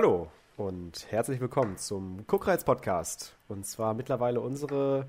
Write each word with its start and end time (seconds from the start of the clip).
Hallo 0.00 0.30
und 0.56 1.10
herzlich 1.10 1.40
willkommen 1.40 1.76
zum 1.76 2.24
Guckreiz 2.28 2.62
Podcast. 2.62 3.34
Und 3.48 3.66
zwar 3.66 3.94
mittlerweile 3.94 4.40
unsere 4.40 5.08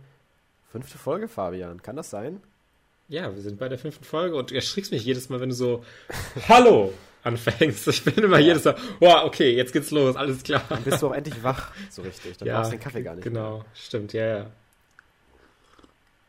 fünfte 0.72 0.98
Folge, 0.98 1.28
Fabian. 1.28 1.84
Kann 1.84 1.96
das 1.96 2.10
sein? 2.10 2.42
Ja, 3.08 3.36
wir 3.36 3.40
sind 3.44 3.60
bei 3.60 3.70
der 3.70 3.78
fünften 3.78 4.04
Folge 4.04 4.36
und 4.36 4.50
du 4.50 4.56
erschrickst 4.56 4.92
mich 4.92 5.06
jedes 5.06 5.30
Mal, 5.30 5.42
wenn 5.42 5.50
du 5.50 5.56
so 5.56 5.86
Hallo 6.50 6.92
anfängst. 7.22 7.88
Ich 7.88 8.04
bin 8.04 8.16
immer 8.16 8.40
ja. 8.40 8.48
jedes 8.48 8.66
Mal, 8.66 8.78
wow, 9.00 9.26
okay, 9.26 9.56
jetzt 9.56 9.74
geht's 9.74 9.92
los, 9.92 10.16
alles 10.16 10.42
klar. 10.42 10.64
Dann 10.70 10.82
bist 10.82 11.04
du 11.04 11.10
auch 11.10 11.14
endlich 11.14 11.44
wach, 11.44 11.72
so 11.92 12.02
richtig. 12.02 12.38
Dann 12.38 12.48
ja, 12.48 12.56
brauchst 12.56 12.72
du 12.72 12.78
den 12.78 12.82
Kaffee 12.82 13.04
gar 13.04 13.14
nicht. 13.14 13.24
Genau, 13.24 13.58
mehr. 13.58 13.66
stimmt, 13.76 14.14
ja, 14.14 14.26
ja. 14.26 14.46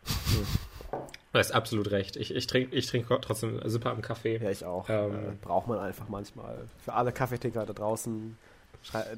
Hm. 0.05 0.47
Du 1.33 1.39
hast 1.39 1.53
absolut 1.53 1.93
recht. 1.93 2.17
Ich, 2.17 2.35
ich 2.35 2.47
trinke 2.49 2.75
ich 2.75 2.87
trink 2.87 3.07
trotzdem 3.23 3.61
super 3.65 3.91
am 3.91 4.03
Kaffee. 4.03 4.39
Ja, 4.43 4.51
ich 4.51 4.65
auch. 4.65 4.89
Ähm, 4.89 5.15
äh, 5.15 5.33
braucht 5.41 5.69
man 5.69 5.79
einfach 5.79 6.09
manchmal. 6.09 6.67
Für 6.85 6.95
alle 6.95 7.13
Kaffeetrinker 7.13 7.65
da 7.67 7.73
draußen, 7.73 8.37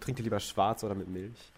trinkt 0.00 0.20
ihr 0.20 0.24
lieber 0.24 0.40
schwarz 0.40 0.84
oder 0.84 0.94
mit 0.94 1.08
Milch? 1.08 1.52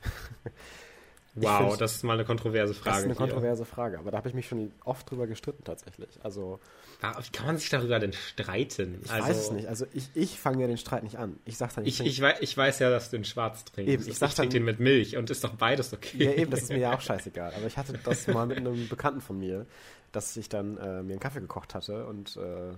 wow, 1.34 1.68
find, 1.68 1.80
das 1.80 1.96
ist 1.96 2.04
mal 2.04 2.14
eine 2.14 2.24
kontroverse 2.24 2.74
Frage. 2.74 2.90
Das 2.90 2.98
ist 2.98 3.04
eine 3.04 3.14
kontroverse 3.14 3.64
hier. 3.64 3.72
Frage, 3.72 3.98
aber 3.98 4.10
da 4.10 4.18
habe 4.18 4.28
ich 4.28 4.34
mich 4.34 4.48
schon 4.48 4.72
oft 4.84 5.10
drüber 5.10 5.26
gestritten 5.26 5.64
tatsächlich. 5.64 6.08
Also, 6.22 6.60
wie 7.00 7.30
kann 7.30 7.46
man 7.46 7.58
sich 7.58 7.68
darüber 7.68 7.98
denn 7.98 8.12
streiten? 8.12 9.00
Ich 9.04 9.10
also, 9.10 9.28
weiß 9.28 9.36
es 9.36 9.50
nicht. 9.50 9.68
Also 9.68 9.86
ich, 9.92 10.08
ich 10.14 10.38
fange 10.38 10.62
ja 10.62 10.66
den 10.66 10.78
Streit 10.78 11.02
nicht 11.02 11.18
an. 11.18 11.38
Ich 11.44 11.56
sag 11.56 11.74
dann, 11.74 11.84
ich, 11.84 12.00
ich, 12.00 12.06
ich, 12.06 12.20
weiß, 12.20 12.38
ich 12.40 12.56
weiß 12.56 12.78
ja, 12.78 12.90
dass 12.90 13.10
du 13.10 13.18
den 13.18 13.24
schwarz 13.24 13.64
trinkst. 13.64 13.92
Eben, 13.92 14.08
ich, 14.08 14.18
sag 14.18 14.30
ich 14.30 14.34
trinke 14.34 14.54
den 14.54 14.64
mit 14.64 14.80
Milch 14.80 15.16
und 15.16 15.30
ist 15.30 15.44
doch 15.44 15.54
beides 15.54 15.92
okay. 15.92 16.24
Ja, 16.24 16.32
eben, 16.32 16.50
das 16.50 16.62
ist 16.62 16.68
mir 16.70 16.78
ja 16.78 16.94
auch 16.94 17.00
scheißegal. 17.02 17.52
Aber 17.54 17.66
ich 17.66 17.76
hatte 17.76 17.98
das 18.02 18.26
mal 18.28 18.46
mit 18.46 18.58
einem 18.58 18.88
Bekannten 18.88 19.20
von 19.20 19.38
mir, 19.38 19.66
dass 20.12 20.36
ich 20.36 20.48
dann 20.48 20.78
äh, 20.78 21.02
mir 21.02 21.12
einen 21.12 21.20
Kaffee 21.20 21.40
gekocht 21.40 21.74
hatte 21.74 22.06
und 22.06 22.36
äh, 22.36 22.74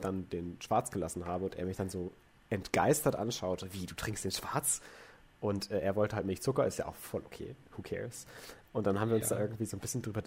dann 0.00 0.28
den 0.30 0.56
schwarz 0.60 0.90
gelassen 0.90 1.26
habe 1.26 1.44
und 1.44 1.56
er 1.56 1.66
mich 1.66 1.76
dann 1.76 1.90
so 1.90 2.12
entgeistert 2.50 3.16
anschaute, 3.16 3.72
wie, 3.72 3.86
du 3.86 3.94
trinkst 3.94 4.24
den 4.24 4.32
schwarz? 4.32 4.80
Und 5.40 5.70
äh, 5.70 5.80
er 5.80 5.96
wollte 5.96 6.16
halt 6.16 6.26
Milchzucker, 6.26 6.66
ist 6.66 6.78
ja 6.78 6.86
auch 6.86 6.94
voll 6.94 7.22
okay, 7.24 7.56
who 7.76 7.82
cares? 7.82 8.26
Und 8.72 8.86
dann 8.86 9.00
haben 9.00 9.08
wir 9.08 9.16
uns 9.16 9.30
ja. 9.30 9.36
da 9.36 9.42
irgendwie 9.42 9.64
so 9.64 9.76
ein 9.76 9.80
bisschen 9.80 10.02
drüber 10.02 10.22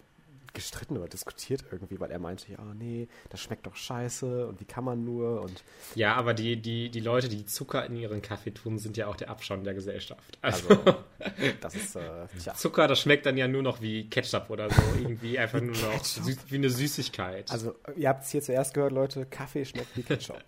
gestritten 0.53 0.97
oder 0.97 1.07
diskutiert 1.07 1.65
irgendwie, 1.71 1.99
weil 1.99 2.11
er 2.11 2.19
meinte, 2.19 2.51
ja, 2.51 2.59
nee, 2.75 3.07
das 3.29 3.41
schmeckt 3.41 3.65
doch 3.65 3.75
scheiße 3.75 4.47
und 4.47 4.59
wie 4.59 4.65
kann 4.65 4.83
man 4.83 5.03
nur 5.03 5.41
und 5.41 5.63
Ja, 5.95 6.15
aber 6.15 6.33
die, 6.33 6.61
die, 6.61 6.89
die 6.89 6.99
Leute, 6.99 7.27
die 7.27 7.45
Zucker 7.45 7.85
in 7.85 7.95
ihren 7.95 8.21
Kaffee 8.21 8.51
tun, 8.51 8.77
sind 8.77 8.95
ja 8.95 9.07
auch 9.07 9.15
der 9.15 9.29
Abschaum 9.29 9.63
der 9.63 9.73
Gesellschaft. 9.73 10.37
Also, 10.41 10.69
also 10.69 10.95
das 11.61 11.75
ist, 11.75 11.95
äh, 11.95 12.27
tja. 12.39 12.53
Zucker, 12.53 12.87
das 12.87 12.99
schmeckt 12.99 13.25
dann 13.25 13.37
ja 13.37 13.47
nur 13.47 13.63
noch 13.63 13.81
wie 13.81 14.09
Ketchup 14.09 14.49
oder 14.49 14.69
so, 14.69 14.81
irgendwie 15.01 15.39
einfach 15.39 15.59
nur 15.59 15.75
noch 15.75 16.03
süß, 16.03 16.37
wie 16.49 16.55
eine 16.55 16.69
Süßigkeit. 16.69 17.51
Also, 17.51 17.75
ihr 17.95 18.09
habt 18.09 18.23
es 18.23 18.29
hier 18.29 18.41
zuerst 18.41 18.73
gehört, 18.73 18.91
Leute, 18.91 19.25
Kaffee 19.25 19.65
schmeckt 19.65 19.97
wie 19.97 20.03
Ketchup. 20.03 20.43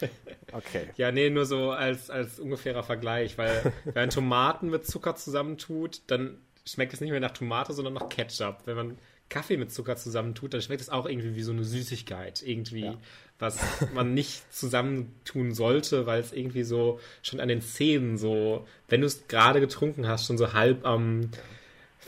Okay. 0.52 0.88
Ja, 0.96 1.12
nee, 1.12 1.28
nur 1.28 1.44
so 1.44 1.72
als, 1.72 2.08
als 2.08 2.40
ungefährer 2.40 2.82
Vergleich, 2.82 3.36
weil 3.36 3.72
wenn 3.84 4.08
Tomaten 4.08 4.70
mit 4.70 4.86
Zucker 4.86 5.14
zusammentut, 5.14 6.00
dann 6.06 6.38
schmeckt 6.64 6.94
es 6.94 7.00
nicht 7.00 7.10
mehr 7.10 7.20
nach 7.20 7.32
Tomate, 7.32 7.74
sondern 7.74 7.94
nach 7.94 8.08
Ketchup. 8.08 8.62
Wenn 8.64 8.76
man 8.76 8.98
Kaffee 9.28 9.58
mit 9.58 9.72
Zucker 9.72 9.96
zusammentut, 9.96 10.54
dann 10.54 10.62
schmeckt 10.62 10.80
es 10.80 10.88
auch 10.88 11.06
irgendwie 11.06 11.34
wie 11.34 11.42
so 11.42 11.52
eine 11.52 11.64
Süßigkeit. 11.64 12.42
Irgendwie, 12.42 12.86
ja. 12.86 12.98
was 13.38 13.58
man 13.92 14.14
nicht 14.14 14.52
zusammentun 14.52 15.52
sollte, 15.52 16.06
weil 16.06 16.20
es 16.20 16.32
irgendwie 16.32 16.62
so 16.62 16.98
schon 17.22 17.40
an 17.40 17.48
den 17.48 17.60
Zähnen 17.60 18.16
so, 18.16 18.66
wenn 18.88 19.02
du 19.02 19.06
es 19.06 19.28
gerade 19.28 19.60
getrunken 19.60 20.08
hast, 20.08 20.26
schon 20.26 20.38
so 20.38 20.54
halb 20.54 20.86
am 20.86 21.22
ähm, 21.22 21.30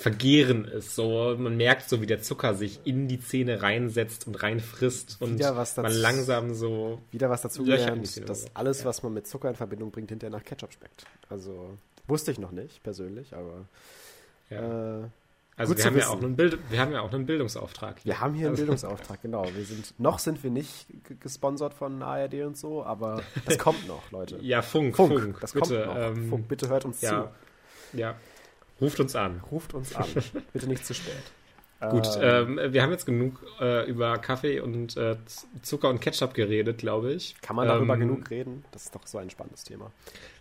Vergehren 0.01 0.65
ist. 0.65 0.95
So, 0.95 1.37
man 1.39 1.59
merkt 1.59 1.91
so, 1.91 2.01
wie 2.01 2.07
der 2.07 2.23
Zucker 2.23 2.55
sich 2.55 2.81
in 2.85 3.07
die 3.07 3.21
Zähne 3.21 3.63
reinsetzt 3.63 4.27
und 4.27 4.43
reinfrisst 4.43 5.19
und 5.21 5.39
dazu, 5.39 5.83
man 5.83 5.93
langsam 5.93 6.55
so. 6.55 7.03
Wieder 7.11 7.29
was 7.29 7.43
dazu 7.43 7.65
gelernt, 7.65 8.29
dass 8.29 8.47
alles, 8.57 8.81
ja. 8.81 8.87
was 8.87 9.03
man 9.03 9.13
mit 9.13 9.27
Zucker 9.27 9.51
in 9.51 9.57
Verbindung 9.57 9.91
bringt, 9.91 10.09
hinterher 10.09 10.35
nach 10.35 10.45
Ketchup 10.45 10.73
schmeckt. 10.73 11.05
Also, 11.29 11.77
wusste 12.07 12.33
ich 12.33 12.39
noch 12.39 12.51
nicht, 12.51 12.83
persönlich, 12.83 13.35
aber 13.35 13.67
ja. 14.49 15.03
Äh, 15.03 15.09
also 15.57 15.77
wir 15.77 15.85
haben, 15.85 15.99
ja 15.99 16.09
auch 16.09 16.23
einen 16.23 16.37
Bild, 16.37 16.59
wir 16.71 16.81
haben 16.81 16.93
ja 16.93 17.03
auch 17.03 17.13
einen 17.13 17.27
Bildungsauftrag. 17.27 17.99
Hier. 17.99 18.15
Wir 18.15 18.21
haben 18.21 18.33
hier 18.33 18.47
einen 18.47 18.53
also 18.53 18.63
Bildungsauftrag, 18.63 19.21
genau. 19.21 19.45
Wir 19.55 19.65
sind, 19.67 19.93
noch 20.01 20.19
sind 20.19 20.43
wir 20.43 20.51
nicht 20.51 20.87
gesponsert 21.21 21.75
von 21.75 22.03
ARD 22.03 22.47
und 22.47 22.57
so, 22.57 22.83
aber 22.83 23.23
das 23.45 23.59
kommt 23.59 23.87
noch, 23.87 24.11
Leute. 24.11 24.39
Ja, 24.41 24.63
Funk, 24.63 24.97
Funk, 24.97 25.21
Funk 25.21 25.39
das 25.43 25.53
bitte, 25.53 25.85
kommt 25.85 25.99
noch. 25.99 26.07
Ähm, 26.07 26.31
Funk, 26.31 26.49
bitte 26.49 26.69
hört 26.71 26.87
uns 26.87 27.03
ja, 27.03 27.31
zu. 27.93 27.99
Ja, 27.99 28.15
ruft 28.81 29.01
uns 29.01 29.17
an. 29.17 29.41
Ruft 29.51 29.75
uns 29.75 29.95
an, 29.95 30.07
bitte 30.53 30.67
nicht 30.67 30.85
zu 30.85 30.95
spät. 30.95 31.15
Gut, 31.89 32.07
ähm, 32.21 32.59
ähm, 32.59 32.73
wir 32.75 32.83
haben 32.83 32.91
jetzt 32.91 33.07
genug 33.07 33.43
äh, 33.59 33.89
über 33.89 34.19
Kaffee 34.19 34.61
und 34.61 34.99
äh, 34.99 35.17
Zucker 35.63 35.89
und 35.89 36.01
Ketchup 36.01 36.35
geredet, 36.35 36.77
glaube 36.77 37.13
ich. 37.13 37.35
Kann 37.41 37.57
man 37.57 37.67
darüber 37.69 37.95
ähm, 37.95 38.01
genug 38.01 38.29
reden? 38.29 38.65
Das 38.73 38.85
ist 38.85 38.95
doch 38.95 39.07
so 39.07 39.17
ein 39.17 39.31
spannendes 39.31 39.65
Thema. 39.65 39.91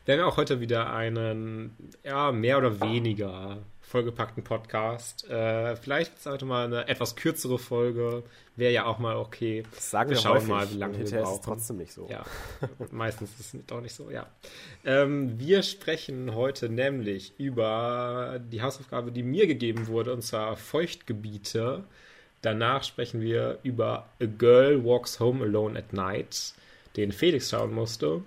Wir 0.04 0.16
haben 0.16 0.20
ja 0.20 0.26
auch 0.26 0.36
heute 0.36 0.60
wieder 0.60 0.92
einen, 0.92 1.78
ja, 2.04 2.34
mehr 2.34 2.58
oder 2.58 2.82
weniger 2.82 3.60
vollgepackten 3.90 4.44
Podcast. 4.44 5.28
Äh, 5.30 5.76
vielleicht 5.76 6.16
ist 6.16 6.28
heute 6.28 6.46
mal 6.46 6.66
eine 6.66 6.88
etwas 6.88 7.16
kürzere 7.16 7.58
Folge. 7.58 8.22
Wäre 8.56 8.72
ja 8.72 8.86
auch 8.86 9.00
mal 9.00 9.16
okay. 9.16 9.64
Das 9.74 9.90
sagen 9.90 10.12
wir, 10.12 10.18
wir 10.18 10.22
schauen 10.22 10.36
häufig, 10.36 10.48
mal, 10.48 10.72
wie 10.72 10.78
lange 10.78 11.00
wir 11.00 11.22
brauchen. 11.22 11.34
ist 11.34 11.44
trotzdem 11.44 11.78
nicht 11.78 11.92
so. 11.92 12.08
Ja, 12.08 12.24
meistens 12.92 13.32
ist 13.40 13.56
es 13.56 13.66
doch 13.66 13.82
nicht 13.82 13.96
so, 13.96 14.12
ja. 14.12 14.28
Ähm, 14.86 15.40
wir 15.40 15.64
sprechen 15.64 16.36
heute 16.36 16.70
nämlich 16.70 17.34
über 17.40 18.40
die 18.52 18.62
Hausaufgabe, 18.62 19.12
die 19.12 19.24
mir 19.24 19.48
gegeben 19.48 19.88
wurde, 19.88 20.14
und 20.14 20.22
zwar 20.22 20.56
Feuchtgebiete. 20.56 21.84
Danach 22.44 22.84
sprechen 22.84 23.22
wir 23.22 23.58
über 23.64 24.08
A 24.22 24.26
Girl 24.26 24.86
Walks 24.86 25.20
Home 25.20 25.44
Alone 25.44 25.80
at 25.80 25.94
Night, 25.94 26.54
den 26.96 27.12
Felix 27.12 27.50
schauen 27.50 27.74
musste. 27.74 28.22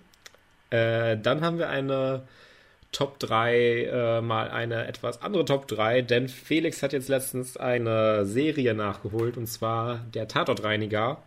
Äh, 0.70 1.18
dann 1.18 1.40
haben 1.40 1.58
wir 1.58 1.68
eine 1.68 2.26
Top 2.92 3.18
3 3.18 3.84
äh, 3.84 4.20
mal 4.20 4.50
eine 4.50 4.86
etwas 4.86 5.22
andere 5.22 5.44
Top 5.44 5.66
3, 5.66 6.02
denn 6.02 6.28
Felix 6.28 6.82
hat 6.82 6.92
jetzt 6.92 7.08
letztens 7.08 7.56
eine 7.56 8.26
Serie 8.26 8.74
nachgeholt 8.74 9.36
und 9.36 9.46
zwar 9.46 10.00
der 10.14 10.28
Tatortreiniger. 10.28 11.22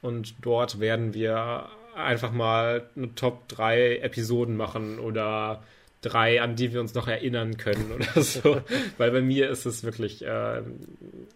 Und 0.00 0.34
dort 0.42 0.80
werden 0.80 1.14
wir 1.14 1.68
einfach 1.94 2.32
mal 2.32 2.86
eine 2.96 3.14
Top 3.14 3.48
3 3.48 3.98
Episoden 3.98 4.56
machen 4.56 4.98
oder 4.98 5.62
drei, 6.04 6.42
an 6.42 6.56
die 6.56 6.72
wir 6.72 6.80
uns 6.80 6.94
noch 6.94 7.08
erinnern 7.08 7.56
können 7.56 7.92
oder 7.92 8.22
so. 8.22 8.60
Weil 8.98 9.10
bei 9.10 9.20
mir 9.20 9.50
ist 9.50 9.64
es 9.64 9.84
wirklich 9.84 10.24
äh, 10.24 10.62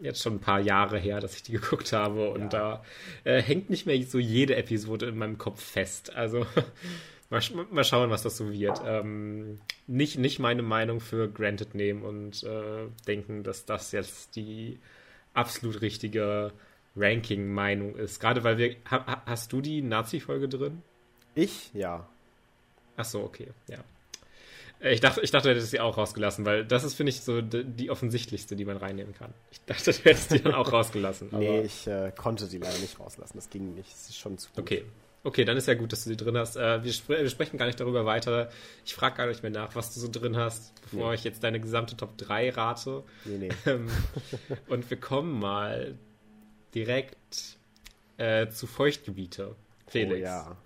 jetzt 0.01 0.23
schon 0.23 0.35
ein 0.35 0.41
paar 0.41 0.61
Jahre 0.61 0.99
her, 0.99 1.21
dass 1.21 1.35
ich 1.37 1.43
die 1.43 1.53
geguckt 1.53 1.93
habe 1.93 2.31
und 2.31 2.41
ja. 2.41 2.49
da 2.49 2.85
äh, 3.25 3.43
hängt 3.43 3.71
nicht 3.71 3.87
mehr 3.87 4.03
so 4.05 4.19
jede 4.19 4.57
Episode 4.57 5.07
in 5.07 5.17
meinem 5.17 5.39
Kopf 5.39 5.63
fest. 5.63 6.15
Also 6.15 6.47
Mal, 7.31 7.43
mal 7.71 7.85
schauen, 7.85 8.11
was 8.11 8.23
das 8.23 8.39
so 8.39 8.51
wird. 8.51 8.81
Ähm, 8.85 9.61
nicht, 9.87 10.19
nicht 10.19 10.39
meine 10.39 10.63
Meinung 10.63 11.01
für 11.01 11.29
granted 11.29 11.75
nehmen 11.75 12.03
und 12.03 12.43
äh, 12.43 12.87
denken, 13.07 13.43
dass 13.43 13.67
das 13.67 13.93
jetzt 13.93 14.35
die 14.37 14.79
absolut 15.35 15.83
richtige 15.83 16.53
Ranking-Meinung 16.97 17.97
ist. 17.97 18.21
Gerade 18.21 18.45
weil 18.45 18.57
wir. 18.59 18.77
Ha, 18.91 19.23
hast 19.27 19.53
du 19.53 19.61
die 19.61 19.83
Nazi-Folge 19.83 20.49
drin? 20.49 20.83
Ich? 21.35 21.71
Ja. 21.75 22.09
Ach 22.97 23.05
so, 23.05 23.23
okay, 23.23 23.49
ja. 23.69 23.79
Äh, 24.81 24.95
ich 24.95 25.01
dachte, 25.01 25.21
ich 25.21 25.31
dachte, 25.31 25.49
du 25.49 25.55
hättest 25.55 25.71
sie 25.71 25.81
auch 25.81 25.97
rausgelassen, 25.97 26.45
weil 26.45 26.65
das 26.65 26.85
ist, 26.85 26.95
finde 26.95 27.11
ich, 27.11 27.21
so 27.21 27.43
die 27.43 27.91
offensichtlichste, 27.91 28.57
die 28.57 28.65
man 28.65 28.77
reinnehmen 28.77 29.15
kann. 29.15 29.33
Ich 29.51 29.61
dachte, 29.67 29.93
du 29.93 29.99
hättest 30.05 30.33
die 30.33 30.43
dann 30.43 30.55
auch 30.55 30.73
rausgelassen. 30.73 31.29
nee, 31.33 31.61
ich 31.61 31.87
äh, 31.87 32.13
konnte 32.17 32.49
die 32.49 32.59
leider 32.59 32.79
nicht 32.79 32.99
rauslassen. 32.99 33.37
Das 33.37 33.51
ging 33.51 33.75
nicht. 33.75 33.93
Das 33.93 34.09
ist 34.09 34.19
schon 34.19 34.39
zu 34.39 34.49
gut. 34.51 34.61
Okay, 34.61 34.85
Okay, 35.25 35.45
dann 35.45 35.57
ist 35.57 35.67
ja 35.67 35.75
gut, 35.75 35.93
dass 35.93 36.05
du 36.05 36.11
die 36.11 36.17
drin 36.17 36.37
hast. 36.37 36.57
Äh, 36.57 36.83
wir, 36.85 36.93
spre 36.93 37.23
wir, 37.23 37.29
sprechen 37.29 37.59
gar 37.59 37.67
nicht 37.67 37.81
darüber 37.81 38.07
weiter. 38.07 38.51
Ich 38.85 38.95
frage 38.95 39.17
gar 39.17 39.27
nicht 39.27 39.43
mehr 39.43 39.51
nach, 39.51 39.75
was 39.75 39.93
du 39.93 40.01
so 40.01 40.09
drin 40.11 40.37
hast, 40.37 40.73
bevor 40.83 41.09
nee. 41.09 41.17
ich 41.17 41.25
jetzt 41.25 41.43
deine 41.43 41.61
gesamte 41.61 41.97
Top 41.97 42.17
3 42.19 42.51
rate. 42.51 43.03
Nee, 43.25 43.39
nee. 43.39 43.49
Ähm, 43.67 43.89
und 44.69 44.89
wir 44.89 44.97
kommen 44.99 45.39
mal 45.39 45.99
direkt 46.75 47.59
äh, 48.17 48.49
zu 48.49 48.67
Feuchtgebiete. 48.67 49.57
Felix. 49.89 50.15
Oh 50.15 50.23
ja. 50.23 50.57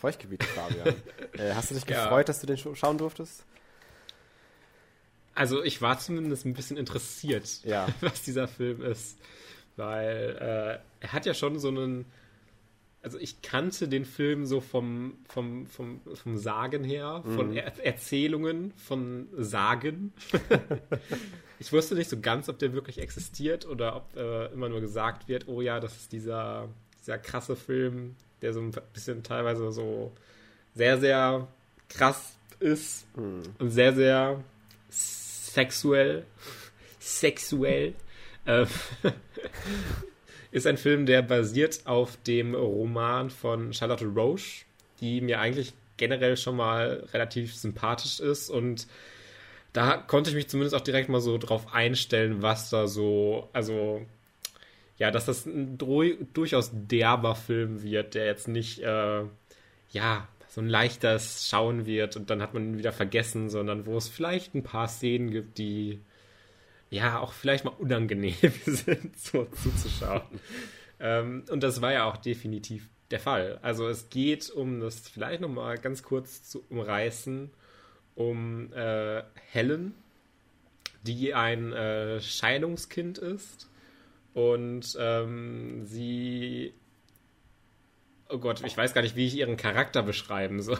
Feuchtgebiete, 0.00 0.46
Fabian. 0.46 0.88
äh, 1.38 1.54
hast 1.54 1.70
du 1.70 1.74
dich 1.74 1.86
gefreut, 1.86 2.10
ja. 2.10 2.24
dass 2.24 2.40
du 2.40 2.46
den 2.46 2.56
schauen 2.56 2.98
durftest? 2.98 3.44
Also 5.34 5.62
ich 5.62 5.80
war 5.80 5.98
zumindest 5.98 6.44
ein 6.46 6.54
bisschen 6.54 6.76
interessiert, 6.76 7.64
ja. 7.64 7.86
was 8.00 8.22
dieser 8.22 8.48
Film 8.48 8.82
ist. 8.82 9.18
Weil 9.76 10.36
äh, 11.00 11.04
er 11.04 11.12
hat 11.12 11.26
ja 11.26 11.34
schon 11.34 11.58
so 11.58 11.68
einen 11.68 12.04
also 13.02 13.18
ich 13.18 13.42
kannte 13.42 13.88
den 13.88 14.04
Film 14.04 14.44
so 14.44 14.60
vom, 14.60 15.18
vom, 15.28 15.66
vom, 15.66 16.00
vom 16.14 16.36
Sagen 16.36 16.82
her, 16.84 17.22
von 17.24 17.50
mhm. 17.50 17.56
er 17.56 17.84
Erzählungen, 17.84 18.72
von 18.76 19.28
Sagen. 19.36 20.12
ich 21.58 21.72
wusste 21.72 21.94
nicht 21.94 22.10
so 22.10 22.20
ganz, 22.20 22.48
ob 22.48 22.58
der 22.58 22.72
wirklich 22.72 22.98
existiert 22.98 23.66
oder 23.66 23.96
ob 23.96 24.16
äh, 24.16 24.46
immer 24.52 24.68
nur 24.68 24.80
gesagt 24.80 25.28
wird, 25.28 25.46
oh 25.46 25.60
ja, 25.60 25.78
das 25.80 25.96
ist 25.96 26.12
dieser, 26.12 26.68
dieser 27.00 27.18
krasse 27.18 27.54
Film, 27.54 28.16
der 28.42 28.52
so 28.52 28.60
ein 28.60 28.72
bisschen 28.92 29.22
teilweise 29.22 29.70
so 29.70 30.12
sehr, 30.74 30.98
sehr 30.98 31.46
krass 31.88 32.36
ist 32.58 33.06
mhm. 33.16 33.42
und 33.58 33.70
sehr, 33.70 33.94
sehr 33.94 34.42
sexuell. 34.88 36.24
Sexuell. 36.98 37.94
Ist 40.50 40.66
ein 40.66 40.78
Film, 40.78 41.06
der 41.06 41.22
basiert 41.22 41.80
auf 41.86 42.16
dem 42.22 42.54
Roman 42.54 43.30
von 43.30 43.72
Charlotte 43.72 44.06
Roche, 44.06 44.64
die 45.00 45.20
mir 45.20 45.40
eigentlich 45.40 45.74
generell 45.98 46.36
schon 46.36 46.56
mal 46.56 47.06
relativ 47.12 47.54
sympathisch 47.54 48.20
ist. 48.20 48.48
Und 48.48 48.86
da 49.72 49.98
konnte 49.98 50.30
ich 50.30 50.36
mich 50.36 50.48
zumindest 50.48 50.74
auch 50.74 50.80
direkt 50.80 51.10
mal 51.10 51.20
so 51.20 51.36
drauf 51.36 51.74
einstellen, 51.74 52.40
was 52.40 52.70
da 52.70 52.86
so, 52.86 53.48
also 53.52 54.06
ja, 54.96 55.10
dass 55.10 55.26
das 55.26 55.46
ein 55.46 55.78
durchaus 55.78 56.70
derber 56.72 57.34
Film 57.34 57.82
wird, 57.82 58.14
der 58.14 58.26
jetzt 58.26 58.48
nicht, 58.48 58.80
äh, 58.80 59.24
ja, 59.90 60.28
so 60.48 60.60
ein 60.60 60.68
leichtes 60.68 61.46
Schauen 61.48 61.86
wird 61.86 62.16
und 62.16 62.30
dann 62.30 62.42
hat 62.42 62.54
man 62.54 62.64
ihn 62.64 62.78
wieder 62.78 62.92
vergessen, 62.92 63.50
sondern 63.50 63.86
wo 63.86 63.96
es 63.96 64.08
vielleicht 64.08 64.54
ein 64.54 64.62
paar 64.62 64.88
Szenen 64.88 65.30
gibt, 65.30 65.58
die 65.58 66.00
ja 66.90 67.18
auch 67.18 67.32
vielleicht 67.32 67.64
mal 67.64 67.74
unangenehm 67.78 68.34
sind, 68.66 69.18
so 69.18 69.44
zuzuschauen. 69.44 70.22
ähm, 71.00 71.44
und 71.50 71.62
das 71.62 71.80
war 71.80 71.92
ja 71.92 72.04
auch 72.04 72.16
definitiv 72.16 72.88
der 73.10 73.20
Fall. 73.20 73.58
Also 73.62 73.88
es 73.88 74.10
geht 74.10 74.50
um 74.50 74.80
das 74.80 75.08
vielleicht 75.08 75.40
nochmal 75.40 75.78
ganz 75.78 76.02
kurz 76.02 76.42
zu 76.42 76.64
umreißen, 76.68 77.50
um 78.14 78.72
äh, 78.72 79.22
Helen, 79.50 79.94
die 81.02 81.34
ein 81.34 81.72
äh, 81.72 82.20
Scheidungskind 82.20 83.18
ist 83.18 83.68
und 84.34 84.96
ähm, 84.98 85.86
sie 85.86 86.74
oh 88.28 88.38
Gott, 88.38 88.62
ich 88.64 88.76
weiß 88.76 88.92
gar 88.92 89.02
nicht, 89.02 89.16
wie 89.16 89.26
ich 89.26 89.36
ihren 89.36 89.56
Charakter 89.56 90.02
beschreiben 90.02 90.60
soll. 90.60 90.78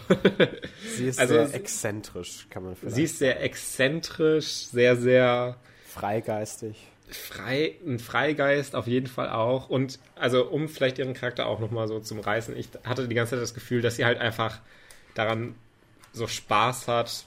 Sie 0.96 1.06
ist 1.06 1.18
also, 1.18 1.34
sehr 1.34 1.54
exzentrisch, 1.54 2.46
kann 2.50 2.62
man 2.62 2.76
vielleicht 2.76 2.96
Sie 2.96 3.04
ist 3.04 3.18
sehr 3.18 3.42
exzentrisch, 3.42 4.66
sehr, 4.66 4.96
sehr 4.96 5.56
freigeistig. 5.98 6.76
Frei, 7.10 7.74
ein 7.86 7.98
Freigeist 7.98 8.74
auf 8.74 8.86
jeden 8.86 9.06
Fall 9.06 9.30
auch. 9.30 9.70
Und 9.70 9.98
also, 10.14 10.46
um 10.46 10.68
vielleicht 10.68 10.98
ihren 10.98 11.14
Charakter 11.14 11.46
auch 11.46 11.58
nochmal 11.58 11.88
so 11.88 12.00
zum 12.00 12.20
Reißen, 12.20 12.56
ich 12.56 12.68
hatte 12.84 13.08
die 13.08 13.14
ganze 13.14 13.30
Zeit 13.30 13.42
das 13.42 13.54
Gefühl, 13.54 13.80
dass 13.80 13.96
sie 13.96 14.04
halt 14.04 14.18
einfach 14.18 14.60
daran 15.14 15.54
so 16.12 16.26
Spaß 16.26 16.88
hat, 16.88 17.24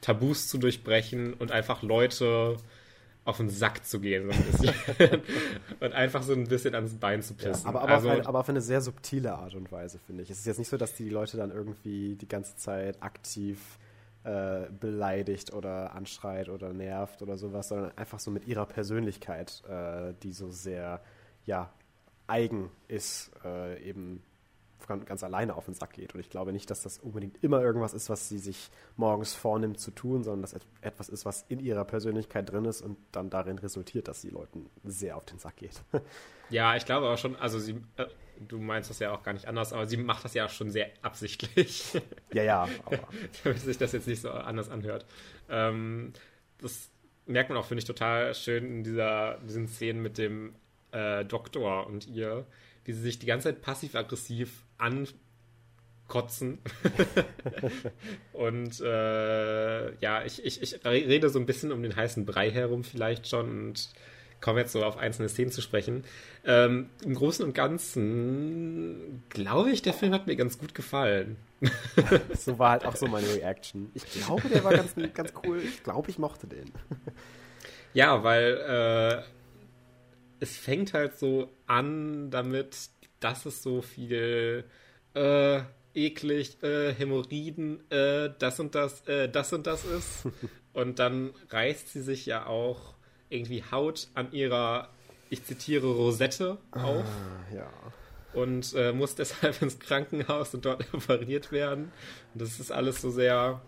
Tabus 0.00 0.48
zu 0.48 0.58
durchbrechen 0.58 1.32
und 1.34 1.50
einfach 1.50 1.82
Leute 1.82 2.56
auf 3.24 3.36
den 3.36 3.48
Sack 3.48 3.86
zu 3.86 4.00
gehen, 4.00 4.30
so 4.30 4.66
ein 4.66 5.22
und 5.80 5.92
einfach 5.92 6.22
so 6.22 6.32
ein 6.32 6.48
bisschen 6.48 6.74
ans 6.74 6.94
Bein 6.94 7.22
zu 7.22 7.34
pissen. 7.34 7.62
Ja, 7.62 7.68
aber, 7.68 7.82
aber, 7.82 7.92
also, 7.92 8.08
auf 8.08 8.14
eine, 8.14 8.26
aber 8.26 8.40
auf 8.40 8.48
eine 8.48 8.60
sehr 8.60 8.80
subtile 8.80 9.32
Art 9.34 9.54
und 9.54 9.70
Weise, 9.70 10.00
finde 10.06 10.24
ich. 10.24 10.30
Es 10.30 10.40
ist 10.40 10.46
jetzt 10.46 10.58
nicht 10.58 10.68
so, 10.68 10.76
dass 10.76 10.94
die 10.94 11.08
Leute 11.08 11.36
dann 11.36 11.52
irgendwie 11.52 12.16
die 12.16 12.28
ganze 12.28 12.56
Zeit 12.56 13.00
aktiv 13.00 13.58
äh, 14.24 14.70
beleidigt 14.70 15.52
oder 15.52 15.94
anschreit 15.94 16.48
oder 16.48 16.72
nervt 16.72 17.22
oder 17.22 17.36
sowas, 17.36 17.68
sondern 17.68 17.96
einfach 17.96 18.20
so 18.20 18.30
mit 18.30 18.46
ihrer 18.46 18.66
Persönlichkeit, 18.66 19.62
äh, 19.68 20.14
die 20.22 20.32
so 20.32 20.50
sehr, 20.50 21.00
ja, 21.44 21.72
eigen 22.26 22.70
ist, 22.88 23.32
äh, 23.44 23.82
eben 23.82 24.22
ganz 25.06 25.22
alleine 25.22 25.54
auf 25.54 25.66
den 25.66 25.74
Sack 25.74 25.92
geht. 25.92 26.14
Und 26.14 26.20
ich 26.20 26.30
glaube 26.30 26.52
nicht, 26.52 26.70
dass 26.70 26.82
das 26.82 26.98
unbedingt 26.98 27.42
immer 27.42 27.62
irgendwas 27.62 27.94
ist, 27.94 28.10
was 28.10 28.28
sie 28.28 28.38
sich 28.38 28.70
morgens 28.96 29.34
vornimmt 29.34 29.78
zu 29.78 29.90
tun, 29.90 30.24
sondern 30.24 30.42
dass 30.42 30.56
etwas 30.80 31.08
ist, 31.08 31.24
was 31.24 31.44
in 31.48 31.60
ihrer 31.60 31.84
Persönlichkeit 31.84 32.50
drin 32.50 32.64
ist 32.64 32.82
und 32.82 32.98
dann 33.12 33.30
darin 33.30 33.58
resultiert, 33.58 34.08
dass 34.08 34.20
sie 34.20 34.30
Leuten 34.30 34.70
sehr 34.84 35.16
auf 35.16 35.24
den 35.24 35.38
Sack 35.38 35.56
geht. 35.56 35.82
Ja, 36.50 36.76
ich 36.76 36.84
glaube 36.84 37.08
auch 37.08 37.16
schon, 37.16 37.34
also 37.36 37.58
sie, 37.58 37.80
äh, 37.96 38.04
du 38.48 38.58
meinst 38.58 38.90
das 38.90 38.98
ja 38.98 39.12
auch 39.12 39.22
gar 39.22 39.32
nicht 39.32 39.46
anders, 39.46 39.72
aber 39.72 39.86
sie 39.86 39.96
macht 39.96 40.24
das 40.24 40.34
ja 40.34 40.46
auch 40.46 40.50
schon 40.50 40.70
sehr 40.70 40.90
absichtlich. 41.02 41.84
Ja, 42.32 42.42
ja. 42.42 42.68
Damit 43.44 43.60
sich 43.60 43.78
das 43.78 43.92
jetzt 43.92 44.06
nicht 44.06 44.20
so 44.22 44.30
anders 44.30 44.68
anhört. 44.70 45.06
Ähm, 45.48 46.12
das 46.60 46.90
merkt 47.26 47.50
man 47.50 47.58
auch, 47.58 47.66
finde 47.66 47.80
ich, 47.80 47.84
total 47.84 48.34
schön 48.34 48.64
in 48.64 48.84
dieser, 48.84 49.38
diesen 49.38 49.68
Szenen 49.68 50.02
mit 50.02 50.18
dem 50.18 50.54
äh, 50.92 51.24
Doktor 51.24 51.86
und 51.86 52.06
ihr, 52.06 52.46
wie 52.84 52.92
sie 52.92 53.00
sich 53.00 53.18
die 53.18 53.26
ganze 53.26 53.48
Zeit 53.48 53.62
passiv-aggressiv 53.62 54.64
ankotzen. 54.78 56.58
und 58.32 58.80
äh, 58.80 59.94
ja, 59.96 60.24
ich, 60.24 60.44
ich, 60.44 60.62
ich 60.62 60.84
rede 60.84 61.28
so 61.28 61.38
ein 61.38 61.46
bisschen 61.46 61.72
um 61.72 61.82
den 61.82 61.96
heißen 61.96 62.26
Brei 62.26 62.50
herum 62.50 62.84
vielleicht 62.84 63.28
schon 63.28 63.68
und 63.68 63.90
komme 64.42 64.60
jetzt 64.60 64.72
so 64.72 64.84
auf 64.84 64.98
einzelne 64.98 65.30
Szenen 65.30 65.50
zu 65.50 65.62
sprechen. 65.62 66.04
Ähm, 66.44 66.90
Im 67.02 67.14
Großen 67.14 67.42
und 67.44 67.54
Ganzen 67.54 69.22
glaube 69.30 69.70
ich, 69.70 69.80
der 69.80 69.94
Film 69.94 70.12
hat 70.12 70.26
mir 70.26 70.36
ganz 70.36 70.58
gut 70.58 70.74
gefallen. 70.74 71.38
so 72.36 72.58
war 72.58 72.72
halt 72.72 72.84
auch 72.84 72.96
so 72.96 73.06
meine 73.06 73.28
Reaction. 73.28 73.90
Ich 73.94 74.04
glaube, 74.04 74.48
der 74.48 74.64
war 74.64 74.74
ganz, 74.74 74.94
ganz 75.14 75.32
cool. 75.46 75.62
Ich 75.62 75.82
glaube, 75.82 76.10
ich 76.10 76.18
mochte 76.18 76.46
den. 76.46 76.70
ja, 77.94 78.22
weil 78.22 79.22
äh, 79.22 79.22
es 80.40 80.56
fängt 80.56 80.92
halt 80.92 81.18
so 81.18 81.48
an 81.66 82.30
damit, 82.30 82.90
dass 83.20 83.46
es 83.46 83.62
so 83.62 83.80
viel 83.80 84.64
äh, 85.14 85.60
eklig, 85.94 86.62
äh, 86.62 86.92
Hämorrhoiden, 86.92 87.88
äh, 87.90 88.30
das 88.38 88.58
und 88.58 88.74
das, 88.74 89.06
äh, 89.06 89.28
das 89.28 89.52
und 89.52 89.68
das 89.68 89.84
ist. 89.84 90.26
und 90.72 90.98
dann 90.98 91.30
reißt 91.50 91.92
sie 91.92 92.02
sich 92.02 92.26
ja 92.26 92.46
auch 92.46 92.94
irgendwie 93.32 93.62
Haut 93.70 94.08
an 94.14 94.32
ihrer, 94.32 94.88
ich 95.30 95.44
zitiere, 95.44 95.86
Rosette 95.86 96.58
auf. 96.70 97.04
Ah, 97.04 97.54
ja. 97.54 97.70
Und 98.34 98.74
äh, 98.74 98.92
muss 98.92 99.14
deshalb 99.14 99.60
ins 99.60 99.78
Krankenhaus 99.78 100.54
und 100.54 100.64
dort 100.64 100.86
operiert 100.94 101.52
werden. 101.52 101.92
Und 102.32 102.42
das 102.42 102.60
ist 102.60 102.72
alles 102.72 103.00
so 103.00 103.10
sehr 103.10 103.60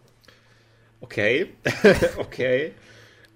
okay, 1.00 1.48
okay. 2.16 2.72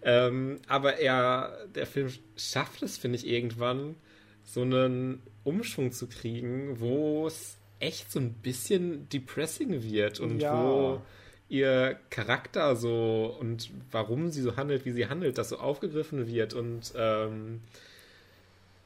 Ähm, 0.02 0.60
aber 0.68 0.98
er, 0.98 1.66
der 1.74 1.86
Film 1.86 2.10
schafft 2.36 2.82
es, 2.82 2.96
finde 2.96 3.16
ich, 3.16 3.26
irgendwann 3.26 3.96
so 4.44 4.62
einen 4.62 5.22
Umschwung 5.44 5.92
zu 5.92 6.06
kriegen, 6.06 6.80
wo 6.80 7.26
es 7.26 7.58
echt 7.80 8.10
so 8.10 8.18
ein 8.18 8.32
bisschen 8.34 9.08
depressing 9.08 9.82
wird 9.82 10.20
und 10.20 10.40
ja. 10.40 10.62
wo 10.62 11.02
ihr 11.48 11.96
Charakter 12.10 12.76
so 12.76 13.36
und 13.40 13.70
warum 13.90 14.30
sie 14.30 14.42
so 14.42 14.56
handelt, 14.56 14.84
wie 14.84 14.92
sie 14.92 15.08
handelt, 15.08 15.38
das 15.38 15.48
so 15.48 15.58
aufgegriffen 15.58 16.26
wird 16.26 16.54
und 16.54 16.92
ähm, 16.96 17.60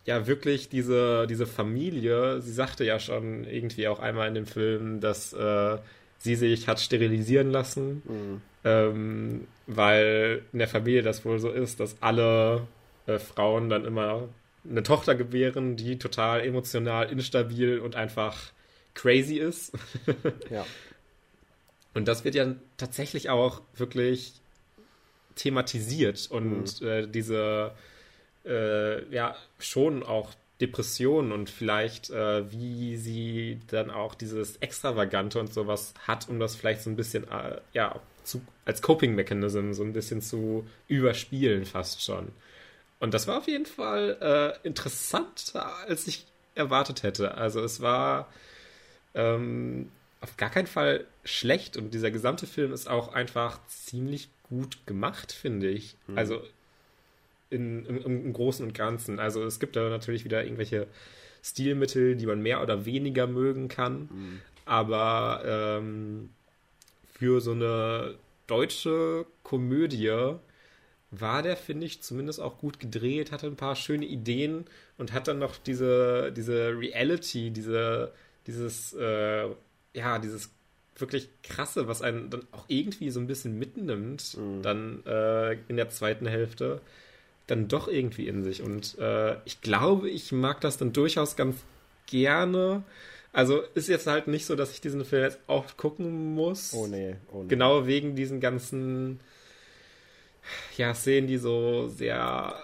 ja, 0.04 0.26
wirklich 0.26 0.68
diese, 0.68 1.26
diese 1.28 1.46
Familie, 1.46 2.40
sie 2.40 2.52
sagte 2.52 2.84
ja 2.84 2.98
schon 2.98 3.44
irgendwie 3.44 3.86
auch 3.88 4.00
einmal 4.00 4.28
in 4.28 4.34
dem 4.34 4.46
Film, 4.46 5.00
dass 5.00 5.32
äh, 5.32 5.78
sie 6.18 6.34
sich 6.34 6.68
hat 6.68 6.80
sterilisieren 6.80 7.50
lassen, 7.50 8.02
mhm. 8.04 8.40
ähm, 8.64 9.46
weil 9.66 10.42
in 10.52 10.58
der 10.58 10.68
Familie 10.68 11.02
das 11.02 11.24
wohl 11.24 11.38
so 11.38 11.50
ist, 11.50 11.80
dass 11.80 11.96
alle 12.00 12.66
äh, 13.06 13.18
Frauen 13.18 13.68
dann 13.68 13.84
immer 13.84 14.28
eine 14.68 14.82
Tochter 14.82 15.14
gebären, 15.14 15.76
die 15.76 15.98
total 15.98 16.40
emotional 16.40 17.10
instabil 17.10 17.78
und 17.78 17.96
einfach 17.96 18.52
crazy 18.94 19.36
ist. 19.36 19.72
ja. 20.50 20.64
Und 21.94 22.08
das 22.08 22.24
wird 22.24 22.34
ja 22.34 22.54
tatsächlich 22.76 23.30
auch 23.30 23.60
wirklich 23.74 24.34
thematisiert 25.34 26.28
und 26.30 26.80
mhm. 26.80 26.88
äh, 26.88 27.06
diese 27.06 27.72
äh, 28.44 29.14
ja 29.14 29.36
schon 29.58 30.02
auch 30.02 30.30
Depressionen 30.60 31.32
und 31.32 31.50
vielleicht 31.50 32.10
äh, 32.10 32.50
wie 32.52 32.96
sie 32.96 33.58
dann 33.68 33.90
auch 33.90 34.14
dieses 34.14 34.56
Extravagante 34.58 35.40
und 35.40 35.52
sowas 35.52 35.94
hat, 36.06 36.28
um 36.28 36.38
das 36.38 36.54
vielleicht 36.54 36.82
so 36.82 36.90
ein 36.90 36.96
bisschen 36.96 37.24
äh, 37.28 37.60
ja 37.72 37.98
zu, 38.24 38.42
als 38.64 38.82
Coping 38.82 39.14
Mechanism 39.14 39.72
so 39.72 39.82
ein 39.82 39.92
bisschen 39.92 40.22
zu 40.22 40.66
überspielen 40.88 41.66
fast 41.66 42.02
schon. 42.02 42.28
Und 43.00 43.14
das 43.14 43.26
war 43.26 43.38
auf 43.38 43.48
jeden 43.48 43.66
Fall 43.66 44.16
äh, 44.20 44.66
interessanter, 44.66 45.74
als 45.88 46.06
ich 46.06 46.24
erwartet 46.54 47.02
hätte. 47.02 47.34
Also 47.34 47.60
es 47.60 47.80
war 47.80 48.28
ähm, 49.14 49.90
auf 50.22 50.36
gar 50.36 50.50
keinen 50.50 50.66
Fall 50.66 51.04
schlecht 51.24 51.76
und 51.76 51.92
dieser 51.92 52.10
gesamte 52.10 52.46
Film 52.46 52.72
ist 52.72 52.88
auch 52.88 53.12
einfach 53.12 53.60
ziemlich 53.66 54.28
gut 54.48 54.86
gemacht, 54.86 55.32
finde 55.32 55.68
ich. 55.68 55.96
Mhm. 56.06 56.18
Also 56.18 56.42
in, 57.50 57.84
im, 57.84 58.02
im, 58.02 58.32
Großen 58.32 58.64
und 58.64 58.72
Ganzen. 58.72 59.18
Also 59.18 59.44
es 59.44 59.60
gibt 59.60 59.76
da 59.76 59.88
natürlich 59.90 60.24
wieder 60.24 60.44
irgendwelche 60.44 60.86
Stilmittel, 61.42 62.16
die 62.16 62.26
man 62.26 62.40
mehr 62.40 62.62
oder 62.62 62.86
weniger 62.86 63.26
mögen 63.26 63.68
kann. 63.68 64.08
Mhm. 64.12 64.40
Aber 64.64 65.42
ähm, 65.44 66.30
für 67.12 67.40
so 67.40 67.50
eine 67.50 68.14
deutsche 68.46 69.26
Komödie 69.42 70.36
war 71.10 71.42
der, 71.42 71.56
finde 71.56 71.86
ich, 71.86 72.00
zumindest 72.00 72.40
auch 72.40 72.58
gut 72.58 72.80
gedreht, 72.80 73.32
hatte 73.32 73.46
ein 73.46 73.56
paar 73.56 73.76
schöne 73.76 74.06
Ideen 74.06 74.64
und 74.96 75.12
hat 75.12 75.28
dann 75.28 75.40
noch 75.40 75.56
diese, 75.58 76.32
diese 76.32 76.78
Reality, 76.78 77.50
diese, 77.50 78.12
dieses, 78.46 78.94
äh, 78.94 79.48
ja, 79.94 80.18
dieses 80.18 80.50
wirklich 80.96 81.28
krasse, 81.42 81.88
was 81.88 82.02
einen 82.02 82.30
dann 82.30 82.46
auch 82.52 82.64
irgendwie 82.68 83.10
so 83.10 83.20
ein 83.20 83.26
bisschen 83.26 83.58
mitnimmt, 83.58 84.36
mhm. 84.36 84.62
dann 84.62 85.06
äh, 85.06 85.52
in 85.68 85.76
der 85.76 85.88
zweiten 85.88 86.26
Hälfte, 86.26 86.80
dann 87.46 87.68
doch 87.68 87.88
irgendwie 87.88 88.28
in 88.28 88.44
sich. 88.44 88.62
Und 88.62 88.98
äh, 88.98 89.36
ich 89.44 89.60
glaube, 89.60 90.10
ich 90.10 90.32
mag 90.32 90.60
das 90.60 90.76
dann 90.76 90.92
durchaus 90.92 91.36
ganz 91.36 91.56
gerne. 92.06 92.82
Also 93.32 93.62
ist 93.74 93.88
jetzt 93.88 94.06
halt 94.06 94.28
nicht 94.28 94.44
so, 94.44 94.54
dass 94.54 94.72
ich 94.72 94.80
diesen 94.80 95.04
Film 95.04 95.22
jetzt 95.22 95.38
oft 95.46 95.76
gucken 95.76 96.34
muss. 96.34 96.74
Oh 96.74 96.86
nee, 96.86 97.16
oh 97.32 97.42
nee. 97.42 97.48
Genau 97.48 97.86
wegen 97.86 98.14
diesen 98.14 98.40
ganzen 98.40 99.20
ja, 100.76 100.94
Szenen, 100.94 101.26
die 101.26 101.38
so 101.38 101.88
sehr 101.88 102.54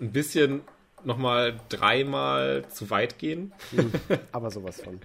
ein 0.00 0.12
bisschen 0.12 0.62
nochmal 1.04 1.60
dreimal 1.68 2.64
zu 2.68 2.90
weit 2.90 3.18
gehen. 3.18 3.52
Mhm. 3.72 3.92
Aber 4.32 4.50
sowas 4.50 4.80
von. 4.80 5.00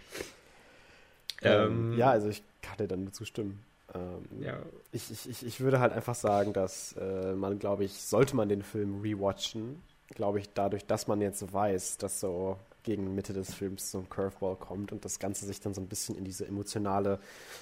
Ähm, 1.42 1.94
ähm, 1.94 1.98
ja, 1.98 2.12
also 2.12 2.30
ich 2.30 2.44
kann 2.62 2.78
dir 2.78 2.88
dann 2.88 3.04
nur 3.04 3.14
zustimmen. 3.14 3.64
Ähm, 3.94 4.42
ja. 4.42 4.60
ich, 4.92 5.12
ich, 5.28 5.46
ich 5.46 5.60
würde 5.60 5.80
halt 5.80 5.92
einfach 5.92 6.16
sagen, 6.16 6.54
dass 6.54 6.94
äh, 6.94 7.34
man, 7.34 7.60
glaube 7.60 7.84
ich, 7.84 7.94
sollte 7.94 8.36
man 8.36 8.48
den 8.48 8.62
Film 8.62 9.02
rewatchen, 9.02 9.82
glaube 10.10 10.40
ich, 10.40 10.54
dadurch, 10.54 10.86
dass 10.86 11.08
man 11.08 11.20
jetzt 11.22 11.52
weiß, 11.52 11.98
dass 11.98 12.20
so 12.20 12.58
gegen 12.84 13.14
Mitte 13.14 13.34
des 13.34 13.54
Films 13.54 13.92
so 13.92 14.00
ein 14.00 14.10
Curveball 14.10 14.56
kommt 14.56 14.92
und 14.92 15.06
das 15.06 15.20
Ganze 15.20 15.46
sich 15.46 15.60
dann 15.60 15.74
so 15.74 15.82
ein 15.82 15.88
bisschen 15.88 16.16
in 16.16 16.24
diese 16.24 16.48
emotionale 16.48 17.20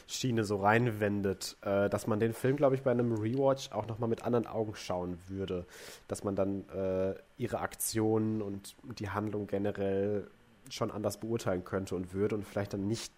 Schiene 0.08 0.44
so 0.44 0.58
reinwendet, 0.58 1.58
äh, 1.62 1.90
dass 1.90 2.08
man 2.08 2.20
den 2.20 2.34
Film, 2.34 2.56
glaube 2.56 2.76
ich, 2.76 2.84
bei 2.84 2.92
einem 2.92 3.14
Rewatch 3.14 3.72
auch 3.72 3.88
nochmal 3.88 4.10
mit 4.10 4.24
anderen 4.24 4.48
Augen 4.48 4.76
schauen 4.76 5.18
würde. 5.28 5.66
Dass 6.08 6.24
man 6.24 6.36
dann 6.36 6.68
äh, 6.70 7.16
ihre 7.38 7.60
Aktionen 7.60 8.42
und 8.42 8.76
die 9.00 9.10
Handlung 9.10 9.48
generell 9.48 10.28
schon 10.70 10.92
anders 10.92 11.18
beurteilen 11.18 11.64
könnte 11.64 11.96
und 11.96 12.14
würde 12.14 12.36
und 12.36 12.46
vielleicht 12.46 12.74
dann 12.74 12.88
nicht 12.88 13.12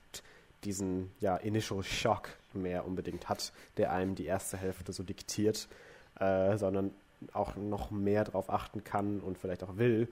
diesen 0.63 1.11
ja, 1.19 1.37
Initial 1.37 1.83
Shock 1.83 2.29
mehr 2.53 2.85
unbedingt 2.85 3.29
hat, 3.29 3.51
der 3.77 3.91
einem 3.91 4.15
die 4.15 4.25
erste 4.25 4.57
Hälfte 4.57 4.93
so 4.93 5.03
diktiert, 5.03 5.67
äh, 6.19 6.57
sondern 6.57 6.91
auch 7.33 7.55
noch 7.55 7.91
mehr 7.91 8.23
darauf 8.23 8.49
achten 8.49 8.83
kann 8.83 9.19
und 9.19 9.37
vielleicht 9.37 9.63
auch 9.63 9.77
will, 9.77 10.07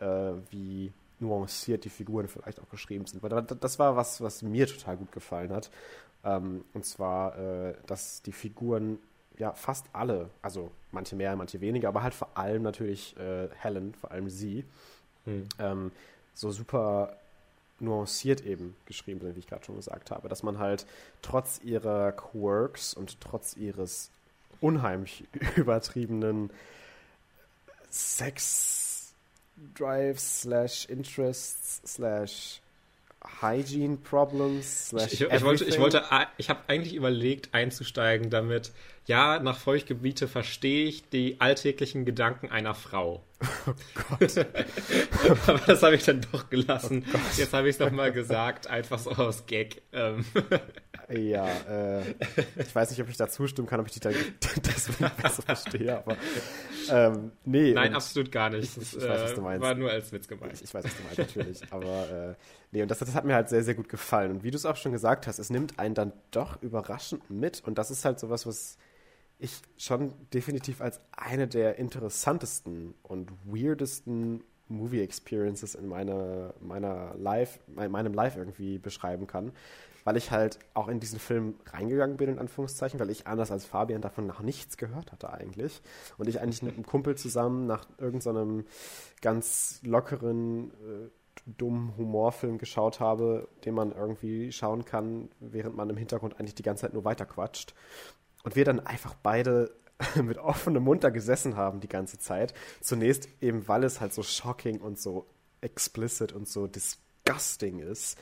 äh, 0.00 0.32
wie 0.50 0.92
nuanciert 1.18 1.84
die 1.84 1.90
Figuren 1.90 2.28
vielleicht 2.28 2.60
auch 2.60 2.68
geschrieben 2.70 3.06
sind. 3.06 3.22
Weil 3.22 3.42
das 3.42 3.78
war 3.78 3.96
was, 3.96 4.20
was 4.20 4.42
mir 4.42 4.66
total 4.66 4.96
gut 4.96 5.12
gefallen 5.12 5.52
hat. 5.52 5.70
Ähm, 6.24 6.64
und 6.72 6.84
zwar, 6.84 7.38
äh, 7.38 7.74
dass 7.86 8.22
die 8.22 8.32
Figuren 8.32 8.98
ja 9.38 9.52
fast 9.52 9.86
alle, 9.92 10.28
also 10.42 10.70
manche 10.90 11.16
mehr, 11.16 11.34
manche 11.36 11.60
weniger, 11.60 11.88
aber 11.88 12.02
halt 12.02 12.14
vor 12.14 12.36
allem 12.36 12.62
natürlich 12.62 13.16
äh, 13.16 13.48
Helen, 13.58 13.94
vor 13.94 14.10
allem 14.10 14.28
sie, 14.28 14.64
hm. 15.24 15.48
ähm, 15.58 15.92
so 16.34 16.50
super 16.50 17.16
nuanciert 17.82 18.40
eben 18.42 18.74
geschrieben 18.86 19.20
sind, 19.20 19.36
wie 19.36 19.40
ich 19.40 19.46
gerade 19.46 19.64
schon 19.64 19.76
gesagt 19.76 20.10
habe. 20.10 20.28
Dass 20.28 20.42
man 20.42 20.58
halt 20.58 20.86
trotz 21.20 21.60
ihrer 21.62 22.12
Quirks 22.12 22.94
und 22.94 23.20
trotz 23.20 23.56
ihres 23.56 24.10
unheimlich 24.60 25.24
übertriebenen 25.56 26.50
Sex 27.90 29.12
Drives 29.76 30.42
slash 30.42 30.86
Interests 30.86 31.82
slash 31.86 32.60
Hygiene 33.40 33.98
Problems 33.98 34.88
slash 34.88 35.12
ich, 35.12 35.20
ich, 35.20 35.42
wollte, 35.42 35.64
ich 35.64 35.78
wollte, 35.78 36.02
ich 36.38 36.50
habe 36.50 36.60
eigentlich 36.66 36.94
überlegt 36.94 37.54
einzusteigen 37.54 38.30
damit, 38.30 38.72
ja, 39.06 39.38
nach 39.38 39.58
Feuchtgebiete 39.58 40.26
verstehe 40.26 40.86
ich 40.86 41.08
die 41.08 41.40
alltäglichen 41.40 42.04
Gedanken 42.04 42.50
einer 42.50 42.74
Frau. 42.74 43.22
Oh 43.66 43.74
Gott. 44.18 44.34
Aber 45.46 45.58
das 45.66 45.82
habe 45.82 45.96
ich 45.96 46.04
dann 46.04 46.20
doch 46.32 46.48
gelassen. 46.50 47.04
Oh 47.12 47.18
Jetzt 47.36 47.52
habe 47.52 47.68
ich 47.68 47.76
es 47.76 47.80
nochmal 47.80 48.12
gesagt, 48.12 48.66
einfach 48.66 48.98
so 48.98 49.10
aus 49.10 49.46
Gag. 49.46 49.82
Ähm. 49.92 50.24
Ja, 51.08 51.46
äh, 51.68 52.02
ich 52.56 52.74
weiß 52.74 52.90
nicht, 52.90 53.02
ob 53.02 53.08
ich 53.08 53.16
da 53.16 53.28
zustimmen 53.28 53.68
kann, 53.68 53.80
ob 53.80 53.86
ich 53.86 53.92
dich 53.92 54.00
da 54.02 54.10
deswegen 54.64 55.10
besser 55.20 55.42
verstehe, 55.42 55.98
aber 55.98 56.16
ähm, 56.90 57.32
nee. 57.44 57.72
Nein, 57.72 57.94
absolut 57.94 58.32
gar 58.32 58.50
nicht. 58.50 58.76
Ich, 58.76 58.96
ich, 58.96 59.02
weiß, 59.02 59.22
was 59.22 59.34
du 59.34 59.40
äh, 59.40 59.44
meinst. 59.44 59.62
War 59.62 59.74
nur 59.74 59.90
als 59.90 60.12
Witz 60.12 60.28
gemeint. 60.28 60.52
Ich, 60.54 60.62
ich 60.62 60.72
weiß, 60.72 60.84
was 60.84 60.96
du 60.96 61.02
meinst, 61.02 61.18
natürlich. 61.18 61.60
aber 61.70 62.30
äh, 62.30 62.34
nee, 62.70 62.82
und 62.82 62.90
das, 62.90 63.00
das 63.00 63.14
hat 63.14 63.24
mir 63.24 63.34
halt 63.34 63.48
sehr, 63.48 63.62
sehr 63.62 63.74
gut 63.74 63.88
gefallen. 63.88 64.30
Und 64.30 64.44
wie 64.44 64.50
du 64.50 64.56
es 64.56 64.64
auch 64.64 64.76
schon 64.76 64.92
gesagt 64.92 65.26
hast, 65.26 65.38
es 65.38 65.50
nimmt 65.50 65.78
einen 65.78 65.94
dann 65.94 66.12
doch 66.30 66.62
überraschend 66.62 67.28
mit 67.30 67.62
und 67.64 67.76
das 67.76 67.90
ist 67.90 68.04
halt 68.04 68.18
sowas, 68.18 68.46
was 68.46 68.78
ich 69.42 69.60
schon 69.76 70.12
definitiv 70.32 70.80
als 70.80 71.00
eine 71.12 71.48
der 71.48 71.78
interessantesten 71.78 72.94
und 73.02 73.30
weirdesten 73.44 74.44
Movie 74.68 75.02
Experiences 75.02 75.74
in 75.74 75.86
meiner, 75.86 76.54
meiner 76.60 77.14
Live, 77.16 77.60
meinem 77.66 78.14
Live 78.14 78.36
irgendwie 78.36 78.78
beschreiben 78.78 79.26
kann, 79.26 79.52
weil 80.04 80.16
ich 80.16 80.30
halt 80.30 80.58
auch 80.74 80.88
in 80.88 81.00
diesen 81.00 81.18
Film 81.18 81.56
reingegangen 81.66 82.16
bin, 82.16 82.30
in 82.30 82.38
Anführungszeichen, 82.38 82.98
weil 82.98 83.10
ich 83.10 83.26
anders 83.26 83.50
als 83.50 83.64
Fabian 83.64 84.00
davon 84.00 84.26
noch 84.26 84.40
nichts 84.40 84.76
gehört 84.76 85.12
hatte 85.12 85.32
eigentlich. 85.32 85.82
Und 86.18 86.28
ich 86.28 86.40
eigentlich 86.40 86.62
mit 86.62 86.74
einem 86.74 86.86
Kumpel 86.86 87.16
zusammen 87.16 87.66
nach 87.66 87.86
irgendeinem 87.98 88.60
so 88.60 88.66
ganz 89.20 89.80
lockeren, 89.84 90.70
äh, 90.70 91.10
dummen 91.46 91.96
Humorfilm 91.96 92.58
geschaut 92.58 93.00
habe, 93.00 93.48
den 93.64 93.74
man 93.74 93.92
irgendwie 93.92 94.52
schauen 94.52 94.84
kann, 94.84 95.28
während 95.40 95.76
man 95.76 95.90
im 95.90 95.96
Hintergrund 95.96 96.38
eigentlich 96.38 96.54
die 96.54 96.62
ganze 96.62 96.82
Zeit 96.82 96.94
nur 96.94 97.04
weiterquatscht. 97.04 97.74
Und 98.42 98.56
wir 98.56 98.64
dann 98.64 98.80
einfach 98.80 99.14
beide 99.14 99.74
mit 100.22 100.38
offenem 100.38 100.82
Mund 100.84 101.04
da 101.04 101.10
gesessen 101.10 101.56
haben 101.56 101.80
die 101.80 101.88
ganze 101.88 102.18
Zeit. 102.18 102.54
Zunächst 102.80 103.28
eben, 103.40 103.68
weil 103.68 103.84
es 103.84 104.00
halt 104.00 104.12
so 104.12 104.22
shocking 104.22 104.80
und 104.80 104.98
so 104.98 105.26
explicit 105.60 106.32
und 106.32 106.48
so 106.48 106.66
disgusting 106.66 107.78
ist. 107.78 108.18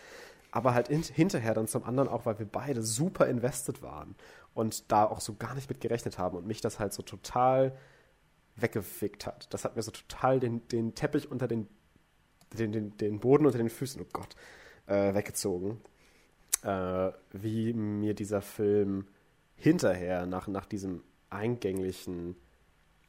Aber 0.53 0.75
halt 0.75 0.89
in, 0.89 1.03
hinterher 1.03 1.55
dann 1.55 1.69
zum 1.69 1.85
anderen 1.85 2.09
auch, 2.09 2.27
weil 2.27 2.39
wir 2.39 2.47
beide 2.47 2.83
super 2.83 3.27
invested 3.27 3.83
waren 3.83 4.15
und 4.53 4.91
da 4.91 5.05
auch 5.05 5.21
so 5.21 5.35
gar 5.35 5.55
nicht 5.55 5.69
mit 5.69 5.81
gerechnet 5.81 6.19
haben 6.19 6.37
und 6.37 6.47
mich 6.47 6.61
das 6.61 6.79
halt 6.79 6.93
so 6.93 7.03
total 7.03 7.77
weggefickt 8.57 9.27
hat. 9.27 9.53
Das 9.55 9.65
hat 9.65 9.77
mir 9.77 9.83
so 9.83 9.93
total 9.93 10.41
den, 10.41 10.67
den 10.69 10.95
Teppich 10.95 11.31
unter 11.31 11.47
den, 11.47 11.69
den, 12.59 12.73
den, 12.73 12.97
den 12.97 13.21
Boden 13.21 13.47
unter 13.47 13.59
den 13.59 13.71
Füßen, 13.71 14.03
oh 14.03 14.07
Gott, 14.13 14.35
äh, 14.87 15.15
weggezogen. 15.15 15.81
Äh, 16.63 17.13
wie 17.33 17.73
mir 17.73 18.15
dieser 18.15 18.43
Film 18.43 19.07
hinterher, 19.61 20.27
nach, 20.27 20.49
nach 20.49 20.67
diesem 20.67 21.03
eingänglichen, 21.29 22.37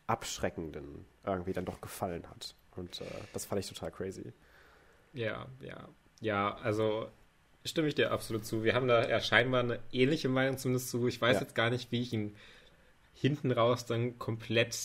abschreckenden, 0.08 1.06
irgendwie 1.26 1.54
dann 1.54 1.66
doch 1.66 1.82
gefallen 1.82 2.30
hat. 2.30 2.56
Und 2.76 3.02
äh, 3.02 3.06
das 3.34 3.46
fand 3.46 3.60
ich 3.60 3.68
total 3.68 3.92
crazy. 3.92 4.34
Ja, 5.14 5.48
ja. 5.62 5.88
Ja, 6.20 6.56
also 6.58 7.10
stimme 7.66 7.88
ich 7.88 7.96
dir 7.96 8.12
absolut 8.12 8.46
zu. 8.46 8.64
Wir 8.64 8.76
haben 8.76 8.88
da 8.88 9.08
ja 9.08 9.20
scheinbar 9.20 9.62
eine 9.62 9.80
ähnliche 9.92 10.30
Meinung 10.30 10.58
zumindest 10.58 10.90
zu. 10.90 11.08
Ich 11.08 11.20
weiß 11.20 11.36
ja. 11.36 11.42
jetzt 11.42 11.56
gar 11.56 11.70
nicht, 11.70 11.92
wie 11.92 12.02
ich 12.02 12.14
ihn 12.14 12.36
hinten 13.14 13.52
raus 13.52 13.86
dann 13.86 14.20
komplett 14.20 14.78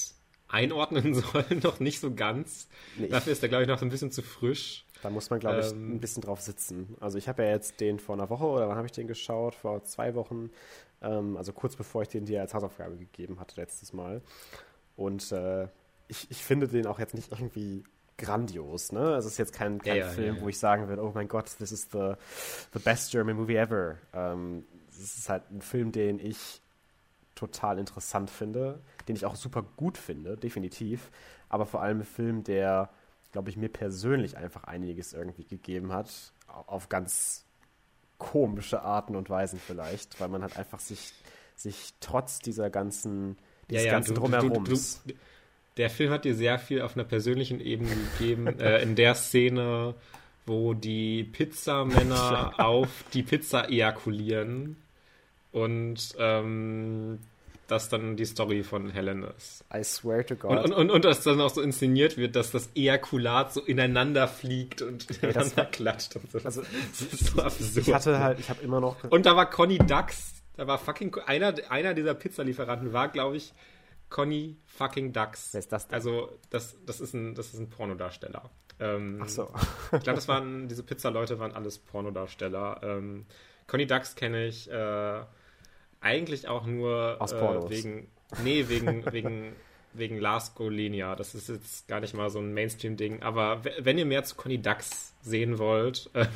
einordnen 0.48 1.14
soll. 1.22 1.44
noch 1.62 1.80
nicht 1.80 2.00
so 2.00 2.14
ganz. 2.14 2.68
Nee, 2.96 3.08
Dafür 3.08 3.32
ist 3.32 3.42
er, 3.42 3.48
glaube 3.48 3.62
ich, 3.62 3.68
noch 3.68 3.78
so 3.78 3.86
ein 3.86 3.90
bisschen 3.90 4.12
zu 4.12 4.22
frisch. 4.22 4.84
Da 5.02 5.10
muss 5.10 5.30
man, 5.30 5.40
glaube 5.40 5.60
ich, 5.60 5.72
ähm, 5.72 5.96
ein 5.96 6.00
bisschen 6.00 6.22
drauf 6.22 6.40
sitzen. 6.40 6.96
Also 7.00 7.18
ich 7.18 7.28
habe 7.28 7.44
ja 7.44 7.50
jetzt 7.50 7.80
den 7.80 7.98
vor 7.98 8.14
einer 8.14 8.30
Woche 8.30 8.44
oder 8.44 8.68
wann 8.68 8.76
habe 8.76 8.86
ich 8.86 8.92
den 8.92 9.06
geschaut? 9.06 9.54
Vor 9.54 9.84
zwei 9.84 10.14
Wochen. 10.14 10.50
Ähm, 11.02 11.36
also 11.36 11.52
kurz 11.52 11.76
bevor 11.76 12.02
ich 12.02 12.08
den 12.08 12.24
dir 12.24 12.40
als 12.40 12.54
Hausaufgabe 12.54 12.96
gegeben 12.96 13.40
hatte 13.40 13.60
letztes 13.60 13.92
Mal. 13.92 14.22
Und 14.96 15.30
äh, 15.32 15.68
ich, 16.08 16.30
ich 16.30 16.44
finde 16.44 16.68
den 16.68 16.86
auch 16.86 16.98
jetzt 16.98 17.14
nicht 17.14 17.32
irgendwie 17.32 17.84
grandios, 18.18 18.92
ne? 18.92 19.00
Also 19.00 19.26
es 19.26 19.34
ist 19.34 19.38
jetzt 19.38 19.52
kein, 19.52 19.80
kein 19.80 19.98
ja, 19.98 20.08
Film, 20.08 20.34
ja, 20.34 20.34
ja. 20.34 20.40
wo 20.42 20.48
ich 20.48 20.58
sagen 20.58 20.88
würde, 20.88 21.02
oh 21.02 21.12
mein 21.14 21.28
Gott, 21.28 21.46
this 21.58 21.72
is 21.72 21.88
the, 21.92 22.14
the 22.72 22.78
best 22.78 23.10
German 23.10 23.36
movie 23.36 23.56
ever. 23.56 23.98
Ähm, 24.14 24.64
es 24.88 25.18
ist 25.18 25.28
halt 25.28 25.50
ein 25.50 25.60
Film, 25.60 25.92
den 25.92 26.18
ich 26.18 26.62
total 27.34 27.78
interessant 27.78 28.30
finde, 28.30 28.80
den 29.08 29.16
ich 29.16 29.26
auch 29.26 29.36
super 29.36 29.62
gut 29.62 29.98
finde, 29.98 30.36
definitiv. 30.36 31.10
Aber 31.48 31.66
vor 31.66 31.82
allem 31.82 32.00
ein 32.00 32.04
Film, 32.04 32.42
der, 32.44 32.90
glaube 33.32 33.50
ich, 33.50 33.56
mir 33.56 33.68
persönlich 33.68 34.36
einfach 34.36 34.64
einiges 34.64 35.12
irgendwie 35.12 35.44
gegeben 35.44 35.92
hat, 35.92 36.32
auf 36.48 36.88
ganz 36.88 37.45
komische 38.18 38.82
Arten 38.82 39.16
und 39.16 39.30
Weisen 39.30 39.60
vielleicht, 39.64 40.20
weil 40.20 40.28
man 40.28 40.42
halt 40.42 40.56
einfach 40.56 40.80
sich, 40.80 41.12
sich 41.54 41.94
trotz 42.00 42.38
dieser 42.38 42.70
ganzen, 42.70 43.36
dieses 43.70 43.84
ja, 43.84 43.90
ja, 43.90 43.96
ganzen 43.96 44.14
du, 44.14 44.20
Drumherums. 44.20 45.02
Du, 45.04 45.12
du, 45.12 45.18
der 45.76 45.90
Film 45.90 46.10
hat 46.10 46.24
dir 46.24 46.34
sehr 46.34 46.58
viel 46.58 46.80
auf 46.82 46.96
einer 46.96 47.04
persönlichen 47.04 47.60
Ebene 47.60 47.90
gegeben. 48.18 48.46
äh, 48.60 48.82
in 48.82 48.96
der 48.96 49.14
Szene, 49.14 49.94
wo 50.46 50.74
die 50.74 51.24
Pizzamänner 51.24 52.54
auf 52.58 53.04
die 53.12 53.22
Pizza 53.22 53.68
ejakulieren 53.68 54.76
und 55.52 56.14
ähm, 56.18 57.18
das 57.66 57.88
dann 57.88 58.16
die 58.16 58.24
Story 58.24 58.62
von 58.62 58.90
Helen 58.90 59.24
ist. 59.36 59.64
I 59.74 59.82
swear 59.82 60.24
to 60.24 60.36
God. 60.36 60.50
Und, 60.50 60.58
und, 60.58 60.72
und, 60.72 60.90
und 60.90 61.04
dass 61.04 61.22
dann 61.22 61.40
auch 61.40 61.50
so 61.50 61.60
inszeniert 61.60 62.16
wird, 62.16 62.36
dass 62.36 62.50
das 62.50 62.70
Ejakulat 62.74 63.52
so 63.52 63.60
ineinander 63.60 64.28
fliegt 64.28 64.82
und 64.82 65.10
ineinander 65.22 65.52
ja, 65.56 65.64
klatscht 65.64 66.16
und 66.16 66.30
so. 66.30 66.38
Also, 66.44 66.62
das 66.90 67.00
ist 67.00 67.26
so 67.26 67.42
absurd. 67.42 67.76
Ich 67.76 67.94
hatte 67.94 68.18
halt, 68.20 68.38
ich 68.38 68.50
habe 68.50 68.62
immer 68.62 68.80
noch. 68.80 69.02
Und 69.10 69.26
da 69.26 69.36
war 69.36 69.50
Conny 69.50 69.78
Dax, 69.78 70.34
da 70.56 70.66
war 70.66 70.78
fucking, 70.78 71.14
einer, 71.26 71.54
einer 71.68 71.94
dieser 71.94 72.14
Pizzalieferanten 72.14 72.92
war, 72.92 73.08
glaube 73.08 73.36
ich, 73.36 73.52
Conny 74.08 74.56
fucking 74.66 75.12
Dax. 75.12 75.52
Wer 75.52 75.58
ist 75.60 75.72
das 75.72 75.88
denn? 75.88 75.94
Also, 75.94 76.38
das, 76.50 76.76
das, 76.86 77.00
ist 77.00 77.14
ein, 77.14 77.34
das 77.34 77.52
ist 77.52 77.58
ein 77.58 77.68
Pornodarsteller. 77.68 78.50
Ähm, 78.78 79.20
Ach 79.22 79.28
so. 79.28 79.50
ich 79.92 80.02
glaube, 80.02 80.14
das 80.14 80.28
waren, 80.28 80.68
diese 80.68 80.82
Pizza-Leute 80.82 81.38
waren 81.38 81.52
alles 81.52 81.78
Pornodarsteller. 81.78 82.80
Ähm, 82.82 83.26
Conny 83.66 83.86
Dax 83.86 84.14
kenne 84.14 84.46
ich 84.46 84.70
äh, 84.70 85.22
eigentlich 86.00 86.48
auch 86.48 86.66
nur 86.66 87.16
Aus 87.18 87.32
äh, 87.32 87.70
wegen, 87.70 88.08
nee, 88.42 88.64
wegen, 88.68 89.04
wegen 89.12 89.52
wegen 89.98 90.18
Lars 90.18 90.54
Golenia. 90.54 91.16
Das 91.16 91.34
ist 91.34 91.48
jetzt 91.48 91.88
gar 91.88 92.00
nicht 92.00 92.14
mal 92.14 92.30
so 92.30 92.38
ein 92.38 92.52
Mainstream-Ding. 92.54 93.22
Aber 93.22 93.62
wenn 93.78 93.98
ihr 93.98 94.06
mehr 94.06 94.24
zu 94.24 94.34
Conny 94.36 94.60
Dax 94.60 95.14
sehen 95.22 95.58
wollt, 95.58 96.10
äh, 96.14 96.26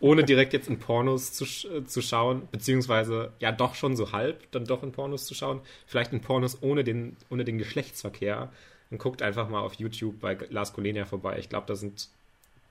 ohne 0.00 0.24
direkt 0.24 0.52
jetzt 0.52 0.68
in 0.68 0.78
Pornos 0.78 1.32
zu, 1.32 1.44
äh, 1.44 1.84
zu 1.84 2.02
schauen, 2.02 2.48
beziehungsweise 2.50 3.32
ja 3.38 3.52
doch 3.52 3.74
schon 3.74 3.96
so 3.96 4.12
halb, 4.12 4.50
dann 4.52 4.64
doch 4.64 4.82
in 4.82 4.92
Pornos 4.92 5.24
zu 5.24 5.34
schauen, 5.34 5.60
vielleicht 5.86 6.12
in 6.12 6.20
Pornos 6.20 6.62
ohne 6.62 6.84
den, 6.84 7.16
ohne 7.30 7.44
den 7.44 7.58
Geschlechtsverkehr, 7.58 8.50
dann 8.90 8.98
guckt 8.98 9.22
einfach 9.22 9.48
mal 9.48 9.60
auf 9.60 9.74
YouTube 9.74 10.20
bei 10.20 10.36
Lars 10.50 10.72
Golenia 10.72 11.04
vorbei. 11.04 11.38
Ich 11.38 11.48
glaube, 11.48 11.66
da 11.66 11.74
sind 11.74 12.08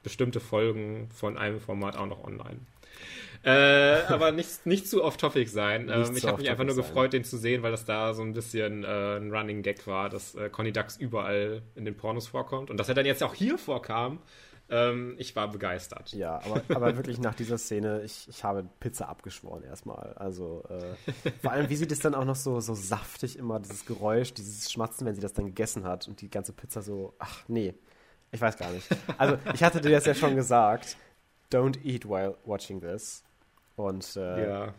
bestimmte 0.04 0.40
Folgen 0.40 1.10
von 1.14 1.38
einem 1.38 1.60
Format 1.60 1.96
auch 1.96 2.08
noch 2.08 2.24
online. 2.24 2.60
Äh, 3.44 4.04
aber 4.08 4.32
nicht, 4.32 4.66
nicht 4.66 4.88
zu 4.88 5.04
off-topic 5.04 5.50
sein. 5.50 5.90
Ähm, 5.90 6.16
ich 6.16 6.26
habe 6.26 6.38
mich 6.38 6.50
einfach 6.50 6.64
nur 6.64 6.76
sein. 6.76 6.84
gefreut, 6.84 7.14
den 7.14 7.24
zu 7.24 7.38
sehen, 7.38 7.64
weil 7.64 7.72
das 7.72 7.86
da 7.86 8.14
so 8.14 8.22
ein 8.22 8.34
bisschen 8.34 8.84
äh, 8.84 9.18
ein 9.18 9.32
Running 9.32 9.64
Gag 9.64 9.88
war, 9.88 10.10
dass 10.10 10.36
äh, 10.36 10.50
Conny 10.50 10.72
Dax 10.72 10.98
überall 10.98 11.64
in 11.76 11.86
den 11.86 11.98
Pornos 11.98 12.28
vorkommt. 12.28 12.70
Und 12.70 12.78
dass 12.78 12.88
er 12.88 12.96
dann 12.96 13.06
jetzt 13.06 13.24
auch 13.24 13.34
hier 13.34 13.58
vorkam, 13.58 14.20
ähm, 14.72 15.16
ich 15.18 15.36
war 15.36 15.50
begeistert. 15.50 16.14
Ja, 16.14 16.40
aber, 16.46 16.62
aber 16.70 16.96
wirklich 16.96 17.20
nach 17.20 17.36
dieser 17.36 17.58
Szene, 17.58 18.04
ich, 18.04 18.28
ich 18.30 18.44
habe 18.44 18.64
Pizza 18.80 19.10
abgeschworen 19.10 19.64
erstmal. 19.64 20.14
Also 20.14 20.64
äh, 20.70 21.30
vor 21.42 21.52
allem, 21.52 21.70
wie 21.70 21.76
sie 21.76 21.88
das 21.88 22.00
dann 22.00 22.16
auch 22.16 22.26
noch 22.26 22.38
so, 22.38 22.60
so 22.62 22.74
saftig 22.74 23.38
immer, 23.38 23.60
dieses 23.60 23.86
Geräusch, 23.86 24.34
dieses 24.34 24.72
Schmatzen, 24.72 25.06
wenn 25.06 25.14
sie 25.14 25.22
das 25.22 25.34
dann 25.34 25.46
gegessen 25.46 25.84
hat 25.84 26.08
und 26.08 26.22
die 26.22 26.30
ganze 26.30 26.54
Pizza 26.54 26.82
so, 26.82 27.16
ach 27.20 27.44
nee, 27.50 27.74
ich 28.32 28.40
weiß 28.40 28.58
gar 28.58 28.72
nicht. 28.72 28.88
Also 29.18 29.38
ich 29.54 29.62
hatte 29.62 29.82
dir 29.82 29.92
das 29.92 30.06
ja 30.06 30.14
schon 30.14 30.36
gesagt, 30.38 30.96
don't 31.52 31.78
eat 31.84 32.08
while 32.08 32.36
watching 32.46 32.82
this. 32.82 33.24
Und 33.76 34.16
äh, 34.16 34.48
ja. 34.48 34.74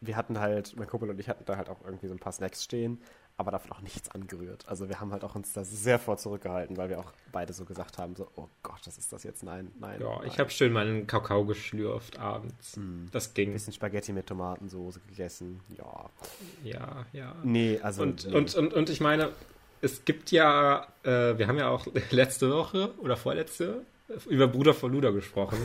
wir 0.00 0.16
hatten 0.16 0.38
halt, 0.38 0.74
mein 0.76 0.86
Kumpel 0.86 1.10
und 1.10 1.20
ich 1.20 1.28
hatten 1.28 1.44
da 1.44 1.56
halt 1.56 1.68
auch 1.68 1.84
irgendwie 1.84 2.08
so 2.08 2.14
ein 2.14 2.18
paar 2.18 2.32
Snacks 2.32 2.64
stehen, 2.64 3.00
aber 3.36 3.52
davon 3.52 3.70
auch 3.70 3.80
nichts 3.80 4.10
angerührt. 4.10 4.64
Also 4.68 4.88
wir 4.88 4.98
haben 5.00 5.12
halt 5.12 5.22
auch 5.22 5.36
uns 5.36 5.52
da 5.52 5.64
sehr 5.64 6.00
vor 6.00 6.16
zurückgehalten, 6.16 6.76
weil 6.76 6.88
wir 6.88 6.98
auch 6.98 7.12
beide 7.30 7.52
so 7.52 7.64
gesagt 7.64 7.96
haben, 7.96 8.16
so, 8.16 8.26
oh 8.34 8.48
Gott, 8.64 8.80
was 8.84 8.98
ist 8.98 9.12
das 9.12 9.22
jetzt? 9.22 9.44
Nein, 9.44 9.70
nein. 9.78 10.00
Ja, 10.00 10.18
nein. 10.18 10.26
ich 10.26 10.40
habe 10.40 10.50
schön 10.50 10.72
meinen 10.72 11.06
Kakao 11.06 11.44
geschlürft 11.44 12.18
abends. 12.18 12.76
Mm. 12.76 13.06
Das 13.12 13.34
ging. 13.34 13.50
Ein 13.50 13.52
bisschen 13.52 13.72
Spaghetti 13.72 14.12
mit 14.12 14.26
Tomatensoße 14.26 15.00
gegessen. 15.08 15.60
Ja. 15.76 16.10
Ja, 16.64 17.06
ja. 17.12 17.36
Nee, 17.44 17.78
also. 17.80 18.02
Und, 18.02 18.26
nee. 18.26 18.34
und, 18.34 18.56
und, 18.56 18.74
und 18.74 18.90
ich 18.90 19.00
meine, 19.00 19.30
es 19.82 20.04
gibt 20.04 20.32
ja, 20.32 20.88
äh, 21.04 21.38
wir 21.38 21.46
haben 21.46 21.58
ja 21.58 21.68
auch 21.68 21.86
letzte 22.10 22.50
Woche 22.50 22.92
oder 22.98 23.16
vorletzte 23.16 23.84
über 24.28 24.48
Bruder 24.48 24.74
von 24.74 24.92
Luder 24.92 25.12
gesprochen. 25.12 25.58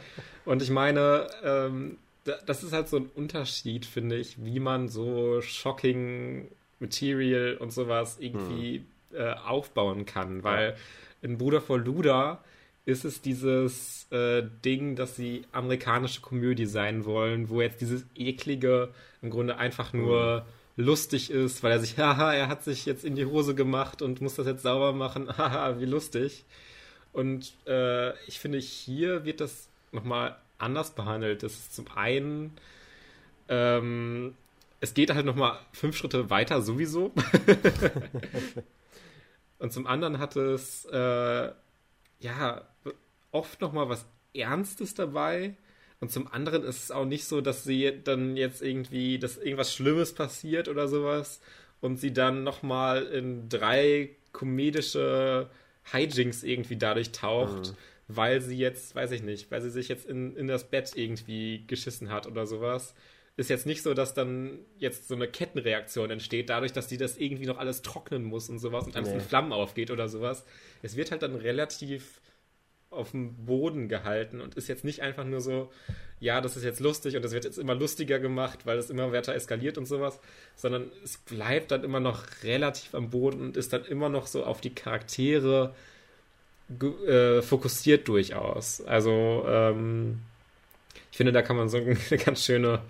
und 0.44 0.62
ich 0.62 0.70
meine, 0.70 1.26
ähm, 1.42 1.98
das 2.46 2.62
ist 2.62 2.72
halt 2.72 2.88
so 2.88 2.98
ein 2.98 3.10
Unterschied, 3.14 3.86
finde 3.86 4.16
ich, 4.16 4.44
wie 4.44 4.60
man 4.60 4.88
so 4.88 5.40
shocking 5.40 6.48
Material 6.80 7.56
und 7.58 7.72
sowas 7.72 8.18
irgendwie 8.20 8.84
hm. 9.10 9.20
äh, 9.20 9.32
aufbauen 9.32 10.06
kann. 10.06 10.44
Weil 10.44 10.76
in 11.22 11.38
Bruder 11.38 11.60
von 11.60 11.84
Luda 11.84 12.42
ist 12.88 13.04
es 13.04 13.20
dieses 13.20 14.06
äh, 14.10 14.42
Ding, 14.64 14.96
dass 14.96 15.14
sie 15.14 15.42
amerikanische 15.52 16.22
Komödie 16.22 16.64
sein 16.64 17.04
wollen, 17.04 17.50
wo 17.50 17.60
jetzt 17.60 17.82
dieses 17.82 18.06
eklige 18.14 18.88
im 19.20 19.28
Grunde 19.28 19.58
einfach 19.58 19.92
nur 19.92 20.46
mhm. 20.76 20.84
lustig 20.84 21.30
ist, 21.30 21.62
weil 21.62 21.72
er 21.72 21.80
sich, 21.80 21.98
haha, 21.98 22.32
er 22.32 22.48
hat 22.48 22.64
sich 22.64 22.86
jetzt 22.86 23.04
in 23.04 23.14
die 23.14 23.26
Hose 23.26 23.54
gemacht 23.54 24.00
und 24.00 24.22
muss 24.22 24.36
das 24.36 24.46
jetzt 24.46 24.62
sauber 24.62 24.94
machen, 24.94 25.28
haha, 25.36 25.78
wie 25.78 25.84
lustig. 25.84 26.46
Und 27.18 27.52
äh, 27.66 28.16
ich 28.28 28.38
finde, 28.38 28.58
hier 28.58 29.24
wird 29.24 29.40
das 29.40 29.68
nochmal 29.90 30.36
anders 30.56 30.92
behandelt. 30.92 31.42
Das 31.42 31.52
ist 31.54 31.74
zum 31.74 31.86
einen, 31.96 32.56
ähm, 33.48 34.36
es 34.78 34.94
geht 34.94 35.12
halt 35.12 35.26
nochmal 35.26 35.58
fünf 35.72 35.96
Schritte 35.96 36.30
weiter 36.30 36.62
sowieso. 36.62 37.12
Und 39.58 39.72
zum 39.72 39.88
anderen 39.88 40.20
hat 40.20 40.36
es, 40.36 40.84
äh, 40.84 41.50
ja, 42.20 42.62
oft 43.32 43.60
nochmal 43.60 43.88
was 43.88 44.06
Ernstes 44.32 44.94
dabei. 44.94 45.56
Und 45.98 46.12
zum 46.12 46.32
anderen 46.32 46.62
ist 46.62 46.84
es 46.84 46.90
auch 46.92 47.04
nicht 47.04 47.24
so, 47.24 47.40
dass 47.40 47.64
sie 47.64 48.00
dann 48.04 48.36
jetzt 48.36 48.62
irgendwie, 48.62 49.18
dass 49.18 49.38
irgendwas 49.38 49.74
Schlimmes 49.74 50.14
passiert 50.14 50.68
oder 50.68 50.86
sowas 50.86 51.40
und 51.80 51.96
sie 51.96 52.12
dann 52.12 52.44
nochmal 52.44 53.06
in 53.06 53.48
drei 53.48 54.10
komedische 54.30 55.50
Hijinks 55.92 56.42
irgendwie 56.42 56.76
dadurch 56.76 57.12
taucht, 57.12 57.70
mhm 57.70 57.76
weil 58.08 58.40
sie 58.40 58.56
jetzt, 58.56 58.94
weiß 58.94 59.12
ich 59.12 59.22
nicht, 59.22 59.50
weil 59.50 59.60
sie 59.60 59.70
sich 59.70 59.88
jetzt 59.88 60.06
in, 60.06 60.34
in 60.34 60.48
das 60.48 60.64
Bett 60.64 60.92
irgendwie 60.96 61.64
geschissen 61.66 62.10
hat 62.10 62.26
oder 62.26 62.46
sowas. 62.46 62.94
Ist 63.36 63.50
jetzt 63.50 63.66
nicht 63.66 63.82
so, 63.82 63.94
dass 63.94 64.14
dann 64.14 64.58
jetzt 64.78 65.06
so 65.06 65.14
eine 65.14 65.28
Kettenreaktion 65.28 66.10
entsteht, 66.10 66.48
dadurch, 66.48 66.72
dass 66.72 66.88
die 66.88 66.96
das 66.96 67.18
irgendwie 67.18 67.46
noch 67.46 67.58
alles 67.58 67.82
trocknen 67.82 68.24
muss 68.24 68.48
und 68.48 68.58
sowas 68.58 68.86
und 68.86 68.96
dann 68.96 69.04
nee. 69.04 69.12
in 69.12 69.20
Flammen 69.20 69.52
aufgeht 69.52 69.90
oder 69.90 70.08
sowas. 70.08 70.44
Es 70.82 70.96
wird 70.96 71.12
halt 71.12 71.22
dann 71.22 71.36
relativ 71.36 72.20
auf 72.90 73.10
dem 73.10 73.34
Boden 73.46 73.88
gehalten 73.88 74.40
und 74.40 74.54
ist 74.54 74.68
jetzt 74.68 74.84
nicht 74.84 75.02
einfach 75.02 75.24
nur 75.24 75.40
so, 75.40 75.70
ja, 76.20 76.40
das 76.40 76.56
ist 76.56 76.64
jetzt 76.64 76.80
lustig 76.80 77.16
und 77.16 77.22
das 77.22 77.32
wird 77.32 77.44
jetzt 77.44 77.58
immer 77.58 77.74
lustiger 77.74 78.18
gemacht, 78.18 78.60
weil 78.64 78.78
es 78.78 78.90
immer 78.90 79.12
weiter 79.12 79.34
eskaliert 79.34 79.78
und 79.78 79.86
sowas, 79.86 80.20
sondern 80.56 80.90
es 81.04 81.18
bleibt 81.18 81.70
dann 81.70 81.84
immer 81.84 82.00
noch 82.00 82.24
relativ 82.42 82.94
am 82.94 83.10
Boden 83.10 83.40
und 83.40 83.56
ist 83.56 83.72
dann 83.72 83.84
immer 83.84 84.08
noch 84.08 84.26
so 84.26 84.44
auf 84.44 84.60
die 84.60 84.74
Charaktere 84.74 85.74
äh, 87.06 87.42
fokussiert 87.42 88.08
durchaus. 88.08 88.80
Also 88.82 89.44
ähm, 89.46 90.20
ich 91.10 91.16
finde, 91.16 91.32
da 91.32 91.42
kann 91.42 91.56
man 91.56 91.68
so 91.68 91.78
eine 91.78 91.96
ganz 92.24 92.44
schöne 92.44 92.80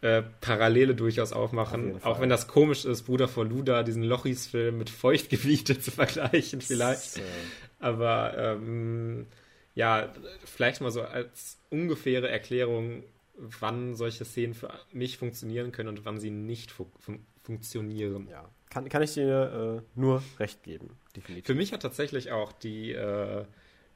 äh, 0.00 0.22
Parallele 0.40 0.94
durchaus 0.94 1.32
aufmachen. 1.32 1.96
Auf 1.96 2.04
auch 2.04 2.20
wenn 2.20 2.28
das 2.28 2.48
komisch 2.48 2.84
ist, 2.84 3.02
Bruder 3.04 3.28
von 3.28 3.48
Luda, 3.48 3.82
diesen 3.82 4.02
Lochis-Film 4.02 4.76
mit 4.76 4.90
Feuchtgebiete 4.90 5.78
zu 5.80 5.90
vergleichen 5.90 6.60
vielleicht. 6.60 7.14
So. 7.14 7.20
Aber 7.80 8.36
ähm, 8.36 9.26
ja, 9.74 10.12
vielleicht 10.44 10.80
mal 10.80 10.90
so 10.90 11.02
als 11.02 11.58
ungefähre 11.70 12.28
Erklärung, 12.28 13.04
wann 13.36 13.94
solche 13.94 14.24
Szenen 14.24 14.54
für 14.54 14.72
mich 14.92 15.18
funktionieren 15.18 15.72
können 15.72 15.88
und 15.88 16.04
wann 16.04 16.20
sie 16.20 16.30
nicht 16.30 16.70
fu 16.70 16.86
fun 16.98 17.26
funktionieren. 17.42 18.26
Ja, 18.30 18.48
kann, 18.70 18.88
kann 18.88 19.02
ich 19.02 19.12
dir 19.12 19.82
äh, 19.84 20.00
nur 20.00 20.22
recht 20.38 20.62
geben 20.62 20.96
definitiv. 21.16 21.46
Für 21.46 21.54
mich 21.54 21.72
hat 21.72 21.82
tatsächlich 21.82 22.32
auch 22.32 22.52
die 22.52 22.92
äh, 22.92 23.44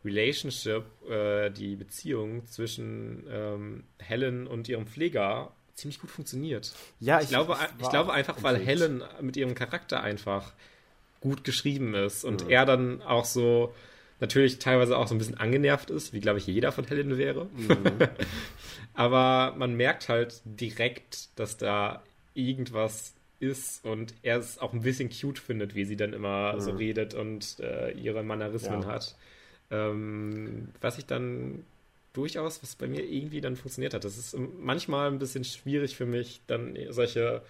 Relationship, 0.04 0.84
äh, 1.08 1.50
die 1.50 1.76
Beziehung 1.76 2.46
zwischen 2.46 3.26
ähm, 3.30 3.84
Helen 3.98 4.46
und 4.46 4.68
ihrem 4.68 4.86
Pfleger 4.86 5.52
ziemlich 5.74 6.00
gut 6.00 6.10
funktioniert. 6.10 6.72
Ja, 7.00 7.18
ich, 7.18 7.24
ich 7.24 7.28
glaube, 7.30 7.56
ich, 7.80 7.88
glaube 7.88 8.12
einfach, 8.12 8.42
weil 8.42 8.56
Helen 8.56 9.02
mit 9.20 9.36
ihrem 9.36 9.54
Charakter 9.54 10.02
einfach 10.02 10.52
gut 11.20 11.44
geschrieben 11.44 11.94
ist 11.94 12.24
und 12.24 12.44
mhm. 12.44 12.50
er 12.50 12.64
dann 12.64 13.02
auch 13.02 13.24
so 13.24 13.74
natürlich 14.20 14.58
teilweise 14.58 14.96
auch 14.96 15.06
so 15.06 15.14
ein 15.14 15.18
bisschen 15.18 15.38
angenervt 15.38 15.90
ist, 15.90 16.12
wie 16.12 16.20
glaube 16.20 16.38
ich 16.38 16.46
jeder 16.46 16.72
von 16.72 16.84
Helen 16.84 17.18
wäre. 17.18 17.46
Mhm. 17.56 18.08
Aber 18.94 19.54
man 19.56 19.74
merkt 19.74 20.08
halt 20.08 20.40
direkt, 20.44 21.28
dass 21.38 21.56
da 21.56 22.02
irgendwas 22.34 23.14
ist 23.40 23.84
und 23.84 24.14
er 24.22 24.38
es 24.38 24.58
auch 24.58 24.72
ein 24.72 24.82
bisschen 24.82 25.10
cute 25.10 25.38
findet, 25.38 25.74
wie 25.74 25.84
sie 25.84 25.96
dann 25.96 26.12
immer 26.12 26.54
mhm. 26.54 26.60
so 26.60 26.70
redet 26.72 27.14
und 27.14 27.60
äh, 27.60 27.92
ihre 27.92 28.22
Mannerismen 28.22 28.82
ja. 28.82 28.88
hat. 28.88 29.16
Ähm, 29.70 30.68
was 30.80 30.98
ich 30.98 31.06
dann 31.06 31.64
durchaus, 32.12 32.62
was 32.62 32.74
bei 32.74 32.88
mir 32.88 33.04
irgendwie 33.04 33.40
dann 33.40 33.54
funktioniert 33.54 33.94
hat. 33.94 34.04
Das 34.04 34.18
ist 34.18 34.36
manchmal 34.58 35.10
ein 35.10 35.18
bisschen 35.18 35.44
schwierig 35.44 35.96
für 35.96 36.06
mich, 36.06 36.40
dann 36.46 36.76
solche 36.90 37.42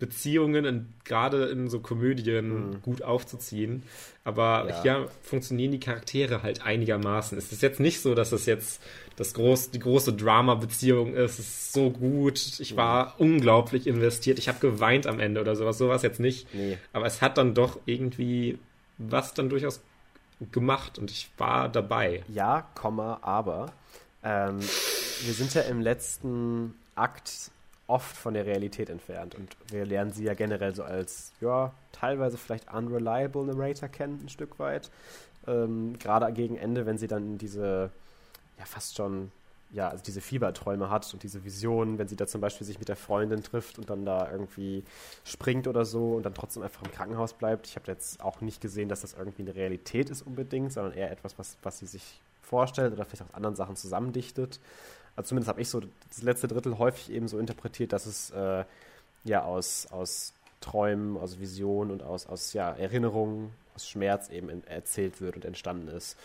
Beziehungen 0.00 0.92
gerade 1.04 1.44
in 1.44 1.68
so 1.68 1.78
Komödien 1.78 2.70
mhm. 2.70 2.82
gut 2.82 3.02
aufzuziehen. 3.02 3.84
Aber 4.24 4.66
ja. 4.68 4.82
hier 4.82 5.08
funktionieren 5.22 5.70
die 5.70 5.78
Charaktere 5.78 6.42
halt 6.42 6.66
einigermaßen. 6.66 7.38
Es 7.38 7.52
ist 7.52 7.62
jetzt 7.62 7.78
nicht 7.78 8.00
so, 8.00 8.14
dass 8.14 8.32
es 8.32 8.46
jetzt 8.46 8.82
das 9.16 9.34
groß, 9.34 9.70
die 9.70 9.78
große 9.78 10.14
Drama-Beziehung 10.14 11.14
ist. 11.14 11.38
Es 11.38 11.46
ist 11.46 11.72
so 11.72 11.90
gut. 11.90 12.58
Ich 12.58 12.74
war 12.74 13.14
mhm. 13.18 13.34
unglaublich 13.34 13.86
investiert. 13.86 14.40
Ich 14.40 14.48
habe 14.48 14.58
geweint 14.58 15.06
am 15.06 15.20
Ende 15.20 15.40
oder 15.40 15.54
sowas. 15.54 15.78
Sowas 15.78 16.02
jetzt 16.02 16.18
nicht. 16.18 16.52
Nee. 16.52 16.78
Aber 16.92 17.06
es 17.06 17.22
hat 17.22 17.38
dann 17.38 17.54
doch 17.54 17.78
irgendwie 17.86 18.58
was 18.98 19.32
dann 19.32 19.48
durchaus 19.48 19.80
gemacht 20.52 20.98
und 20.98 21.10
ich 21.10 21.30
war 21.38 21.68
dabei. 21.68 22.24
Ja, 22.28 22.66
Komma, 22.74 23.18
aber 23.22 23.72
ähm, 24.22 24.60
wir 24.60 25.34
sind 25.34 25.54
ja 25.54 25.62
im 25.62 25.80
letzten 25.80 26.74
Akt 26.94 27.50
oft 27.90 28.16
von 28.16 28.34
der 28.34 28.46
Realität 28.46 28.88
entfernt. 28.88 29.34
Und 29.34 29.56
wir 29.68 29.84
lernen 29.84 30.12
sie 30.12 30.24
ja 30.24 30.34
generell 30.34 30.74
so 30.74 30.84
als, 30.84 31.32
ja, 31.40 31.72
teilweise 31.92 32.38
vielleicht 32.38 32.72
unreliable 32.72 33.44
Narrator 33.44 33.88
kennen, 33.88 34.20
ein 34.24 34.28
Stück 34.28 34.58
weit. 34.58 34.90
Ähm, 35.46 35.98
Gerade 35.98 36.32
gegen 36.32 36.56
Ende, 36.56 36.86
wenn 36.86 36.98
sie 36.98 37.08
dann 37.08 37.36
diese, 37.36 37.90
ja, 38.58 38.64
fast 38.64 38.96
schon, 38.96 39.32
ja, 39.72 39.88
also 39.88 40.02
diese 40.04 40.20
Fieberträume 40.20 40.88
hat 40.88 41.12
und 41.12 41.22
diese 41.22 41.44
Visionen, 41.44 41.98
wenn 41.98 42.08
sie 42.08 42.16
da 42.16 42.26
zum 42.26 42.40
Beispiel 42.40 42.66
sich 42.66 42.78
mit 42.78 42.88
der 42.88 42.96
Freundin 42.96 43.42
trifft 43.42 43.78
und 43.78 43.90
dann 43.90 44.04
da 44.04 44.30
irgendwie 44.30 44.84
springt 45.24 45.66
oder 45.66 45.84
so 45.84 46.12
und 46.14 46.24
dann 46.24 46.34
trotzdem 46.34 46.62
einfach 46.62 46.82
im 46.82 46.92
Krankenhaus 46.92 47.32
bleibt. 47.32 47.66
Ich 47.66 47.76
habe 47.76 47.86
jetzt 47.88 48.22
auch 48.22 48.40
nicht 48.40 48.60
gesehen, 48.60 48.88
dass 48.88 49.00
das 49.00 49.14
irgendwie 49.14 49.42
eine 49.42 49.54
Realität 49.54 50.10
ist 50.10 50.22
unbedingt, 50.22 50.72
sondern 50.72 50.92
eher 50.92 51.10
etwas, 51.10 51.38
was, 51.38 51.56
was 51.62 51.80
sie 51.80 51.86
sich 51.86 52.20
vorstellt 52.40 52.92
oder 52.92 53.04
vielleicht 53.04 53.30
auch 53.30 53.34
anderen 53.34 53.56
Sachen 53.56 53.76
zusammendichtet 53.76 54.60
also 55.20 55.28
zumindest 55.28 55.48
habe 55.50 55.60
ich 55.60 55.68
so 55.68 55.82
das 56.08 56.22
letzte 56.22 56.48
Drittel 56.48 56.78
häufig 56.78 57.12
eben 57.12 57.28
so 57.28 57.38
interpretiert, 57.38 57.92
dass 57.92 58.06
es 58.06 58.30
äh, 58.30 58.64
ja 59.24 59.44
aus, 59.44 59.86
aus 59.90 60.32
Träumen, 60.62 61.18
aus 61.18 61.38
Visionen 61.38 61.90
und 61.90 62.02
aus, 62.02 62.26
aus 62.26 62.54
ja, 62.54 62.70
Erinnerungen, 62.70 63.52
aus 63.74 63.86
Schmerz 63.86 64.30
eben 64.30 64.48
in, 64.48 64.66
erzählt 64.66 65.20
wird 65.20 65.36
und 65.36 65.44
entstanden 65.44 65.88
ist. 65.88 66.16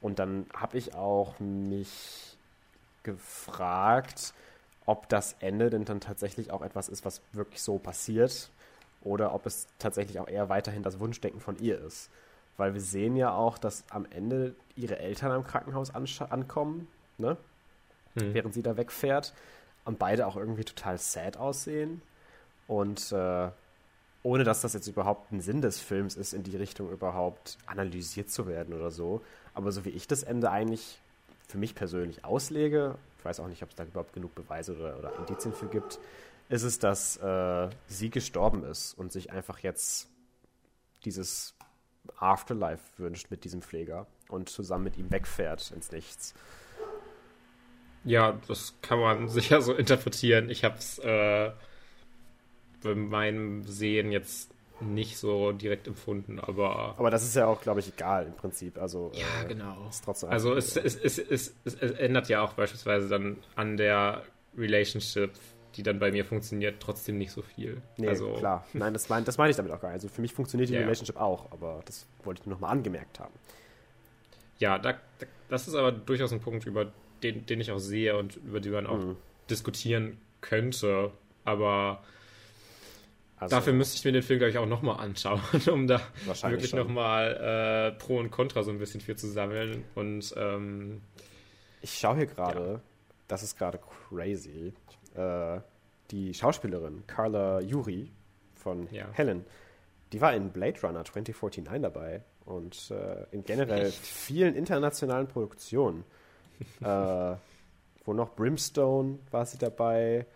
Und 0.00 0.18
dann 0.18 0.46
habe 0.54 0.78
ich 0.78 0.94
auch 0.94 1.38
mich 1.40 2.38
gefragt, 3.02 4.32
ob 4.86 5.10
das 5.10 5.36
Ende 5.40 5.68
denn 5.68 5.84
dann 5.84 6.00
tatsächlich 6.00 6.50
auch 6.50 6.62
etwas 6.62 6.88
ist, 6.88 7.04
was 7.04 7.20
wirklich 7.34 7.60
so 7.60 7.76
passiert 7.76 8.48
oder 9.02 9.34
ob 9.34 9.44
es 9.44 9.66
tatsächlich 9.78 10.20
auch 10.20 10.28
eher 10.28 10.48
weiterhin 10.48 10.82
das 10.82 11.00
Wunschdenken 11.00 11.40
von 11.42 11.58
ihr 11.58 11.78
ist. 11.78 12.08
Weil 12.56 12.72
wir 12.72 12.80
sehen 12.80 13.14
ja 13.14 13.30
auch, 13.30 13.58
dass 13.58 13.84
am 13.90 14.06
Ende 14.08 14.54
ihre 14.74 14.98
Eltern 14.98 15.32
am 15.32 15.44
Krankenhaus 15.44 15.90
ankommen, 15.94 16.88
ne? 17.18 17.36
Mhm. 18.18 18.34
während 18.34 18.54
sie 18.54 18.62
da 18.62 18.76
wegfährt. 18.76 19.34
Und 19.84 19.98
beide 19.98 20.26
auch 20.26 20.36
irgendwie 20.36 20.64
total 20.64 20.98
sad 20.98 21.36
aussehen. 21.36 22.02
Und 22.66 23.12
äh, 23.12 23.48
ohne 24.22 24.44
dass 24.44 24.60
das 24.60 24.74
jetzt 24.74 24.86
überhaupt 24.86 25.32
ein 25.32 25.40
Sinn 25.40 25.62
des 25.62 25.80
Films 25.80 26.16
ist, 26.16 26.34
in 26.34 26.42
die 26.42 26.56
Richtung 26.56 26.90
überhaupt 26.90 27.56
analysiert 27.66 28.30
zu 28.30 28.46
werden 28.46 28.74
oder 28.74 28.90
so. 28.90 29.22
Aber 29.54 29.72
so 29.72 29.84
wie 29.84 29.90
ich 29.90 30.06
das 30.06 30.22
Ende 30.22 30.50
eigentlich 30.50 31.00
für 31.46 31.58
mich 31.58 31.74
persönlich 31.74 32.24
auslege, 32.24 32.96
ich 33.18 33.24
weiß 33.24 33.40
auch 33.40 33.48
nicht, 33.48 33.62
ob 33.62 33.70
es 33.70 33.76
da 33.76 33.84
überhaupt 33.84 34.12
genug 34.12 34.34
Beweise 34.34 34.76
oder, 34.76 34.98
oder 34.98 35.16
Indizien 35.18 35.54
für 35.54 35.66
gibt, 35.66 35.98
ist 36.48 36.62
es, 36.62 36.78
dass 36.78 37.16
äh, 37.18 37.68
sie 37.86 38.10
gestorben 38.10 38.64
ist 38.64 38.94
und 38.94 39.12
sich 39.12 39.30
einfach 39.30 39.58
jetzt 39.60 40.08
dieses 41.04 41.54
Afterlife 42.18 42.82
wünscht 42.96 43.30
mit 43.30 43.44
diesem 43.44 43.62
Pfleger 43.62 44.06
und 44.28 44.48
zusammen 44.48 44.84
mit 44.84 44.96
ihm 44.96 45.10
wegfährt 45.10 45.70
ins 45.72 45.92
Nichts. 45.92 46.34
Ja, 48.04 48.38
das 48.48 48.74
kann 48.82 48.98
man 49.00 49.28
sicher 49.28 49.62
so 49.62 49.74
interpretieren. 49.74 50.50
Ich 50.50 50.64
habe 50.64 50.76
es 50.78 50.98
äh, 50.98 51.50
bei 52.82 52.94
meinem 52.94 53.64
Sehen 53.64 54.12
jetzt 54.12 54.50
nicht 54.80 55.18
so 55.18 55.52
direkt 55.52 55.88
empfunden, 55.88 56.38
aber. 56.38 56.94
Aber 56.98 57.10
das 57.10 57.24
ist 57.24 57.34
ja 57.34 57.46
auch, 57.46 57.60
glaube 57.60 57.80
ich, 57.80 57.88
egal 57.88 58.26
im 58.26 58.34
Prinzip. 58.34 58.78
Also, 58.78 59.10
ja, 59.14 59.44
äh, 59.44 59.48
genau. 59.48 59.88
Ist 59.88 60.04
trotzdem 60.04 60.30
also 60.30 60.54
es, 60.54 60.76
es, 60.76 60.96
es, 60.96 61.18
es, 61.18 61.54
es 61.64 61.74
ändert 61.92 62.28
ja 62.28 62.42
auch 62.42 62.52
beispielsweise 62.52 63.08
dann 63.08 63.38
an 63.56 63.76
der 63.76 64.22
Relationship, 64.56 65.32
die 65.74 65.82
dann 65.82 65.98
bei 65.98 66.12
mir 66.12 66.24
funktioniert, 66.24 66.80
trotzdem 66.80 67.18
nicht 67.18 67.32
so 67.32 67.42
viel. 67.42 67.82
Nee, 67.96 68.08
also, 68.08 68.34
klar. 68.34 68.66
Nein, 68.72 68.92
das 68.92 69.08
meine 69.08 69.24
das 69.24 69.38
mein 69.38 69.50
ich 69.50 69.56
damit 69.56 69.72
auch 69.72 69.80
gar 69.80 69.88
nicht. 69.88 69.96
Also 69.96 70.08
für 70.08 70.22
mich 70.22 70.32
funktioniert 70.32 70.70
die 70.70 70.74
ja, 70.74 70.80
Relationship 70.80 71.16
auch, 71.16 71.50
aber 71.50 71.82
das 71.84 72.06
wollte 72.22 72.40
ich 72.40 72.46
nur 72.46 72.54
nochmal 72.54 72.70
angemerkt 72.70 73.18
haben. 73.20 73.34
Ja, 74.58 74.78
da, 74.78 74.94
das 75.48 75.68
ist 75.68 75.74
aber 75.74 75.92
durchaus 75.92 76.32
ein 76.32 76.40
Punkt, 76.40 76.66
über 76.66 76.92
den, 77.22 77.46
den 77.46 77.60
ich 77.60 77.70
auch 77.70 77.78
sehe 77.78 78.16
und 78.16 78.36
über 78.36 78.60
den 78.60 78.72
man 78.72 78.86
auch 78.86 78.98
mhm. 78.98 79.16
diskutieren 79.48 80.18
könnte. 80.40 81.10
Aber 81.44 82.02
also, 83.40 83.54
Dafür 83.54 83.72
müsste 83.72 83.96
ich 83.96 84.04
mir 84.04 84.12
den 84.12 84.22
Film, 84.22 84.40
glaube 84.40 84.50
ich, 84.50 84.58
auch 84.58 84.66
nochmal 84.66 84.98
anschauen, 84.98 85.40
um 85.72 85.86
da 85.86 86.00
wirklich 86.42 86.74
nochmal 86.74 87.92
äh, 87.94 87.98
Pro 87.98 88.18
und 88.18 88.30
Contra 88.30 88.64
so 88.64 88.70
ein 88.70 88.78
bisschen 88.78 89.00
viel 89.00 89.16
zu 89.16 89.28
sammeln. 89.28 89.84
Und 89.94 90.34
ähm, 90.36 91.02
ich 91.80 91.94
schaue 91.98 92.16
hier 92.16 92.26
gerade, 92.26 92.60
ja. 92.60 92.80
das 93.28 93.44
ist 93.44 93.56
gerade 93.56 93.78
crazy. 93.78 94.72
Äh, 95.14 95.60
die 96.10 96.34
Schauspielerin 96.34 97.04
Carla 97.06 97.60
Yuri 97.60 98.10
von 98.54 98.88
ja. 98.90 99.06
Helen, 99.12 99.44
die 100.12 100.20
war 100.20 100.34
in 100.34 100.50
Blade 100.50 100.80
Runner 100.82 101.04
2049 101.04 101.80
dabei 101.80 102.22
und 102.44 102.90
äh, 102.90 103.26
in 103.30 103.44
generell 103.44 103.92
vielen 103.92 104.56
internationalen 104.56 105.28
Produktionen. 105.28 106.04
äh, 106.80 107.36
wo 108.04 108.12
noch 108.12 108.34
Brimstone 108.34 109.18
war 109.30 109.44
sie 109.46 109.58
dabei 109.58 110.26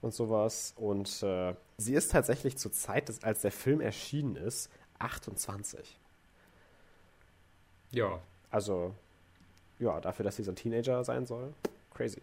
und 0.00 0.12
sowas. 0.12 0.74
Und 0.76 1.22
äh, 1.22 1.54
sie 1.78 1.94
ist 1.94 2.12
tatsächlich 2.12 2.58
zur 2.58 2.72
Zeit, 2.72 3.08
des, 3.08 3.22
als 3.22 3.42
der 3.42 3.52
Film 3.52 3.80
erschienen 3.80 4.36
ist, 4.36 4.70
28. 4.98 5.98
Ja. 7.92 8.20
Also, 8.50 8.94
ja, 9.78 10.00
dafür, 10.00 10.24
dass 10.24 10.36
sie 10.36 10.42
so 10.42 10.52
ein 10.52 10.56
Teenager 10.56 11.02
sein 11.04 11.26
soll, 11.26 11.54
crazy. 11.94 12.20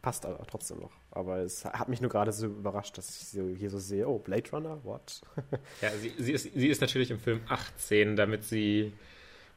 Passt 0.00 0.26
aber 0.26 0.46
trotzdem 0.46 0.80
noch. 0.80 0.92
Aber 1.10 1.38
es 1.38 1.64
hat 1.64 1.88
mich 1.88 2.00
nur 2.00 2.10
gerade 2.10 2.30
so 2.32 2.46
überrascht, 2.46 2.98
dass 2.98 3.08
ich 3.08 3.28
sie 3.28 3.56
hier 3.56 3.70
so 3.70 3.78
sehe, 3.78 4.06
oh, 4.06 4.18
Blade 4.18 4.50
Runner, 4.52 4.78
what? 4.84 5.22
ja, 5.80 5.90
sie, 5.92 6.12
sie, 6.18 6.32
ist, 6.32 6.42
sie 6.54 6.68
ist 6.68 6.80
natürlich 6.80 7.10
im 7.10 7.18
Film 7.18 7.40
18, 7.48 8.16
damit 8.16 8.44
sie, 8.44 8.92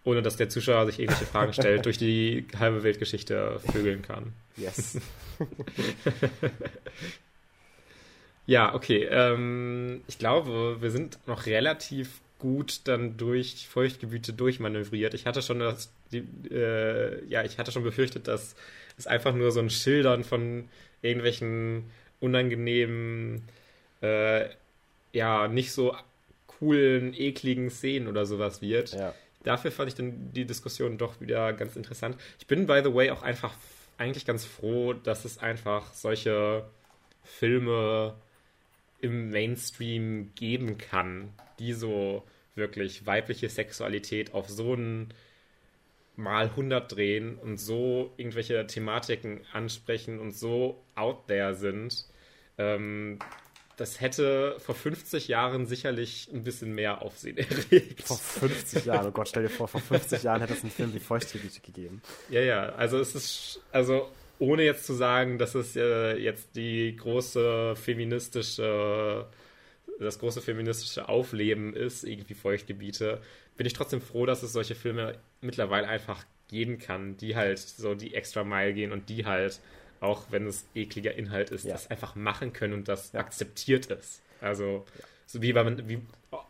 ohne 0.03 0.21
dass 0.21 0.37
der 0.37 0.49
Zuschauer 0.49 0.85
sich 0.85 0.99
irgendwelche 0.99 1.25
Fragen 1.25 1.53
stellt, 1.53 1.85
durch 1.85 1.97
die 1.97 2.45
halbe 2.57 2.83
Weltgeschichte 2.83 3.59
vögeln 3.71 4.01
kann. 4.01 4.33
Yes. 4.55 4.99
Ja, 8.47 8.73
okay. 8.73 9.07
Ähm, 9.11 10.01
ich 10.07 10.17
glaube, 10.17 10.77
wir 10.79 10.89
sind 10.89 11.19
noch 11.27 11.45
relativ 11.45 12.21
gut 12.39 12.81
dann 12.85 13.17
durch 13.17 13.67
Feuchtgebiete 13.67 14.33
durchmanövriert. 14.33 15.13
Ich 15.13 15.25
hatte 15.25 15.41
schon 15.41 15.59
das, 15.59 15.91
die, 16.11 16.23
äh, 16.49 17.25
ja, 17.27 17.43
ich 17.43 17.57
hatte 17.57 17.71
schon 17.71 17.83
befürchtet, 17.83 18.27
dass 18.27 18.55
es 18.97 19.05
einfach 19.05 19.35
nur 19.35 19.51
so 19.51 19.59
ein 19.59 19.69
Schildern 19.69 20.23
von 20.23 20.69
irgendwelchen 21.01 21.91
unangenehmen, 22.21 23.43
äh, 24.01 24.45
ja, 25.11 25.47
nicht 25.49 25.73
so 25.73 25.95
coolen, 26.47 27.13
ekligen 27.13 27.69
Szenen 27.69 28.07
oder 28.07 28.25
sowas 28.25 28.61
wird. 28.61 28.93
Ja. 28.93 29.13
Dafür 29.47 29.71
fand 29.71 29.87
ich 29.87 29.95
dann 29.95 30.33
die 30.33 30.43
Diskussion 30.43 30.97
doch 30.97 31.21
wieder 31.21 31.53
ganz 31.53 31.77
interessant. 31.77 32.17
Ich 32.37 32.47
bin, 32.47 32.67
by 32.67 32.81
the 32.83 32.93
way, 32.93 33.11
auch 33.11 33.23
einfach 33.23 33.53
eigentlich 33.97 34.25
ganz 34.25 34.43
froh, 34.43 34.91
dass 34.91 35.23
es 35.23 35.37
einfach 35.37 35.93
solche 35.93 36.65
Filme 37.23 38.13
im 38.99 39.29
Mainstream 39.29 40.33
geben 40.35 40.77
kann, 40.77 41.29
die 41.59 41.71
so 41.71 42.23
wirklich 42.55 43.05
weibliche 43.05 43.47
Sexualität 43.47 44.33
auf 44.33 44.49
so 44.49 44.73
ein 44.73 45.13
mal 46.17 46.47
100 46.47 46.91
drehen 46.91 47.37
und 47.37 47.57
so 47.57 48.11
irgendwelche 48.17 48.67
Thematiken 48.67 49.45
ansprechen 49.53 50.19
und 50.19 50.33
so 50.33 50.83
out 50.95 51.27
there 51.27 51.55
sind. 51.55 52.05
Ähm, 52.57 53.19
das 53.77 54.01
hätte 54.01 54.57
vor 54.59 54.75
50 54.75 55.27
Jahren 55.27 55.67
sicherlich 55.67 56.29
ein 56.33 56.43
bisschen 56.43 56.73
mehr 56.73 57.03
Aufsehen 57.03 57.37
erregt. 57.71 58.03
Vor 58.03 58.17
50 58.17 58.85
Jahren, 58.85 59.07
oh 59.07 59.11
Gott, 59.11 59.29
stell 59.29 59.43
dir 59.43 59.49
vor, 59.49 59.67
vor 59.67 59.81
50 59.81 60.23
Jahren 60.23 60.41
hätte 60.41 60.53
es 60.53 60.63
einen 60.63 60.71
Film 60.71 60.93
wie 60.93 60.99
Feuchtgebiete 60.99 61.61
gegeben. 61.61 62.01
Ja, 62.29 62.41
ja, 62.41 62.69
also 62.69 62.99
es 62.99 63.13
ist, 63.13 63.61
also 63.71 64.09
ohne 64.39 64.63
jetzt 64.63 64.85
zu 64.85 64.93
sagen, 64.93 65.37
dass 65.37 65.55
es 65.55 65.75
äh, 65.75 66.17
jetzt 66.17 66.55
die 66.55 66.95
große 66.95 67.75
feministische, 67.75 69.27
das 69.99 70.19
große 70.19 70.41
feministische 70.41 71.07
Aufleben 71.07 71.75
ist, 71.75 72.03
irgendwie 72.03 72.33
Feuchtgebiete, 72.33 73.21
bin 73.57 73.67
ich 73.67 73.73
trotzdem 73.73 74.01
froh, 74.01 74.25
dass 74.25 74.41
es 74.41 74.53
solche 74.53 74.75
Filme 74.75 75.19
mittlerweile 75.41 75.87
einfach 75.87 76.25
geben 76.47 76.79
kann, 76.79 77.17
die 77.17 77.35
halt 77.35 77.59
so 77.59 77.93
die 77.93 78.15
extra 78.15 78.43
Mile 78.43 78.73
gehen 78.73 78.91
und 78.91 79.09
die 79.09 79.25
halt, 79.25 79.59
auch 79.99 80.25
wenn 80.29 80.45
es 80.45 80.65
ekliger 80.75 81.13
Inhalt 81.15 81.49
ist, 81.49 81.65
ja. 81.65 81.73
das 81.73 81.89
einfach 81.89 82.15
machen 82.15 82.53
können 82.53 82.73
und 82.73 82.87
das 82.87 83.11
ja. 83.11 83.19
akzeptiert 83.19 83.87
ist. 83.87 84.21
Also, 84.41 84.85
ja. 84.97 85.05
so 85.25 85.41
wie, 85.41 85.55
wie, 85.55 86.01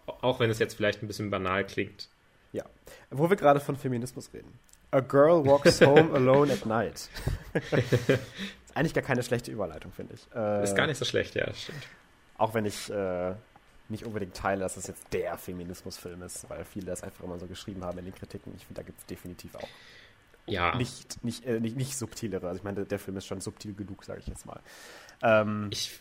auch 0.05 0.39
wenn 0.39 0.49
es 0.49 0.59
jetzt 0.59 0.75
vielleicht 0.75 1.01
ein 1.01 1.07
bisschen 1.07 1.29
banal 1.29 1.65
klingt. 1.65 2.09
Ja. 2.51 2.65
Wo 3.09 3.29
wir 3.29 3.35
gerade 3.35 3.59
von 3.59 3.75
Feminismus 3.75 4.33
reden. 4.33 4.59
A 4.91 5.01
Girl 5.01 5.45
Walks 5.45 5.81
Home 5.81 6.13
Alone 6.13 6.53
at 6.53 6.65
Night. 6.65 7.09
ist 7.53 8.19
eigentlich 8.73 8.93
gar 8.93 9.03
keine 9.03 9.23
schlechte 9.23 9.51
Überleitung, 9.51 9.91
finde 9.91 10.13
ich. 10.13 10.27
Äh, 10.33 10.63
ist 10.63 10.75
gar 10.75 10.87
nicht 10.87 10.97
so 10.97 11.05
schlecht, 11.05 11.35
ja, 11.35 11.53
stimmt. 11.53 11.85
Auch 12.37 12.53
wenn 12.53 12.65
ich 12.65 12.89
äh, 12.89 13.33
nicht 13.89 14.05
unbedingt 14.05 14.35
teile, 14.35 14.61
dass 14.61 14.75
das 14.75 14.87
jetzt 14.87 15.05
der 15.11 15.37
Feminismusfilm 15.37 16.21
ist, 16.21 16.49
weil 16.49 16.63
viele 16.65 16.87
das 16.87 17.03
einfach 17.03 17.23
immer 17.23 17.39
so 17.39 17.47
geschrieben 17.47 17.83
haben 17.83 17.97
in 17.99 18.05
den 18.05 18.15
Kritiken. 18.15 18.53
Ich 18.55 18.65
finde, 18.65 18.81
da 18.81 18.85
gibt 18.85 18.99
es 18.99 19.05
definitiv 19.05 19.55
auch 19.55 19.67
ja. 20.47 20.75
nicht, 20.75 21.23
nicht, 21.23 21.45
äh, 21.45 21.59
nicht, 21.59 21.75
nicht 21.75 21.97
subtilere. 21.97 22.47
Also 22.47 22.57
ich 22.57 22.63
meine, 22.63 22.85
der 22.85 22.99
Film 22.99 23.17
ist 23.17 23.25
schon 23.25 23.41
subtil 23.41 23.73
genug, 23.73 24.03
sage 24.03 24.19
ich 24.19 24.27
jetzt 24.27 24.45
mal. 24.45 24.59
Ähm, 25.21 25.67
ich 25.71 25.99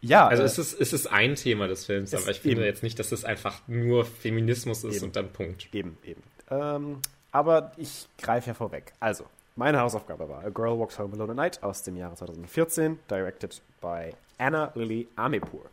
ja. 0.00 0.28
Also 0.28 0.42
äh, 0.42 0.46
es, 0.46 0.58
ist, 0.58 0.80
es 0.80 0.92
ist 0.92 1.06
ein 1.08 1.34
Thema 1.34 1.68
des 1.68 1.86
Films, 1.86 2.14
aber 2.14 2.30
ich 2.30 2.40
finde 2.40 2.58
eben. 2.58 2.66
jetzt 2.66 2.82
nicht, 2.82 2.98
dass 2.98 3.12
es 3.12 3.24
einfach 3.24 3.60
nur 3.66 4.04
Feminismus 4.04 4.84
ist 4.84 4.96
eben. 4.96 5.06
und 5.06 5.16
dann 5.16 5.32
Punkt. 5.32 5.68
Eben, 5.72 5.98
eben. 6.04 6.22
Ähm, 6.50 7.00
aber 7.32 7.72
ich 7.76 8.08
greife 8.18 8.48
ja 8.48 8.54
vorweg. 8.54 8.92
Also, 9.00 9.24
meine 9.56 9.80
Hausaufgabe 9.80 10.28
war 10.28 10.44
A 10.44 10.50
Girl 10.50 10.78
Walks 10.78 10.98
Home 10.98 11.14
Alone 11.14 11.32
at 11.32 11.36
Night 11.36 11.62
aus 11.62 11.82
dem 11.82 11.96
Jahre 11.96 12.14
2014, 12.14 12.98
directed 13.10 13.60
by 13.80 14.12
Anna 14.38 14.70
Lily 14.74 15.08
Amepur. 15.16 15.66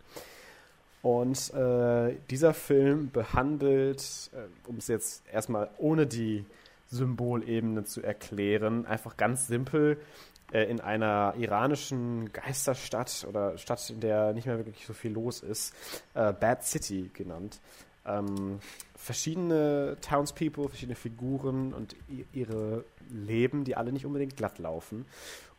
Und 1.01 1.53
äh, 1.53 2.15
dieser 2.31 2.55
Film 2.55 3.11
behandelt, 3.11 4.31
äh, 4.33 4.67
um 4.67 4.77
es 4.77 4.87
jetzt 4.87 5.23
erstmal 5.31 5.69
ohne 5.77 6.07
die 6.07 6.45
Symbolebene 6.95 7.83
zu 7.83 8.01
erklären, 8.01 8.85
einfach 8.85 9.17
ganz 9.17 9.47
simpel 9.47 9.99
äh, 10.51 10.63
in 10.63 10.79
einer 10.79 11.33
iranischen 11.37 12.31
Geisterstadt 12.31 13.25
oder 13.29 13.57
Stadt, 13.57 13.89
in 13.89 13.99
der 13.99 14.33
nicht 14.33 14.47
mehr 14.47 14.57
wirklich 14.57 14.85
so 14.85 14.93
viel 14.93 15.11
los 15.11 15.41
ist, 15.41 15.73
äh, 16.13 16.33
Bad 16.33 16.63
City 16.63 17.09
genannt, 17.13 17.59
ähm, 18.05 18.59
verschiedene 18.95 19.97
Townspeople, 20.01 20.69
verschiedene 20.69 20.95
Figuren 20.95 21.73
und 21.73 21.95
ihre 22.33 22.85
Leben, 23.09 23.63
die 23.63 23.75
alle 23.75 23.91
nicht 23.91 24.05
unbedingt 24.05 24.37
glatt 24.37 24.59
laufen. 24.59 25.05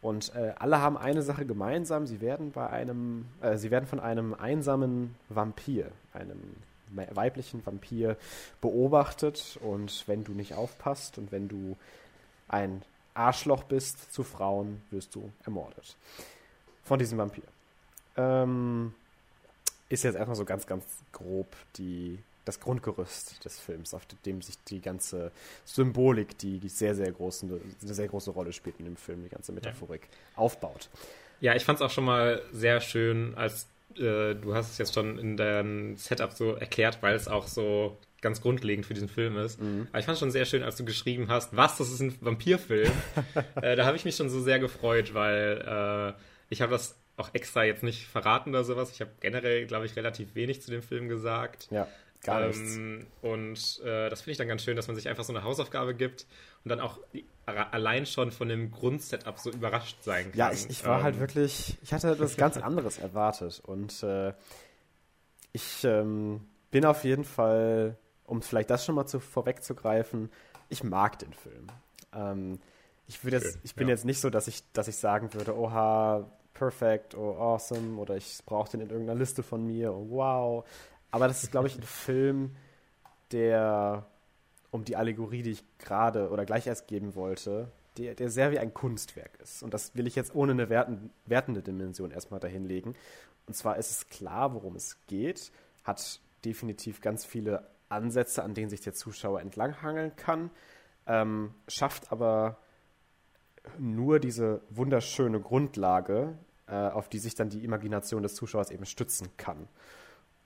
Und 0.01 0.35
äh, 0.35 0.53
alle 0.59 0.81
haben 0.81 0.96
eine 0.96 1.22
Sache 1.22 1.46
gemeinsam, 1.46 2.07
sie 2.07 2.20
werden 2.20 2.53
bei 2.53 2.68
einem, 2.68 3.27
äh, 3.40 3.57
sie 3.57 3.70
werden 3.70 3.87
von 3.87 3.99
einem 3.99 4.35
einsamen 4.35 5.14
Vampir, 5.29 5.90
einem 6.12 6.40
weiblichen 6.90 7.64
Vampir 7.64 8.16
beobachtet 8.61 9.59
und 9.62 10.07
wenn 10.07 10.25
du 10.25 10.33
nicht 10.33 10.55
aufpasst 10.55 11.18
und 11.18 11.33
wenn 11.33 11.49
du 11.49 11.77
ein 12.49 12.83
Arschloch 13.14 13.64
bist 13.64 14.12
zu 14.12 14.22
Frauen, 14.22 14.83
wirst 14.90 15.14
du 15.14 15.31
ermordet. 15.44 15.96
Von 16.85 16.99
diesem 16.99 17.18
Vampir. 17.18 17.44
Ähm, 18.16 18.94
ist 19.88 20.05
jetzt 20.05 20.16
erstmal 20.16 20.37
so 20.37 20.44
ganz, 20.44 20.66
ganz 20.66 20.85
grob 21.12 21.49
die 21.77 22.18
das 22.46 22.61
Grundgerüst 22.61 23.44
des 23.44 23.59
Films, 23.59 23.92
auf 23.92 24.07
dem 24.25 24.40
sich 24.40 24.57
die 24.64 24.81
ganze 24.81 25.33
Symbolik, 25.64 26.38
die, 26.38 26.59
die 26.59 26.68
sehr, 26.68 26.94
sehr 26.94 27.11
große, 27.11 27.44
eine 27.83 27.94
sehr 27.94 28.09
große 28.09 28.31
Rolle 28.31 28.53
spielt 28.53 28.79
in 28.79 28.85
dem 28.85 28.96
Film, 28.96 29.25
die 29.25 29.29
ganze 29.29 29.53
Metaphorik, 29.53 30.03
ja. 30.03 30.38
aufbaut. 30.38 30.88
Ja, 31.40 31.55
ich 31.55 31.64
fand 31.64 31.81
es 31.81 31.83
auch 31.83 31.90
schon 31.90 32.05
mal 32.05 32.40
sehr 32.53 32.81
schön, 32.81 33.35
als 33.35 33.66
äh, 33.98 34.35
du 34.35 34.54
hast 34.54 34.70
es 34.70 34.78
jetzt 34.78 34.94
schon 34.94 35.18
in 35.18 35.37
deinem 35.37 35.96
Setup 35.96 36.32
so 36.32 36.54
erklärt, 36.54 36.98
weil 37.02 37.14
es 37.14 37.28
auch 37.28 37.46
so 37.46 37.98
ganz 38.20 38.40
grundlegend 38.40 38.87
für 38.87 38.94
diesen 38.94 39.09
Film 39.09 39.37
ist. 39.37 39.61
Mhm. 39.61 39.88
Aber 39.90 39.98
ich 39.98 40.04
fand 40.04 40.14
es 40.14 40.20
schon 40.20 40.30
sehr 40.30 40.46
schön, 40.46 40.62
als 40.62 40.76
du 40.76 40.85
geschrieben 40.85 41.28
hast, 41.28 41.56
was, 41.56 41.78
das 41.78 41.92
ist 41.92 42.00
ein 42.00 42.14
Vampirfilm. 42.20 42.90
äh, 43.62 43.76
da 43.76 43.85
habe 43.85 43.96
ich 43.96 44.04
mich 44.04 44.16
schon 44.16 44.28
so 44.28 44.40
sehr 44.40 44.59
gefreut, 44.59 45.14
weil 45.14 46.14
äh, 46.16 46.20
ich 46.48 46.62
habe 46.62 46.72
das 46.72 46.98
auch 47.16 47.30
extra 47.32 47.64
jetzt 47.64 47.82
nicht 47.82 48.06
verraten 48.06 48.50
oder 48.50 48.64
sowas. 48.64 48.90
Ich 48.92 49.00
habe 49.00 49.11
generell, 49.20 49.66
glaube 49.66 49.87
ich, 49.87 49.96
relativ 49.96 50.35
wenig 50.35 50.62
zu 50.62 50.70
dem 50.70 50.82
Film 50.82 51.09
gesagt. 51.09 51.68
Ja. 51.70 51.88
Gar 52.22 52.48
nichts. 52.48 52.76
Ähm, 52.76 53.06
und 53.22 53.80
äh, 53.85 54.11
das 54.11 54.22
finde 54.22 54.32
ich 54.32 54.38
dann 54.38 54.48
ganz 54.48 54.64
schön, 54.64 54.76
dass 54.76 54.88
man 54.88 54.96
sich 54.96 55.09
einfach 55.09 55.24
so 55.24 55.32
eine 55.32 55.44
Hausaufgabe 55.44 55.94
gibt 55.94 56.26
und 56.64 56.70
dann 56.70 56.80
auch 56.80 56.98
allein 57.46 58.06
schon 58.06 58.32
von 58.32 58.48
dem 58.48 58.70
Grundsetup 58.70 59.38
so 59.38 59.50
überrascht 59.50 60.02
sein 60.02 60.30
kann. 60.30 60.38
Ja, 60.38 60.52
ich, 60.52 60.68
ich 60.68 60.85
war 60.85 61.02
halt 61.02 61.14
ähm, 61.14 61.20
halt 61.20 61.35
wirklich, 61.35 61.78
ich 61.82 61.92
hatte 61.92 62.11
etwas 62.11 62.37
ganz 62.37 62.56
anderes 62.56 62.98
erwartet 62.98 63.62
und 63.64 64.02
äh, 64.02 64.32
ich 65.52 65.85
ähm, 65.85 66.40
bin 66.70 66.85
auf 66.85 67.04
jeden 67.04 67.24
Fall, 67.24 67.96
um 68.24 68.42
vielleicht 68.42 68.70
das 68.70 68.85
schon 68.85 68.96
mal 68.96 69.06
zu, 69.06 69.20
vorwegzugreifen, 69.20 70.30
ich 70.68 70.82
mag 70.82 71.18
den 71.20 71.32
Film. 71.32 71.68
Ähm, 72.12 72.59
ich, 73.06 73.22
jetzt, 73.22 73.61
ich 73.62 73.76
bin 73.76 73.87
ja. 73.87 73.94
jetzt 73.94 74.04
nicht 74.04 74.20
so, 74.20 74.28
dass 74.28 74.48
ich, 74.48 74.64
dass 74.72 74.88
ich 74.88 74.96
sagen 74.96 75.32
würde, 75.32 75.56
oha, 75.56 76.28
perfect, 76.52 77.14
oh 77.14 77.37
awesome, 77.38 77.98
oder 77.98 78.16
ich 78.16 78.40
brauche 78.44 78.70
den 78.72 78.80
in 78.80 78.90
irgendeiner 78.90 79.18
Liste 79.18 79.44
von 79.44 79.64
mir, 79.64 79.92
oh 79.92 80.06
wow. 80.11 80.64
Aber 81.12 81.28
das 81.28 81.44
ist, 81.44 81.52
glaube 81.52 81.68
ich, 81.68 81.76
ein 81.76 81.85
Film, 81.85 82.56
der 83.30 84.04
um 84.77 84.85
die 84.85 84.97
Allegorie, 84.97 85.43
die 85.43 85.53
ich 85.53 85.65
gerade 85.79 86.31
oder 86.31 86.45
gleich 86.45 86.67
erst 86.67 86.87
geben 86.87 87.15
wollte, 87.15 87.73
der, 87.97 88.15
der 88.15 88.31
sehr 88.31 88.53
wie 88.53 88.59
ein 88.59 88.75
Kunstwerk 88.75 89.39
ist. 89.43 89.62
Und 89.62 89.73
das 89.73 89.97
will 89.97 90.07
ich 90.07 90.15
jetzt 90.15 90.35
ohne 90.35 90.53
eine 90.53 90.69
werten, 90.69 91.11
wertende 91.25 91.62
Dimension 91.62 92.11
erstmal 92.11 92.41
dahinlegen. 92.41 92.95
Und 93.47 93.55
zwar 93.55 93.79
ist 93.79 93.91
es 93.91 94.09
klar, 94.09 94.53
worum 94.53 94.77
es 94.77 94.99
geht, 95.07 95.51
hat 95.83 96.21
definitiv 96.45 97.01
ganz 97.01 97.25
viele 97.25 97.67
Ansätze, 97.89 98.43
an 98.43 98.55
denen 98.55 98.69
sich 98.69 98.83
der 98.83 98.93
Zuschauer 98.93 99.41
entlanghangeln 99.41 100.15
kann, 100.17 100.51
ähm, 101.07 101.55
schafft 101.69 102.12
aber 102.12 102.59
nur 103.79 104.21
diese 104.21 104.61
wunderschöne 104.69 105.41
Grundlage, 105.41 106.37
äh, 106.67 106.75
auf 106.75 107.09
die 107.09 107.19
sich 107.19 107.35
dann 107.35 107.49
die 107.49 107.65
Imagination 107.65 108.23
des 108.23 108.35
Zuschauers 108.35 108.71
eben 108.71 108.85
stützen 108.85 109.29
kann. 109.37 109.69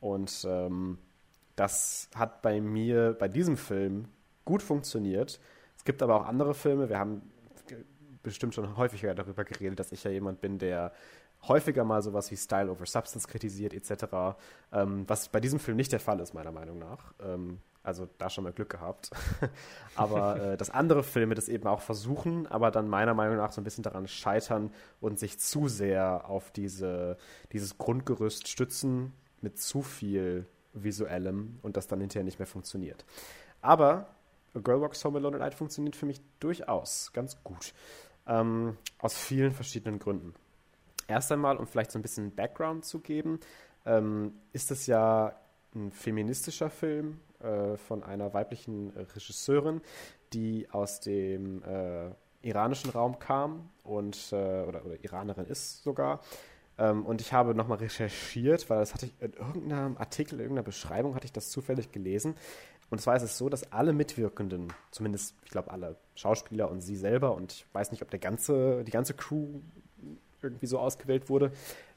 Und 0.00 0.46
ähm, 0.48 0.98
das 1.56 2.08
hat 2.14 2.42
bei 2.42 2.60
mir, 2.60 3.16
bei 3.18 3.28
diesem 3.28 3.56
Film, 3.56 4.08
gut 4.44 4.62
funktioniert. 4.62 5.40
Es 5.76 5.84
gibt 5.84 6.02
aber 6.02 6.16
auch 6.16 6.26
andere 6.26 6.54
Filme, 6.54 6.88
wir 6.88 6.98
haben 6.98 7.22
bestimmt 8.22 8.54
schon 8.54 8.76
häufiger 8.76 9.14
darüber 9.14 9.44
geredet, 9.44 9.80
dass 9.80 9.92
ich 9.92 10.04
ja 10.04 10.10
jemand 10.10 10.40
bin, 10.40 10.58
der 10.58 10.92
häufiger 11.48 11.84
mal 11.84 12.02
sowas 12.02 12.30
wie 12.30 12.36
Style 12.36 12.70
over 12.70 12.86
Substance 12.86 13.26
kritisiert 13.26 13.72
etc., 13.72 14.36
ähm, 14.72 15.04
was 15.06 15.28
bei 15.28 15.40
diesem 15.40 15.58
Film 15.58 15.76
nicht 15.76 15.92
der 15.92 16.00
Fall 16.00 16.20
ist, 16.20 16.34
meiner 16.34 16.52
Meinung 16.52 16.78
nach. 16.78 17.14
Ähm, 17.20 17.60
also 17.82 18.08
da 18.18 18.28
schon 18.28 18.44
mal 18.44 18.52
Glück 18.52 18.68
gehabt. 18.68 19.10
aber 19.96 20.52
äh, 20.52 20.56
dass 20.56 20.68
andere 20.68 21.02
Filme 21.02 21.34
das 21.34 21.48
eben 21.48 21.66
auch 21.66 21.80
versuchen, 21.80 22.46
aber 22.46 22.70
dann 22.70 22.88
meiner 22.88 23.14
Meinung 23.14 23.38
nach 23.38 23.52
so 23.52 23.60
ein 23.60 23.64
bisschen 23.64 23.84
daran 23.84 24.06
scheitern 24.06 24.70
und 25.00 25.18
sich 25.18 25.38
zu 25.40 25.68
sehr 25.68 26.28
auf 26.28 26.50
diese, 26.50 27.16
dieses 27.52 27.78
Grundgerüst 27.78 28.48
stützen 28.48 29.14
mit 29.40 29.58
zu 29.58 29.80
viel 29.80 30.46
visuellem 30.74 31.58
und 31.62 31.76
das 31.76 31.86
dann 31.86 32.00
hinterher 32.00 32.24
nicht 32.24 32.38
mehr 32.38 32.46
funktioniert. 32.46 33.06
Aber 33.62 34.08
Girl 34.54 34.80
Walks 34.80 35.04
Home 35.04 35.18
Alone 35.18 35.38
Night 35.38 35.54
funktioniert 35.54 35.96
für 35.96 36.06
mich 36.06 36.20
durchaus 36.40 37.12
ganz 37.12 37.42
gut. 37.42 37.72
Ähm, 38.26 38.76
aus 38.98 39.16
vielen 39.16 39.52
verschiedenen 39.52 39.98
Gründen. 39.98 40.34
Erst 41.08 41.32
einmal, 41.32 41.56
um 41.56 41.66
vielleicht 41.66 41.90
so 41.90 41.98
ein 41.98 42.02
bisschen 42.02 42.34
Background 42.34 42.84
zu 42.84 43.00
geben, 43.00 43.40
ähm, 43.84 44.34
ist 44.52 44.70
es 44.70 44.86
ja 44.86 45.34
ein 45.74 45.90
feministischer 45.90 46.70
Film 46.70 47.20
äh, 47.40 47.76
von 47.76 48.02
einer 48.02 48.34
weiblichen 48.34 48.90
Regisseurin, 48.90 49.80
die 50.32 50.68
aus 50.70 51.00
dem 51.00 51.62
äh, 51.62 52.10
iranischen 52.42 52.90
Raum 52.90 53.18
kam 53.18 53.70
und 53.82 54.32
äh, 54.32 54.36
oder, 54.36 54.84
oder, 54.84 55.02
Iranerin 55.02 55.46
ist 55.46 55.82
sogar. 55.82 56.20
Ähm, 56.78 57.04
und 57.04 57.20
ich 57.20 57.32
habe 57.32 57.54
nochmal 57.54 57.78
recherchiert, 57.78 58.70
weil 58.70 58.78
das 58.78 58.94
hatte 58.94 59.06
ich 59.06 59.14
in 59.20 59.32
irgendeinem 59.32 59.96
Artikel, 59.96 60.34
in 60.34 60.40
irgendeiner 60.40 60.64
Beschreibung 60.64 61.14
hatte 61.14 61.26
ich 61.26 61.32
das 61.32 61.50
zufällig 61.50 61.92
gelesen. 61.92 62.36
Und 62.90 63.00
zwar 63.00 63.16
ist 63.16 63.22
es 63.22 63.38
so, 63.38 63.48
dass 63.48 63.72
alle 63.72 63.92
Mitwirkenden, 63.92 64.72
zumindest, 64.90 65.36
ich 65.44 65.50
glaube, 65.50 65.70
alle 65.70 65.96
Schauspieler 66.16 66.70
und 66.70 66.80
sie 66.80 66.96
selber, 66.96 67.34
und 67.34 67.52
ich 67.52 67.66
weiß 67.72 67.92
nicht, 67.92 68.02
ob 68.02 68.10
der 68.10 68.18
ganze, 68.18 68.84
die 68.84 68.90
ganze 68.90 69.14
Crew 69.14 69.60
irgendwie 70.42 70.66
so 70.66 70.78
ausgewählt 70.78 71.28
wurde, 71.28 71.52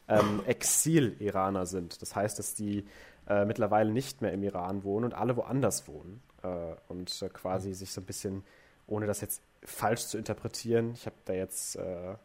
ähm, 0.07 0.41
Exil-Iraner 0.47 1.65
sind. 1.65 2.01
Das 2.01 2.15
heißt, 2.15 2.37
dass 2.37 2.53
die 2.53 2.85
äh, 3.27 3.45
mittlerweile 3.45 3.91
nicht 3.91 4.21
mehr 4.21 4.33
im 4.33 4.43
Iran 4.43 4.83
wohnen 4.83 5.05
und 5.05 5.13
alle 5.13 5.35
woanders 5.35 5.87
wohnen. 5.87 6.21
Äh, 6.43 6.75
und 6.87 7.21
äh, 7.21 7.29
quasi 7.29 7.73
sich 7.73 7.91
so 7.91 8.01
ein 8.01 8.05
bisschen, 8.05 8.43
ohne 8.85 9.07
das 9.07 9.21
jetzt 9.21 9.41
falsch 9.63 10.05
zu 10.05 10.17
interpretieren, 10.17 10.91
ich 10.93 11.05
habe 11.05 11.15
da 11.25 11.33
jetzt 11.33 11.75
äh, 11.77 12.15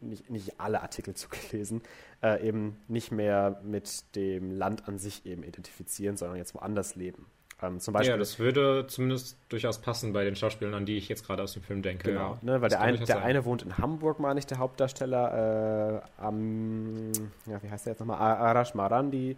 nicht, 0.00 0.28
nicht 0.28 0.60
alle 0.60 0.82
Artikel 0.82 1.14
zugelesen, 1.14 1.82
äh, 2.22 2.46
eben 2.46 2.76
nicht 2.88 3.12
mehr 3.12 3.60
mit 3.64 4.14
dem 4.14 4.50
Land 4.50 4.88
an 4.88 4.98
sich 4.98 5.24
eben 5.24 5.42
identifizieren, 5.42 6.18
sondern 6.18 6.36
jetzt 6.36 6.54
woanders 6.54 6.96
leben. 6.96 7.26
Ähm, 7.62 7.80
zum 7.80 7.92
Beispiel, 7.92 8.12
ja, 8.12 8.16
das 8.16 8.38
würde 8.38 8.86
zumindest 8.86 9.36
durchaus 9.48 9.78
passen 9.78 10.12
bei 10.12 10.24
den 10.24 10.36
Schauspielern, 10.36 10.74
an 10.74 10.86
die 10.86 10.96
ich 10.96 11.08
jetzt 11.08 11.26
gerade 11.26 11.42
aus 11.42 11.52
dem 11.52 11.62
Film 11.62 11.82
denke. 11.82 12.10
Genau, 12.10 12.32
ja. 12.32 12.38
ne, 12.42 12.60
weil 12.60 12.68
der, 12.68 12.80
ein, 12.80 13.04
der 13.04 13.22
eine 13.22 13.44
wohnt 13.44 13.62
in 13.62 13.78
Hamburg, 13.78 14.18
meine 14.18 14.38
ich, 14.38 14.46
der 14.46 14.58
Hauptdarsteller, 14.58 16.02
äh, 16.18 16.22
am, 16.22 17.12
ja, 17.46 17.62
wie 17.62 17.70
heißt 17.70 17.86
der 17.86 17.92
jetzt 17.92 18.00
nochmal, 18.00 18.18
Arash 18.18 18.74
Marandi, 18.74 19.36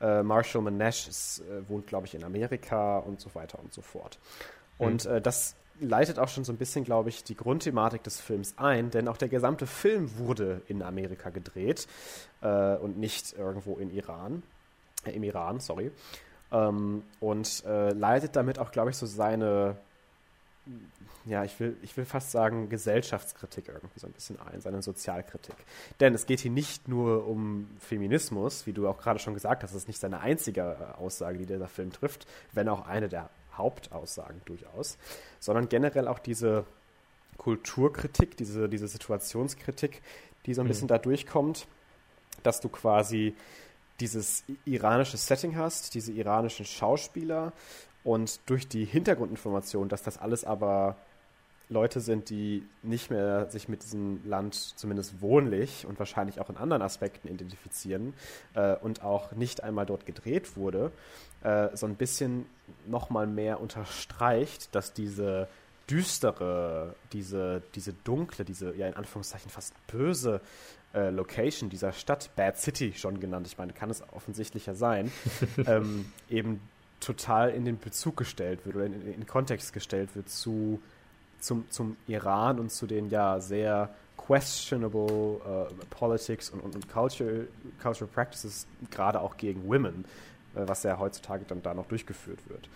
äh, 0.00 0.22
Marshall 0.22 0.62
Manesh 0.62 1.08
ist, 1.08 1.40
äh, 1.40 1.68
wohnt, 1.68 1.86
glaube 1.86 2.06
ich, 2.06 2.14
in 2.14 2.24
Amerika 2.24 2.98
und 2.98 3.20
so 3.20 3.34
weiter 3.34 3.58
und 3.58 3.72
so 3.72 3.82
fort. 3.82 4.18
Und 4.78 5.04
mhm. 5.04 5.22
das 5.22 5.56
leitet 5.80 6.18
auch 6.18 6.28
schon 6.28 6.44
so 6.44 6.52
ein 6.52 6.56
bisschen, 6.56 6.84
glaube 6.84 7.08
ich, 7.08 7.24
die 7.24 7.36
Grundthematik 7.36 8.02
des 8.02 8.20
Films 8.20 8.54
ein, 8.56 8.90
denn 8.90 9.08
auch 9.08 9.16
der 9.16 9.28
gesamte 9.28 9.66
Film 9.66 10.18
wurde 10.18 10.62
in 10.68 10.82
Amerika 10.82 11.30
gedreht 11.30 11.86
äh, 12.42 12.76
und 12.76 12.98
nicht 12.98 13.32
irgendwo 13.32 13.76
in 13.76 13.90
Iran, 13.90 14.42
äh, 15.04 15.12
im 15.12 15.22
Iran, 15.22 15.60
sorry. 15.60 15.90
Ähm, 16.52 17.02
und 17.20 17.64
äh, 17.64 17.90
leitet 17.90 18.36
damit 18.36 18.58
auch, 18.58 18.72
glaube 18.72 18.90
ich, 18.90 18.96
so 18.96 19.06
seine, 19.06 19.76
ja, 21.24 21.44
ich 21.44 21.58
will, 21.60 21.76
ich 21.82 21.96
will 21.96 22.04
fast 22.04 22.30
sagen, 22.32 22.68
Gesellschaftskritik 22.68 23.68
irgendwie 23.68 24.00
so 24.00 24.06
ein 24.06 24.12
bisschen 24.12 24.38
ein, 24.40 24.60
seine 24.60 24.82
Sozialkritik. 24.82 25.54
Denn 26.00 26.14
es 26.14 26.26
geht 26.26 26.40
hier 26.40 26.50
nicht 26.50 26.88
nur 26.88 27.26
um 27.26 27.68
Feminismus, 27.78 28.66
wie 28.66 28.72
du 28.72 28.88
auch 28.88 28.98
gerade 28.98 29.18
schon 29.18 29.34
gesagt 29.34 29.62
hast, 29.62 29.70
das 29.74 29.82
ist 29.82 29.88
nicht 29.88 30.00
seine 30.00 30.20
einzige 30.20 30.76
äh, 30.80 30.98
Aussage, 30.98 31.38
die 31.38 31.46
dieser 31.46 31.68
Film 31.68 31.92
trifft, 31.92 32.26
wenn 32.52 32.68
auch 32.68 32.86
eine 32.86 33.08
der 33.08 33.30
Hauptaussagen 33.56 34.40
durchaus, 34.44 34.98
sondern 35.38 35.68
generell 35.68 36.08
auch 36.08 36.18
diese 36.18 36.64
Kulturkritik, 37.36 38.36
diese, 38.36 38.68
diese 38.68 38.88
Situationskritik, 38.88 40.02
die 40.46 40.54
so 40.54 40.60
ein 40.60 40.64
mhm. 40.64 40.68
bisschen 40.68 40.88
da 40.88 40.98
durchkommt, 40.98 41.66
dass 42.42 42.60
du 42.60 42.68
quasi 42.68 43.34
dieses 44.00 44.44
iranische 44.64 45.16
Setting 45.16 45.56
hast, 45.56 45.94
diese 45.94 46.12
iranischen 46.12 46.64
Schauspieler 46.64 47.52
und 48.02 48.40
durch 48.46 48.66
die 48.66 48.84
Hintergrundinformation, 48.84 49.88
dass 49.88 50.02
das 50.02 50.18
alles 50.18 50.44
aber 50.44 50.96
Leute 51.68 52.00
sind, 52.00 52.30
die 52.30 52.66
nicht 52.82 53.10
mehr 53.10 53.48
sich 53.48 53.68
mit 53.68 53.84
diesem 53.84 54.20
Land 54.28 54.54
zumindest 54.54 55.22
wohnlich 55.22 55.86
und 55.86 55.98
wahrscheinlich 56.00 56.40
auch 56.40 56.50
in 56.50 56.56
anderen 56.56 56.82
Aspekten 56.82 57.28
identifizieren 57.28 58.12
äh, 58.54 58.74
und 58.76 59.04
auch 59.04 59.32
nicht 59.32 59.62
einmal 59.62 59.86
dort 59.86 60.04
gedreht 60.04 60.56
wurde, 60.56 60.90
äh, 61.44 61.68
so 61.76 61.86
ein 61.86 61.94
bisschen 61.94 62.46
nochmal 62.86 63.28
mehr 63.28 63.60
unterstreicht, 63.60 64.74
dass 64.74 64.92
diese 64.92 65.48
düstere, 65.88 66.94
diese, 67.12 67.62
diese 67.74 67.92
dunkle, 67.92 68.44
diese 68.44 68.74
ja 68.76 68.88
in 68.88 68.94
Anführungszeichen 68.94 69.50
fast 69.50 69.74
böse 69.86 70.40
äh, 70.94 71.10
Location 71.10 71.70
dieser 71.70 71.92
Stadt, 71.92 72.30
Bad 72.36 72.58
City 72.58 72.92
schon 72.94 73.20
genannt, 73.20 73.46
ich 73.46 73.58
meine, 73.58 73.72
kann 73.72 73.90
es 73.90 74.02
offensichtlicher 74.12 74.74
sein, 74.74 75.10
ähm, 75.66 76.12
eben 76.28 76.60
total 77.00 77.50
in 77.50 77.64
den 77.64 77.78
Bezug 77.78 78.16
gestellt 78.16 78.64
wird 78.66 78.76
oder 78.76 78.86
in, 78.86 79.00
in, 79.02 79.14
in 79.14 79.26
Kontext 79.26 79.72
gestellt 79.72 80.14
wird 80.14 80.28
zu 80.28 80.80
zum, 81.40 81.68
zum 81.70 81.96
Iran 82.06 82.60
und 82.60 82.70
zu 82.70 82.86
den 82.86 83.08
ja 83.10 83.40
sehr 83.40 83.90
questionable 84.16 85.40
uh, 85.44 85.66
Politics 85.88 86.50
und, 86.50 86.60
und, 86.60 86.74
und 86.74 86.88
Culture, 86.88 87.46
Cultural 87.82 88.08
Practices, 88.12 88.66
gerade 88.90 89.20
auch 89.20 89.36
gegen 89.36 89.66
Women, 89.66 90.04
äh, 90.54 90.62
was 90.66 90.82
ja 90.82 90.98
heutzutage 90.98 91.44
dann 91.48 91.62
da 91.62 91.74
noch 91.74 91.86
durchgeführt 91.86 92.38
wird. 92.48 92.68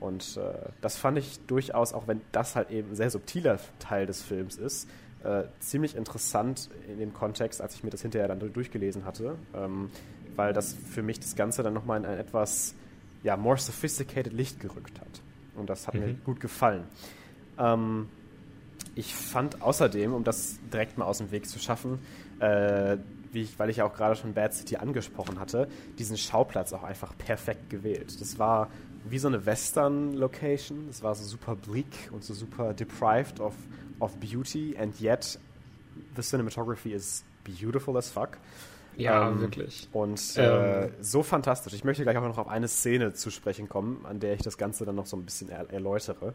Und 0.00 0.36
äh, 0.36 0.70
das 0.80 0.96
fand 0.96 1.18
ich 1.18 1.40
durchaus, 1.46 1.92
auch 1.92 2.06
wenn 2.06 2.20
das 2.30 2.56
halt 2.56 2.70
eben 2.70 2.90
ein 2.90 2.96
sehr 2.96 3.10
subtiler 3.10 3.58
Teil 3.78 4.06
des 4.06 4.22
Films 4.22 4.56
ist, 4.56 4.88
äh, 5.24 5.44
ziemlich 5.60 5.96
interessant 5.96 6.68
in 6.88 6.98
dem 6.98 7.12
Kontext, 7.12 7.60
als 7.60 7.74
ich 7.74 7.84
mir 7.84 7.90
das 7.90 8.02
hinterher 8.02 8.28
dann 8.28 8.52
durchgelesen 8.52 9.04
hatte, 9.04 9.36
ähm, 9.54 9.90
weil 10.36 10.52
das 10.52 10.74
für 10.74 11.02
mich 11.02 11.20
das 11.20 11.36
Ganze 11.36 11.62
dann 11.62 11.74
nochmal 11.74 12.00
in 12.00 12.06
ein 12.06 12.18
etwas 12.18 12.74
ja, 13.22 13.36
more 13.36 13.58
sophisticated 13.58 14.32
Licht 14.32 14.60
gerückt 14.60 15.00
hat. 15.00 15.20
Und 15.56 15.70
das 15.70 15.86
hat 15.86 15.94
mhm. 15.94 16.00
mir 16.00 16.14
gut 16.24 16.40
gefallen. 16.40 16.84
Ähm, 17.58 18.08
ich 18.94 19.14
fand 19.14 19.62
außerdem, 19.62 20.12
um 20.12 20.24
das 20.24 20.58
direkt 20.72 20.98
mal 20.98 21.04
aus 21.04 21.18
dem 21.18 21.30
Weg 21.30 21.48
zu 21.48 21.58
schaffen, 21.58 21.98
äh, 22.40 22.96
ich, 23.32 23.58
weil 23.58 23.70
ich 23.70 23.80
auch 23.80 23.94
gerade 23.94 24.16
schon 24.16 24.34
Bad 24.34 24.52
City 24.52 24.76
angesprochen 24.76 25.40
hatte, 25.40 25.68
diesen 25.98 26.18
Schauplatz 26.18 26.72
auch 26.72 26.82
einfach 26.82 27.16
perfekt 27.16 27.70
gewählt. 27.70 28.20
Das 28.20 28.38
war 28.38 28.68
wie 29.04 29.18
so 29.18 29.28
eine 29.28 29.44
Western-Location. 29.44 30.86
Das 30.88 31.02
war 31.02 31.14
so 31.14 31.24
super 31.24 31.56
bleak 31.56 32.10
und 32.12 32.24
so 32.24 32.34
super 32.34 32.74
deprived 32.74 33.40
of, 33.40 33.54
of 34.00 34.16
beauty 34.16 34.76
and 34.78 35.00
yet 35.00 35.38
the 36.16 36.22
cinematography 36.22 36.92
is 36.92 37.24
beautiful 37.44 37.96
as 37.96 38.10
fuck. 38.10 38.38
Ja, 38.96 39.28
ähm, 39.28 39.40
wirklich. 39.40 39.88
Und 39.92 40.36
äh, 40.36 40.84
ähm. 40.84 40.90
so 41.00 41.22
fantastisch. 41.22 41.72
Ich 41.72 41.84
möchte 41.84 42.02
gleich 42.02 42.16
auch 42.16 42.22
noch 42.22 42.38
auf 42.38 42.48
eine 42.48 42.68
Szene 42.68 43.14
zu 43.14 43.30
sprechen 43.30 43.68
kommen, 43.68 44.04
an 44.04 44.20
der 44.20 44.34
ich 44.34 44.42
das 44.42 44.58
Ganze 44.58 44.84
dann 44.84 44.96
noch 44.96 45.06
so 45.06 45.16
ein 45.16 45.24
bisschen 45.24 45.48
er 45.48 45.70
erläutere. 45.70 46.34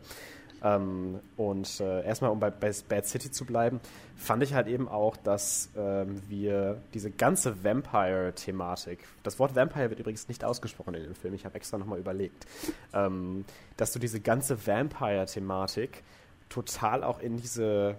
Ähm, 0.63 1.19
und 1.35 1.79
äh, 1.79 2.03
erstmal, 2.03 2.31
um 2.31 2.39
bei, 2.39 2.49
bei, 2.49 2.71
Bad 2.87 3.05
City 3.05 3.31
zu 3.31 3.45
bleiben, 3.45 3.79
fand 4.15 4.43
ich 4.43 4.53
halt 4.53 4.67
eben 4.67 4.87
auch, 4.87 5.15
dass 5.17 5.69
ähm, 5.77 6.21
wir 6.27 6.81
diese 6.93 7.11
ganze 7.11 7.63
Vampire-Thematik, 7.63 8.99
das 9.23 9.39
Wort 9.39 9.55
Vampire 9.55 9.89
wird 9.89 9.99
übrigens 9.99 10.27
nicht 10.27 10.43
ausgesprochen 10.43 10.95
in 10.95 11.03
dem 11.03 11.15
Film, 11.15 11.33
ich 11.33 11.45
habe 11.45 11.55
extra 11.55 11.77
nochmal 11.77 11.99
überlegt, 11.99 12.45
ähm, 12.93 13.45
dass 13.77 13.91
du 13.91 13.99
diese 13.99 14.19
ganze 14.19 14.65
Vampire-Thematik 14.65 16.03
total 16.49 17.03
auch 17.03 17.19
in 17.19 17.37
diese 17.37 17.95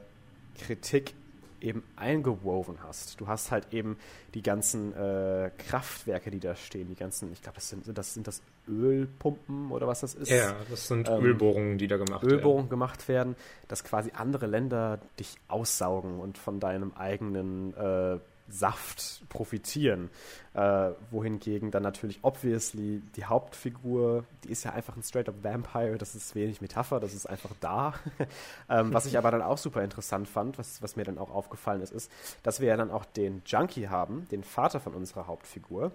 Kritik 0.59 1.15
eben 1.61 1.83
eingewoven 1.97 2.79
hast. 2.83 3.21
Du 3.21 3.27
hast 3.27 3.51
halt 3.51 3.73
eben 3.73 3.97
die 4.35 4.43
ganzen 4.43 4.93
äh, 4.95 5.51
Kraftwerke, 5.59 6.31
die 6.31 6.41
da 6.41 6.55
stehen, 6.55 6.89
die 6.89 6.95
ganzen, 6.95 7.33
ich 7.33 7.43
glaube, 7.43 7.57
das 7.57 7.69
sind, 7.69 7.99
das 7.99 8.15
sind 8.15 8.27
das 8.27 8.43
Ölpumpen 8.69 9.71
oder 9.71 9.87
was 9.87 10.01
das 10.01 10.15
ist. 10.15 10.31
Ja, 10.31 10.55
das 10.71 10.89
sind 10.89 11.09
ähm, 11.09 11.25
Ölbohrungen, 11.25 11.79
die 11.79 11.87
da 11.87 11.97
gemacht 11.97 12.23
Ölbohrungen 12.23 12.31
werden. 12.31 12.39
Ölbohrungen 12.39 12.69
gemacht 12.69 13.09
werden, 13.09 13.37
dass 13.69 13.85
quasi 13.85 14.13
andere 14.15 14.47
Länder 14.47 14.99
dich 15.19 15.37
aussaugen 15.49 16.21
und 16.21 16.39
von 16.39 16.61
deinem 16.61 16.93
eigenen 16.95 17.75
äh, 17.75 18.19
Saft 18.51 19.23
profitieren. 19.29 20.11
Äh, 20.55 20.91
wohingegen 21.11 21.71
dann 21.71 21.83
natürlich 21.83 22.19
obviously 22.23 23.03
die 23.15 23.25
Hauptfigur, 23.25 24.25
die 24.45 24.51
ist 24.51 24.65
ja 24.65 24.73
einfach 24.73 24.97
ein 24.97 25.03
straight-up 25.03 25.37
Vampire, 25.43 25.99
das 25.99 26.15
ist 26.15 26.35
wenig 26.35 26.61
Metapher, 26.61 26.99
das 26.99 27.15
ist 27.15 27.27
einfach 27.27 27.51
da. 27.61 27.95
ähm, 28.71 28.93
was 28.93 29.07
ich 29.07 29.19
aber 29.19 29.31
dann 29.31 29.43
auch 29.43 29.59
super 29.59 29.83
interessant 29.85 30.29
fand, 30.29 30.59
was, 30.59 30.83
was 30.83 30.97
mir 30.97 31.05
dann 31.05 31.19
auch 31.19 31.31
aufgefallen 31.31 31.83
ist, 31.83 31.93
ist, 31.93 32.11
dass 32.43 32.61
wir 32.61 32.69
ja 32.69 32.77
dann 32.77 32.91
auch 32.91 33.05
den 33.05 33.43
Junkie 33.47 33.89
haben, 33.89 34.27
den 34.31 34.43
Vater 34.43 34.81
von 34.81 34.95
unserer 34.95 35.27
Hauptfigur. 35.27 35.93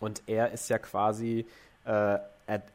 Und 0.00 0.22
er 0.26 0.52
ist 0.52 0.68
ja 0.68 0.78
quasi 0.78 1.46
äh, 1.86 2.18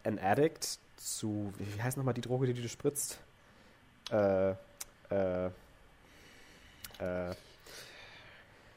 an 0.03 0.19
Addict 0.19 0.79
zu, 0.97 1.53
wie 1.57 1.81
heißt 1.81 1.97
nochmal 1.97 2.13
die 2.13 2.21
Droge, 2.21 2.51
die 2.51 2.61
du 2.61 2.67
spritzt? 2.67 3.19
Äh, 4.11 4.51
äh, 4.51 5.47
äh, 6.99 7.35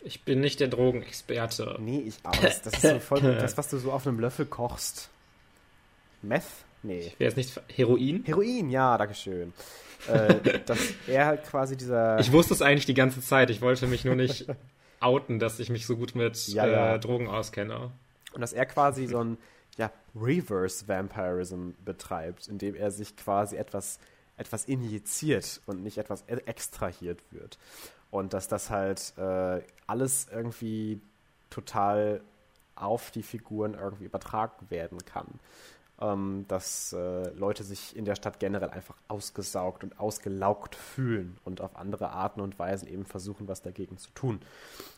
ich 0.02 0.22
bin 0.22 0.40
nicht 0.40 0.60
der 0.60 0.68
Drogenexperte. 0.68 1.76
Nee, 1.80 2.00
ich 2.00 2.16
auch. 2.24 2.36
Das, 2.36 2.62
das 2.62 2.74
ist 2.74 2.82
so 2.82 2.98
voll 3.00 3.20
das, 3.40 3.56
was 3.56 3.68
du 3.68 3.78
so 3.78 3.92
auf 3.92 4.06
einem 4.06 4.20
Löffel 4.20 4.46
kochst. 4.46 5.08
Meth? 6.22 6.44
Nee. 6.82 7.12
Wäre 7.18 7.30
es 7.30 7.36
nicht 7.36 7.60
Heroin? 7.74 8.22
Heroin, 8.26 8.68
ja, 8.68 8.98
dankeschön. 8.98 9.54
äh, 10.08 10.60
dass 10.66 10.78
er 11.06 11.26
halt 11.26 11.44
quasi 11.44 11.76
dieser. 11.76 12.18
Ich 12.18 12.32
wusste 12.32 12.52
es 12.52 12.60
eigentlich 12.60 12.86
die 12.86 12.94
ganze 12.94 13.22
Zeit. 13.22 13.50
Ich 13.50 13.62
wollte 13.62 13.86
mich 13.86 14.04
nur 14.04 14.14
nicht 14.14 14.46
outen, 15.00 15.38
dass 15.38 15.58
ich 15.58 15.70
mich 15.70 15.86
so 15.86 15.96
gut 15.96 16.14
mit 16.14 16.48
ja, 16.48 16.66
ja. 16.66 16.94
Äh, 16.94 17.00
Drogen 17.00 17.28
auskenne. 17.28 17.90
Und 18.32 18.40
dass 18.40 18.52
er 18.52 18.66
quasi 18.66 19.06
so 19.06 19.22
ein 19.22 19.38
ja, 19.76 19.90
Reverse 20.14 20.86
Vampirism 20.88 21.70
betreibt, 21.84 22.48
indem 22.48 22.74
er 22.74 22.90
sich 22.90 23.16
quasi 23.16 23.56
etwas, 23.56 23.98
etwas 24.36 24.64
injiziert 24.64 25.60
und 25.66 25.82
nicht 25.82 25.98
etwas 25.98 26.24
e-, 26.28 26.34
extrahiert 26.46 27.22
wird. 27.30 27.58
Und 28.10 28.32
dass 28.32 28.46
das 28.48 28.70
halt 28.70 29.14
äh, 29.18 29.62
alles 29.86 30.28
irgendwie 30.30 31.00
total 31.50 32.20
auf 32.76 33.10
die 33.10 33.22
Figuren 33.22 33.74
irgendwie 33.74 34.04
übertragen 34.04 34.70
werden 34.70 35.04
kann. 35.04 35.40
Ähm, 36.00 36.44
dass 36.48 36.92
äh, 36.92 37.30
Leute 37.34 37.62
sich 37.62 37.94
in 37.94 38.04
der 38.04 38.16
Stadt 38.16 38.40
generell 38.40 38.70
einfach 38.70 38.96
ausgesaugt 39.06 39.84
und 39.84 40.00
ausgelaugt 40.00 40.74
fühlen 40.74 41.38
und 41.44 41.60
auf 41.60 41.76
andere 41.76 42.10
Arten 42.10 42.40
und 42.40 42.58
Weisen 42.58 42.88
eben 42.88 43.04
versuchen, 43.04 43.46
was 43.46 43.62
dagegen 43.62 43.96
zu 43.96 44.10
tun. 44.10 44.40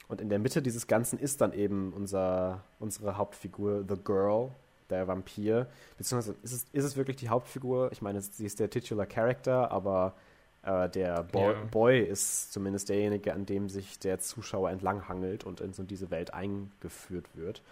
Und 0.08 0.22
in 0.22 0.30
der 0.30 0.38
Mitte 0.38 0.62
dieses 0.62 0.86
Ganzen 0.86 1.18
ist 1.18 1.42
dann 1.42 1.52
eben 1.52 1.92
unser, 1.92 2.62
unsere 2.78 3.18
Hauptfigur, 3.18 3.84
The 3.86 3.96
Girl, 4.02 4.52
der 4.90 5.08
Vampir. 5.08 5.66
Beziehungsweise 5.98 6.36
ist 6.42 6.52
es, 6.52 6.66
ist 6.72 6.84
es 6.84 6.96
wirklich 6.96 7.16
die 7.16 7.28
Hauptfigur? 7.28 7.90
Ich 7.92 8.02
meine, 8.02 8.20
sie 8.20 8.46
ist 8.46 8.60
der 8.60 8.70
Titular 8.70 9.06
Character, 9.06 9.70
aber 9.70 10.14
äh, 10.62 10.88
der 10.88 11.22
Boy, 11.22 11.54
ja. 11.54 11.64
Boy, 11.70 12.00
ist 12.02 12.52
zumindest 12.52 12.88
derjenige, 12.88 13.32
an 13.32 13.46
dem 13.46 13.68
sich 13.68 13.98
der 13.98 14.18
Zuschauer 14.18 14.70
entlanghangelt 14.70 15.44
und 15.44 15.60
in 15.60 15.72
so 15.72 15.82
diese 15.82 16.10
Welt 16.10 16.34
eingeführt 16.34 17.26
wird. 17.34 17.62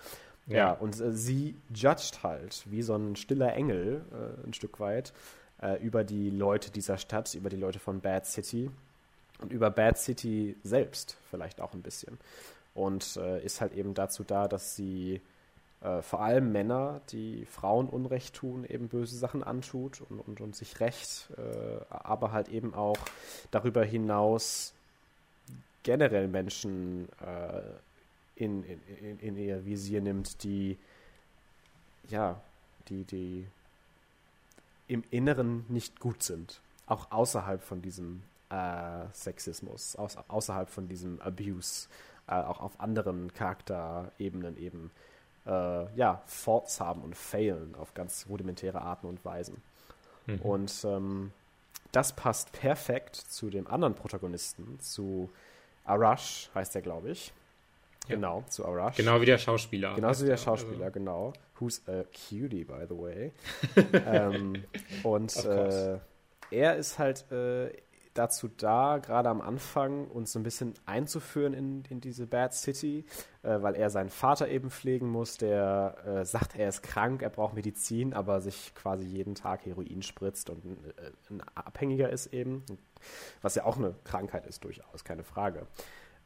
Ja, 0.46 0.56
ja 0.56 0.72
und 0.72 1.00
äh, 1.00 1.12
sie 1.12 1.56
judgt 1.74 2.22
halt 2.22 2.64
wie 2.70 2.82
so 2.82 2.94
ein 2.94 3.16
stiller 3.16 3.52
Engel 3.54 4.02
äh, 4.12 4.46
ein 4.46 4.54
Stück 4.54 4.80
weit 4.80 5.12
äh, 5.60 5.82
über 5.82 6.04
die 6.04 6.30
Leute 6.30 6.70
dieser 6.70 6.98
Stadt, 6.98 7.34
über 7.34 7.50
die 7.50 7.56
Leute 7.56 7.78
von 7.78 8.00
Bad 8.00 8.26
City 8.26 8.70
und 9.40 9.52
über 9.52 9.70
Bad 9.70 9.98
City 9.98 10.56
selbst 10.62 11.16
vielleicht 11.30 11.60
auch 11.60 11.74
ein 11.74 11.82
bisschen. 11.82 12.18
Und 12.74 13.16
äh, 13.16 13.44
ist 13.44 13.60
halt 13.60 13.72
eben 13.72 13.94
dazu 13.94 14.24
da, 14.24 14.48
dass 14.48 14.76
sie 14.76 15.20
äh, 15.84 16.00
vor 16.00 16.22
allem 16.22 16.50
Männer, 16.50 17.02
die 17.10 17.44
Frauen 17.44 17.88
Unrecht 17.88 18.34
tun, 18.34 18.64
eben 18.64 18.88
böse 18.88 19.16
Sachen 19.16 19.44
antut 19.44 20.00
und, 20.00 20.18
und, 20.18 20.40
und 20.40 20.56
sich 20.56 20.80
Recht, 20.80 21.28
äh, 21.36 21.84
aber 21.90 22.32
halt 22.32 22.48
eben 22.48 22.74
auch 22.74 22.96
darüber 23.50 23.84
hinaus 23.84 24.72
generell 25.82 26.28
Menschen 26.28 27.08
äh, 27.20 27.60
in, 28.42 28.64
in, 28.64 29.18
in 29.18 29.36
ihr 29.36 29.66
Visier 29.66 30.00
nimmt, 30.00 30.42
die 30.42 30.78
ja, 32.08 32.40
die, 32.88 33.04
die 33.04 33.46
im 34.88 35.04
Inneren 35.10 35.64
nicht 35.68 36.00
gut 36.00 36.22
sind. 36.22 36.60
Auch 36.86 37.10
außerhalb 37.10 37.62
von 37.62 37.82
diesem 37.82 38.22
äh, 38.50 39.06
Sexismus, 39.12 39.96
aus, 39.96 40.16
außerhalb 40.28 40.68
von 40.68 40.88
diesem 40.88 41.20
Abuse, 41.20 41.88
äh, 42.26 42.34
auch 42.34 42.60
auf 42.60 42.80
anderen 42.80 43.32
Charakterebenen 43.32 44.56
eben 44.58 44.90
äh, 45.46 45.94
ja, 45.96 46.22
Faults 46.26 46.80
haben 46.80 47.02
und 47.02 47.16
failen 47.16 47.74
auf 47.74 47.94
ganz 47.94 48.26
rudimentäre 48.28 48.80
Arten 48.80 49.06
und 49.06 49.24
Weisen. 49.24 49.62
Mhm. 50.26 50.40
Und 50.40 50.84
ähm, 50.84 51.32
das 51.92 52.14
passt 52.14 52.52
perfekt 52.52 53.16
zu 53.16 53.50
dem 53.50 53.66
anderen 53.66 53.94
Protagonisten, 53.94 54.78
zu 54.80 55.30
Arash 55.84 56.50
heißt 56.54 56.74
er, 56.74 56.82
glaube 56.82 57.10
ich. 57.10 57.32
Ja. 58.08 58.16
Genau, 58.16 58.44
zu 58.48 58.66
Arash. 58.66 58.96
Genau 58.96 59.20
wie 59.20 59.26
der 59.26 59.38
Schauspieler. 59.38 59.94
Genau 59.94 60.10
wie 60.20 60.26
der 60.26 60.36
Schauspieler, 60.36 60.86
also. 60.86 60.92
genau. 60.92 61.32
Who's 61.58 61.82
a 61.88 62.04
cutie, 62.12 62.64
by 62.64 62.84
the 62.88 62.98
way. 62.98 63.32
ähm, 64.06 64.64
und 65.02 65.36
äh, 65.44 65.98
er 66.50 66.76
ist 66.76 66.98
halt 66.98 67.30
äh, 67.30 67.70
dazu 68.14 68.48
da, 68.48 68.98
gerade 68.98 69.28
am 69.28 69.40
Anfang 69.40 70.06
uns 70.06 70.32
so 70.32 70.38
ein 70.38 70.44
bisschen 70.44 70.74
einzuführen 70.86 71.52
in, 71.52 71.84
in 71.88 72.00
diese 72.00 72.26
Bad 72.26 72.54
City, 72.54 73.04
äh, 73.42 73.60
weil 73.60 73.74
er 73.74 73.90
seinen 73.90 74.08
Vater 74.08 74.48
eben 74.48 74.70
pflegen 74.70 75.08
muss, 75.08 75.36
der 75.36 75.96
äh, 76.06 76.24
sagt, 76.24 76.56
er 76.56 76.68
ist 76.68 76.82
krank, 76.82 77.22
er 77.22 77.30
braucht 77.30 77.54
Medizin, 77.54 78.14
aber 78.14 78.40
sich 78.40 78.72
quasi 78.74 79.04
jeden 79.04 79.34
Tag 79.34 79.66
Heroin 79.66 80.02
spritzt 80.02 80.48
und 80.48 80.64
ein, 80.64 80.76
äh, 80.96 81.32
ein 81.32 81.42
Abhängiger 81.54 82.08
ist 82.08 82.32
eben, 82.32 82.64
was 83.42 83.56
ja 83.56 83.64
auch 83.64 83.76
eine 83.76 83.94
Krankheit 84.04 84.46
ist 84.46 84.64
durchaus, 84.64 85.04
keine 85.04 85.24
Frage, 85.24 85.66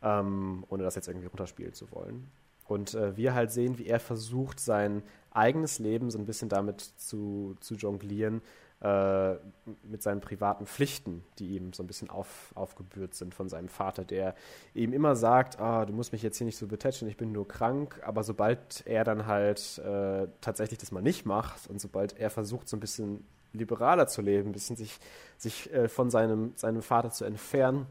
ähm, 0.02 0.64
ohne 0.68 0.82
das 0.82 0.94
jetzt 0.94 1.08
irgendwie 1.08 1.26
runterspielen 1.26 1.72
zu 1.72 1.90
wollen. 1.90 2.30
Und 2.66 2.92
äh, 2.94 3.16
wir 3.16 3.34
halt 3.34 3.50
sehen, 3.50 3.78
wie 3.78 3.86
er 3.86 3.98
versucht, 3.98 4.60
sein 4.60 5.02
eigenes 5.30 5.78
Leben 5.78 6.10
so 6.10 6.18
ein 6.18 6.26
bisschen 6.26 6.50
damit 6.50 6.82
zu, 6.82 7.56
zu 7.60 7.74
jonglieren, 7.74 8.42
äh, 8.80 9.34
mit 9.82 10.02
seinen 10.02 10.20
privaten 10.20 10.66
Pflichten, 10.66 11.24
die 11.38 11.56
ihm 11.56 11.72
so 11.72 11.82
ein 11.82 11.86
bisschen 11.86 12.10
auf, 12.10 12.52
aufgebührt 12.54 13.14
sind 13.14 13.34
von 13.34 13.48
seinem 13.48 13.68
Vater, 13.68 14.04
der 14.04 14.34
ihm 14.72 14.92
immer 14.92 15.16
sagt, 15.16 15.58
ah, 15.58 15.84
du 15.84 15.92
musst 15.92 16.12
mich 16.12 16.22
jetzt 16.22 16.38
hier 16.38 16.44
nicht 16.44 16.56
so 16.56 16.68
betätschen, 16.68 17.08
ich 17.08 17.16
bin 17.16 17.32
nur 17.32 17.48
krank, 17.48 18.00
aber 18.04 18.22
sobald 18.22 18.86
er 18.86 19.02
dann 19.02 19.26
halt 19.26 19.78
äh, 19.78 20.28
tatsächlich 20.40 20.78
das 20.78 20.92
mal 20.92 21.02
nicht 21.02 21.26
macht 21.26 21.68
und 21.68 21.80
sobald 21.80 22.18
er 22.18 22.30
versucht, 22.30 22.68
so 22.68 22.76
ein 22.76 22.80
bisschen 22.80 23.24
liberaler 23.52 24.06
zu 24.06 24.22
leben, 24.22 24.50
ein 24.50 24.52
bisschen 24.52 24.76
sich, 24.76 24.98
sich 25.38 25.72
äh, 25.72 25.88
von 25.88 26.10
seinem, 26.10 26.52
seinem 26.54 26.82
Vater 26.82 27.10
zu 27.10 27.24
entfernen, 27.24 27.86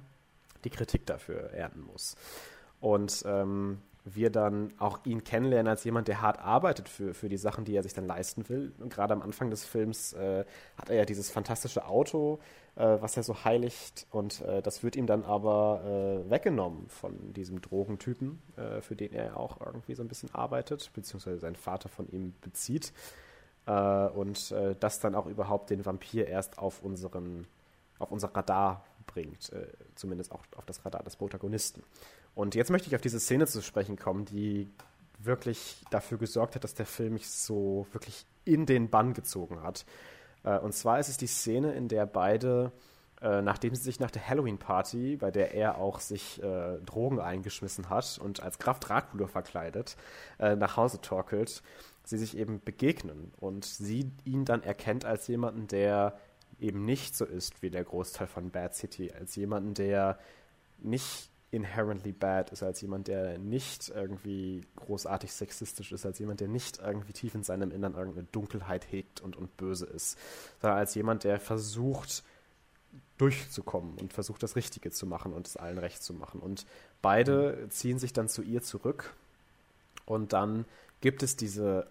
die 0.64 0.70
Kritik 0.70 1.06
dafür 1.06 1.52
ernten 1.52 1.82
muss. 1.82 2.16
Und 2.80 3.24
ähm, 3.26 3.80
wir 4.16 4.30
dann 4.30 4.74
auch 4.80 5.00
ihn 5.06 5.24
kennenlernen 5.24 5.68
als 5.70 5.84
jemand, 5.84 6.08
der 6.08 6.22
hart 6.22 6.40
arbeitet 6.40 6.88
für, 6.88 7.14
für 7.14 7.30
die 7.30 7.38
Sachen, 7.38 7.66
die 7.66 7.76
er 7.76 7.84
sich 7.84 7.94
dann 7.94 8.08
leisten 8.08 8.48
will. 8.48 8.74
Und 8.80 8.94
gerade 8.94 9.14
am 9.14 9.22
Anfang 9.22 9.50
des 9.50 9.66
Films 9.66 10.14
äh, 10.14 10.46
hat 10.78 10.90
er 10.90 10.96
ja 10.96 11.06
dieses 11.06 11.30
fantastische 11.30 11.86
Auto, 11.86 12.40
äh, 12.76 12.98
was 13.02 13.18
er 13.18 13.24
so 13.24 13.44
heiligt. 13.44 14.08
Und 14.12 14.42
äh, 14.42 14.62
das 14.62 14.82
wird 14.82 14.96
ihm 14.96 15.08
dann 15.08 15.24
aber 15.24 15.82
äh, 16.26 16.30
weggenommen 16.30 16.88
von 16.88 17.34
diesem 17.34 17.62
Drogentypen, 17.62 18.42
äh, 18.56 18.82
für 18.82 18.96
den 18.96 19.14
er 19.14 19.38
auch 19.38 19.60
irgendwie 19.60 19.96
so 19.96 20.04
ein 20.04 20.08
bisschen 20.08 20.34
arbeitet, 20.34 20.90
beziehungsweise 20.94 21.40
sein 21.40 21.56
Vater 21.56 21.90
von 21.90 22.08
ihm 22.10 22.34
bezieht. 22.42 22.94
äh, 23.66 24.08
und 24.08 24.54
das 24.80 25.00
dann 25.00 25.16
auch 25.16 25.26
überhaupt 25.26 25.70
den 25.70 25.86
Vampir 25.86 26.28
erst 26.28 26.58
auf 26.58 26.82
unseren, 26.82 27.46
auf 28.00 28.12
unser 28.12 28.34
Radar 28.36 28.86
bringt, 29.06 29.52
zumindest 29.96 30.32
auch 30.32 30.44
auf 30.56 30.66
das 30.66 30.84
Radar 30.86 31.04
des 31.04 31.16
Protagonisten. 31.16 31.82
Und 32.38 32.54
jetzt 32.54 32.70
möchte 32.70 32.88
ich 32.88 32.96
auf 32.96 33.02
diese 33.02 33.20
Szene 33.20 33.48
zu 33.48 33.64
sprechen 33.64 33.98
kommen, 33.98 34.26
die 34.26 34.70
wirklich 35.18 35.84
dafür 35.90 36.20
gesorgt 36.20 36.54
hat, 36.54 36.64
dass 36.64 36.76
der 36.76 36.86
Film 36.86 37.14
mich 37.14 37.28
so 37.32 37.88
wirklich 37.94 38.28
in 38.46 38.68
den 38.68 38.92
Bann 38.92 39.16
gezogen 39.16 39.64
hat. 39.64 39.88
Äh, 40.44 40.60
und 40.60 40.74
zwar 40.74 41.00
ist 41.00 41.10
es 41.10 41.18
die 41.18 41.26
Szene, 41.26 41.74
in 41.74 41.88
der 41.88 42.06
beide, 42.06 42.72
äh, 43.24 43.42
nachdem 43.42 43.74
sie 43.74 43.82
sich 43.82 44.00
nach 44.00 44.12
der 44.12 44.30
Halloween-Party, 44.30 45.16
bei 45.16 45.32
der 45.32 45.56
er 45.56 45.80
auch 45.80 46.00
sich 46.00 46.40
äh, 46.44 46.78
Drogen 46.86 47.20
eingeschmissen 47.20 47.90
hat 47.90 48.20
und 48.24 48.44
als 48.44 48.60
Graf 48.60 48.80
Dracula 48.80 49.26
verkleidet, 49.26 49.98
nach 50.38 50.78
Hause 50.78 51.02
torkelt, 51.02 51.64
sie 52.04 52.20
sich 52.20 52.38
eben 52.38 52.62
begegnen 52.64 53.32
und 53.40 53.66
sie 53.66 54.12
ihn 54.26 54.46
dann 54.46 54.62
erkennt 54.62 55.06
als 55.06 55.28
jemanden, 55.28 55.66
der 55.66 56.20
eben 56.60 56.86
nicht 56.86 57.16
so 57.16 57.26
ist 57.26 57.64
wie 57.64 57.72
der 57.72 57.84
Großteil 57.84 58.28
von 58.28 58.52
Bad 58.52 58.76
City, 58.76 59.12
als 59.12 59.36
jemanden, 59.36 59.74
der 59.74 60.20
nicht 60.78 61.32
inherently 61.52 62.12
bad 62.12 62.50
ist, 62.52 62.62
als 62.62 62.82
jemand, 62.82 63.08
der 63.08 63.38
nicht 63.38 63.90
irgendwie 63.90 64.62
großartig 64.76 65.32
sexistisch 65.32 65.92
ist, 65.92 66.06
als 66.06 66.20
jemand, 66.20 66.42
der 66.42 66.50
nicht 66.50 66.80
irgendwie 66.80 67.14
tief 67.14 67.36
in 67.36 67.44
seinem 67.44 67.72
Innern 67.72 67.96
irgendeine 67.96 68.28
Dunkelheit 68.32 68.92
hegt 68.92 69.22
und, 69.22 69.38
und 69.38 69.56
böse 69.56 69.86
ist, 69.86 70.18
sondern 70.62 70.80
als 70.80 70.94
jemand, 70.96 71.24
der 71.24 71.40
versucht, 71.40 72.24
durchzukommen 73.18 73.98
und 73.98 74.14
versucht, 74.14 74.44
das 74.44 74.56
Richtige 74.56 74.92
zu 74.92 75.08
machen 75.08 75.34
und 75.34 75.48
es 75.48 75.58
allen 75.58 75.78
recht 75.78 76.04
zu 76.04 76.14
machen. 76.14 76.40
Und 76.40 76.66
beide 77.02 77.58
mhm. 77.64 77.70
ziehen 77.72 78.00
sich 78.00 78.14
dann 78.14 78.28
zu 78.28 78.42
ihr 78.42 78.62
zurück 78.62 79.14
und 80.06 80.34
dann 80.34 80.66
gibt 81.02 81.24
es 81.24 81.36
diese 81.36 81.88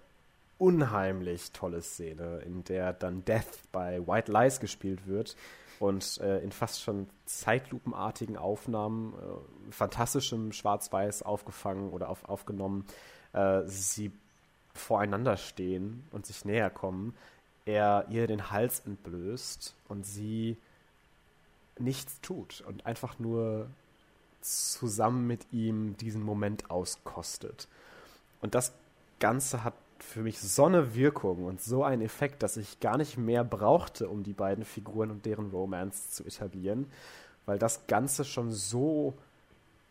unheimlich 0.59 1.53
tolle 1.53 1.83
Szene, 1.83 2.43
in 2.47 2.65
der 2.65 2.93
dann 2.93 3.25
Death 3.25 3.59
bei 3.73 4.07
White 4.07 4.33
Lies 4.33 4.61
gespielt 4.61 5.07
wird 5.07 5.37
und 5.81 6.19
äh, 6.19 6.39
in 6.39 6.53
fast 6.53 6.83
schon 6.83 7.09
zeitlupenartigen 7.25 8.37
Aufnahmen, 8.37 9.15
äh, 9.15 9.73
fantastischem 9.73 10.53
Schwarz-Weiß 10.53 11.23
aufgefangen 11.23 11.91
oder 11.91 12.09
auf, 12.09 12.29
aufgenommen, 12.29 12.87
äh, 13.33 13.63
sie 13.67 14.13
voreinander 14.75 15.37
stehen 15.37 16.05
und 16.13 16.27
sich 16.27 16.45
näher 16.45 16.71
kommen, 16.71 17.15
er 17.65 18.07
ihr 18.11 18.27
den 18.27 18.51
Hals 18.51 18.81
entblößt 18.81 19.75
und 19.89 20.07
sie 20.07 20.57
nichts 21.79 22.21
tut 22.21 22.63
und 22.67 22.87
einfach 22.87 23.19
nur 23.19 23.69
zusammen 24.41 25.27
mit 25.27 25.53
ihm 25.53 25.97
diesen 25.97 26.23
Moment 26.23 26.71
auskostet. 26.71 27.69
Und 28.41 28.55
das 28.55 28.73
Ganze 29.19 29.65
hat 29.65 29.75
für 29.99 30.21
mich 30.21 30.41
so 30.41 30.65
eine 30.65 30.95
Wirkung 30.95 31.45
und 31.45 31.61
so 31.61 31.85
einen 31.85 32.03
Effekt, 32.03 32.43
dass 32.43 32.57
ich 32.57 32.81
gar 32.81 32.97
nicht 32.97 33.17
mehr 33.17 33.45
brauchte, 33.45 34.09
um 34.09 34.23
die 34.23 34.33
beiden 34.33 34.65
Figuren 34.65 35.11
und 35.11 35.27
deren 35.27 35.51
Romance 35.51 36.11
zu 36.11 36.25
etablieren, 36.25 36.91
weil 37.47 37.59
das 37.59 37.87
Ganze 37.87 38.25
schon 38.25 38.53
so 38.53 39.15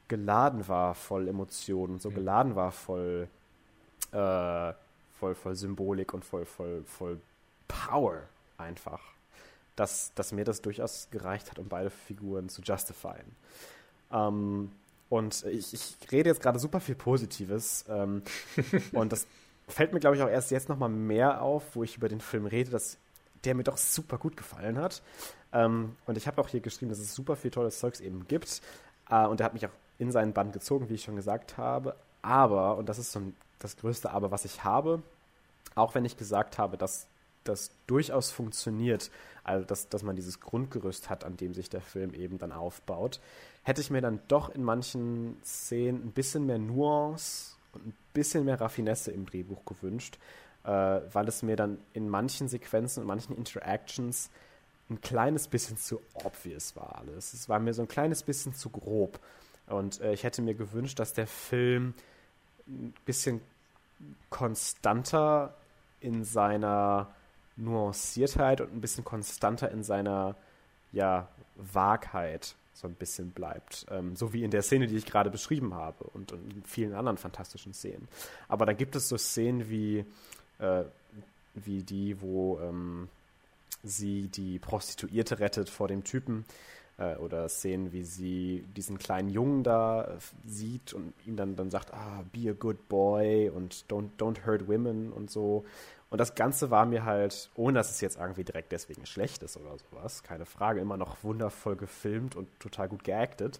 geladen 0.07 0.67
war 0.67 0.95
voll 0.95 1.27
Emotionen, 1.27 1.99
so 1.99 2.09
mhm. 2.09 2.15
geladen 2.15 2.55
war 2.55 2.71
voll, 2.71 3.27
äh, 4.11 4.73
voll, 5.19 5.35
voll 5.35 5.55
Symbolik 5.55 6.13
und 6.13 6.23
voll, 6.23 6.45
voll, 6.45 6.83
voll 6.85 7.19
Power 7.67 8.21
einfach, 8.57 9.01
dass, 9.75 10.13
dass 10.13 10.31
mir 10.31 10.45
das 10.45 10.61
durchaus 10.61 11.07
gereicht 11.11 11.49
hat, 11.49 11.59
um 11.59 11.67
beide 11.67 11.89
Figuren 11.89 12.49
zu 12.49 12.61
justifieren. 12.61 13.35
Ähm, 14.11 14.71
und 15.09 15.43
ich, 15.45 15.73
ich 15.73 16.11
rede 16.11 16.29
jetzt 16.29 16.41
gerade 16.41 16.59
super 16.59 16.79
viel 16.79 16.95
Positives 16.95 17.85
ähm, 17.87 18.23
und 18.91 19.11
das 19.11 19.27
fällt 19.67 19.93
mir, 19.93 19.99
glaube 19.99 20.15
ich, 20.15 20.21
auch 20.21 20.29
erst 20.29 20.51
jetzt 20.51 20.69
nochmal 20.69 20.89
mehr 20.89 21.41
auf, 21.41 21.75
wo 21.75 21.83
ich 21.83 21.97
über 21.97 22.09
den 22.09 22.21
Film 22.21 22.45
rede, 22.45 22.71
dass 22.71 22.97
der 23.43 23.55
mir 23.55 23.63
doch 23.63 23.77
super 23.77 24.17
gut 24.17 24.37
gefallen 24.37 24.77
hat. 24.77 25.01
Ähm, 25.53 25.95
und 26.05 26.17
ich 26.17 26.27
habe 26.27 26.41
auch 26.41 26.47
hier 26.47 26.61
geschrieben, 26.61 26.89
dass 26.89 26.99
es 26.99 27.13
super 27.15 27.35
viel 27.35 27.51
tolles 27.51 27.79
Zeugs 27.79 27.99
eben 27.99 28.27
gibt. 28.27 28.61
Äh, 29.09 29.25
und 29.25 29.39
er 29.39 29.45
hat 29.45 29.53
mich 29.53 29.65
auch 29.65 29.71
in 29.97 30.11
seinen 30.11 30.33
Band 30.33 30.53
gezogen, 30.53 30.89
wie 30.89 30.95
ich 30.95 31.03
schon 31.03 31.15
gesagt 31.15 31.57
habe. 31.57 31.95
Aber, 32.21 32.77
und 32.77 32.89
das 32.89 32.99
ist 32.99 33.11
so 33.11 33.21
das 33.59 33.77
größte 33.77 34.11
Aber, 34.11 34.31
was 34.31 34.45
ich 34.45 34.63
habe, 34.63 35.01
auch 35.75 35.95
wenn 35.95 36.05
ich 36.05 36.17
gesagt 36.17 36.57
habe, 36.57 36.77
dass 36.77 37.07
das 37.43 37.71
durchaus 37.85 38.31
funktioniert, 38.31 39.11
also 39.43 39.65
dass, 39.65 39.89
dass 39.89 40.03
man 40.03 40.15
dieses 40.15 40.39
Grundgerüst 40.39 41.09
hat, 41.09 41.23
an 41.23 41.37
dem 41.37 41.53
sich 41.53 41.69
der 41.69 41.81
Film 41.81 42.13
eben 42.13 42.39
dann 42.39 42.51
aufbaut, 42.51 43.19
hätte 43.63 43.81
ich 43.81 43.91
mir 43.91 44.01
dann 44.01 44.19
doch 44.27 44.49
in 44.49 44.63
manchen 44.63 45.37
Szenen 45.43 46.07
ein 46.07 46.11
bisschen 46.11 46.45
mehr 46.47 46.57
Nuance 46.57 47.54
und 47.75 47.87
ein 47.87 47.95
bisschen 48.13 48.45
mehr 48.45 48.59
Raffinesse 48.59 49.11
im 49.11 49.25
Drehbuch 49.25 49.65
gewünscht, 49.65 50.17
äh, 50.63 50.69
weil 50.69 51.27
es 51.27 51.43
mir 51.43 51.55
dann 51.55 51.77
in 51.93 52.09
manchen 52.09 52.47
Sequenzen 52.47 53.01
und 53.01 53.07
manchen 53.07 53.35
Interactions 53.37 54.29
ein 54.89 55.01
kleines 55.01 55.47
bisschen 55.47 55.77
zu 55.77 56.01
obvious 56.13 56.75
war 56.75 56.99
alles. 56.99 57.33
Es 57.33 57.49
war 57.49 57.59
mir 57.59 57.73
so 57.73 57.81
ein 57.81 57.87
kleines 57.87 58.23
bisschen 58.23 58.53
zu 58.53 58.69
grob. 58.69 59.19
Und 59.67 59.99
äh, 60.01 60.13
ich 60.13 60.23
hätte 60.23 60.41
mir 60.41 60.53
gewünscht, 60.53 60.99
dass 60.99 61.13
der 61.13 61.27
Film 61.27 61.95
ein 62.67 62.93
bisschen 63.05 63.41
konstanter 64.29 65.55
in 66.01 66.23
seiner 66.23 67.13
Nuanciertheit 67.55 68.61
und 68.61 68.73
ein 68.73 68.81
bisschen 68.81 69.03
konstanter 69.03 69.71
in 69.71 69.83
seiner 69.83 70.35
ja, 70.91 71.27
Wahrheit 71.55 72.55
so 72.75 72.87
ein 72.87 72.93
bisschen 72.93 73.31
bleibt. 73.31 73.85
Ähm, 73.89 74.15
so 74.15 74.33
wie 74.33 74.43
in 74.43 74.51
der 74.51 74.61
Szene, 74.61 74.87
die 74.87 74.97
ich 74.97 75.05
gerade 75.05 75.29
beschrieben 75.29 75.73
habe 75.73 76.03
und, 76.13 76.33
und, 76.33 76.53
in 76.53 76.63
vielen 76.63 76.93
anderen 76.93 77.17
fantastischen 77.17 77.73
Szenen. 77.73 78.07
Aber 78.47 78.65
dann 78.65 78.77
gibt 78.77 78.95
es 78.95 79.07
so 79.09 79.17
Szenen 79.17 79.69
wie, 79.69 80.05
äh, 80.59 80.83
wie 81.55 81.83
die, 81.83 82.21
wo 82.21 82.59
ähm, 82.59 83.07
sie 83.83 84.27
die 84.27 84.59
Prostituierte 84.59 85.39
rettet 85.39 85.69
vor 85.69 85.87
dem 85.87 86.03
Typen. 86.03 86.45
Äh, 86.97 87.15
oder 87.15 87.49
Szenen, 87.49 87.91
wie 87.91 88.03
sie 88.03 88.63
diesen 88.75 88.97
kleinen 88.97 89.29
Jungen 89.29 89.63
da 89.63 90.03
äh, 90.03 90.17
sieht 90.45 90.93
und 90.93 91.13
ihm 91.25 91.35
dann, 91.35 91.55
dann 91.55 91.69
sagt, 91.69 91.93
ah, 91.93 92.23
be 92.31 92.49
a 92.49 92.53
good 92.53 92.87
boy 92.87 93.49
und 93.49 93.85
don't, 93.89 94.09
don't 94.17 94.45
hurt 94.45 94.67
women 94.67 95.11
und 95.11 95.29
so. 95.29 95.65
Und 96.09 96.19
das 96.19 96.35
Ganze 96.35 96.69
war 96.71 96.85
mir 96.85 97.03
halt, 97.03 97.49
ohne 97.55 97.79
dass 97.79 97.89
es 97.89 98.01
jetzt 98.01 98.17
irgendwie 98.17 98.43
direkt 98.43 98.71
deswegen 98.71 99.05
schlecht 99.05 99.43
ist 99.43 99.57
oder 99.57 99.75
sowas, 99.77 100.23
keine 100.23 100.45
Frage, 100.45 100.79
immer 100.79 100.97
noch 100.97 101.23
wundervoll 101.23 101.75
gefilmt 101.75 102.35
und 102.35 102.47
total 102.59 102.87
gut 102.87 103.03
geactet. 103.03 103.59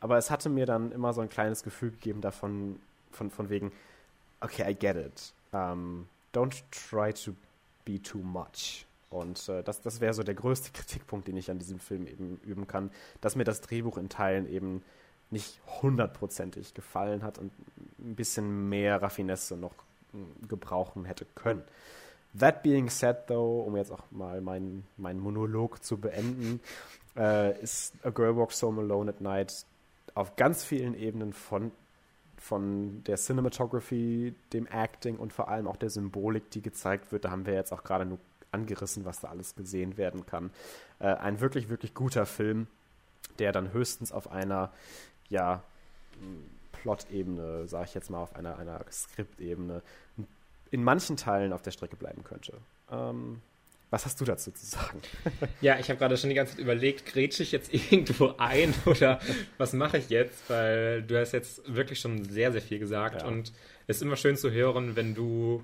Aber 0.00 0.16
es 0.16 0.30
hatte 0.30 0.48
mir 0.48 0.66
dann 0.66 0.92
immer 0.92 1.12
so 1.12 1.20
ein 1.20 1.28
kleines 1.28 1.62
Gefühl 1.62 1.90
gegeben 1.90 2.20
davon, 2.20 2.78
von, 3.10 3.30
von 3.30 3.48
wegen, 3.48 3.72
okay, 4.40 4.70
I 4.70 4.74
get 4.74 4.96
it. 4.96 5.32
Um, 5.50 6.08
don't 6.32 6.62
try 6.70 7.12
to 7.12 7.34
be 7.84 8.00
too 8.00 8.18
much. 8.18 8.86
Und 9.10 9.48
äh, 9.48 9.62
das, 9.62 9.80
das 9.80 10.00
wäre 10.00 10.14
so 10.14 10.22
der 10.22 10.34
größte 10.34 10.70
Kritikpunkt, 10.74 11.26
den 11.28 11.36
ich 11.36 11.50
an 11.50 11.58
diesem 11.58 11.78
Film 11.78 12.06
eben 12.06 12.40
üben 12.44 12.66
kann, 12.66 12.90
dass 13.20 13.36
mir 13.36 13.44
das 13.44 13.60
Drehbuch 13.60 13.96
in 13.96 14.08
Teilen 14.08 14.48
eben 14.48 14.82
nicht 15.30 15.60
hundertprozentig 15.82 16.74
gefallen 16.74 17.22
hat 17.22 17.38
und 17.38 17.52
ein 17.98 18.14
bisschen 18.14 18.68
mehr 18.68 19.02
Raffinesse 19.02 19.56
noch 19.56 19.74
gebrauchen 20.48 21.04
hätte 21.04 21.26
können. 21.34 21.62
That 22.38 22.62
being 22.62 22.90
said, 22.90 23.26
though, 23.26 23.62
um 23.62 23.76
jetzt 23.76 23.90
auch 23.90 24.04
mal 24.10 24.40
meinen 24.40 24.86
mein 24.96 25.18
Monolog 25.18 25.82
zu 25.82 25.98
beenden, 25.98 26.60
äh, 27.16 27.58
ist 27.60 27.94
A 28.04 28.10
Girl 28.10 28.36
Walks 28.36 28.62
Home 28.62 28.82
Alone 28.82 29.10
at 29.10 29.20
Night 29.20 29.64
auf 30.14 30.36
ganz 30.36 30.64
vielen 30.64 30.94
Ebenen 30.94 31.32
von, 31.32 31.72
von 32.36 33.02
der 33.04 33.16
Cinematography, 33.16 34.34
dem 34.52 34.66
Acting 34.66 35.16
und 35.16 35.32
vor 35.32 35.48
allem 35.48 35.66
auch 35.66 35.76
der 35.76 35.90
Symbolik, 35.90 36.50
die 36.50 36.60
gezeigt 36.60 37.12
wird. 37.12 37.24
Da 37.24 37.30
haben 37.30 37.46
wir 37.46 37.54
jetzt 37.54 37.72
auch 37.72 37.84
gerade 37.84 38.04
nur 38.04 38.18
angerissen, 38.50 39.04
was 39.04 39.20
da 39.20 39.28
alles 39.28 39.54
gesehen 39.54 39.96
werden 39.96 40.26
kann. 40.26 40.50
Äh, 40.98 41.14
ein 41.14 41.40
wirklich, 41.40 41.68
wirklich 41.68 41.94
guter 41.94 42.26
Film, 42.26 42.66
der 43.38 43.52
dann 43.52 43.72
höchstens 43.72 44.12
auf 44.12 44.30
einer, 44.30 44.72
ja, 45.28 45.62
Plot-Ebene, 46.88 47.68
sage 47.68 47.84
ich 47.88 47.94
jetzt 47.94 48.08
mal, 48.08 48.22
auf 48.22 48.34
einer, 48.34 48.58
einer 48.58 48.80
Skript-Ebene, 48.90 49.82
in 50.70 50.82
manchen 50.82 51.16
Teilen 51.18 51.52
auf 51.52 51.60
der 51.60 51.70
Strecke 51.70 51.96
bleiben 51.96 52.24
könnte. 52.24 52.54
Ähm, 52.90 53.42
was 53.90 54.06
hast 54.06 54.20
du 54.20 54.24
dazu 54.24 54.50
zu 54.52 54.64
sagen? 54.64 55.02
ja, 55.60 55.78
ich 55.78 55.90
habe 55.90 55.98
gerade 55.98 56.16
schon 56.16 56.30
die 56.30 56.36
ganze 56.36 56.52
Zeit 56.52 56.62
überlegt, 56.62 57.04
grätsche 57.04 57.42
ich 57.42 57.52
jetzt 57.52 57.72
irgendwo 57.92 58.34
ein 58.38 58.72
oder 58.86 59.20
was 59.58 59.74
mache 59.74 59.98
ich 59.98 60.08
jetzt? 60.08 60.48
Weil 60.48 61.02
du 61.02 61.20
hast 61.20 61.32
jetzt 61.32 61.62
wirklich 61.74 62.00
schon 62.00 62.24
sehr, 62.24 62.52
sehr 62.52 62.62
viel 62.62 62.78
gesagt 62.78 63.22
ja. 63.22 63.28
und 63.28 63.52
es 63.86 63.96
ist 63.96 64.02
immer 64.02 64.16
schön 64.16 64.36
zu 64.36 64.50
hören, 64.50 64.96
wenn 64.96 65.14
du 65.14 65.62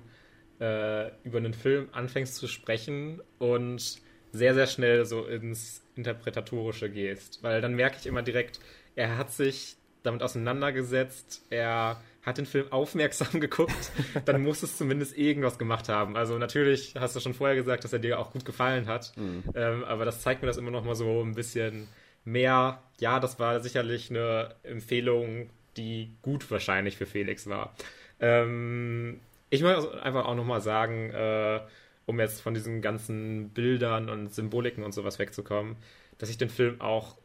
äh, 0.59 1.09
über 1.23 1.39
einen 1.39 1.55
Film 1.55 1.89
anfängst 1.91 2.35
zu 2.35 2.47
sprechen 2.47 3.19
und 3.39 3.99
sehr, 4.31 4.53
sehr 4.53 4.67
schnell 4.67 5.05
so 5.05 5.25
ins 5.25 5.81
Interpretatorische 5.95 6.89
gehst. 6.91 7.41
Weil 7.41 7.61
dann 7.61 7.73
merke 7.73 7.97
ich 7.99 8.05
immer 8.05 8.21
direkt, 8.21 8.59
er 8.95 9.17
hat 9.17 9.31
sich 9.31 9.77
damit 10.05 10.23
auseinandergesetzt, 10.23 11.45
er 11.49 11.97
hat 12.23 12.37
den 12.37 12.45
Film 12.45 12.71
aufmerksam 12.71 13.39
geguckt, 13.39 13.91
dann 14.25 14.41
muss 14.41 14.63
es 14.63 14.77
zumindest 14.77 15.17
irgendwas 15.17 15.57
gemacht 15.57 15.89
haben. 15.89 16.17
Also 16.17 16.37
natürlich 16.37 16.95
hast 16.97 17.15
du 17.15 17.19
schon 17.19 17.33
vorher 17.33 17.55
gesagt, 17.55 17.83
dass 17.83 17.93
er 17.93 17.99
dir 17.99 18.19
auch 18.19 18.31
gut 18.31 18.45
gefallen 18.45 18.87
hat, 18.87 19.13
mhm. 19.15 19.43
ähm, 19.53 19.83
aber 19.83 20.05
das 20.05 20.21
zeigt 20.21 20.41
mir 20.41 20.47
das 20.47 20.57
immer 20.57 20.71
noch 20.71 20.83
mal 20.83 20.95
so 20.95 21.21
ein 21.21 21.35
bisschen 21.35 21.87
mehr. 22.23 22.81
Ja, 22.99 23.19
das 23.19 23.39
war 23.39 23.59
sicherlich 23.59 24.09
eine 24.09 24.55
Empfehlung, 24.63 25.49
die 25.77 26.11
gut 26.21 26.49
wahrscheinlich 26.49 26.97
für 26.97 27.05
Felix 27.05 27.47
war. 27.47 27.75
Ähm, 28.19 29.19
ich 29.49 29.61
möchte 29.61 30.01
einfach 30.01 30.25
auch 30.25 30.35
noch 30.35 30.45
mal 30.45 30.61
sagen, 30.61 31.11
äh, 31.11 31.61
um 32.05 32.19
jetzt 32.19 32.41
von 32.41 32.53
diesen 32.53 32.81
ganzen 32.81 33.49
Bildern 33.49 34.09
und 34.09 34.33
Symboliken 34.33 34.83
und 34.83 34.93
sowas 34.93 35.19
wegzukommen, 35.19 35.75
dass 36.17 36.29
ich 36.29 36.37
den 36.37 36.49
Film 36.49 36.81
auch, 36.81 37.17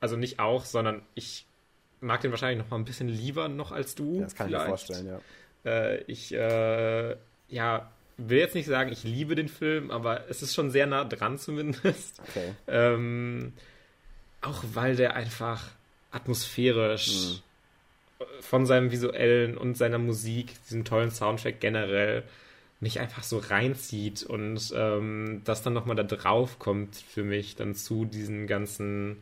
also 0.00 0.16
nicht 0.16 0.38
auch, 0.38 0.64
sondern 0.64 1.02
ich 1.14 1.46
mag 2.00 2.20
den 2.20 2.30
wahrscheinlich 2.30 2.58
noch 2.58 2.70
mal 2.70 2.76
ein 2.76 2.84
bisschen 2.84 3.08
lieber 3.08 3.48
noch 3.48 3.72
als 3.72 3.94
du. 3.94 4.20
Das 4.20 4.34
kann 4.34 4.48
vielleicht. 4.48 4.62
ich 4.62 4.70
mir 4.70 4.76
vorstellen, 4.76 5.06
ja. 5.06 5.20
Äh, 5.70 6.02
ich, 6.06 6.32
äh, 6.34 7.16
ja, 7.48 7.90
will 8.16 8.38
jetzt 8.38 8.54
nicht 8.54 8.66
sagen, 8.66 8.92
ich 8.92 9.04
liebe 9.04 9.34
den 9.34 9.48
Film, 9.48 9.90
aber 9.90 10.28
es 10.28 10.42
ist 10.42 10.54
schon 10.54 10.70
sehr 10.70 10.86
nah 10.86 11.04
dran 11.04 11.38
zumindest. 11.38 12.20
Okay. 12.28 12.52
Ähm, 12.66 13.52
auch 14.40 14.62
weil 14.74 14.96
der 14.96 15.14
einfach 15.14 15.64
atmosphärisch 16.10 17.42
mhm. 18.20 18.24
von 18.40 18.66
seinem 18.66 18.90
visuellen 18.90 19.56
und 19.56 19.76
seiner 19.76 19.98
Musik, 19.98 20.54
diesem 20.64 20.84
tollen 20.84 21.10
Soundtrack 21.10 21.60
generell, 21.60 22.22
mich 22.78 23.00
einfach 23.00 23.22
so 23.22 23.38
reinzieht 23.38 24.22
und 24.22 24.72
ähm, 24.76 25.40
das 25.44 25.62
dann 25.62 25.72
nochmal 25.72 25.96
da 25.96 26.02
drauf 26.02 26.58
kommt 26.58 26.94
für 26.96 27.24
mich 27.24 27.56
dann 27.56 27.74
zu 27.74 28.04
diesen 28.04 28.46
ganzen 28.46 29.16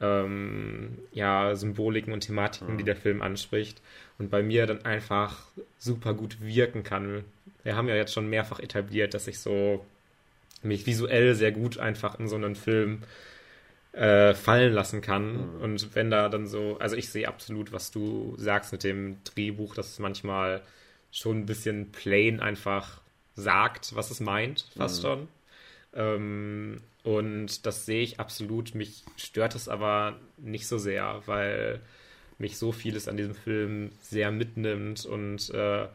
ähm, 0.00 0.98
ja, 1.12 1.54
Symboliken 1.54 2.12
und 2.12 2.20
Thematiken, 2.20 2.74
mhm. 2.74 2.78
die 2.78 2.84
der 2.84 2.96
Film 2.96 3.22
anspricht 3.22 3.80
und 4.18 4.30
bei 4.30 4.42
mir 4.42 4.66
dann 4.66 4.84
einfach 4.84 5.42
super 5.78 6.14
gut 6.14 6.40
wirken 6.40 6.82
kann. 6.82 7.24
Wir 7.62 7.76
haben 7.76 7.88
ja 7.88 7.94
jetzt 7.94 8.14
schon 8.14 8.28
mehrfach 8.28 8.60
etabliert, 8.60 9.14
dass 9.14 9.26
ich 9.26 9.38
so 9.38 9.84
mich 10.62 10.86
visuell 10.86 11.34
sehr 11.34 11.52
gut 11.52 11.78
einfach 11.78 12.18
in 12.18 12.28
so 12.28 12.36
einen 12.36 12.54
Film 12.54 13.02
äh, 13.92 14.34
fallen 14.34 14.72
lassen 14.72 15.00
kann. 15.00 15.56
Mhm. 15.56 15.60
Und 15.60 15.94
wenn 15.94 16.10
da 16.10 16.28
dann 16.28 16.46
so, 16.46 16.76
also 16.78 16.96
ich 16.96 17.08
sehe 17.08 17.28
absolut, 17.28 17.72
was 17.72 17.90
du 17.90 18.34
sagst 18.36 18.72
mit 18.72 18.84
dem 18.84 19.18
Drehbuch, 19.24 19.74
dass 19.74 19.90
es 19.92 19.98
manchmal 19.98 20.62
schon 21.10 21.38
ein 21.38 21.46
bisschen 21.46 21.90
plain 21.90 22.40
einfach 22.40 23.00
sagt, 23.34 23.94
was 23.94 24.10
es 24.10 24.20
meint, 24.20 24.66
fast 24.76 25.02
mhm. 25.02 25.06
schon. 25.06 25.28
Ähm, 25.94 26.80
und 27.02 27.66
das 27.66 27.86
sehe 27.86 28.02
ich 28.02 28.20
absolut. 28.20 28.74
Mich 28.74 29.04
stört 29.16 29.54
es 29.54 29.68
aber 29.68 30.18
nicht 30.36 30.66
so 30.66 30.78
sehr, 30.78 31.22
weil 31.26 31.80
mich 32.38 32.58
so 32.58 32.72
vieles 32.72 33.08
an 33.08 33.16
diesem 33.16 33.34
Film 33.34 33.92
sehr 34.00 34.30
mitnimmt 34.30 35.04
und 35.04 35.50
äh, 35.50 35.88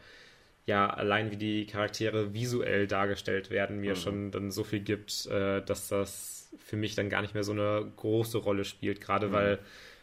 ja, 0.66 0.90
allein 0.90 1.30
wie 1.30 1.36
die 1.36 1.66
Charaktere 1.66 2.34
visuell 2.34 2.86
dargestellt 2.86 3.50
werden, 3.50 3.80
mir 3.80 3.92
mhm. 3.92 3.96
schon 3.96 4.30
dann 4.30 4.50
so 4.50 4.64
viel 4.64 4.80
gibt, 4.80 5.26
äh, 5.26 5.62
dass 5.62 5.88
das 5.88 6.48
für 6.58 6.76
mich 6.76 6.94
dann 6.94 7.08
gar 7.08 7.22
nicht 7.22 7.34
mehr 7.34 7.44
so 7.44 7.52
eine 7.52 7.90
große 7.96 8.38
Rolle 8.38 8.64
spielt, 8.64 9.00
gerade 9.00 9.28
mhm. 9.28 9.32
weil 9.32 9.58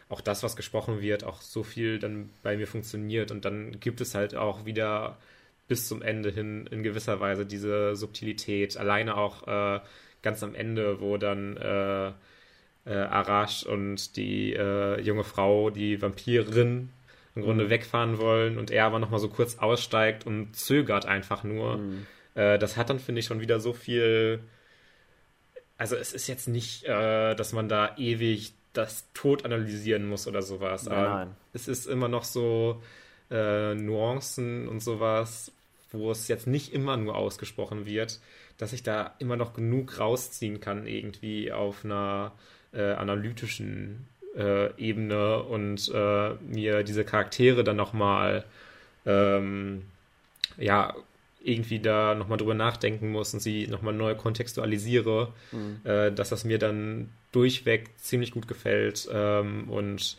auch 0.10 0.22
das, 0.22 0.44
was 0.44 0.56
gesprochen 0.56 1.02
wird, 1.02 1.24
auch 1.24 1.41
so 1.41 1.64
viel 1.64 2.00
dann 2.00 2.30
bei 2.44 2.56
mir 2.56 2.68
funktioniert 2.68 3.32
und 3.32 3.46
dann 3.46 3.80
gibt 3.80 4.00
es 4.00 4.16
halt 4.16 4.36
auch 4.36 4.66
wieder 4.66 5.18
bis 5.68 5.88
zum 5.88 6.01
Ende 6.01 6.30
hin 6.30 6.68
in 6.68 6.84
gewisser 6.84 7.20
Weise 7.20 7.45
diese 7.45 7.95
Subtilität. 7.95 8.78
Alleine 8.78 9.18
auch 9.18 9.47
äh, 9.47 9.80
ganz 10.22 10.43
am 10.43 10.55
Ende, 10.55 10.99
wo 10.99 11.18
dann 11.18 11.57
äh, 11.57 12.11
äh, 12.86 12.93
Arash 12.93 13.64
und 13.64 14.16
die 14.18 14.53
äh, 14.53 14.99
junge 15.01 15.24
Frau, 15.24 15.70
die 15.70 16.01
Vampirin, 16.01 16.89
im 17.36 17.41
Grunde 17.41 17.66
mhm. 17.66 17.70
wegfahren 17.70 18.18
wollen 18.20 18.57
und 18.57 18.72
er 18.72 18.86
aber 18.86 18.99
nochmal 18.99 19.20
so 19.20 19.30
kurz 19.30 19.57
aussteigt 19.57 20.26
und 20.26 20.55
zögert 20.55 21.05
einfach 21.05 21.43
nur. 21.43 21.78
Mhm. 21.78 22.05
Äh, 22.36 22.59
das 22.59 22.78
hat 22.78 22.89
dann, 22.89 22.99
finde 22.99 23.20
ich, 23.20 23.26
schon 23.26 23.39
wieder 23.39 23.59
so 23.59 23.74
viel. 23.74 24.39
Also, 25.78 25.95
es 25.95 26.14
ist 26.14 26.28
jetzt 26.28 26.47
nicht, 26.47 26.84
äh, 26.86 27.36
dass 27.36 27.53
man 27.53 27.68
da 27.68 27.95
ewig 27.97 28.53
das 28.74 29.11
Tod 29.14 29.45
analysieren 29.45 30.07
muss 30.07 30.28
oder 30.28 30.41
sowas. 30.41 30.86
Nein, 30.86 30.97
aber 30.97 31.09
nein. 31.09 31.36
es 31.53 31.68
ist 31.68 31.86
immer 31.88 32.07
noch 32.07 32.24
so 32.24 32.82
äh, 33.32 33.74
Nuancen 33.76 34.68
und 34.68 34.82
sowas, 34.82 35.52
wo 35.92 36.12
es 36.12 36.28
jetzt 36.28 36.48
nicht 36.48 36.74
immer 36.74 36.98
nur 36.98 37.16
ausgesprochen 37.16 37.86
wird, 37.86 38.20
dass 38.58 38.74
ich 38.74 38.84
da 38.84 39.14
immer 39.20 39.36
noch 39.36 39.54
genug 39.54 40.00
rausziehen 40.00 40.60
kann, 40.60 40.88
irgendwie 40.88 41.52
auf 41.52 41.86
einer 41.86 42.32
äh, 42.74 42.94
analytischen 42.94 44.08
äh, 44.36 44.74
Ebene 44.82 45.44
und 45.44 45.92
äh, 45.94 46.34
mir 46.42 46.84
diese 46.84 47.04
Charaktere 47.04 47.64
dann 47.64 47.76
nochmal 47.76 48.44
ähm, 49.06 49.84
ja, 50.58 50.96
irgendwie 51.44 51.80
da 51.80 52.16
nochmal 52.16 52.38
drüber 52.38 52.54
nachdenken 52.54 53.12
muss 53.12 53.34
und 53.34 53.42
sie 53.42 53.68
nochmal 53.68 53.94
neu 53.94 54.16
kontextualisiere, 54.16 55.34
mhm. 55.52 55.82
äh, 55.84 56.12
dass 56.12 56.30
das 56.30 56.46
mir 56.46 56.58
dann 56.58 57.10
durchweg 57.32 57.90
ziemlich 57.98 58.32
gut 58.32 58.48
gefällt 58.48 59.08
ähm, 59.12 59.70
und 59.70 60.18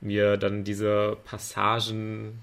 mir 0.00 0.36
dann 0.36 0.64
diese 0.64 1.16
Passagen 1.24 2.40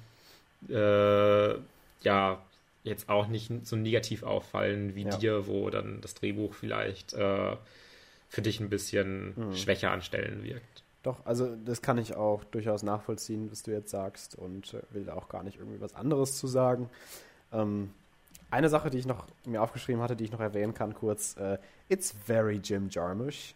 äh, 0.69 1.53
ja 2.01 2.41
jetzt 2.83 3.09
auch 3.09 3.27
nicht 3.27 3.51
so 3.65 3.75
negativ 3.75 4.23
auffallen 4.23 4.95
wie 4.95 5.03
ja. 5.03 5.17
dir, 5.17 5.47
wo 5.47 5.69
dann 5.69 6.01
das 6.01 6.15
Drehbuch 6.15 6.53
vielleicht 6.53 7.13
äh, 7.13 7.55
für 8.27 8.41
dich 8.41 8.59
ein 8.59 8.69
bisschen 8.69 9.33
mhm. 9.35 9.55
schwächer 9.55 9.91
anstellen 9.91 10.43
wirkt. 10.43 10.83
Doch, 11.03 11.25
also 11.25 11.55
das 11.65 11.81
kann 11.81 11.97
ich 11.97 12.15
auch 12.15 12.43
durchaus 12.45 12.81
nachvollziehen, 12.83 13.51
was 13.51 13.63
du 13.63 13.71
jetzt 13.71 13.89
sagst 13.89 14.35
und 14.35 14.73
äh, 14.73 14.81
will 14.91 15.05
da 15.05 15.15
auch 15.15 15.29
gar 15.29 15.43
nicht 15.43 15.59
irgendwie 15.59 15.81
was 15.81 15.95
anderes 15.95 16.37
zu 16.37 16.47
sagen. 16.47 16.89
Ähm, 17.51 17.93
eine 18.51 18.69
Sache, 18.69 18.89
die 18.89 18.99
ich 18.99 19.05
noch 19.05 19.25
mir 19.45 19.61
aufgeschrieben 19.61 20.01
hatte, 20.01 20.15
die 20.15 20.25
ich 20.25 20.31
noch 20.31 20.39
erwähnen 20.39 20.73
kann, 20.73 20.93
kurz, 20.93 21.35
äh, 21.37 21.57
it's 21.89 22.13
very 22.25 22.57
Jim 22.63 22.87
Jarmusch. 22.89 23.55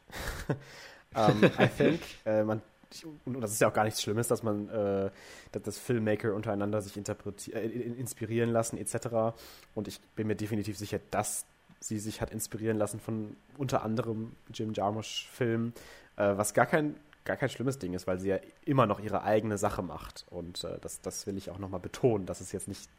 um, 1.15 1.43
I 1.59 1.67
think, 1.67 2.01
äh, 2.25 2.43
man 2.43 2.61
und 3.25 3.41
das 3.41 3.51
ist 3.51 3.61
ja 3.61 3.69
auch 3.69 3.73
gar 3.73 3.83
nichts 3.83 4.01
Schlimmes, 4.01 4.27
dass 4.27 4.43
man, 4.43 4.69
äh, 4.69 5.11
dass 5.51 5.63
das 5.63 5.77
Filmmaker 5.77 6.33
untereinander 6.33 6.81
sich 6.81 6.97
äh, 6.97 7.59
inspirieren 7.59 8.49
lassen 8.49 8.77
etc. 8.77 9.37
Und 9.75 9.87
ich 9.87 9.99
bin 10.15 10.27
mir 10.27 10.35
definitiv 10.35 10.77
sicher, 10.77 10.99
dass 11.11 11.45
sie 11.79 11.99
sich 11.99 12.21
hat 12.21 12.31
inspirieren 12.31 12.77
lassen 12.77 12.99
von 12.99 13.35
unter 13.57 13.83
anderem 13.83 14.33
Jim 14.53 14.73
Jarmusch-Filmen, 14.73 15.73
äh, 16.15 16.37
was 16.37 16.53
gar 16.53 16.65
kein 16.65 16.95
gar 17.25 17.35
kein 17.35 17.49
schlimmes 17.49 17.77
Ding 17.77 17.93
ist, 17.93 18.07
weil 18.07 18.19
sie 18.19 18.29
ja 18.29 18.39
immer 18.63 18.85
noch 18.85 19.01
ihre 19.01 19.23
eigene 19.23 19.57
Sache 19.57 19.81
macht. 19.81 20.25
Und 20.29 20.63
äh, 20.63 20.79
das, 20.79 21.01
das 21.01 21.27
will 21.27 21.37
ich 21.37 21.51
auch 21.51 21.57
nochmal 21.59 21.81
betonen, 21.81 22.25
dass 22.25 22.39
es 22.39 22.53
jetzt 22.53 22.69
nicht 22.69 22.89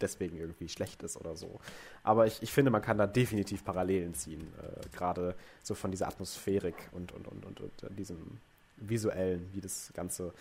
deswegen 0.00 0.36
irgendwie 0.38 0.68
schlecht 0.68 1.02
ist 1.02 1.16
oder 1.16 1.36
so. 1.36 1.60
Aber 2.02 2.26
ich, 2.26 2.42
ich 2.42 2.52
finde, 2.52 2.70
man 2.70 2.82
kann 2.82 2.98
da 2.98 3.06
definitiv 3.06 3.64
Parallelen 3.64 4.14
ziehen, 4.14 4.52
äh, 4.62 4.88
gerade 4.96 5.34
so 5.62 5.74
von 5.74 5.90
dieser 5.90 6.08
Atmosphärik 6.08 6.74
und, 6.92 7.12
und, 7.12 7.26
und, 7.26 7.44
und, 7.44 7.60
und 7.60 7.82
äh, 7.82 7.92
diesem 7.94 8.38
visuellen, 8.76 9.48
wie 9.52 9.60
das 9.60 9.92
Ganze 9.94 10.32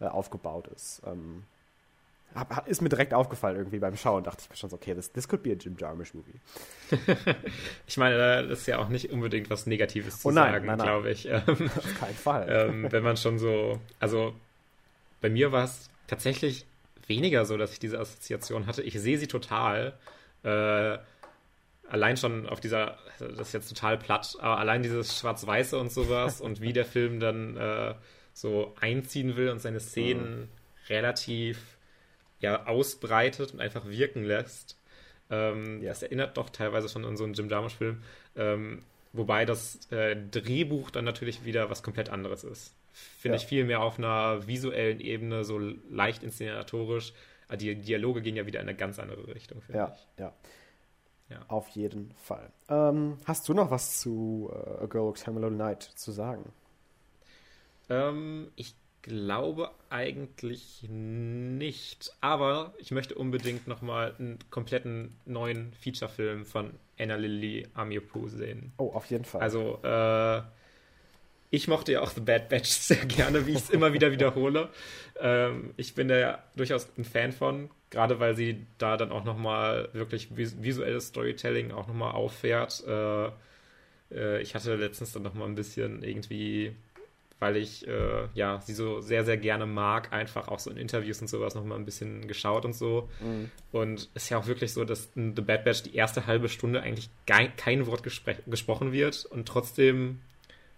äh, 0.00 0.06
aufgebaut 0.06 0.68
ist. 0.68 1.02
Ähm, 1.06 1.44
hab, 2.34 2.68
ist 2.68 2.82
mir 2.82 2.88
direkt 2.88 3.14
aufgefallen 3.14 3.56
irgendwie 3.56 3.78
beim 3.78 3.96
Schauen. 3.96 4.22
Dachte 4.22 4.42
ich 4.42 4.50
mir 4.50 4.56
schon 4.56 4.70
so, 4.70 4.76
okay, 4.76 4.94
this, 4.94 5.10
this 5.12 5.28
could 5.28 5.42
be 5.42 5.50
a 5.50 5.54
Jim 5.54 5.76
Jarmusch-Movie. 5.78 6.40
ich 7.86 7.96
meine, 7.96 8.46
das 8.46 8.60
ist 8.60 8.66
ja 8.66 8.78
auch 8.78 8.88
nicht 8.88 9.10
unbedingt 9.10 9.48
was 9.50 9.66
Negatives 9.66 10.20
zu 10.20 10.28
oh 10.28 10.30
nein, 10.30 10.64
sagen, 10.64 10.78
glaube 10.78 11.10
ich. 11.10 11.28
Ähm, 11.38 11.70
Auf 11.76 12.00
keinen 12.00 12.14
Fall. 12.14 12.46
Ähm, 12.48 12.92
wenn 12.92 13.02
man 13.02 13.16
schon 13.16 13.38
so, 13.38 13.80
also 14.00 14.34
bei 15.20 15.30
mir 15.30 15.52
war 15.52 15.64
es 15.64 15.88
tatsächlich 16.06 16.66
weniger 17.06 17.44
so, 17.44 17.56
dass 17.56 17.72
ich 17.72 17.78
diese 17.78 17.98
Assoziation 17.98 18.66
hatte. 18.66 18.82
Ich 18.82 18.98
sehe 19.00 19.18
sie 19.18 19.26
total. 19.26 19.94
Äh, 20.42 20.98
allein 21.88 22.16
schon 22.16 22.48
auf 22.48 22.60
dieser, 22.60 22.98
das 23.18 23.48
ist 23.48 23.52
jetzt 23.52 23.68
total 23.68 23.98
platt, 23.98 24.36
aber 24.40 24.58
allein 24.58 24.82
dieses 24.82 25.18
Schwarz-Weiße 25.18 25.78
und 25.78 25.92
sowas 25.92 26.40
und 26.40 26.60
wie 26.60 26.72
der 26.72 26.84
Film 26.84 27.20
dann 27.20 27.56
äh, 27.56 27.94
so 28.32 28.74
einziehen 28.80 29.36
will 29.36 29.50
und 29.50 29.60
seine 29.60 29.80
Szenen 29.80 30.40
mhm. 30.40 30.48
relativ 30.88 31.78
ja 32.40 32.66
ausbreitet 32.66 33.52
und 33.52 33.60
einfach 33.60 33.86
wirken 33.86 34.24
lässt. 34.24 34.78
Ähm, 35.30 35.82
ja. 35.82 35.88
Das 35.88 36.02
erinnert 36.02 36.36
doch 36.36 36.50
teilweise 36.50 36.88
schon 36.88 37.04
an 37.04 37.16
so 37.16 37.24
einen 37.24 37.34
Jim 37.34 37.48
Jarmusch-Film. 37.48 38.02
Ähm, 38.36 38.82
wobei 39.12 39.44
das 39.44 39.90
äh, 39.90 40.16
Drehbuch 40.30 40.90
dann 40.90 41.04
natürlich 41.04 41.44
wieder 41.44 41.70
was 41.70 41.82
komplett 41.82 42.08
anderes 42.10 42.44
ist. 42.44 42.74
Finde 42.92 43.36
ja. 43.36 43.42
ich 43.42 43.48
viel 43.48 43.64
mehr 43.64 43.80
auf 43.80 43.98
einer 43.98 44.46
visuellen 44.46 45.00
Ebene, 45.00 45.44
so 45.44 45.58
leicht 45.90 46.22
inszenatorisch. 46.22 47.12
Die 47.56 47.74
Dialoge 47.76 48.22
gehen 48.22 48.36
ja 48.36 48.46
wieder 48.46 48.60
in 48.60 48.68
eine 48.68 48.76
ganz 48.76 48.98
andere 48.98 49.34
Richtung, 49.34 49.62
finde 49.62 49.78
ja, 49.78 49.94
ich. 49.94 50.20
Ja, 50.20 50.34
ja. 51.30 51.44
Auf 51.48 51.68
jeden 51.70 52.12
Fall. 52.14 52.50
Ähm, 52.68 53.18
hast 53.24 53.48
du 53.48 53.54
noch 53.54 53.70
was 53.70 54.00
zu 54.00 54.50
uh, 54.52 54.84
A 54.84 54.86
Girl 54.86 55.12
Hello 55.24 55.50
Night 55.50 55.82
zu 55.82 56.12
sagen? 56.12 56.52
Ähm, 57.90 58.50
ich 58.56 58.74
glaube 59.02 59.70
eigentlich 59.90 60.86
nicht. 60.88 62.12
Aber 62.20 62.74
ich 62.78 62.90
möchte 62.90 63.14
unbedingt 63.14 63.66
nochmal 63.66 64.14
einen 64.18 64.38
kompletten 64.50 65.14
neuen 65.24 65.72
Feature-Film 65.74 66.44
von 66.44 66.74
Anna 66.98 67.16
Lily 67.16 67.66
Amirpour 67.74 68.28
sehen. 68.28 68.72
Oh, 68.78 68.90
auf 68.92 69.06
jeden 69.06 69.24
Fall. 69.24 69.40
Also, 69.40 69.78
äh, 69.82 70.42
ich 71.50 71.68
mochte 71.68 71.92
ja 71.92 72.00
auch 72.00 72.10
The 72.10 72.20
Bad 72.20 72.48
Batch 72.48 72.68
sehr 72.70 73.04
gerne, 73.04 73.46
wie 73.46 73.52
ich 73.52 73.58
es 73.58 73.70
immer 73.70 73.92
wieder 73.92 74.12
wiederhole. 74.12 74.68
Ähm, 75.20 75.74
ich 75.76 75.94
bin 75.94 76.08
da 76.08 76.16
ja 76.16 76.42
durchaus 76.56 76.88
ein 76.96 77.04
Fan 77.04 77.32
von, 77.32 77.70
gerade 77.90 78.20
weil 78.20 78.34
sie 78.36 78.66
da 78.78 78.96
dann 78.96 79.12
auch 79.12 79.24
nochmal 79.24 79.88
wirklich 79.92 80.36
visuelles 80.36 81.08
Storytelling 81.08 81.72
auch 81.72 81.86
nochmal 81.86 82.12
auffährt. 82.12 82.84
Äh, 82.86 83.30
äh, 84.12 84.42
ich 84.42 84.54
hatte 84.54 84.74
letztens 84.76 85.12
dann 85.12 85.22
nochmal 85.22 85.48
ein 85.48 85.54
bisschen 85.54 86.02
irgendwie 86.02 86.74
weil 87.40 87.56
ich 87.56 87.86
äh, 87.86 88.28
ja 88.34 88.60
sie 88.60 88.74
so 88.74 89.00
sehr, 89.00 89.24
sehr 89.24 89.36
gerne 89.36 89.66
mag, 89.66 90.12
einfach 90.12 90.48
auch 90.48 90.58
so 90.58 90.70
in 90.70 90.76
Interviews 90.76 91.20
und 91.20 91.28
sowas 91.28 91.54
nochmal 91.54 91.78
ein 91.78 91.84
bisschen 91.84 92.26
geschaut 92.26 92.64
und 92.64 92.74
so. 92.74 93.08
Mhm. 93.20 93.50
Und 93.70 94.10
es 94.14 94.24
ist 94.24 94.28
ja 94.30 94.38
auch 94.38 94.46
wirklich 94.46 94.72
so, 94.72 94.84
dass 94.84 95.10
in 95.14 95.36
The 95.36 95.42
Bad 95.42 95.64
Batch 95.64 95.84
die 95.84 95.94
erste 95.94 96.26
halbe 96.26 96.48
Stunde 96.48 96.82
eigentlich 96.82 97.10
kein 97.26 97.86
Wort 97.86 98.02
gesprochen 98.02 98.92
wird 98.92 99.24
und 99.26 99.46
trotzdem 99.46 100.20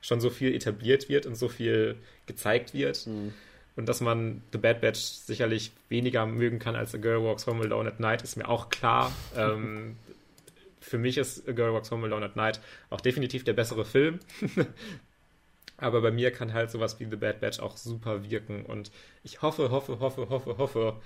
schon 0.01 0.21
so 0.21 0.31
viel 0.31 0.55
etabliert 0.55 1.09
wird 1.09 1.27
und 1.27 1.35
so 1.35 1.49
viel 1.49 1.97
gezeigt 2.27 2.75
wird. 2.75 3.07
Mhm. 3.07 3.33
Und 3.77 3.89
dass 3.89 4.01
man 4.01 4.43
The 4.53 4.59
Bad 4.59 4.81
Batch 4.81 5.01
sicherlich 5.01 5.73
weniger 5.89 6.27
mögen 6.27 6.59
kann 6.59 6.77
als 6.77 6.95
A 6.95 6.99
Girl 6.99 7.23
Walks 7.23 7.47
Home 7.47 7.65
Alone 7.65 7.89
at 7.89 8.01
Night, 8.01 8.23
ist 8.23 8.37
mir 8.37 8.49
auch 8.49 8.69
klar. 8.69 9.13
ähm, 9.37 9.97
für 10.81 10.99
mich 10.99 11.19
ist 11.19 11.49
A 11.49 11.53
Girl 11.53 11.73
Walks 11.73 11.91
Home 11.91 12.07
Alone 12.07 12.27
at 12.27 12.37
Night 12.37 12.61
auch 12.89 13.01
definitiv 13.01 13.45
der 13.45 13.53
bessere 13.53 13.85
Film. 13.85 14.19
Aber 15.77 16.03
bei 16.03 16.11
mir 16.11 16.31
kann 16.31 16.53
halt 16.53 16.71
sowas 16.71 17.01
wie 17.01 17.07
The 17.07 17.17
Bad 17.17 17.41
Batch 17.41 17.61
auch 17.61 17.77
super 17.77 18.29
wirken. 18.31 18.67
Und 18.67 18.91
ich 19.25 19.41
hoffe, 19.41 19.71
hoffe, 19.71 19.99
hoffe, 19.99 20.29
hoffe, 20.29 20.59
hoffe, 20.59 20.97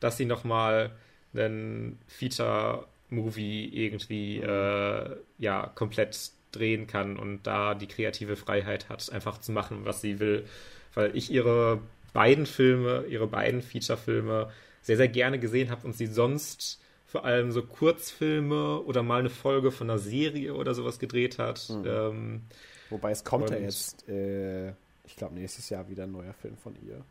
dass 0.00 0.16
sie 0.16 0.24
nochmal 0.24 0.90
einen 1.34 1.98
Feature-Movie 2.06 3.68
irgendwie 3.72 4.38
äh, 4.38 5.16
ja, 5.38 5.70
komplett 5.74 6.30
drehen 6.52 6.86
kann 6.86 7.16
und 7.16 7.42
da 7.42 7.74
die 7.74 7.88
kreative 7.88 8.36
Freiheit 8.36 8.88
hat, 8.88 9.10
einfach 9.12 9.38
zu 9.38 9.52
machen, 9.52 9.84
was 9.84 10.00
sie 10.00 10.20
will. 10.20 10.46
Weil 10.94 11.16
ich 11.16 11.30
ihre 11.30 11.80
beiden 12.12 12.46
Filme, 12.46 13.04
ihre 13.08 13.26
beiden 13.26 13.62
Feature-Filme 13.62 14.50
sehr, 14.82 14.96
sehr 14.96 15.08
gerne 15.08 15.38
gesehen 15.38 15.70
habe 15.70 15.86
und 15.86 15.96
sie 15.96 16.06
sonst 16.06 16.80
vor 17.06 17.24
allem 17.24 17.52
so 17.52 17.62
Kurzfilme 17.62 18.80
oder 18.80 19.02
mal 19.02 19.20
eine 19.20 19.30
Folge 19.30 19.70
von 19.70 19.90
einer 19.90 19.98
Serie 19.98 20.54
oder 20.54 20.74
sowas 20.74 20.98
gedreht 20.98 21.38
hat. 21.38 21.68
Mhm. 21.68 21.84
Ähm, 21.86 22.42
Wobei 22.90 23.10
es 23.10 23.24
kommt 23.24 23.50
ja 23.50 23.56
jetzt, 23.56 24.08
äh, 24.08 24.70
ich 25.04 25.16
glaube, 25.16 25.34
nächstes 25.34 25.68
Jahr 25.70 25.88
wieder 25.88 26.04
ein 26.04 26.12
neuer 26.12 26.32
Film 26.32 26.56
von 26.56 26.74
ihr. 26.86 27.04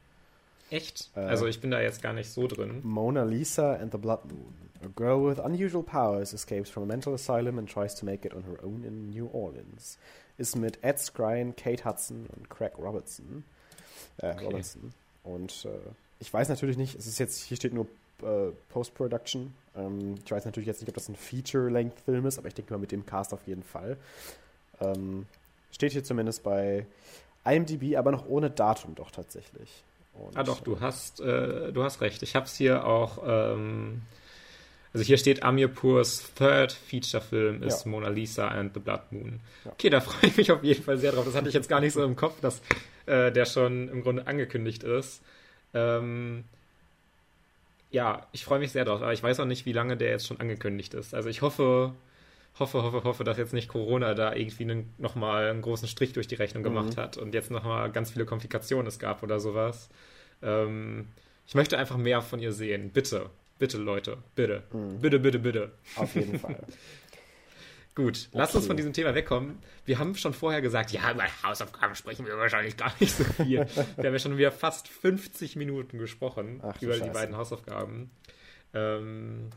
Echt? 0.72 1.12
Äh, 1.16 1.20
also 1.20 1.46
ich 1.46 1.62
bin 1.62 1.70
da 1.70 1.80
jetzt 1.82 2.02
gar 2.02 2.14
nicht 2.14 2.30
so 2.30 2.48
drin. 2.48 2.80
Mona 2.84 3.24
Lisa 3.24 3.76
and 3.76 3.92
the 3.92 4.00
Blood 4.00 4.26
Moon. 4.26 4.56
A 4.84 4.88
girl 4.96 5.30
with 5.30 5.38
unusual 5.38 5.84
powers 5.84 6.34
escapes 6.34 6.70
from 6.70 6.84
a 6.84 6.86
mental 6.88 7.14
asylum 7.14 7.60
and 7.60 7.70
tries 7.70 7.94
to 7.96 8.06
make 8.06 8.26
it 8.26 8.34
on 8.34 8.44
her 8.44 8.64
own 8.64 8.84
in 8.84 9.12
New 9.12 9.28
Orleans. 9.32 10.00
Ist 10.40 10.56
mit 10.56 10.84
Ed 10.84 10.98
Skrein, 10.98 11.56
Kate 11.56 11.86
Hudson 11.86 12.26
und 12.36 12.50
Craig 12.50 12.72
Robertson. 12.80 13.44
Äh, 14.18 14.32
okay. 14.32 14.46
Robinson. 14.46 14.94
Und 15.24 15.66
äh, 15.66 15.78
ich 16.20 16.34
weiß 16.34 16.50
natürlich 16.50 16.78
nicht, 16.78 16.98
es 16.98 17.06
ist 17.06 17.20
jetzt, 17.20 17.44
hier 17.44 17.58
steht 17.58 17.74
nur 17.74 17.86
äh, 18.24 18.52
Post-Production. 18.70 19.54
Ähm, 19.76 20.16
ich 20.26 20.32
weiß 20.32 20.46
natürlich 20.46 20.68
jetzt 20.68 20.82
nicht, 20.82 20.90
ob 20.90 20.96
das 20.96 21.10
ein 21.10 21.16
Feature-Length-Film 21.16 22.26
ist, 22.26 22.40
aber 22.40 22.48
ich 22.48 22.56
denke 22.56 22.74
mal 22.74 22.80
mit 22.80 22.92
dem 22.92 23.06
Cast 23.06 23.34
auf 23.34 23.46
jeden 23.46 23.64
Fall. 23.64 23.98
Ähm, 24.80 25.28
Steht 25.72 25.94
hier 25.94 26.04
zumindest 26.04 26.44
bei 26.44 26.86
IMDb, 27.46 27.96
aber 27.96 28.12
noch 28.12 28.28
ohne 28.28 28.50
Datum 28.50 28.94
doch 28.96 29.10
tatsächlich. 29.10 29.84
Und, 30.14 30.38
ah 30.38 30.44
doch, 30.44 30.60
du 30.60 30.80
hast, 30.80 31.20
äh, 31.20 31.72
du 31.72 31.84
hast 31.84 32.02
recht. 32.02 32.22
Ich 32.24 32.36
habe 32.36 32.46
es 32.46 32.56
hier 32.56 32.86
auch. 32.86 33.20
Ähm, 33.26 34.02
also 34.94 35.06
hier 35.06 35.18
steht 35.18 35.42
Amirpurs 35.42 36.34
Third 36.36 36.74
Feature-Film 36.74 37.64
ist 37.64 37.86
ja. 37.86 37.92
Mona 37.92 38.10
Lisa 38.10 38.50
and 38.50 38.74
the 38.74 38.80
Blood 38.82 39.12
Moon. 39.12 39.40
Ja. 39.64 39.72
Okay, 39.72 39.90
da 39.90 40.02
freue 40.02 40.30
ich 40.30 40.38
mich 40.38 40.52
auf 40.52 40.64
jeden 40.64 40.84
Fall 40.84 40.98
sehr 40.98 41.14
drauf. 41.14 41.24
Das 41.24 41.34
hatte 41.34 41.48
ich 41.48 41.54
jetzt 41.54 41.70
gar 41.70 41.80
nicht 41.80 41.94
so 41.94 42.04
im 42.04 42.18
Kopf, 42.18 42.42
dass 42.42 42.62
äh, 43.06 43.32
der 43.32 43.46
schon 43.46 43.88
im 43.88 44.02
Grunde 44.02 44.28
angekündigt 44.28 44.84
ist. 44.84 45.22
Ähm, 45.74 46.44
ja, 47.90 48.28
ich 48.34 48.44
freue 48.44 48.60
mich 48.60 48.72
sehr 48.72 48.84
drauf, 48.84 49.02
aber 49.02 49.14
ich 49.14 49.24
weiß 49.24 49.40
auch 49.40 49.46
nicht, 49.46 49.66
wie 49.66 49.74
lange 49.74 49.96
der 49.96 50.10
jetzt 50.10 50.28
schon 50.28 50.40
angekündigt 50.40 50.94
ist. 50.94 51.14
Also 51.14 51.30
ich 51.30 51.42
hoffe, 51.42 51.94
hoffe, 52.60 52.84
hoffe, 52.84 53.04
hoffe, 53.04 53.24
dass 53.24 53.38
jetzt 53.38 53.54
nicht 53.54 53.68
Corona 53.68 54.14
da 54.14 54.34
irgendwie 54.34 54.86
nochmal 54.98 55.50
einen 55.50 55.62
großen 55.62 55.88
Strich 55.88 56.14
durch 56.14 56.28
die 56.28 56.36
Rechnung 56.36 56.64
gemacht 56.64 56.96
mhm. 56.96 57.02
hat 57.02 57.18
und 57.18 57.34
jetzt 57.34 57.52
nochmal 57.52 57.92
ganz 57.92 58.12
viele 58.12 58.26
Komplikationen 58.26 58.88
es 58.88 59.00
gab 59.00 59.24
oder 59.24 59.40
sowas. 59.40 59.90
Ähm, 60.42 61.08
ich 61.48 61.56
möchte 61.56 61.78
einfach 61.78 61.98
mehr 61.98 62.22
von 62.22 62.40
ihr 62.40 62.54
sehen. 62.54 62.92
Bitte, 62.92 63.30
bitte, 63.60 63.78
Leute, 63.78 64.18
bitte. 64.36 64.64
Mhm. 64.72 65.00
Bitte, 65.00 65.20
bitte, 65.20 65.40
bitte. 65.40 65.72
Auf 65.96 66.16
jeden 66.16 66.40
Fall. 66.40 66.60
Gut, 67.94 68.28
okay. 68.30 68.38
lasst 68.38 68.56
uns 68.56 68.68
von 68.68 68.78
diesem 68.78 68.94
Thema 68.94 69.14
wegkommen. 69.16 69.60
Wir 69.86 70.00
haben 70.00 70.16
schon 70.16 70.34
vorher 70.34 70.62
gesagt, 70.62 70.92
ja, 70.92 71.12
über 71.12 71.26
Hausaufgaben 71.44 71.94
sprechen 71.96 72.26
wir 72.26 72.38
wahrscheinlich 72.38 72.78
gar 72.78 72.94
nicht 73.02 73.14
so 73.14 73.26
viel. 73.26 73.68
wir 73.98 74.06
haben 74.06 74.14
ja 74.14 74.20
schon 74.20 74.38
wieder 74.38 74.52
fast 74.52 74.88
50 74.88 75.58
Minuten 75.58 75.98
gesprochen 75.98 76.62
Ach, 76.64 76.82
über 76.82 76.98
die 76.98 77.10
beiden 77.10 77.36
Hausaufgaben. 77.36 78.10
Ähm, 78.74 79.50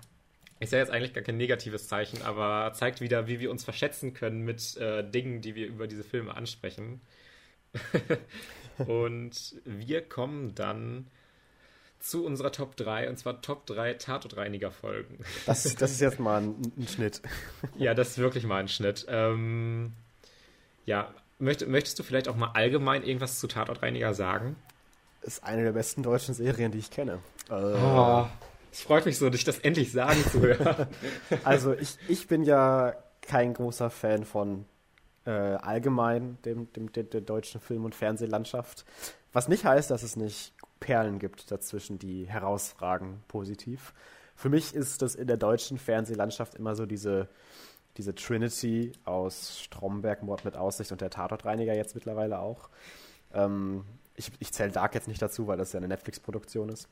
ist 0.64 0.72
ja 0.72 0.78
jetzt 0.78 0.90
eigentlich 0.90 1.14
gar 1.14 1.22
kein 1.22 1.36
negatives 1.36 1.88
Zeichen, 1.88 2.22
aber 2.22 2.72
zeigt 2.74 3.00
wieder, 3.00 3.26
wie 3.26 3.40
wir 3.40 3.50
uns 3.50 3.64
verschätzen 3.64 4.14
können 4.14 4.40
mit 4.42 4.76
äh, 4.76 5.08
Dingen, 5.08 5.40
die 5.40 5.54
wir 5.54 5.66
über 5.66 5.86
diese 5.86 6.04
Filme 6.04 6.34
ansprechen. 6.34 7.00
und 8.86 9.56
wir 9.64 10.02
kommen 10.02 10.54
dann 10.54 11.06
zu 12.00 12.24
unserer 12.26 12.52
Top 12.52 12.76
3, 12.76 13.08
und 13.08 13.18
zwar 13.18 13.40
Top 13.40 13.66
3 13.66 13.94
Tatortreiniger-Folgen. 13.94 15.18
Das, 15.46 15.62
das 15.74 15.90
ist 15.90 16.00
jetzt 16.00 16.20
mal 16.20 16.42
ein, 16.42 16.72
ein, 16.76 16.86
Schnitt. 16.86 17.22
ja, 17.78 17.94
das 17.94 18.10
ist 18.10 18.18
wirklich 18.18 18.44
mal 18.44 18.58
ein 18.58 18.68
Schnitt. 18.68 19.06
Ähm, 19.08 19.92
ja, 20.84 21.14
möcht, 21.38 21.66
möchtest 21.66 21.98
du 21.98 22.02
vielleicht 22.02 22.28
auch 22.28 22.36
mal 22.36 22.50
allgemein 22.52 23.02
irgendwas 23.02 23.40
zu 23.40 23.46
Tatortreiniger 23.46 24.12
sagen? 24.12 24.56
Ist 25.22 25.42
eine 25.42 25.64
der 25.64 25.72
besten 25.72 26.02
deutschen 26.02 26.34
Serien, 26.34 26.72
die 26.72 26.78
ich 26.78 26.90
kenne. 26.90 27.20
Äh, 27.48 27.54
oh, 27.54 28.28
es 28.74 28.80
freut 28.80 29.06
mich 29.06 29.18
so, 29.18 29.30
dich 29.30 29.44
das 29.44 29.60
endlich 29.60 29.92
sagen 29.92 30.20
zu 30.32 30.40
hören. 30.40 30.88
also 31.44 31.74
ich, 31.74 31.96
ich 32.08 32.26
bin 32.26 32.42
ja 32.42 32.96
kein 33.22 33.54
großer 33.54 33.88
Fan 33.88 34.24
von 34.24 34.64
äh, 35.26 35.30
allgemein 35.30 36.38
dem, 36.44 36.72
dem, 36.72 36.90
dem, 36.90 37.08
der 37.08 37.20
deutschen 37.20 37.60
Film- 37.60 37.84
und 37.84 37.94
Fernsehlandschaft. 37.94 38.84
Was 39.32 39.46
nicht 39.46 39.64
heißt, 39.64 39.92
dass 39.92 40.02
es 40.02 40.16
nicht 40.16 40.54
Perlen 40.80 41.20
gibt 41.20 41.52
dazwischen, 41.52 42.00
die 42.00 42.26
herausragen 42.26 43.22
positiv. 43.28 43.94
Für 44.34 44.48
mich 44.48 44.74
ist 44.74 45.02
das 45.02 45.14
in 45.14 45.28
der 45.28 45.36
deutschen 45.36 45.78
Fernsehlandschaft 45.78 46.56
immer 46.56 46.74
so 46.74 46.84
diese, 46.84 47.28
diese 47.96 48.16
Trinity 48.16 48.90
aus 49.04 49.60
Stromberg, 49.60 50.24
Mord 50.24 50.44
mit 50.44 50.56
Aussicht 50.56 50.90
und 50.90 51.00
der 51.00 51.10
Tatortreiniger 51.10 51.74
jetzt 51.74 51.94
mittlerweile 51.94 52.40
auch. 52.40 52.70
Ähm, 53.32 53.84
ich 54.16 54.32
ich 54.40 54.52
zähle 54.52 54.72
Dark 54.72 54.96
jetzt 54.96 55.06
nicht 55.06 55.22
dazu, 55.22 55.46
weil 55.46 55.58
das 55.58 55.72
ja 55.72 55.78
eine 55.78 55.86
Netflix-Produktion 55.86 56.70
ist. 56.70 56.88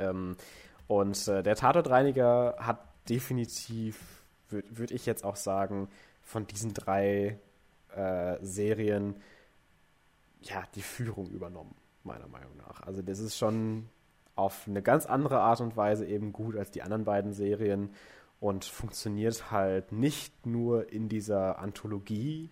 Ähm, 0.00 0.36
und 0.88 1.28
äh, 1.28 1.42
der 1.42 1.56
Tatortreiniger 1.56 2.56
hat 2.58 2.80
definitiv, 3.08 4.22
würde 4.48 4.68
würd 4.70 4.90
ich 4.90 5.06
jetzt 5.06 5.24
auch 5.24 5.36
sagen, 5.36 5.88
von 6.22 6.46
diesen 6.46 6.74
drei 6.74 7.38
äh, 7.94 8.36
Serien 8.42 9.16
ja 10.40 10.62
die 10.74 10.82
Führung 10.82 11.30
übernommen, 11.30 11.74
meiner 12.04 12.28
Meinung 12.28 12.56
nach. 12.56 12.82
Also 12.82 13.02
das 13.02 13.18
ist 13.18 13.36
schon 13.36 13.88
auf 14.34 14.66
eine 14.68 14.82
ganz 14.82 15.06
andere 15.06 15.40
Art 15.40 15.60
und 15.60 15.76
Weise 15.76 16.06
eben 16.06 16.32
gut 16.32 16.56
als 16.56 16.70
die 16.70 16.82
anderen 16.82 17.04
beiden 17.04 17.32
Serien 17.32 17.90
und 18.38 18.64
funktioniert 18.64 19.50
halt 19.50 19.92
nicht 19.92 20.46
nur 20.46 20.92
in 20.92 21.08
dieser 21.08 21.58
Anthologie 21.58 22.50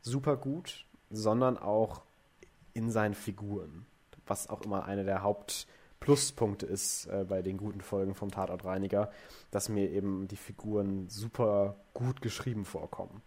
super 0.00 0.36
gut, 0.36 0.86
sondern 1.10 1.58
auch 1.58 2.02
in 2.72 2.90
seinen 2.90 3.14
Figuren, 3.14 3.84
was 4.26 4.48
auch 4.48 4.62
immer 4.62 4.86
eine 4.86 5.04
der 5.04 5.22
Haupt 5.22 5.66
Pluspunkte 6.00 6.66
ist 6.66 7.06
äh, 7.06 7.24
bei 7.28 7.42
den 7.42 7.58
guten 7.58 7.82
Folgen 7.82 8.14
vom 8.14 8.30
Tatortreiniger, 8.30 9.10
dass 9.50 9.68
mir 9.68 9.90
eben 9.90 10.26
die 10.28 10.36
Figuren 10.36 11.08
super 11.08 11.76
gut 11.94 12.22
geschrieben 12.22 12.64
vorkommen. 12.64 13.22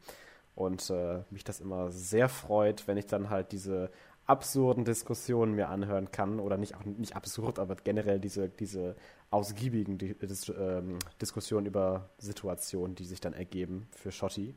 Und 0.55 0.89
äh, 0.89 1.23
mich 1.29 1.43
das 1.43 1.61
immer 1.61 1.91
sehr 1.91 2.29
freut, 2.29 2.87
wenn 2.87 2.97
ich 2.97 3.05
dann 3.05 3.29
halt 3.29 3.51
diese 3.51 3.91
absurden 4.25 4.85
Diskussionen 4.85 5.53
mir 5.53 5.69
anhören 5.69 6.11
kann, 6.11 6.39
oder 6.39 6.57
nicht 6.57 6.75
auch 6.75 6.85
nicht 6.85 7.15
absurd, 7.15 7.59
aber 7.59 7.75
generell 7.75 8.19
diese, 8.19 8.49
diese 8.49 8.95
ausgiebigen 9.31 9.97
Dis 9.97 10.49
ähm, 10.49 10.97
Diskussionen 11.21 11.65
über 11.65 12.09
Situationen, 12.17 12.95
die 12.95 13.05
sich 13.05 13.19
dann 13.19 13.33
ergeben 13.33 13.87
für 13.91 14.11
Schotti. 14.11 14.55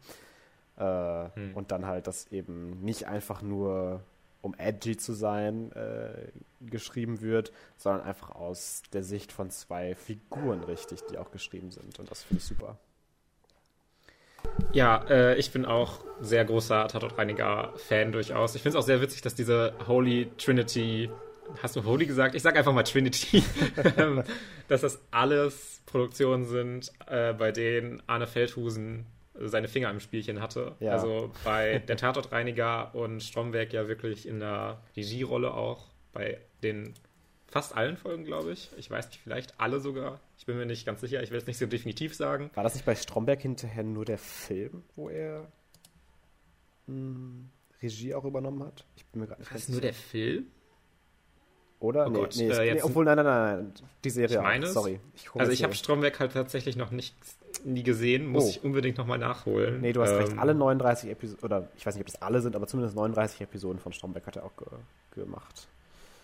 Äh, 0.77 1.29
hm. 1.35 1.55
Und 1.55 1.73
dann 1.73 1.87
halt 1.87 2.07
das 2.07 2.31
eben 2.31 2.81
nicht 2.83 3.07
einfach 3.07 3.43
nur 3.43 4.03
um 4.47 4.55
edgy 4.59 4.97
zu 4.97 5.12
sein, 5.12 5.72
äh, 5.72 6.30
geschrieben 6.61 7.20
wird, 7.20 7.53
sondern 7.76 8.03
einfach 8.03 8.30
aus 8.30 8.82
der 8.92 9.03
Sicht 9.03 9.32
von 9.32 9.51
zwei 9.51 9.97
Figuren 9.97 10.62
richtig, 10.62 11.01
die 11.11 11.18
auch 11.18 11.32
geschrieben 11.32 11.72
sind. 11.72 11.99
Und 11.99 12.11
das 12.11 12.22
finde 12.22 12.40
ich 12.40 12.47
super. 12.47 12.78
Ja, 14.72 15.05
äh, 15.11 15.36
ich 15.36 15.51
bin 15.51 15.64
auch 15.64 16.05
sehr 16.20 16.44
großer 16.44 16.86
Tatortreiniger-Fan 16.86 18.12
durchaus. 18.12 18.55
Ich 18.55 18.62
finde 18.62 18.78
es 18.78 18.84
auch 18.84 18.86
sehr 18.86 19.01
witzig, 19.01 19.20
dass 19.22 19.34
diese 19.34 19.74
Holy 19.88 20.30
Trinity, 20.38 21.11
hast 21.61 21.74
du 21.74 21.84
Holy 21.84 22.07
gesagt? 22.07 22.36
Ich 22.36 22.42
sage 22.42 22.59
einfach 22.59 22.72
mal 22.72 22.84
Trinity, 22.84 23.42
ähm, 23.97 24.22
dass 24.68 24.82
das 24.82 25.01
alles 25.11 25.82
Produktionen 25.86 26.44
sind, 26.44 26.92
äh, 27.09 27.32
bei 27.32 27.51
denen 27.51 28.01
Arne 28.07 28.28
Feldhusen 28.28 29.07
seine 29.41 29.68
Finger 29.68 29.91
im 29.91 30.01
Spielchen 30.01 30.41
hatte. 30.41 30.76
Ja. 30.80 30.93
Also 30.93 31.32
bei 31.45 31.78
der 31.80 31.97
Tatortreiniger 31.97 32.95
und 32.95 33.22
Stromberg 33.22 33.72
ja 33.72 33.89
wirklich 33.89 34.26
in 34.26 34.41
der 34.41 34.82
Regierolle 34.97 35.53
auch. 35.55 35.87
Bei 36.12 36.41
den 36.62 36.95
fast 37.47 37.76
allen 37.76 37.97
Folgen, 37.97 38.24
glaube 38.24 38.53
ich. 38.53 38.70
Ich 38.76 38.91
weiß 38.91 39.09
nicht, 39.09 39.20
vielleicht 39.20 39.61
alle 39.61 39.80
sogar. 39.80 40.20
Ich 40.39 40.47
bin 40.47 40.57
mir 40.57 40.66
nicht 40.66 40.87
ganz 40.87 41.01
sicher. 41.01 41.22
Ich 41.22 41.30
will 41.30 41.39
es 41.39 41.47
nicht 41.47 41.59
so 41.59 41.66
definitiv 41.66 42.14
sagen. 42.14 42.51
War 42.55 42.64
das 42.64 42.74
nicht 42.74 42.87
bei 42.87 42.95
Stromberg 42.95 43.41
hinterher 43.41 43.84
nur 43.84 44.05
der 44.05 44.18
Film, 44.18 44.82
wo 44.95 45.09
er. 45.09 45.51
Hm, 46.87 47.51
Regie 47.82 48.14
auch 48.14 48.24
übernommen 48.24 48.62
hat. 48.64 48.84
Ich 48.97 49.05
bin 49.07 49.20
mir 49.20 49.26
gerade 49.26 49.41
nicht 49.41 49.51
ganz 49.51 49.68
nur 49.68 49.80
der 49.80 49.93
Film? 49.93 50.47
Oder? 51.78 52.07
Oh 52.07 52.11
nee, 52.11 52.18
Gott, 52.18 52.37
nee, 52.37 52.49
äh, 52.49 52.74
nee, 52.74 52.82
obwohl, 52.82 53.05
nein, 53.05 53.16
nein, 53.16 53.24
nein, 53.26 53.72
die 54.03 54.11
Serie 54.11 54.37
ich 54.37 54.43
meine 54.43 54.66
auch. 54.66 54.70
Sorry. 54.70 54.99
Ich 55.14 55.30
also 55.34 55.53
ich 55.53 55.62
habe 55.62 55.74
Stromberg 55.74 56.18
halt 56.18 56.32
tatsächlich 56.32 56.76
noch 56.76 56.91
nicht 56.91 57.14
nie 57.67 57.83
gesehen, 57.83 58.27
muss 58.27 58.45
oh. 58.45 58.49
ich 58.49 58.64
unbedingt 58.64 58.97
nochmal 58.97 59.19
nachholen. 59.19 59.81
Nee, 59.81 59.93
du 59.93 60.01
hast 60.01 60.12
ähm, 60.12 60.19
recht, 60.19 60.39
alle 60.39 60.55
39 60.55 61.11
Episoden, 61.11 61.45
oder 61.45 61.69
ich 61.77 61.85
weiß 61.85 61.95
nicht, 61.95 62.03
ob 62.03 62.07
das 62.07 62.23
alle 62.23 62.41
sind, 62.41 62.57
aber 62.57 62.67
zumindest 62.67 62.97
39 62.97 63.41
Episoden 63.41 63.79
von 63.79 63.93
Stromberg 63.93 64.27
hat 64.27 64.37
er 64.37 64.45
auch 64.45 64.57
ge 64.57 64.67
gemacht. 65.14 65.69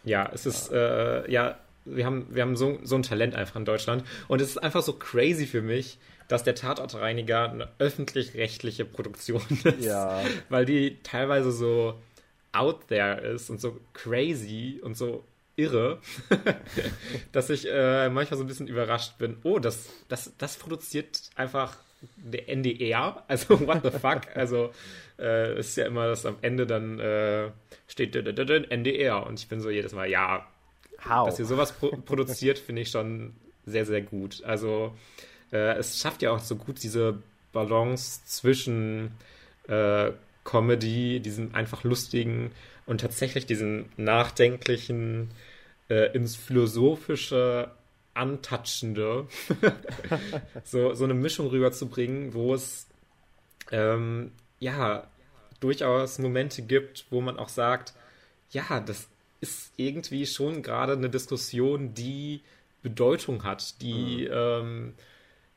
Ja, 0.04 0.30
es 0.32 0.46
ist, 0.46 0.70
ja, 0.70 1.22
äh, 1.22 1.32
ja 1.32 1.58
wir 1.84 2.06
haben, 2.06 2.26
wir 2.30 2.42
haben 2.42 2.56
so, 2.56 2.78
so 2.82 2.94
ein 2.94 3.02
Talent 3.02 3.34
einfach 3.34 3.56
in 3.56 3.64
Deutschland 3.64 4.04
und 4.28 4.40
es 4.40 4.50
ist 4.50 4.58
einfach 4.58 4.82
so 4.82 4.92
crazy 4.92 5.46
für 5.46 5.62
mich, 5.62 5.98
dass 6.28 6.44
der 6.44 6.54
Tatortreiniger 6.54 7.50
eine 7.50 7.68
öffentlich-rechtliche 7.78 8.84
Produktion 8.84 9.42
ist. 9.64 9.84
Ja. 9.84 10.22
Weil 10.48 10.64
die 10.64 10.98
teilweise 11.02 11.50
so 11.50 11.94
out 12.52 12.88
there 12.88 13.20
ist 13.20 13.50
und 13.50 13.60
so 13.60 13.80
crazy 13.94 14.80
und 14.82 14.96
so 14.96 15.24
irre, 15.56 15.98
dass 17.32 17.50
ich 17.50 17.68
äh, 17.70 18.08
manchmal 18.08 18.38
so 18.38 18.44
ein 18.44 18.46
bisschen 18.46 18.68
überrascht 18.68 19.18
bin. 19.18 19.36
Oh, 19.42 19.58
das, 19.58 19.88
das, 20.08 20.32
das 20.38 20.56
produziert 20.56 21.30
einfach 21.34 21.76
der 22.16 22.48
NDR. 22.48 23.22
Also, 23.28 23.60
what 23.66 23.82
the 23.82 23.90
fuck? 23.90 24.22
Also, 24.34 24.72
äh, 25.18 25.58
ist 25.58 25.76
ja 25.76 25.86
immer, 25.86 26.06
dass 26.06 26.26
am 26.26 26.36
Ende 26.42 26.66
dann 26.66 26.98
äh, 26.98 27.50
steht 27.86 28.14
NDR. 28.14 29.26
Und 29.26 29.38
ich 29.38 29.48
bin 29.48 29.60
so 29.60 29.70
jedes 29.70 29.92
Mal, 29.92 30.08
ja, 30.08 30.46
How? 31.08 31.26
dass 31.26 31.38
ihr 31.38 31.46
sowas 31.46 31.72
pro 31.72 31.90
produziert, 31.90 32.58
finde 32.58 32.82
ich 32.82 32.90
schon 32.90 33.34
sehr, 33.66 33.86
sehr 33.86 34.02
gut. 34.02 34.42
Also, 34.44 34.94
äh, 35.52 35.76
es 35.76 36.00
schafft 36.00 36.22
ja 36.22 36.32
auch 36.32 36.40
so 36.40 36.56
gut 36.56 36.82
diese 36.82 37.18
Balance 37.52 38.22
zwischen 38.24 39.12
äh, 39.68 40.10
Comedy, 40.44 41.20
diesem 41.20 41.54
einfach 41.54 41.84
lustigen 41.84 42.50
und 42.86 43.00
tatsächlich 43.00 43.46
diesen 43.46 43.88
nachdenklichen, 43.96 45.30
äh, 45.88 46.14
ins 46.14 46.36
Philosophische 46.36 47.70
antatschende, 48.14 49.26
so, 50.64 50.94
so 50.94 51.04
eine 51.04 51.14
Mischung 51.14 51.48
rüberzubringen, 51.48 52.34
wo 52.34 52.54
es 52.54 52.86
ähm, 53.70 54.32
ja 54.58 55.06
durchaus 55.60 56.18
Momente 56.18 56.62
gibt, 56.62 57.06
wo 57.10 57.20
man 57.20 57.38
auch 57.38 57.48
sagt, 57.48 57.94
ja, 58.50 58.80
das 58.80 59.08
ist 59.40 59.72
irgendwie 59.76 60.26
schon 60.26 60.62
gerade 60.62 60.92
eine 60.92 61.08
Diskussion, 61.08 61.94
die 61.94 62.42
Bedeutung 62.82 63.44
hat, 63.44 63.80
die 63.80 64.28
mhm. 64.28 64.32
ähm, 64.32 64.94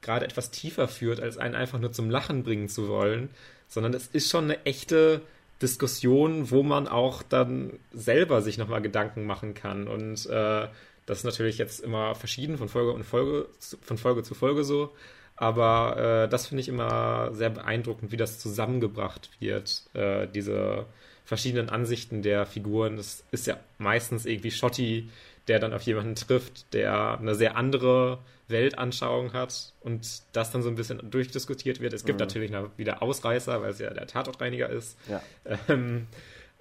gerade 0.02 0.26
etwas 0.26 0.52
tiefer 0.52 0.88
führt, 0.88 1.20
als 1.20 1.38
einen 1.38 1.56
einfach 1.56 1.80
nur 1.80 1.92
zum 1.92 2.10
Lachen 2.10 2.44
bringen 2.44 2.70
zu 2.70 2.88
wollen, 2.88 3.30
sondern 3.68 3.94
es 3.94 4.08
ist 4.08 4.30
schon 4.30 4.46
eine 4.46 4.66
echte 4.66 5.22
Diskussion, 5.62 6.52
wo 6.52 6.64
man 6.64 6.88
auch 6.88 7.24
dann 7.24 7.80
selber 7.94 8.42
sich 8.42 8.58
nochmal 8.58 8.82
Gedanken 8.82 9.26
machen 9.26 9.54
kann. 9.54 9.88
Und 9.88 10.26
äh, 10.26 10.68
das 11.06 11.20
ist 11.20 11.24
natürlich 11.24 11.58
jetzt 11.58 11.80
immer 11.80 12.16
verschieden 12.16 12.58
von 12.58 12.68
Folge 12.68 12.92
und 12.92 13.04
Folge, 13.04 13.48
von 13.82 13.98
Folge 13.98 14.24
zu 14.24 14.34
Folge 14.34 14.64
so. 14.64 14.94
Aber 15.38 16.26
äh, 16.26 16.30
das 16.30 16.48
finde 16.48 16.62
ich 16.62 16.70
immer 16.70 17.34
sehr 17.34 17.50
beeindruckend, 17.50 18.12
wie 18.12 18.18
das 18.18 18.40
zusammengebracht 18.40 19.30
wird, 19.40 19.84
äh, 19.94 20.28
diese 20.28 20.86
verschiedenen 21.26 21.70
Ansichten 21.70 22.22
der 22.22 22.46
Figuren. 22.46 22.98
Das 22.98 23.24
ist 23.32 23.48
ja 23.48 23.58
meistens 23.78 24.26
irgendwie 24.26 24.52
Schotti, 24.52 25.10
der 25.48 25.60
dann 25.60 25.74
auf 25.74 25.82
jemanden 25.84 26.16
trifft, 26.16 26.74
der 26.74 27.20
eine 27.20 27.36
sehr 27.36 27.56
andere 27.56 28.20
Weltanschauung 28.48 29.34
hat 29.34 29.74
und 29.82 30.22
das 30.34 30.52
dann 30.52 30.62
so 30.62 30.70
ein 30.70 30.76
bisschen 30.76 31.10
durchdiskutiert 31.10 31.80
wird. 31.80 31.94
Es 31.94 32.06
gibt 32.06 32.20
mhm. 32.20 32.26
natürlich 32.26 32.52
wieder 32.78 33.02
Ausreißer, 33.02 33.62
weil 33.62 33.72
es 33.72 33.80
ja 33.80 33.92
der 33.94 34.08
Tatortreiniger 34.08 34.70
ist. 34.70 34.98
Ja. 35.10 35.22
Ähm, 35.68 36.08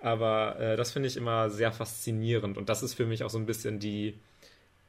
aber 0.01 0.61
äh, 0.61 0.77
das 0.77 0.93
finde 0.93 1.09
ich 1.09 1.17
immer 1.17 1.49
sehr 1.49 1.73
faszinierend 1.73 2.59
und 2.59 2.69
das 2.69 2.83
ist 2.83 2.93
für 2.93 3.07
mich 3.07 3.25
auch 3.25 3.31
so 3.31 3.39
ein 3.39 3.47
bisschen 3.47 3.79
die 3.79 4.19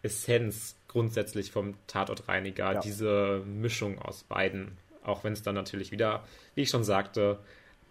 Essenz 0.03 0.75
grundsätzlich 0.89 1.51
vom 1.51 1.75
Tatortreiniger, 1.87 2.73
ja. 2.73 2.79
diese 2.79 3.41
Mischung 3.45 3.99
aus 3.99 4.23
beiden. 4.23 4.77
Auch 5.03 5.23
wenn 5.23 5.33
es 5.33 5.41
dann 5.41 5.55
natürlich 5.55 5.91
wieder, 5.91 6.23
wie 6.55 6.63
ich 6.63 6.69
schon 6.69 6.83
sagte, 6.83 7.39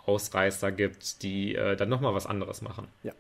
Ausreißer 0.07 0.73
gibt, 0.73 1.23
die 1.23 1.55
äh, 1.55 1.77
dann 1.77 1.89
nochmal 1.89 2.15
was 2.15 2.27
anderes 2.27 2.61
machen. 2.61 2.89
Ja. 3.03 3.13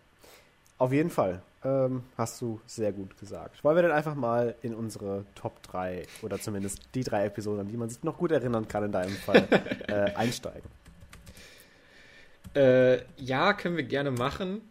Auf 0.79 0.93
jeden 0.93 1.11
Fall. 1.11 1.43
Ähm, 1.64 2.03
hast 2.18 2.41
du 2.43 2.61
sehr 2.66 2.93
gut 2.93 3.18
gesagt. 3.18 3.64
Wollen 3.64 3.77
wir 3.77 3.83
dann 3.83 3.93
einfach 3.93 4.14
mal 4.14 4.55
in 4.62 4.75
unsere 4.75 5.25
Top 5.35 5.62
3 5.62 6.07
oder 6.22 6.39
zumindest 6.39 6.81
die 6.95 7.05
drei 7.05 7.25
Episoden, 7.27 7.61
an 7.61 7.68
die 7.68 7.77
man 7.77 7.89
sich 7.89 8.03
noch 8.03 8.18
gut 8.18 8.33
erinnern 8.33 8.68
kann 8.68 8.85
in 8.85 8.93
deinem 8.93 9.14
Fall, 9.14 9.49
äh, 9.89 10.14
einsteigen? 10.14 10.68
Äh, 12.55 13.03
ja, 13.16 13.55
können 13.55 13.77
wir 13.77 13.85
gerne 13.85 14.11
machen. 14.11 14.62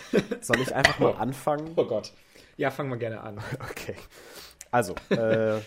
Soll 0.40 0.60
ich 0.60 0.74
einfach 0.74 0.98
mal 0.98 1.14
anfangen? 1.14 1.72
Oh 1.76 1.84
Gott. 1.84 2.12
Ja, 2.56 2.70
fangen 2.70 2.90
wir 2.90 2.98
gerne 2.98 3.20
an. 3.22 3.38
Okay. 3.70 3.96
Also, 4.70 4.94
äh, 5.10 5.58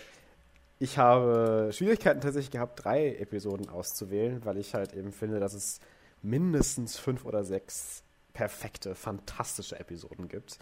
ich 0.78 0.98
habe 0.98 1.70
Schwierigkeiten 1.72 2.20
tatsächlich 2.20 2.50
gehabt, 2.50 2.84
drei 2.84 3.14
Episoden 3.14 3.68
auszuwählen, 3.68 4.44
weil 4.44 4.58
ich 4.58 4.74
halt 4.74 4.94
eben 4.94 5.12
finde, 5.12 5.38
dass 5.38 5.54
es 5.54 5.80
mindestens 6.22 6.98
fünf 6.98 7.24
oder 7.24 7.44
sechs 7.44 8.02
perfekte, 8.36 8.94
fantastische 8.94 9.80
Episoden 9.80 10.28
gibt. 10.28 10.58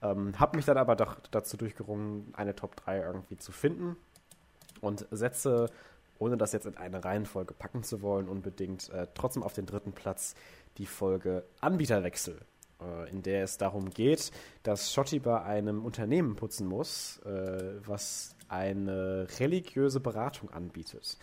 Ähm, 0.00 0.40
habe 0.40 0.56
mich 0.56 0.64
dann 0.64 0.78
aber 0.78 0.96
doch 0.96 1.16
dazu 1.30 1.58
durchgerungen, 1.58 2.32
eine 2.34 2.56
Top 2.56 2.74
3 2.76 3.00
irgendwie 3.02 3.36
zu 3.36 3.52
finden 3.52 3.96
und 4.80 5.06
setze, 5.10 5.70
ohne 6.18 6.38
das 6.38 6.52
jetzt 6.52 6.64
in 6.64 6.78
eine 6.78 7.04
Reihenfolge 7.04 7.52
packen 7.52 7.82
zu 7.82 8.00
wollen, 8.00 8.30
unbedingt 8.30 8.88
äh, 8.90 9.08
trotzdem 9.12 9.42
auf 9.42 9.52
den 9.52 9.66
dritten 9.66 9.92
Platz 9.92 10.36
die 10.78 10.86
Folge 10.86 11.44
Anbieterwechsel, 11.60 12.40
äh, 12.80 13.10
in 13.10 13.22
der 13.22 13.44
es 13.44 13.58
darum 13.58 13.90
geht, 13.90 14.30
dass 14.62 14.94
Schotti 14.94 15.18
bei 15.18 15.42
einem 15.42 15.84
Unternehmen 15.84 16.34
putzen 16.34 16.66
muss, 16.66 17.18
äh, 17.26 17.74
was 17.86 18.36
eine 18.48 19.26
religiöse 19.38 20.00
Beratung 20.00 20.48
anbietet. 20.48 21.18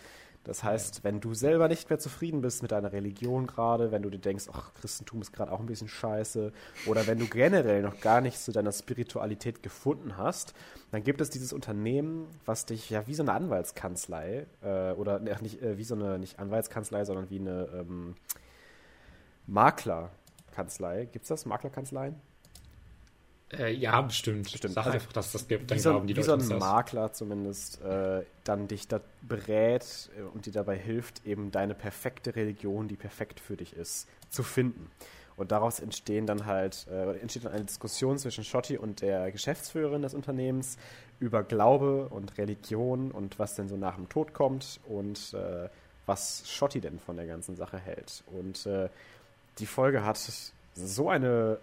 Das 0.46 0.62
heißt, 0.62 1.02
wenn 1.02 1.18
du 1.18 1.34
selber 1.34 1.66
nicht 1.66 1.90
mehr 1.90 1.98
zufrieden 1.98 2.40
bist 2.40 2.62
mit 2.62 2.70
deiner 2.70 2.92
Religion 2.92 3.48
gerade, 3.48 3.90
wenn 3.90 4.02
du 4.02 4.10
dir 4.10 4.20
denkst, 4.20 4.44
ach, 4.52 4.72
Christentum 4.74 5.20
ist 5.20 5.32
gerade 5.32 5.50
auch 5.50 5.58
ein 5.58 5.66
bisschen 5.66 5.88
scheiße, 5.88 6.52
oder 6.86 7.08
wenn 7.08 7.18
du 7.18 7.26
generell 7.26 7.82
noch 7.82 8.00
gar 8.00 8.20
nichts 8.20 8.44
zu 8.44 8.52
deiner 8.52 8.70
Spiritualität 8.70 9.64
gefunden 9.64 10.16
hast, 10.16 10.54
dann 10.92 11.02
gibt 11.02 11.20
es 11.20 11.30
dieses 11.30 11.52
Unternehmen, 11.52 12.28
was 12.44 12.64
dich 12.64 12.88
ja 12.90 13.08
wie 13.08 13.14
so 13.14 13.24
eine 13.24 13.32
Anwaltskanzlei, 13.32 14.46
äh, 14.62 14.92
oder 14.92 15.18
ne, 15.18 15.36
nicht 15.40 15.60
äh, 15.62 15.78
wie 15.78 15.84
so 15.84 15.96
eine, 15.96 16.20
nicht 16.20 16.38
Anwaltskanzlei, 16.38 17.04
sondern 17.04 17.28
wie 17.28 17.40
eine 17.40 17.68
ähm, 17.74 18.14
Maklerkanzlei. 19.48 21.06
Gibt 21.06 21.24
es 21.24 21.28
das? 21.28 21.44
Maklerkanzleien? 21.44 22.14
Äh, 23.52 23.72
ja, 23.72 24.00
bestimmt. 24.00 24.50
bestimmt. 24.50 24.74
Sag 24.74 24.86
also, 24.86 24.96
einfach, 24.96 25.12
dass 25.12 25.32
das 25.32 25.46
gibt. 25.46 25.70
Dann 25.70 25.78
so, 25.78 25.90
glauben 25.90 26.06
die 26.06 26.16
wie 26.16 26.20
Leute 26.20 26.42
so 26.42 26.54
ein 26.54 26.58
Makler 26.58 27.12
zumindest 27.12 27.80
äh, 27.82 28.22
dann 28.44 28.66
dich 28.66 28.88
da 28.88 29.00
berät 29.22 30.10
äh, 30.18 30.22
und 30.22 30.46
dir 30.46 30.52
dabei 30.52 30.76
hilft, 30.76 31.24
eben 31.24 31.52
deine 31.52 31.74
perfekte 31.74 32.34
Religion, 32.34 32.88
die 32.88 32.96
perfekt 32.96 33.38
für 33.38 33.56
dich 33.56 33.74
ist, 33.76 34.08
zu 34.30 34.42
finden. 34.42 34.90
Und 35.36 35.52
daraus 35.52 35.80
entstehen 35.80 36.26
dann 36.26 36.46
halt, 36.46 36.86
äh, 36.90 37.18
entsteht 37.18 37.44
dann 37.44 37.52
eine 37.52 37.64
Diskussion 37.64 38.18
zwischen 38.18 38.42
Schotti 38.42 38.78
und 38.78 39.02
der 39.02 39.30
Geschäftsführerin 39.30 40.02
des 40.02 40.14
Unternehmens 40.14 40.78
über 41.20 41.42
Glaube 41.42 42.08
und 42.08 42.38
Religion 42.38 43.10
und 43.10 43.38
was 43.38 43.54
denn 43.54 43.68
so 43.68 43.76
nach 43.76 43.96
dem 43.96 44.08
Tod 44.08 44.32
kommt 44.32 44.80
und 44.88 45.34
äh, 45.34 45.68
was 46.06 46.50
Schotti 46.50 46.80
denn 46.80 46.98
von 46.98 47.16
der 47.16 47.26
ganzen 47.26 47.54
Sache 47.54 47.78
hält. 47.78 48.24
Und 48.26 48.66
äh, 48.66 48.88
die 49.58 49.66
Folge 49.66 50.04
hat 50.04 50.18
so 50.74 51.10
eine 51.10 51.58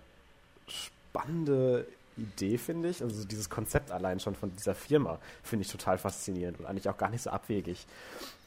spannende 1.14 1.86
Idee, 2.18 2.58
finde 2.58 2.90
ich. 2.90 3.02
Also 3.02 3.26
dieses 3.26 3.50
Konzept 3.50 3.92
allein 3.92 4.20
schon 4.20 4.36
von 4.36 4.52
dieser 4.56 4.76
Firma 4.76 5.20
finde 5.44 5.66
ich 5.66 5.72
total 5.72 5.98
faszinierend 5.98 6.60
und 6.60 6.66
eigentlich 6.66 6.90
auch 6.90 6.98
gar 6.98 7.10
nicht 7.10 7.22
so 7.22 7.30
abwegig. 7.30 7.86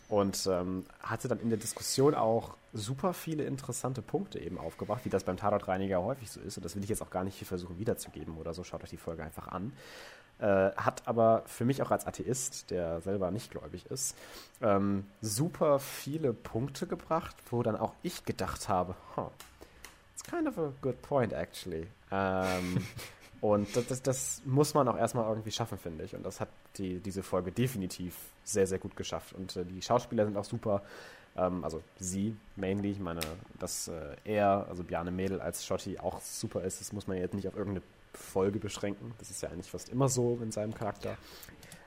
Und 0.09 0.47
ähm, 0.47 0.85
hatte 1.01 1.27
dann 1.27 1.41
in 1.41 1.49
der 1.49 1.59
Diskussion 1.59 2.15
auch 2.15 2.57
super 2.73 3.13
viele 3.13 3.45
interessante 3.45 4.03
Punkte 4.03 4.39
eben 4.39 4.57
aufgebracht, 4.59 5.05
wie 5.05 5.09
das 5.09 5.25
beim 5.25 5.37
Tatortreiniger 5.37 6.01
häufig 6.03 6.31
so 6.31 6.41
ist. 6.41 6.57
Und 6.57 6.65
das 6.65 6.77
will 6.77 6.85
ich 6.85 6.91
jetzt 6.91 7.03
auch 7.03 7.11
gar 7.11 7.25
nicht 7.25 7.37
hier 7.37 7.47
versuchen 7.47 7.79
wiederzugeben 7.79 8.37
oder 8.37 8.55
so. 8.55 8.63
Schaut 8.63 8.85
euch 8.85 8.91
die 8.91 8.97
Folge 8.99 9.25
einfach 9.25 9.49
an. 9.49 9.73
Äh, 10.39 10.71
hat 10.77 11.09
aber 11.09 11.43
für 11.47 11.65
mich 11.65 11.83
auch 11.83 11.91
als 11.91 12.07
Atheist, 12.07 12.71
der 12.71 13.01
selber 13.01 13.31
nicht 13.31 13.51
gläubig 13.51 13.87
ist, 13.87 14.17
ähm, 14.61 15.07
super 15.23 15.81
viele 15.81 16.33
Punkte 16.35 16.87
gebracht, 16.87 17.35
wo 17.51 17.63
dann 17.63 17.75
auch 17.75 17.95
ich 18.03 18.25
gedacht 18.25 18.69
habe, 18.69 18.95
huh, 19.17 19.31
it's 20.15 20.23
kind 20.23 20.47
of 20.47 20.59
a 20.59 20.73
good 20.83 21.01
point 21.03 21.33
actually. 21.33 21.89
Ähm, 22.11 22.87
und 23.41 23.75
das, 23.77 23.87
das, 23.87 24.03
das, 24.03 24.43
muss 24.45 24.75
man 24.75 24.89
auch 24.89 24.97
erstmal 24.97 25.29
irgendwie 25.29 25.51
schaffen, 25.51 25.79
finde 25.79 26.05
ich. 26.05 26.15
Und 26.15 26.25
das 26.25 26.41
hat 26.41 26.49
die, 26.77 27.01
diese 27.01 27.23
Folge 27.23 27.53
definitiv 27.53 28.15
sehr, 28.45 28.67
sehr 28.67 28.79
gut 28.79 28.97
geschafft. 28.97 29.35
Und 29.35 29.57
äh, 29.57 29.65
die 29.65 29.83
Schauspieler 29.83 30.25
sind 30.25 30.37
auch 30.37 30.45
super. 30.45 30.83
Ähm, 31.37 31.65
also 31.65 31.83
sie 31.99 32.37
mainly. 32.57 32.93
Ich 32.93 33.01
meine, 33.01 33.21
dass 33.59 33.89
äh, 33.89 34.17
er, 34.25 34.67
also 34.69 34.85
Bjarne 34.85 35.11
Mädel 35.11 35.41
als 35.41 35.65
Schotti 35.65 35.99
auch 35.99 36.21
super 36.21 36.63
ist, 36.63 36.81
das 36.81 36.93
muss 36.93 37.07
man 37.07 37.19
jetzt 37.19 37.35
nicht 37.35 37.49
auf 37.49 37.57
irgendeine 37.57 37.85
Folge 38.13 38.59
beschränken. 38.59 39.15
Das 39.19 39.31
ist 39.31 39.43
ja 39.43 39.51
eigentlich 39.51 39.71
fast 39.71 39.89
immer 39.89 40.09
so 40.09 40.39
in 40.43 40.51
seinem 40.51 40.75
Charakter. 40.75 41.17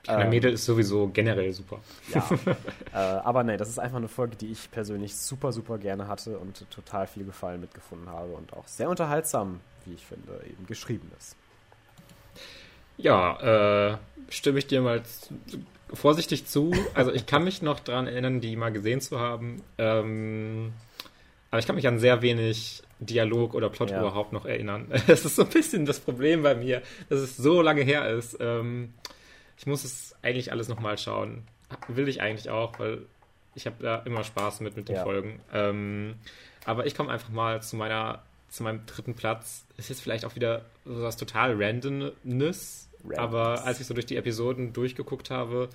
Kleiner 0.02 0.24
ähm, 0.24 0.30
Mädel 0.30 0.52
ist 0.54 0.64
sowieso 0.64 1.08
generell 1.08 1.52
super. 1.52 1.80
Ja. 2.14 2.28
äh, 2.92 2.96
aber 2.96 3.44
nee, 3.44 3.56
das 3.56 3.68
ist 3.68 3.78
einfach 3.78 3.98
eine 3.98 4.08
Folge, 4.08 4.36
die 4.36 4.50
ich 4.50 4.70
persönlich 4.70 5.14
super, 5.14 5.52
super 5.52 5.78
gerne 5.78 6.08
hatte 6.08 6.38
und 6.38 6.64
total 6.70 7.06
viel 7.06 7.24
Gefallen 7.24 7.60
mitgefunden 7.60 8.08
habe 8.08 8.32
und 8.32 8.52
auch 8.52 8.66
sehr 8.66 8.88
unterhaltsam, 8.88 9.60
wie 9.84 9.94
ich 9.94 10.04
finde, 10.04 10.40
eben 10.46 10.66
geschrieben 10.66 11.10
ist. 11.18 11.36
Ja, 12.96 13.92
äh, 13.92 13.96
stimme 14.28 14.58
ich 14.58 14.66
dir 14.66 14.80
mal 14.80 15.02
vorsichtig 15.92 16.46
zu. 16.46 16.72
Also 16.94 17.12
ich 17.12 17.26
kann 17.26 17.44
mich 17.44 17.62
noch 17.62 17.80
daran 17.80 18.06
erinnern, 18.06 18.40
die 18.40 18.56
mal 18.56 18.72
gesehen 18.72 19.00
zu 19.00 19.18
haben. 19.18 19.62
Ähm, 19.78 20.72
aber 21.50 21.58
ich 21.58 21.66
kann 21.66 21.76
mich 21.76 21.88
an 21.88 21.98
sehr 21.98 22.22
wenig 22.22 22.82
Dialog 23.00 23.54
oder 23.54 23.70
Plot 23.70 23.90
ja. 23.90 24.00
überhaupt 24.00 24.32
noch 24.32 24.46
erinnern. 24.46 24.86
Das 25.06 25.24
ist 25.24 25.36
so 25.36 25.42
ein 25.42 25.48
bisschen 25.48 25.86
das 25.86 26.00
Problem 26.00 26.42
bei 26.42 26.54
mir, 26.54 26.82
dass 27.08 27.20
es 27.20 27.36
so 27.36 27.62
lange 27.62 27.82
her 27.82 28.08
ist. 28.10 28.36
Ähm, 28.40 28.94
ich 29.60 29.66
muss 29.66 29.84
es 29.84 30.16
eigentlich 30.22 30.52
alles 30.52 30.68
nochmal 30.68 30.96
schauen. 30.96 31.42
Will 31.86 32.08
ich 32.08 32.22
eigentlich 32.22 32.48
auch, 32.48 32.78
weil 32.78 33.02
ich 33.54 33.66
habe 33.66 33.76
da 33.82 33.96
immer 33.98 34.24
Spaß 34.24 34.60
mit 34.60 34.74
mit 34.74 34.88
den 34.88 34.96
ja. 34.96 35.02
Folgen. 35.02 35.38
Ähm, 35.52 36.14
aber 36.64 36.86
ich 36.86 36.94
komme 36.94 37.10
einfach 37.10 37.28
mal 37.28 37.62
zu 37.62 37.76
meiner 37.76 38.22
zu 38.48 38.62
meinem 38.62 38.86
dritten 38.86 39.14
Platz. 39.14 39.66
Ist 39.76 39.90
jetzt 39.90 40.00
vielleicht 40.00 40.24
auch 40.24 40.34
wieder 40.34 40.64
so 40.86 41.02
was 41.02 41.18
total 41.18 41.62
Randomness, 41.62 42.88
aber 43.16 43.66
als 43.66 43.80
ich 43.80 43.86
so 43.86 43.92
durch 43.92 44.06
die 44.06 44.16
Episoden 44.16 44.72
durchgeguckt 44.72 45.30
habe, 45.30 45.68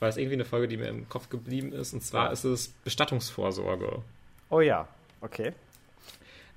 war 0.00 0.08
es 0.08 0.16
irgendwie 0.16 0.36
eine 0.36 0.46
Folge, 0.46 0.66
die 0.66 0.78
mir 0.78 0.88
im 0.88 1.06
Kopf 1.10 1.28
geblieben 1.28 1.74
ist. 1.74 1.92
Und 1.92 2.02
zwar 2.02 2.26
ja. 2.26 2.32
ist 2.32 2.44
es 2.44 2.68
Bestattungsvorsorge. 2.84 4.02
Oh 4.48 4.62
ja, 4.62 4.88
okay. 5.20 5.52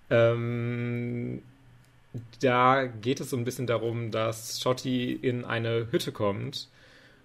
Ähm, 0.09 1.43
da 2.41 2.86
geht 2.86 3.20
es 3.20 3.30
so 3.30 3.38
ein 3.38 3.45
bisschen 3.45 3.68
darum, 3.68 4.12
dass 4.12 4.60
Shotty 4.60 5.14
in 5.14 5.45
eine 5.45 5.91
Hütte 5.91 6.12
kommt, 6.12 6.68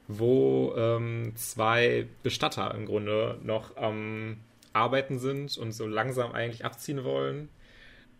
wo 0.08 0.74
ähm, 0.76 1.32
zwei 1.36 2.06
Bestatter 2.22 2.74
im 2.74 2.86
Grunde 2.86 3.38
noch 3.42 3.76
am 3.76 4.36
Arbeiten 4.72 5.18
sind 5.18 5.56
und 5.56 5.72
so 5.72 5.86
langsam 5.86 6.32
eigentlich 6.32 6.64
abziehen 6.64 7.04
wollen 7.04 7.48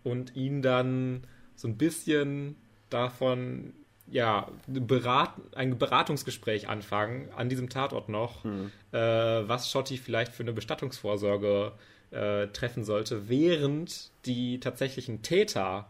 und 0.03 0.35
ihn 0.37 0.63
dann 0.63 1.25
so 1.57 1.69
ein 1.69 1.77
bisschen 1.77 2.57
davon 2.89 3.75
ja, 4.07 4.49
Berat, 4.67 5.33
ein 5.55 5.79
Beratungsgespräch 5.79 6.69
anfangen, 6.69 7.31
an 7.37 7.49
diesem 7.49 7.71
Tatort 7.71 8.09
noch, 8.09 8.45
hm. 8.45 8.71
äh, 8.93 8.99
was 8.99 9.71
Schotti 9.71 9.97
vielleicht 9.97 10.33
für 10.33 10.43
eine 10.43 10.53
Bestattungsvorsorge 10.53 11.73
äh, 12.11 12.47
treffen 12.49 12.85
sollte, 12.85 13.29
während 13.29 14.11
die 14.27 14.61
tatsächlichen 14.61 15.23
Täter 15.23 15.89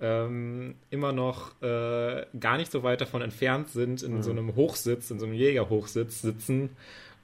ähm, 0.00 0.76
immer 0.90 1.12
noch 1.12 1.60
äh, 1.62 2.26
gar 2.38 2.56
nicht 2.56 2.70
so 2.70 2.82
weit 2.82 3.00
davon 3.00 3.22
entfernt 3.22 3.68
sind, 3.70 4.02
in 4.02 4.14
hm. 4.14 4.22
so 4.22 4.30
einem 4.30 4.54
Hochsitz, 4.54 5.10
in 5.10 5.18
so 5.18 5.26
einem 5.26 5.34
Jägerhochsitz 5.34 6.22
sitzen 6.22 6.70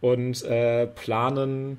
und 0.01 0.43
äh, 0.45 0.87
planen, 0.87 1.79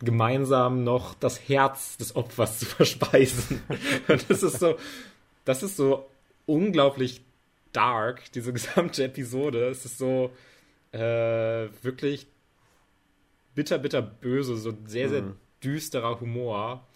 gemeinsam 0.00 0.84
noch 0.84 1.14
das 1.14 1.48
Herz 1.48 1.96
des 1.96 2.16
Opfers 2.16 2.58
zu 2.58 2.66
verspeisen. 2.66 3.62
und 4.08 4.30
das 4.30 4.42
ist 4.42 4.60
so, 4.60 4.76
das 5.44 5.62
ist 5.62 5.76
so 5.76 6.06
unglaublich 6.46 7.22
dark, 7.72 8.30
diese 8.32 8.52
gesamte 8.54 9.04
Episode. 9.04 9.68
Es 9.68 9.84
ist 9.84 9.98
so 9.98 10.30
äh, 10.92 11.68
wirklich 11.82 12.26
bitter, 13.54 13.78
bitter 13.78 14.02
böse, 14.02 14.56
so 14.56 14.72
sehr, 14.86 15.08
sehr 15.08 15.22
mhm. 15.22 15.36
düsterer 15.62 16.20
Humor. 16.20 16.86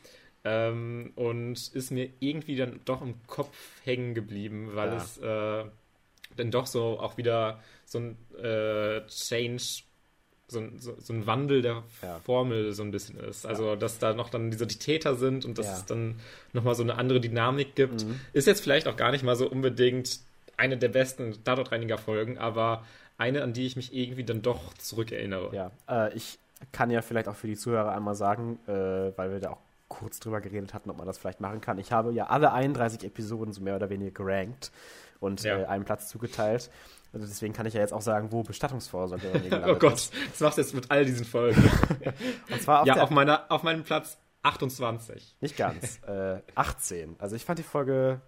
Ähm, 0.42 1.12
und 1.16 1.68
ist 1.74 1.90
mir 1.90 2.08
irgendwie 2.18 2.56
dann 2.56 2.80
doch 2.84 3.02
im 3.02 3.14
Kopf 3.26 3.54
hängen 3.84 4.14
geblieben, 4.14 4.70
weil 4.74 4.88
ja. 4.88 4.96
es 4.96 5.18
äh, 5.18 5.64
dann 6.36 6.50
doch 6.50 6.66
so 6.66 6.98
auch 6.98 7.16
wieder 7.18 7.60
so 7.84 7.98
ein 7.98 8.16
äh, 8.42 9.06
Change, 9.06 9.82
so 10.48 10.60
ein, 10.60 10.78
so, 10.78 10.96
so, 10.98 11.12
ein 11.12 11.26
Wandel 11.26 11.62
der 11.62 11.82
ja. 12.02 12.18
Formel 12.24 12.72
so 12.72 12.82
ein 12.82 12.90
bisschen 12.90 13.18
ist. 13.20 13.46
Also, 13.46 13.68
ja. 13.68 13.76
dass 13.76 13.98
da 13.98 14.14
noch 14.14 14.30
dann 14.30 14.50
diese 14.50 14.66
Täter 14.66 15.14
sind 15.14 15.44
und 15.44 15.58
dass 15.58 15.78
es 15.78 15.86
dann 15.86 16.18
nochmal 16.52 16.74
so 16.74 16.82
eine 16.82 16.96
andere 16.96 17.20
Dynamik 17.20 17.74
gibt. 17.74 18.04
Mhm. 18.04 18.20
Ist 18.32 18.46
jetzt 18.46 18.62
vielleicht 18.62 18.88
auch 18.88 18.96
gar 18.96 19.12
nicht 19.12 19.22
mal 19.22 19.36
so 19.36 19.48
unbedingt 19.48 20.20
eine 20.56 20.76
der 20.76 20.88
besten 20.88 21.42
Tatortreiniger-Folgen, 21.44 22.38
aber 22.38 22.84
eine, 23.18 23.42
an 23.42 23.52
die 23.52 23.66
ich 23.66 23.76
mich 23.76 23.94
irgendwie 23.94 24.24
dann 24.24 24.42
doch 24.42 24.74
zurückerinnere. 24.74 25.54
Ja, 25.54 25.70
äh, 25.88 26.14
ich 26.14 26.38
kann 26.72 26.90
ja 26.90 27.02
vielleicht 27.02 27.28
auch 27.28 27.36
für 27.36 27.46
die 27.46 27.56
Zuhörer 27.56 27.92
einmal 27.92 28.14
sagen, 28.14 28.58
äh, 28.66 28.72
weil 29.16 29.32
wir 29.32 29.40
da 29.40 29.50
auch 29.50 29.58
kurz 29.90 30.20
drüber 30.20 30.40
geredet 30.40 30.72
hatten, 30.72 30.88
ob 30.88 30.96
man 30.96 31.06
das 31.06 31.18
vielleicht 31.18 31.40
machen 31.40 31.60
kann. 31.60 31.78
Ich 31.78 31.92
habe 31.92 32.12
ja 32.12 32.28
alle 32.28 32.52
31 32.52 33.04
Episoden 33.04 33.52
so 33.52 33.60
mehr 33.60 33.76
oder 33.76 33.90
weniger 33.90 34.12
gerankt 34.12 34.72
und 35.18 35.42
ja. 35.42 35.58
äh, 35.58 35.66
einen 35.66 35.84
Platz 35.84 36.08
zugeteilt. 36.08 36.70
Also 37.12 37.26
deswegen 37.26 37.52
kann 37.52 37.66
ich 37.66 37.74
ja 37.74 37.80
jetzt 37.80 37.92
auch 37.92 38.00
sagen, 38.00 38.32
wo 38.32 38.42
Bestattungsvorsorge 38.42 39.64
Oh 39.68 39.74
Gott, 39.74 39.94
ist. 39.94 40.14
das 40.30 40.40
machst 40.40 40.58
du 40.58 40.62
jetzt 40.62 40.74
mit 40.74 40.90
all 40.90 41.04
diesen 41.04 41.26
Folgen. 41.26 41.62
und 42.50 42.62
zwar 42.62 42.82
auf 42.82 42.86
ja, 42.86 43.02
auf, 43.02 43.10
meiner, 43.10 43.50
auf 43.50 43.62
meinem 43.62 43.82
Platz 43.82 44.16
28. 44.42 45.36
Nicht 45.40 45.56
ganz. 45.56 46.00
äh, 46.06 46.40
18. 46.54 47.16
Also 47.18 47.36
ich 47.36 47.44
fand 47.44 47.58
die 47.58 47.64
Folge 47.64 48.20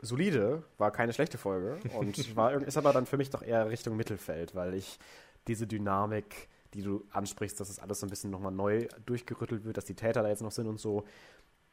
solide, 0.00 0.64
war 0.78 0.90
keine 0.90 1.12
schlechte 1.12 1.38
Folge 1.38 1.78
und 1.96 2.36
war, 2.36 2.54
ist 2.54 2.76
aber 2.76 2.92
dann 2.92 3.06
für 3.06 3.16
mich 3.16 3.30
doch 3.30 3.42
eher 3.42 3.68
Richtung 3.68 3.96
Mittelfeld, 3.96 4.54
weil 4.54 4.74
ich 4.74 4.98
diese 5.46 5.66
Dynamik, 5.66 6.48
die 6.74 6.82
du 6.82 7.04
ansprichst, 7.10 7.58
dass 7.58 7.68
es 7.68 7.78
alles 7.78 8.00
so 8.00 8.06
ein 8.06 8.10
bisschen 8.10 8.30
nochmal 8.30 8.52
neu 8.52 8.88
durchgerüttelt 9.06 9.64
wird, 9.64 9.76
dass 9.76 9.84
die 9.84 9.94
Täter 9.94 10.22
da 10.22 10.28
jetzt 10.28 10.42
noch 10.42 10.52
sind 10.52 10.66
und 10.66 10.78
so, 10.78 11.04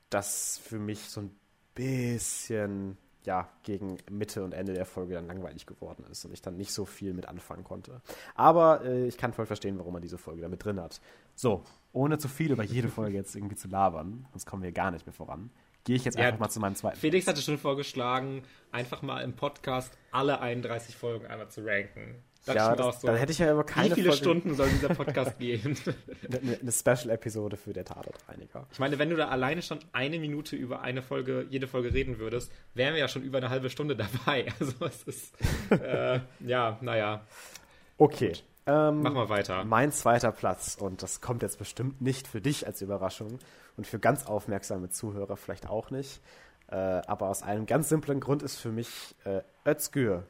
das 0.09 0.57
für 0.57 0.79
mich 0.79 0.99
so 0.99 1.21
ein 1.21 1.35
bisschen 1.75 2.97
ja, 3.23 3.49
gegen 3.63 3.97
Mitte 4.09 4.43
und 4.43 4.53
Ende 4.53 4.73
der 4.73 4.85
Folge 4.85 5.13
dann 5.13 5.27
langweilig 5.27 5.65
geworden 5.65 6.05
ist 6.09 6.25
und 6.25 6.33
ich 6.33 6.41
dann 6.41 6.57
nicht 6.57 6.73
so 6.73 6.85
viel 6.85 7.13
mit 7.13 7.27
anfangen 7.27 7.63
konnte. 7.63 8.01
Aber 8.35 8.83
äh, 8.83 9.05
ich 9.05 9.17
kann 9.17 9.33
voll 9.33 9.45
verstehen, 9.45 9.77
warum 9.77 9.93
man 9.93 10.01
diese 10.01 10.17
Folge 10.17 10.41
damit 10.41 10.63
drin 10.63 10.79
hat. 10.79 11.01
So, 11.35 11.63
ohne 11.93 12.17
zu 12.17 12.27
viel 12.27 12.51
über 12.51 12.63
jede 12.63 12.89
Folge 12.89 13.17
jetzt 13.17 13.35
irgendwie 13.35 13.55
zu 13.55 13.67
labern, 13.67 14.25
sonst 14.31 14.45
kommen 14.45 14.63
wir 14.63 14.71
gar 14.71 14.91
nicht 14.91 15.05
mehr 15.05 15.13
voran 15.13 15.51
gehe 15.83 15.95
ich 15.95 16.05
jetzt 16.05 16.17
ja, 16.17 16.25
einfach 16.25 16.39
mal 16.39 16.49
zu 16.49 16.59
meinem 16.59 16.75
zweiten. 16.75 16.97
Felix 16.97 17.27
hatte 17.27 17.41
schon 17.41 17.57
vorgeschlagen, 17.57 18.43
einfach 18.71 19.01
mal 19.01 19.21
im 19.21 19.33
Podcast 19.33 19.97
alle 20.11 20.39
31 20.39 20.95
Folgen 20.95 21.25
einmal 21.25 21.49
zu 21.49 21.65
ranken. 21.65 22.23
Das 22.45 22.55
ja, 22.55 22.75
das, 22.75 23.01
so, 23.01 23.07
dann 23.07 23.17
hätte 23.17 23.31
ich 23.31 23.37
ja 23.37 23.51
aber 23.51 23.63
keine 23.63 23.91
Wie 23.91 24.01
viele 24.01 24.09
Folge... 24.09 24.23
Stunden 24.23 24.55
soll 24.55 24.67
dieser 24.69 24.89
Podcast 24.95 25.37
gehen? 25.37 25.77
eine, 26.27 26.57
eine 26.59 26.71
Special-Episode 26.71 27.55
für 27.55 27.71
der 27.71 27.85
Tatortreiniger. 27.85 28.65
Ich 28.71 28.79
meine, 28.79 28.97
wenn 28.97 29.11
du 29.11 29.15
da 29.15 29.27
alleine 29.27 29.61
schon 29.61 29.77
eine 29.93 30.17
Minute 30.17 30.55
über 30.55 30.81
eine 30.81 31.03
Folge, 31.03 31.45
jede 31.49 31.67
Folge 31.67 31.93
reden 31.93 32.17
würdest, 32.17 32.51
wären 32.73 32.95
wir 32.95 32.99
ja 32.99 33.07
schon 33.07 33.21
über 33.21 33.37
eine 33.37 33.49
halbe 33.49 33.69
Stunde 33.69 33.95
dabei. 33.95 34.47
Also 34.59 34.85
es 34.85 35.03
ist, 35.03 35.35
äh, 35.71 36.19
ja, 36.39 36.77
naja. 36.81 37.25
Okay. 37.97 38.33
Ähm, 38.65 39.01
Mach 39.01 39.13
mal 39.13 39.29
weiter. 39.29 39.63
Mein 39.63 39.91
zweiter 39.91 40.31
Platz, 40.31 40.77
und 40.79 41.01
das 41.01 41.21
kommt 41.21 41.41
jetzt 41.41 41.57
bestimmt 41.57 42.01
nicht 42.01 42.27
für 42.27 42.41
dich 42.41 42.67
als 42.67 42.81
Überraschung 42.81 43.39
und 43.77 43.87
für 43.87 43.97
ganz 43.99 44.25
aufmerksame 44.25 44.89
Zuhörer 44.89 45.35
vielleicht 45.37 45.67
auch 45.67 45.89
nicht, 45.89 46.21
äh, 46.67 46.75
aber 46.75 47.29
aus 47.29 47.41
einem 47.41 47.65
ganz 47.65 47.89
simplen 47.89 48.19
Grund 48.19 48.43
ist 48.43 48.57
für 48.57 48.71
mich 48.71 49.15
äh, 49.25 49.41
Özgür 49.65 50.23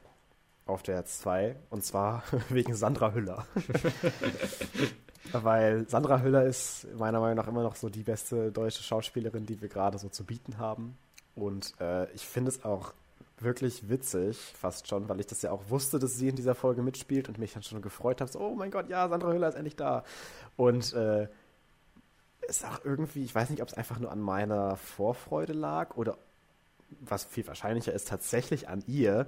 auf 0.66 0.82
der 0.82 1.04
2 1.04 1.56
und 1.70 1.84
zwar 1.84 2.22
wegen 2.48 2.74
Sandra 2.74 3.12
Hüller. 3.12 3.46
Weil 5.32 5.88
Sandra 5.88 6.20
Hüller 6.20 6.44
ist 6.44 6.86
meiner 6.98 7.20
Meinung 7.20 7.36
nach 7.36 7.48
immer 7.48 7.62
noch 7.62 7.76
so 7.76 7.88
die 7.88 8.02
beste 8.02 8.52
deutsche 8.52 8.82
Schauspielerin, 8.82 9.46
die 9.46 9.60
wir 9.60 9.68
gerade 9.68 9.98
so 9.98 10.08
zu 10.08 10.24
bieten 10.24 10.58
haben. 10.58 10.98
Und 11.34 11.72
äh, 11.80 12.10
ich 12.12 12.26
finde 12.26 12.50
es 12.50 12.64
auch 12.64 12.92
wirklich 13.38 13.88
witzig, 13.88 14.38
fast 14.38 14.88
schon, 14.88 15.08
weil 15.08 15.20
ich 15.20 15.26
das 15.26 15.42
ja 15.42 15.50
auch 15.50 15.62
wusste, 15.68 15.98
dass 15.98 16.16
sie 16.16 16.28
in 16.28 16.36
dieser 16.36 16.54
Folge 16.54 16.82
mitspielt 16.82 17.28
und 17.28 17.38
mich 17.38 17.54
dann 17.54 17.62
schon 17.62 17.82
gefreut 17.82 18.20
habe, 18.20 18.30
so, 18.30 18.40
oh 18.40 18.54
mein 18.54 18.70
Gott, 18.70 18.88
ja, 18.88 19.08
Sandra 19.08 19.32
Hüller 19.32 19.48
ist 19.48 19.54
endlich 19.54 19.76
da. 19.76 20.04
Und 20.56 20.92
äh, 20.92 21.28
ist 22.42 22.64
auch 22.64 22.84
irgendwie, 22.84 23.24
ich 23.24 23.34
weiß 23.34 23.50
nicht, 23.50 23.62
ob 23.62 23.68
es 23.68 23.74
einfach 23.74 23.98
nur 23.98 24.10
an 24.10 24.20
meiner 24.20 24.76
Vorfreude 24.76 25.52
lag 25.52 25.96
oder 25.96 26.18
was 27.00 27.24
viel 27.24 27.46
wahrscheinlicher 27.46 27.92
ist, 27.92 28.08
tatsächlich 28.08 28.68
an 28.68 28.82
ihr, 28.86 29.26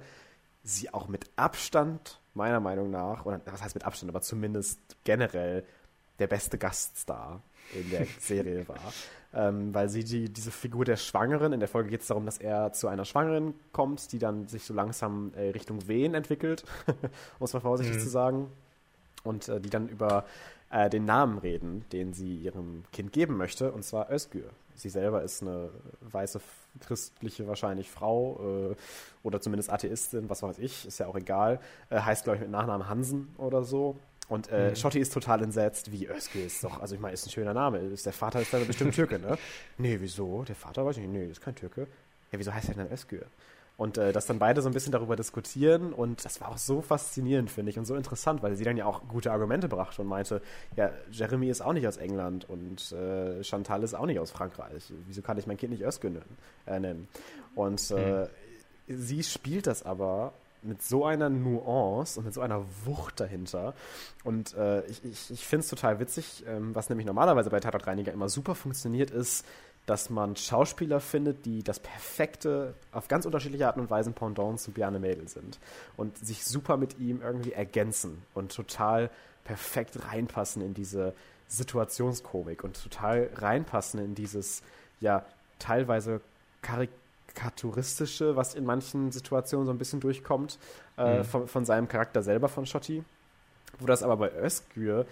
sie 0.65 0.93
auch 0.93 1.07
mit 1.07 1.29
Abstand, 1.35 2.19
meiner 2.33 2.59
Meinung 2.59 2.89
nach, 2.89 3.25
oder 3.25 3.39
was 3.45 3.63
heißt 3.63 3.75
mit 3.75 3.85
Abstand, 3.85 4.09
aber 4.09 4.21
zumindest 4.21 4.79
generell 5.03 5.63
der 6.19 6.27
beste 6.27 6.57
Gaststar 6.57 7.41
in 7.73 7.89
der 7.91 8.05
Serie 8.19 8.67
war. 8.67 8.93
Ähm, 9.33 9.73
weil 9.73 9.89
sie 9.89 10.03
die, 10.03 10.29
diese 10.29 10.51
Figur 10.51 10.85
der 10.85 10.95
Schwangeren, 10.95 11.53
in 11.53 11.59
der 11.59 11.69
Folge 11.69 11.89
geht 11.89 12.01
es 12.01 12.07
darum, 12.07 12.25
dass 12.25 12.37
er 12.37 12.71
zu 12.73 12.87
einer 12.87 13.05
Schwangeren 13.05 13.53
kommt, 13.73 14.11
die 14.11 14.19
dann 14.19 14.47
sich 14.47 14.63
so 14.63 14.73
langsam 14.73 15.33
äh, 15.35 15.49
Richtung 15.49 15.87
Wehen 15.87 16.13
entwickelt, 16.13 16.63
muss 17.39 17.53
man 17.53 17.61
vorsichtig 17.61 17.97
mhm. 17.97 18.01
zu 18.01 18.09
sagen. 18.09 18.51
Und 19.23 19.49
äh, 19.49 19.59
die 19.59 19.69
dann 19.69 19.89
über 19.89 20.25
äh, 20.71 20.89
den 20.89 21.05
Namen 21.05 21.37
reden, 21.37 21.85
den 21.91 22.13
sie 22.13 22.37
ihrem 22.37 22.83
Kind 22.93 23.11
geben 23.11 23.37
möchte, 23.37 23.71
und 23.71 23.83
zwar 23.83 24.09
Özgür. 24.11 24.49
Sie 24.75 24.89
selber 24.89 25.21
ist 25.23 25.41
eine 25.41 25.69
weiße 26.01 26.39
christliche 26.79 27.47
wahrscheinlich 27.47 27.89
Frau 27.89 28.71
äh, 28.71 28.75
oder 29.23 29.41
zumindest 29.41 29.71
Atheistin, 29.71 30.29
was 30.29 30.43
weiß 30.43 30.59
ich, 30.59 30.85
ist 30.85 30.99
ja 30.99 31.07
auch 31.07 31.15
egal. 31.15 31.59
Äh, 31.89 31.99
heißt, 31.99 32.23
glaube 32.23 32.37
ich, 32.37 32.41
mit 32.41 32.51
Nachnamen 32.51 32.87
Hansen 32.89 33.33
oder 33.37 33.63
so. 33.63 33.97
Und 34.27 34.51
äh, 34.51 34.69
mhm. 34.69 34.75
Schotti 34.75 34.99
ist 34.99 35.13
total 35.13 35.43
entsetzt, 35.43 35.91
wie 35.91 36.07
Özgür 36.07 36.45
ist 36.45 36.63
doch, 36.63 36.79
also 36.81 36.95
ich 36.95 37.01
meine, 37.01 37.13
ist 37.13 37.27
ein 37.27 37.29
schöner 37.29 37.53
Name. 37.53 37.77
Ist, 37.79 38.05
der 38.05 38.13
Vater 38.13 38.41
ist 38.41 38.51
dann 38.53 38.65
bestimmt 38.65 38.95
Türke, 38.95 39.19
ne? 39.19 39.37
nee, 39.77 39.97
wieso? 39.99 40.43
Der 40.43 40.55
Vater 40.55 40.85
weiß 40.85 40.97
ich 40.97 41.03
nicht, 41.03 41.13
nee, 41.13 41.25
ist 41.25 41.41
kein 41.41 41.55
Türke. 41.55 41.87
Ja, 42.31 42.39
wieso 42.39 42.53
heißt 42.53 42.69
er 42.69 42.75
denn 42.75 42.91
Özgür? 42.91 43.25
Und 43.77 43.97
äh, 43.97 44.13
dass 44.13 44.25
dann 44.25 44.39
beide 44.39 44.61
so 44.61 44.69
ein 44.69 44.73
bisschen 44.73 44.93
darüber 44.93 45.15
diskutieren 45.17 45.91
und 45.91 46.23
das 46.23 46.39
war 46.39 46.49
auch 46.49 46.57
so 46.57 46.81
faszinierend, 46.81 47.51
finde 47.51 47.71
ich, 47.71 47.77
und 47.77 47.85
so 47.85 47.95
interessant, 47.95 48.41
weil 48.41 48.55
sie 48.55 48.63
dann 48.63 48.77
ja 48.77 48.85
auch 48.85 49.01
gute 49.07 49.31
Argumente 49.31 49.67
brachte 49.67 50.01
und 50.01 50.07
meinte, 50.07 50.41
ja, 50.77 50.91
Jeremy 51.11 51.49
ist 51.49 51.61
auch 51.61 51.73
nicht 51.73 51.85
aus 51.85 51.97
England 51.97 52.49
und 52.49 52.91
äh, 52.93 53.43
Chantal 53.43 53.83
ist 53.83 53.93
auch 53.93 54.05
nicht 54.05 54.19
aus 54.19 54.31
Frankreich. 54.31 54.93
Wieso 55.07 55.21
kann 55.21 55.37
ich 55.37 55.45
mein 55.45 55.57
Kind 55.57 55.71
nicht 55.71 55.83
Özgün 55.83 56.21
äh, 56.65 56.79
nennen? 56.79 57.09
Und 57.53 57.91
äh, 57.91 58.21
mhm. 58.21 58.27
sie 58.87 59.23
spielt 59.23 59.67
das 59.67 59.83
aber 59.83 60.33
mit 60.65 60.81
so 60.81 61.05
einer 61.05 61.29
Nuance 61.29 62.19
und 62.19 62.25
mit 62.25 62.33
so 62.33 62.41
einer 62.41 62.65
Wucht 62.85 63.19
dahinter. 63.19 63.73
Und 64.23 64.53
äh, 64.55 64.85
ich, 64.87 65.03
ich, 65.05 65.31
ich 65.31 65.45
finde 65.45 65.63
es 65.63 65.69
total 65.69 65.99
witzig, 65.99 66.43
ähm, 66.47 66.73
was 66.73 66.89
nämlich 66.89 67.05
normalerweise 67.05 67.49
bei 67.49 67.59
Tatortreiniger 67.59 68.11
immer 68.11 68.29
super 68.29 68.55
funktioniert, 68.55 69.11
ist, 69.11 69.45
dass 69.85 70.09
man 70.09 70.35
Schauspieler 70.35 70.99
findet, 70.99 71.45
die 71.45 71.63
das 71.63 71.79
perfekte, 71.79 72.73
auf 72.91 73.07
ganz 73.07 73.25
unterschiedliche 73.25 73.67
Arten 73.67 73.79
und 73.79 73.89
Weisen 73.89 74.13
Pendant 74.13 74.59
zu 74.59 74.71
Bjarne 74.71 74.99
Mädel 74.99 75.27
sind 75.27 75.59
und 75.95 76.17
sich 76.17 76.43
super 76.43 76.77
mit 76.77 76.99
ihm 76.99 77.21
irgendwie 77.21 77.53
ergänzen 77.53 78.23
und 78.33 78.53
total 78.53 79.09
perfekt 79.43 79.99
reinpassen 80.11 80.61
in 80.63 80.73
diese 80.73 81.13
Situationskomik 81.47 82.63
und 82.63 82.81
total 82.81 83.29
reinpassen 83.35 83.99
in 83.99 84.15
dieses, 84.15 84.63
ja, 84.99 85.23
teilweise 85.59 86.21
karikaturistische, 86.63 88.35
was 88.35 88.55
in 88.55 88.65
manchen 88.65 89.11
Situationen 89.11 89.67
so 89.67 89.71
ein 89.71 89.77
bisschen 89.77 89.99
durchkommt, 89.99 90.57
äh, 90.97 91.19
mhm. 91.19 91.23
von, 91.23 91.47
von, 91.47 91.65
seinem 91.65 91.87
Charakter 91.87 92.23
selber 92.23 92.49
von 92.49 92.65
Schotti. 92.65 93.03
Wo 93.79 93.85
das 93.85 94.03
aber 94.03 94.17
bei 94.17 94.31
Özgür 94.31 95.05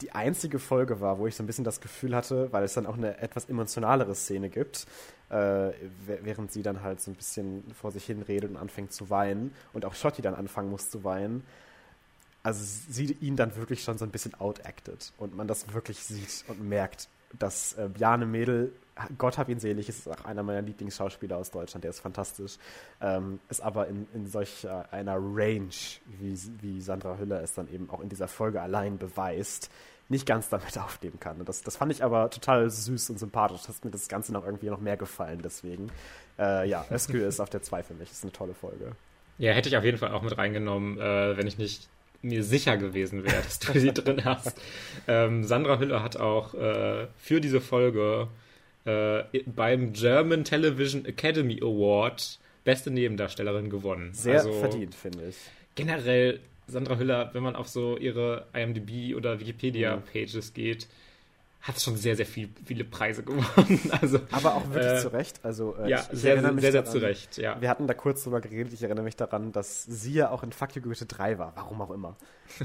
die 0.00 0.12
einzige 0.12 0.58
Folge 0.58 1.00
war, 1.00 1.18
wo 1.18 1.26
ich 1.26 1.36
so 1.36 1.42
ein 1.42 1.46
bisschen 1.46 1.64
das 1.64 1.80
Gefühl 1.80 2.14
hatte, 2.14 2.52
weil 2.52 2.64
es 2.64 2.74
dann 2.74 2.86
auch 2.86 2.96
eine 2.96 3.18
etwas 3.18 3.48
emotionalere 3.48 4.14
Szene 4.14 4.48
gibt, 4.48 4.86
äh, 5.30 5.70
während 6.06 6.52
sie 6.52 6.62
dann 6.62 6.82
halt 6.82 7.00
so 7.00 7.10
ein 7.10 7.14
bisschen 7.14 7.64
vor 7.80 7.90
sich 7.90 8.04
hin 8.04 8.22
redet 8.22 8.50
und 8.50 8.56
anfängt 8.56 8.92
zu 8.92 9.10
weinen 9.10 9.54
und 9.72 9.84
auch 9.84 9.94
Schotti 9.94 10.22
dann 10.22 10.34
anfangen 10.34 10.70
muss 10.70 10.90
zu 10.90 11.04
weinen. 11.04 11.44
Also 12.42 12.64
sie 12.64 13.16
ihn 13.20 13.36
dann 13.36 13.54
wirklich 13.56 13.82
schon 13.84 13.98
so 13.98 14.04
ein 14.04 14.10
bisschen 14.10 14.34
outacted 14.34 15.12
und 15.18 15.36
man 15.36 15.46
das 15.46 15.72
wirklich 15.72 15.98
sieht 16.02 16.44
und 16.48 16.68
merkt, 16.68 17.08
dass 17.38 17.74
äh, 17.74 17.88
Bjane 17.88 18.26
Mädel, 18.26 18.72
Gott 19.16 19.38
hab 19.38 19.48
ihn 19.48 19.58
selig, 19.58 19.88
ist 19.88 20.08
auch 20.08 20.24
einer 20.24 20.42
meiner 20.42 20.62
Lieblingsschauspieler 20.62 21.36
aus 21.36 21.50
Deutschland, 21.50 21.84
der 21.84 21.90
ist 21.90 22.00
fantastisch, 22.00 22.58
ähm, 23.00 23.40
ist 23.48 23.62
aber 23.62 23.88
in, 23.88 24.06
in 24.12 24.26
solch 24.26 24.64
äh, 24.64 24.68
einer 24.90 25.16
Range, 25.16 25.70
wie, 26.18 26.38
wie 26.60 26.80
Sandra 26.80 27.16
Hüller 27.16 27.42
es 27.42 27.54
dann 27.54 27.72
eben 27.72 27.88
auch 27.90 28.00
in 28.00 28.08
dieser 28.08 28.28
Folge 28.28 28.60
allein 28.60 28.98
beweist, 28.98 29.70
nicht 30.08 30.26
ganz 30.26 30.48
damit 30.50 30.76
aufnehmen 30.78 31.18
kann. 31.20 31.40
Und 31.40 31.48
das, 31.48 31.62
das 31.62 31.76
fand 31.76 31.90
ich 31.90 32.04
aber 32.04 32.28
total 32.30 32.68
süß 32.68 33.10
und 33.10 33.18
sympathisch. 33.18 33.62
Das 33.66 33.76
hat 33.76 33.84
mir 33.84 33.90
das 33.90 34.08
Ganze 34.08 34.32
noch 34.32 34.44
irgendwie 34.44 34.68
noch 34.68 34.80
mehr 34.80 34.96
gefallen, 34.96 35.40
deswegen. 35.42 35.90
Äh, 36.38 36.68
ja, 36.68 36.84
Özgür 36.90 37.26
ist 37.26 37.40
auf 37.40 37.50
der 37.50 37.62
2 37.62 37.82
für 37.82 37.94
mich. 37.94 38.10
Ist 38.10 38.22
eine 38.22 38.32
tolle 38.32 38.54
Folge. 38.54 38.92
Ja, 39.38 39.52
hätte 39.52 39.68
ich 39.68 39.76
auf 39.76 39.84
jeden 39.84 39.98
Fall 39.98 40.12
auch 40.12 40.22
mit 40.22 40.36
reingenommen, 40.36 40.98
äh, 40.98 41.36
wenn 41.36 41.46
ich 41.46 41.58
nicht 41.58 41.88
mir 42.20 42.44
sicher 42.44 42.76
gewesen 42.76 43.24
wäre, 43.24 43.42
dass 43.42 43.58
du 43.58 43.78
sie 43.78 43.92
drin 43.92 44.24
hast. 44.24 44.60
Ähm, 45.08 45.42
Sandra 45.42 45.80
Hüller 45.80 46.00
hat 46.00 46.16
auch 46.16 46.54
äh, 46.54 47.08
für 47.16 47.40
diese 47.40 47.60
Folge 47.60 48.28
äh, 48.84 49.24
beim 49.46 49.92
German 49.92 50.44
Television 50.44 51.04
Academy 51.04 51.58
Award 51.62 52.38
beste 52.64 52.90
Nebendarstellerin 52.90 53.70
gewonnen. 53.70 54.12
Sehr 54.12 54.38
also, 54.38 54.52
verdient, 54.52 54.94
finde 54.94 55.28
ich. 55.28 55.36
Generell 55.74 56.40
Sandra 56.66 56.98
Hüller, 56.98 57.30
wenn 57.32 57.42
man 57.42 57.56
auf 57.56 57.68
so 57.68 57.96
ihre 57.96 58.46
IMDb 58.54 59.14
oder 59.16 59.40
Wikipedia-Pages 59.40 60.50
mhm. 60.50 60.54
geht, 60.54 60.88
hat 61.62 61.80
schon 61.80 61.96
sehr, 61.96 62.16
sehr 62.16 62.26
viel, 62.26 62.48
viele 62.64 62.84
Preise 62.84 63.22
gewonnen. 63.22 63.80
Also, 64.02 64.20
Aber 64.32 64.56
auch 64.56 64.68
wirklich 64.70 64.98
äh, 64.98 65.00
zu 65.00 65.12
Recht. 65.12 65.40
Also, 65.44 65.76
äh, 65.76 65.90
ja, 65.90 65.98
ich, 65.98 66.02
ich 66.14 66.20
sehr, 66.20 66.40
sehr, 66.40 66.60
sehr, 66.60 66.72
daran, 66.72 66.90
zu 66.90 66.98
Recht, 66.98 67.36
ja. 67.38 67.60
Wir 67.60 67.68
hatten 67.68 67.86
da 67.86 67.94
kurz 67.94 68.24
drüber 68.24 68.40
geredet. 68.40 68.72
Ich 68.72 68.82
erinnere 68.82 69.04
mich 69.04 69.16
daran, 69.16 69.52
dass 69.52 69.84
sie 69.84 70.14
ja 70.14 70.30
auch 70.30 70.42
in 70.42 70.52
Fuck 70.52 70.74
You 70.74 70.82
Goethe 70.82 71.06
3 71.06 71.38
war. 71.38 71.52
Warum 71.54 71.80
auch 71.80 71.90
immer. 71.90 72.16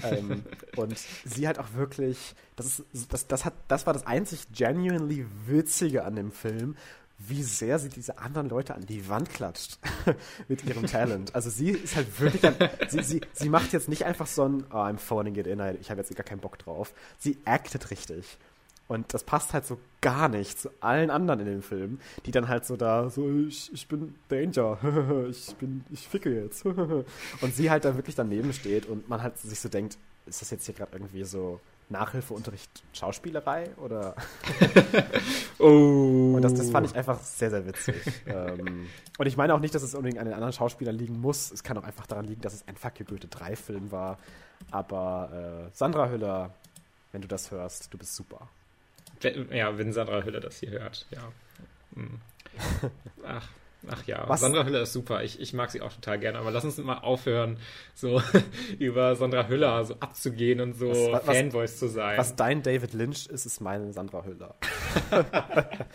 ähm, 0.04 0.44
und 0.76 0.98
sie 0.98 1.48
hat 1.48 1.60
auch 1.60 1.74
wirklich, 1.74 2.34
das, 2.56 2.80
ist, 2.80 3.14
das, 3.14 3.28
das, 3.28 3.46
hat, 3.46 3.54
das 3.68 3.86
war 3.86 3.94
das 3.94 4.08
einzig 4.08 4.48
genuinely 4.52 5.28
Witzige 5.46 6.04
an 6.04 6.16
dem 6.16 6.32
Film, 6.32 6.76
wie 7.20 7.44
sehr 7.44 7.80
sie 7.80 7.90
diese 7.90 8.20
anderen 8.20 8.50
Leute 8.50 8.76
an 8.76 8.86
die 8.86 9.08
Wand 9.10 9.30
klatscht 9.30 9.80
mit 10.48 10.64
ihrem 10.66 10.86
Talent. 10.86 11.34
Also 11.36 11.50
sie 11.50 11.70
ist 11.72 11.96
halt 11.96 12.20
wirklich, 12.20 12.44
ein, 12.46 12.56
sie, 12.90 13.04
sie, 13.04 13.22
sie 13.34 13.50
macht 13.50 13.74
jetzt 13.74 13.90
nicht 13.90 14.06
einfach 14.06 14.28
so 14.28 14.48
ein, 14.48 14.66
oh, 14.72 14.76
I'm 14.78 14.98
phoning 14.98 15.36
it 15.36 15.48
in, 15.48 15.60
ich 15.80 15.90
habe 15.90 16.02
jetzt 16.02 16.16
gar 16.16 16.24
keinen 16.24 16.42
Bock 16.42 16.58
drauf. 16.60 16.94
Sie 17.18 17.38
actet 17.46 17.92
richtig. 17.92 18.38
Und 18.88 19.14
das 19.14 19.24
passt 19.24 19.54
halt 19.54 19.66
so 19.66 19.78
gar 20.02 20.30
nicht 20.30 20.60
zu 20.60 20.70
allen 20.80 21.10
anderen 21.10 21.42
in 21.42 21.46
dem 21.48 21.62
Film, 21.62 22.00
die 22.26 22.32
dann 22.32 22.48
halt 22.48 22.66
so 22.66 22.78
da, 22.78 23.10
so, 23.10 23.30
ich, 23.48 23.72
ich 23.74 23.88
bin 23.88 24.16
Danger, 24.30 24.78
ich 25.30 25.56
bin, 25.56 25.84
ich 25.90 26.08
ficke 26.08 26.34
jetzt. 26.34 26.66
und 27.42 27.54
sie 27.54 27.70
halt 27.70 27.86
da 27.86 27.96
wirklich 27.96 28.16
daneben 28.16 28.54
steht 28.54 28.86
und 28.86 29.10
man 29.10 29.22
halt 29.22 29.38
sich 29.38 29.60
so 29.60 29.70
denkt, 29.70 29.98
ist 30.26 30.42
das 30.42 30.52
jetzt 30.52 30.66
hier 30.66 30.76
gerade 30.76 30.94
irgendwie 30.94 31.24
so 31.24 31.60
Nachhilfeunterricht 31.90 32.84
Schauspielerei 32.94 33.70
oder? 33.78 34.16
oh. 35.60 36.34
Und 36.36 36.42
das, 36.42 36.54
das 36.54 36.70
fand 36.70 36.86
ich 36.86 36.96
einfach 36.96 37.20
sehr, 37.22 37.50
sehr 37.50 37.66
witzig. 37.66 37.96
ähm, 38.26 38.88
und 39.18 39.26
ich 39.26 39.38
meine 39.38 39.54
auch 39.54 39.60
nicht, 39.60 39.74
dass 39.74 39.84
es 39.84 39.96
unbedingt 39.96 40.20
an 40.20 40.26
den 40.26 40.34
anderen 40.34 40.54
Schauspielern 40.54 40.96
liegen 40.96 41.20
muss. 41.22 41.52
Es 41.52 41.64
kann 41.64 41.78
auch 41.78 41.84
einfach 41.84 42.06
daran 42.06 42.26
liegen, 42.26 42.42
dass 42.42 42.54
es 42.54 42.68
ein 42.68 42.76
Fuck 42.76 43.00
You 43.00 43.06
Goethe 43.06 43.28
3 43.28 43.56
Film 43.56 43.92
war. 43.92 44.18
Aber 44.70 45.70
äh, 45.70 45.76
Sandra 45.76 46.10
Hüller, 46.10 46.54
wenn 47.14 47.22
du 47.22 47.28
das 47.28 47.52
hörst, 47.52 47.94
du 47.94 47.98
bist 47.98 48.16
super. 48.16 48.50
Ja, 49.52 49.78
wenn 49.78 49.94
Sandra 49.94 50.24
Hüller 50.24 50.40
das 50.40 50.60
hier 50.60 50.72
hört, 50.72 51.06
ja. 51.12 51.32
Hm. 51.96 52.20
Ach, 53.26 53.48
ach 53.88 54.04
ja, 54.06 54.28
was? 54.28 54.42
Sandra 54.42 54.66
Hüller 54.66 54.82
ist 54.82 54.94
super. 54.94 55.24
Ich, 55.24 55.40
ich 55.40 55.54
mag 55.54 55.72
sie 55.72 55.82
auch 55.82 55.94
total 55.94 56.20
gerne. 56.20 56.40
Aber 56.40 56.52
lass 56.52 56.66
uns 56.66 56.78
mal 56.78 57.00
aufhören, 57.00 57.58
so 57.94 58.22
über 58.80 59.16
Sandra 59.16 59.48
Hüller 59.48 59.86
so 59.86 59.96
abzugehen 60.00 60.62
und 60.62 60.74
so 60.74 60.90
was, 60.90 61.28
was, 61.28 61.38
Fanboys 61.38 61.78
zu 61.78 61.88
sein. 61.88 62.18
Was 62.18 62.36
dein 62.36 62.64
David 62.64 62.94
Lynch 62.94 63.28
ist, 63.28 63.46
ist 63.46 63.62
meine 63.62 63.94
Sandra 63.94 64.24
Hüller. 64.24 64.56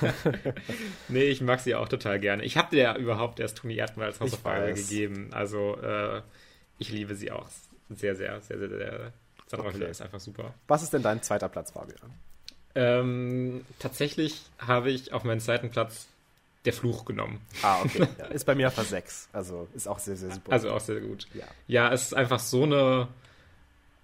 nee, 1.08 1.24
ich 1.24 1.40
mag 1.40 1.60
sie 1.60 1.74
auch 1.74 1.88
total 1.88 2.18
gerne. 2.20 2.44
Ich 2.44 2.56
habe 2.56 2.70
dir 2.70 2.82
ja 2.82 2.96
überhaupt 2.96 3.40
erst 3.40 3.58
Toni 3.58 3.76
Erdmann 3.76 4.06
als 4.06 4.20
Hausaufgabe 4.20 4.74
gegeben. 4.74 5.30
Also 5.32 5.76
äh, 5.80 6.22
ich 6.78 6.90
liebe 6.90 7.14
sie 7.14 7.30
auch 7.30 7.48
sehr, 7.90 8.14
sehr, 8.16 8.40
sehr, 8.40 8.58
sehr, 8.58 8.68
sehr 8.68 9.12
Sandra 9.46 9.68
okay. 9.68 9.90
Ist 9.90 10.02
einfach 10.02 10.20
super. 10.20 10.54
Was 10.66 10.82
ist 10.82 10.92
denn 10.92 11.02
dein 11.02 11.22
zweiter 11.22 11.48
Platz, 11.48 11.70
Fabian? 11.70 12.12
Ähm, 12.74 13.64
tatsächlich 13.78 14.42
habe 14.58 14.90
ich 14.90 15.12
auf 15.12 15.24
meinen 15.24 15.40
zweiten 15.40 15.70
Platz 15.70 16.08
der 16.66 16.72
Fluch 16.72 17.04
genommen. 17.04 17.40
Ah, 17.62 17.80
okay. 17.82 18.06
Ja, 18.18 18.26
ist 18.26 18.44
bei 18.44 18.54
mir 18.54 18.68
auf 18.68 18.76
6. 18.76 19.28
Also 19.32 19.68
ist 19.74 19.86
auch 19.88 19.98
sehr, 19.98 20.16
sehr 20.16 20.32
super. 20.32 20.52
Also 20.52 20.70
auch 20.72 20.80
sehr 20.80 21.00
gut. 21.00 21.26
Ja. 21.32 21.44
ja, 21.68 21.92
es 21.92 22.02
ist 22.02 22.14
einfach 22.14 22.40
so 22.40 22.64
eine 22.64 23.08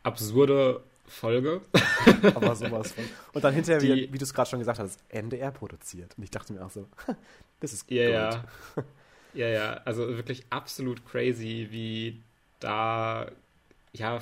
absurde 0.04 0.82
Folge. 1.06 1.60
Aber 2.34 2.54
sowas 2.56 2.92
von. 2.92 3.04
Und 3.34 3.44
dann 3.44 3.52
hinterher, 3.52 3.80
Die, 3.80 3.88
wie, 3.88 4.12
wie 4.12 4.18
du 4.18 4.24
es 4.24 4.32
gerade 4.32 4.48
schon 4.48 4.60
gesagt 4.60 4.78
hast, 4.78 4.98
NDR 5.08 5.50
produziert. 5.50 6.16
Und 6.16 6.24
ich 6.24 6.30
dachte 6.30 6.52
mir 6.52 6.64
auch 6.64 6.70
so, 6.70 6.88
das 7.60 7.72
ist 7.72 7.90
ja, 7.90 8.08
ja. 8.08 8.44
ja, 9.34 9.48
ja. 9.48 9.72
Also 9.84 10.08
wirklich 10.08 10.44
absolut 10.50 11.04
crazy, 11.04 11.68
wie 11.70 12.22
da 12.60 13.26
ja 13.92 14.20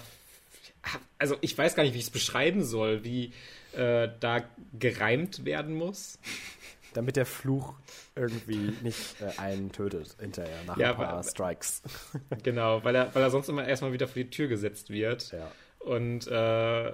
also 1.18 1.36
ich 1.40 1.56
weiß 1.56 1.74
gar 1.74 1.82
nicht, 1.82 1.94
wie 1.94 1.98
ich 1.98 2.04
es 2.04 2.10
beschreiben 2.10 2.64
soll, 2.64 3.04
wie 3.04 3.32
äh, 3.72 4.08
da 4.20 4.42
gereimt 4.78 5.44
werden 5.44 5.74
muss. 5.74 6.18
Damit 6.92 7.14
der 7.16 7.26
Fluch 7.26 7.74
irgendwie 8.16 8.72
nicht 8.82 9.20
äh, 9.20 9.38
einen 9.38 9.70
tötet 9.70 10.16
hinterher 10.18 10.64
nach 10.66 10.76
ja, 10.76 10.90
ein 10.90 10.96
paar 10.96 11.16
weil, 11.16 11.24
Strikes. 11.24 11.82
Genau, 12.42 12.82
weil 12.82 12.96
er, 12.96 13.14
weil 13.14 13.22
er 13.22 13.30
sonst 13.30 13.48
immer 13.48 13.66
erstmal 13.66 13.92
wieder 13.92 14.08
vor 14.08 14.22
die 14.22 14.30
Tür 14.30 14.48
gesetzt 14.48 14.90
wird. 14.90 15.30
Ja. 15.30 15.52
Und 15.78 16.26
äh, 16.26 16.92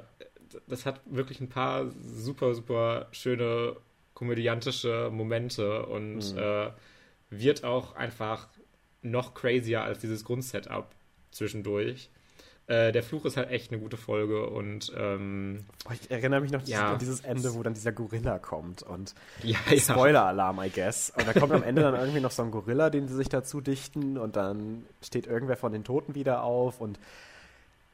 das 0.68 0.87
hat 0.87 1.01
wirklich 1.07 1.41
ein 1.41 1.49
paar 1.49 1.91
super, 2.03 2.55
super 2.55 3.09
schöne 3.12 3.76
komödiantische 4.14 5.11
Momente 5.11 5.87
und 5.87 6.32
mhm. 6.32 6.39
äh, 6.39 6.70
wird 7.30 7.64
auch 7.64 7.95
einfach 7.97 8.49
noch 9.03 9.34
crazier 9.34 9.82
als 9.82 10.01
dieses 10.01 10.24
Grundsetup 10.24 10.91
zwischendurch. 11.30 12.11
Äh, 12.69 12.91
der 12.91 13.05
Fluch 13.05 13.25
ist 13.25 13.37
halt 13.37 13.51
echt 13.51 13.71
eine 13.71 13.81
gute 13.81 13.97
Folge 13.97 14.49
und 14.49 14.93
ähm, 14.97 15.61
oh, 15.89 15.93
ich 15.93 16.11
erinnere 16.11 16.41
mich 16.41 16.51
noch 16.51 16.67
ja. 16.67 16.93
an 16.93 16.99
dieses 16.99 17.21
Ende, 17.21 17.55
wo 17.55 17.62
dann 17.62 17.75
dieser 17.75 17.93
Gorilla 17.93 18.41
kommt 18.41 18.83
und 18.83 19.14
ja, 19.45 19.57
ja. 19.71 19.79
Spoiler-Alarm, 19.79 20.61
I 20.61 20.71
guess. 20.71 21.12
Und 21.17 21.29
da 21.29 21.33
kommt 21.33 21.53
am 21.53 21.62
Ende 21.62 21.83
dann 21.83 21.95
irgendwie 21.95 22.21
noch 22.21 22.33
so 22.33 22.43
ein 22.43 22.51
Gorilla, 22.51 22.91
den 22.91 23.07
sie 23.07 23.14
sich 23.14 23.29
dazu 23.29 23.61
dichten 23.61 24.19
und 24.19 24.35
dann 24.35 24.85
steht 25.01 25.29
irgendwer 25.29 25.57
von 25.57 25.73
den 25.73 25.85
Toten 25.85 26.17
wieder 26.17 26.43
auf 26.43 26.81
und 26.81 26.99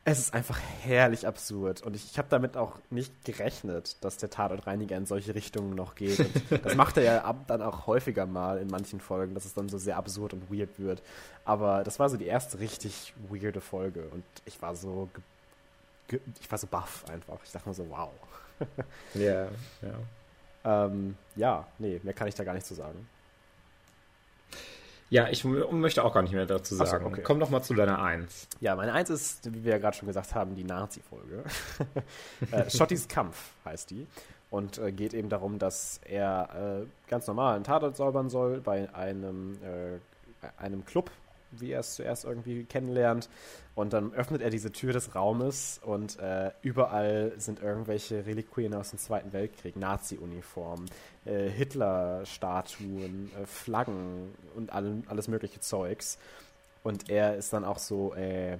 es 0.05 0.19
ist 0.19 0.35
einfach 0.35 0.59
herrlich 0.83 1.29
absurd 1.29 1.83
und 1.83 1.95
ich, 1.95 2.11
ich 2.11 2.19
habe 2.19 2.27
damit 2.29 2.57
auch 2.57 2.79
nicht 2.91 3.25
gerechnet, 3.25 3.97
dass 4.01 4.17
der 4.17 4.31
Tatortreiniger 4.31 4.97
in 4.97 5.07
solche 5.07 5.35
Richtungen 5.35 5.77
noch 5.77 5.95
geht. 5.95 6.19
Und 6.19 6.33
das 6.65 6.75
macht 6.75 6.97
er 6.97 7.05
ja 7.05 7.25
ab, 7.25 7.45
dann 7.47 7.63
auch 7.63 7.87
häufiger 7.87 8.27
mal 8.27 8.59
in 8.59 8.67
manchen 8.67 9.01
Folgen, 9.01 9.35
dass 9.35 9.45
es 9.45 9.55
dann 9.55 9.69
so 9.69 9.79
sehr 9.79 9.97
absurd 9.97 10.33
und 10.33 10.51
weird 10.51 10.81
wird. 10.81 11.03
Aber 11.45 11.85
das 11.85 12.01
war 12.01 12.09
so 12.09 12.17
die 12.17 12.27
erste 12.27 12.59
richtig 12.59 13.15
weirde 13.31 13.61
Folge 13.61 14.09
und 14.11 14.25
ich 14.45 14.61
war 14.61 14.75
so, 14.75 15.09
ich 16.09 16.51
war 16.51 16.59
so 16.59 16.67
baff 16.67 17.05
einfach. 17.09 17.39
Ich 17.45 17.53
dachte 17.53 17.69
mir 17.69 17.75
so, 17.75 17.89
wow. 17.89 18.11
Ja, 19.15 19.45
ja. 19.45 19.51
Ähm, 20.65 21.17
ja, 21.35 21.67
nee, 21.79 22.01
mehr 22.05 22.15
kann 22.15 22.29
ich 22.29 22.37
da 22.37 22.45
gar 22.45 22.55
nicht 22.55 22.67
zu 22.67 22.75
sagen. 22.75 23.09
Ja, 25.13 25.29
ich 25.29 25.45
möchte 25.45 26.03
auch 26.05 26.15
gar 26.15 26.23
nicht 26.23 26.33
mehr 26.33 26.47
dazu 26.47 26.75
sagen. 26.75 27.05
So, 27.05 27.11
okay. 27.11 27.21
Komm 27.23 27.39
doch 27.39 27.51
mal 27.51 27.61
zu 27.61 27.75
deiner 27.75 28.03
Eins. 28.03 28.49
Ja, 28.61 28.75
meine 28.75 28.95
Eins 28.95 29.11
ist, 29.11 29.53
wie 29.53 29.63
wir 29.63 29.73
ja 29.73 29.79
gerade 29.79 29.95
schon 29.95 30.07
gesagt 30.07 30.35
haben, 30.35 30.55
die 30.55 30.65
Nazi-Folge. 30.65 31.45
äh, 32.51 32.71
Schottys 32.71 33.09
Kampf 33.09 33.51
heißt 33.67 33.91
die. 33.91 34.07
Und 34.49 34.79
äh, 34.79 34.91
geht 34.91 35.13
eben 35.13 35.29
darum, 35.29 35.59
dass 35.59 36.01
er 36.07 36.81
äh, 36.81 37.11
ganz 37.11 37.27
normal 37.27 37.57
einen 37.57 37.65
Tatort 37.65 37.95
säubern 37.95 38.31
soll 38.31 38.63
bei 38.63 38.89
einem, 38.95 39.59
äh, 39.63 40.47
einem 40.57 40.83
Club, 40.87 41.11
wie 41.53 41.73
er 41.73 41.81
es 41.81 41.95
zuerst 41.95 42.25
irgendwie 42.25 42.65
kennenlernt. 42.65 43.29
Und 43.75 43.93
dann 43.93 44.13
öffnet 44.13 44.43
er 44.43 44.51
diese 44.51 44.71
Tür 44.71 44.93
des 44.93 45.15
Raumes 45.15 45.81
und 45.83 46.19
äh, 46.19 46.51
überall 46.61 47.33
sind 47.39 47.63
irgendwelche 47.63 48.27
Reliquien 48.27 48.75
aus 48.75 48.91
dem 48.91 48.99
Zweiten 48.99 49.33
Weltkrieg, 49.33 49.77
Nazi-Uniformen, 49.77 50.91
äh, 51.25 51.49
Hitler-Statuen, 51.49 53.31
äh, 53.41 53.47
Flaggen 53.47 54.35
und 54.55 54.73
all, 54.73 55.03
alles 55.07 55.29
mögliche 55.29 55.61
Zeugs. 55.61 56.19
Und 56.83 57.09
er 57.09 57.37
ist 57.37 57.53
dann 57.53 57.65
auch 57.65 57.79
so, 57.79 58.15
äh, 58.15 58.59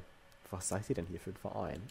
was 0.51 0.69
seid 0.69 0.89
ihr 0.89 0.95
denn 0.95 1.07
hier 1.07 1.21
für 1.21 1.31
ein 1.31 1.37
Verein? 1.37 1.83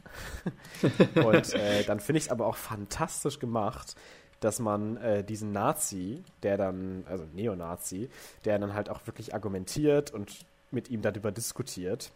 und 1.26 1.54
äh, 1.54 1.84
dann 1.84 2.00
finde 2.00 2.18
ich 2.18 2.26
es 2.26 2.32
aber 2.32 2.48
auch 2.48 2.56
fantastisch 2.56 3.38
gemacht, 3.40 3.96
dass 4.40 4.60
man 4.60 4.98
äh, 4.98 5.24
diesen 5.24 5.52
Nazi, 5.52 6.24
der 6.44 6.58
dann, 6.58 7.06
also 7.08 7.26
Neonazi, 7.34 8.10
der 8.44 8.58
dann 8.60 8.74
halt 8.74 8.90
auch 8.90 9.06
wirklich 9.06 9.34
argumentiert 9.34 10.12
und 10.12 10.46
mit 10.72 10.90
ihm 10.90 11.02
darüber 11.02 11.32
diskutiert, 11.32 12.12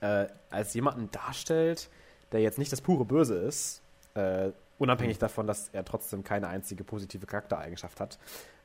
äh, 0.00 0.26
als 0.50 0.74
jemanden 0.74 1.10
darstellt, 1.10 1.88
der 2.32 2.40
jetzt 2.40 2.58
nicht 2.58 2.72
das 2.72 2.80
pure 2.80 3.04
Böse 3.04 3.34
ist, 3.36 3.82
äh, 4.14 4.50
unabhängig 4.78 5.18
davon, 5.18 5.46
dass 5.46 5.68
er 5.70 5.84
trotzdem 5.84 6.24
keine 6.24 6.48
einzige 6.48 6.84
positive 6.84 7.26
Charaktereigenschaft 7.26 8.00
hat, 8.00 8.18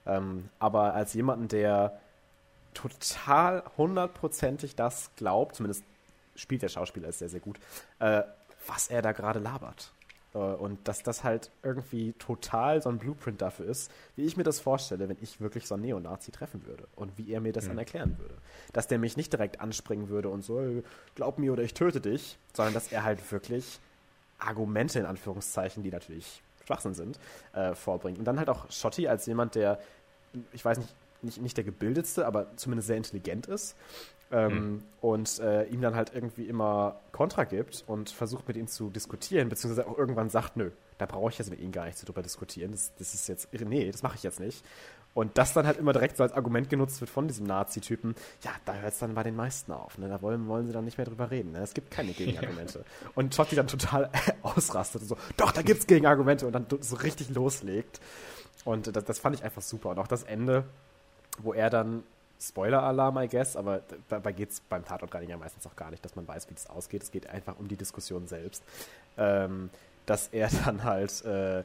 ähm, 0.05 0.49
aber 0.59 0.93
als 0.93 1.13
jemanden, 1.13 1.47
der 1.47 1.99
total 2.74 3.63
hundertprozentig 3.78 4.76
das 4.76 5.11
glaubt, 5.16 5.55
zumindest 5.55 5.84
spielt 6.36 6.61
der 6.61 6.70
Schauspieler 6.70 7.09
ist 7.09 7.20
sehr, 7.20 7.30
sehr 7.30 7.39
gut, 7.39 7.59
äh, 7.99 8.24
was 8.68 8.89
er 8.89 9.01
da 9.01 9.11
gerade 9.11 9.39
labert. 9.39 9.93
Äh, 10.36 10.38
und 10.38 10.88
dass 10.88 11.01
das 11.01 11.23
halt 11.23 11.49
irgendwie 11.63 12.13
total 12.13 12.81
so 12.81 12.89
ein 12.89 12.99
Blueprint 12.99 13.41
dafür 13.41 13.65
ist, 13.65 13.91
wie 14.15 14.23
ich 14.23 14.38
mir 14.38 14.43
das 14.43 14.59
vorstelle, 14.59 15.09
wenn 15.09 15.17
ich 15.21 15.41
wirklich 15.41 15.67
so 15.67 15.75
einen 15.75 15.83
Neonazi 15.83 16.31
treffen 16.31 16.65
würde 16.67 16.88
und 16.95 17.17
wie 17.17 17.31
er 17.31 17.41
mir 17.41 17.53
das 17.53 17.63
mhm. 17.65 17.69
dann 17.69 17.77
erklären 17.79 18.19
würde. 18.19 18.36
Dass 18.73 18.88
der 18.88 18.99
mich 18.99 19.17
nicht 19.17 19.31
direkt 19.31 19.61
anspringen 19.61 20.09
würde 20.09 20.29
und 20.29 20.43
so, 20.43 20.83
glaub 21.15 21.39
mir 21.39 21.53
oder 21.53 21.63
ich 21.63 21.73
töte 21.73 22.01
dich, 22.01 22.38
sondern 22.53 22.73
dass 22.73 22.91
er 22.91 23.03
halt 23.03 23.31
wirklich 23.31 23.79
Argumente 24.38 24.99
in 24.99 25.05
Anführungszeichen, 25.05 25.81
die 25.81 25.91
natürlich 25.91 26.43
Schwachsinn 26.65 26.93
sind, 26.93 27.19
äh, 27.53 27.73
vorbringt. 27.73 28.19
Und 28.19 28.25
dann 28.25 28.38
halt 28.38 28.49
auch 28.49 28.69
Schotti 28.69 29.07
als 29.07 29.25
jemand, 29.27 29.55
der, 29.55 29.79
ich 30.51 30.65
weiß 30.65 30.79
nicht, 30.79 30.93
nicht, 31.21 31.41
nicht 31.41 31.57
der 31.57 31.63
gebildetste, 31.63 32.27
aber 32.27 32.55
zumindest 32.57 32.88
sehr 32.88 32.97
intelligent 32.97 33.47
ist 33.47 33.75
ähm, 34.32 34.53
mhm. 34.53 34.84
und 35.01 35.39
äh, 35.39 35.65
ihm 35.65 35.82
dann 35.82 35.95
halt 35.95 36.13
irgendwie 36.13 36.45
immer 36.45 36.99
Kontra 37.11 37.43
gibt 37.43 37.84
und 37.88 38.09
versucht 38.09 38.47
mit 38.47 38.57
ihm 38.57 38.67
zu 38.67 38.89
diskutieren, 38.89 39.49
beziehungsweise 39.49 39.88
auch 39.88 39.97
irgendwann 39.97 40.30
sagt, 40.30 40.57
nö, 40.57 40.71
da 40.97 41.05
brauche 41.05 41.30
ich 41.30 41.38
jetzt 41.38 41.49
mit 41.49 41.59
ihm 41.59 41.71
gar 41.71 41.86
nicht 41.86 42.07
drüber 42.07 42.21
diskutieren. 42.21 42.71
Das, 42.71 42.93
das 42.95 43.13
ist 43.13 43.28
jetzt, 43.28 43.49
nee, 43.53 43.91
das 43.91 44.03
mache 44.03 44.15
ich 44.15 44.23
jetzt 44.23 44.39
nicht. 44.39 44.63
Und 45.13 45.38
das 45.38 45.53
dann 45.53 45.65
halt 45.65 45.78
immer 45.78 45.93
direkt 45.93 46.17
so 46.17 46.23
als 46.23 46.34
Argument 46.34 46.69
genutzt 46.69 46.99
wird 46.99 47.09
von 47.09 47.30
diesem 47.30 47.45
Nazi-Typen, 47.45 48.15
ja, 48.43 48.51
da 48.65 48.73
hört 48.73 48.93
es 48.93 48.99
dann 48.99 49.15
bei 49.15 49.23
den 49.23 49.36
meisten 49.36 49.71
auf. 49.71 49.97
Ne? 49.97 50.09
Da 50.09 50.21
wollen, 50.21 50.45
wollen 50.49 50.67
sie 50.67 50.73
dann 50.73 50.84
nicht 50.84 50.97
mehr 50.97 51.07
drüber 51.07 51.32
reden. 51.32 51.53
Ne? 51.53 51.59
Es 51.59 51.73
gibt 51.73 51.89
keine 51.89 52.11
Gegenargumente. 52.11 52.80
Ja. 52.80 53.09
Und 53.15 53.34
Totti 53.34 53.55
dann 53.55 53.67
total 53.67 54.09
ausrastet 54.41 55.03
und 55.03 55.07
so, 55.07 55.17
doch, 55.38 55.53
da 55.53 55.61
gibt 55.61 55.80
es 55.80 55.88
Gegenargumente 55.88 56.45
und 56.45 56.51
dann 56.53 56.65
so 56.82 56.97
richtig 56.97 57.30
loslegt. 57.30 58.01
Und 58.65 58.93
das, 58.93 59.05
das 59.05 59.19
fand 59.19 59.38
ich 59.38 59.43
einfach 59.43 59.61
super. 59.61 59.91
Und 59.91 59.99
auch 59.99 60.07
das 60.07 60.23
Ende, 60.23 60.65
wo 61.38 61.53
er 61.53 61.69
dann 61.69 62.03
Spoiler-Alarm, 62.39 63.17
I 63.17 63.27
guess, 63.27 63.55
aber 63.55 63.81
dabei 64.09 64.31
geht 64.31 64.51
es 64.51 64.59
beim 64.59 64.83
Tatortreiniger 64.83 65.38
meistens 65.38 65.65
auch 65.67 65.75
gar 65.75 65.91
nicht, 65.91 66.03
dass 66.03 66.15
man 66.15 66.27
weiß, 66.27 66.49
wie 66.49 66.53
das 66.53 66.69
ausgeht. 66.69 67.03
Es 67.03 67.11
geht 67.11 67.27
einfach 67.27 67.57
um 67.57 67.67
die 67.67 67.77
Diskussion 67.77 68.27
selbst. 68.27 68.63
Ähm, 69.17 69.69
dass 70.05 70.27
er 70.27 70.49
dann 70.65 70.83
halt 70.83 71.23
äh, 71.25 71.63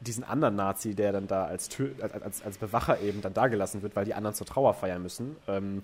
diesen 0.00 0.24
anderen 0.24 0.56
Nazi, 0.56 0.94
der 0.94 1.12
dann 1.12 1.26
da 1.26 1.44
als, 1.44 1.68
als, 2.00 2.42
als 2.42 2.58
Bewacher 2.58 3.00
eben 3.00 3.20
dann 3.22 3.34
da 3.34 3.46
gelassen 3.46 3.82
wird, 3.82 3.94
weil 3.96 4.04
die 4.04 4.14
anderen 4.14 4.34
zur 4.34 4.46
Trauer 4.46 4.74
feiern 4.74 5.02
müssen, 5.02 5.36
ähm, 5.46 5.82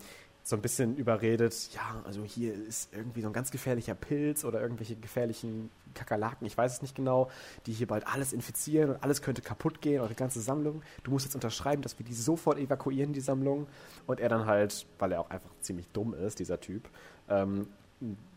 so 0.48 0.56
ein 0.56 0.62
bisschen 0.62 0.96
überredet, 0.96 1.68
ja, 1.74 2.02
also 2.04 2.24
hier 2.24 2.54
ist 2.54 2.94
irgendwie 2.94 3.20
so 3.20 3.26
ein 3.26 3.34
ganz 3.34 3.50
gefährlicher 3.50 3.94
Pilz 3.94 4.46
oder 4.46 4.62
irgendwelche 4.62 4.96
gefährlichen 4.96 5.68
Kakerlaken, 5.92 6.46
ich 6.46 6.56
weiß 6.56 6.72
es 6.72 6.80
nicht 6.80 6.94
genau, 6.94 7.28
die 7.66 7.72
hier 7.72 7.86
bald 7.86 8.06
alles 8.06 8.32
infizieren 8.32 8.88
und 8.88 9.02
alles 9.02 9.20
könnte 9.20 9.42
kaputt 9.42 9.82
gehen, 9.82 10.00
eure 10.00 10.14
ganze 10.14 10.40
Sammlung. 10.40 10.80
Du 11.02 11.10
musst 11.10 11.26
jetzt 11.26 11.34
unterschreiben, 11.34 11.82
dass 11.82 11.98
wir 11.98 12.06
die 12.06 12.14
sofort 12.14 12.58
evakuieren, 12.58 13.12
die 13.12 13.20
Sammlung. 13.20 13.66
Und 14.06 14.20
er 14.20 14.30
dann 14.30 14.46
halt, 14.46 14.86
weil 14.98 15.12
er 15.12 15.20
auch 15.20 15.28
einfach 15.28 15.50
ziemlich 15.60 15.86
dumm 15.88 16.14
ist, 16.14 16.38
dieser 16.38 16.60
Typ, 16.60 16.88
ähm, 17.28 17.68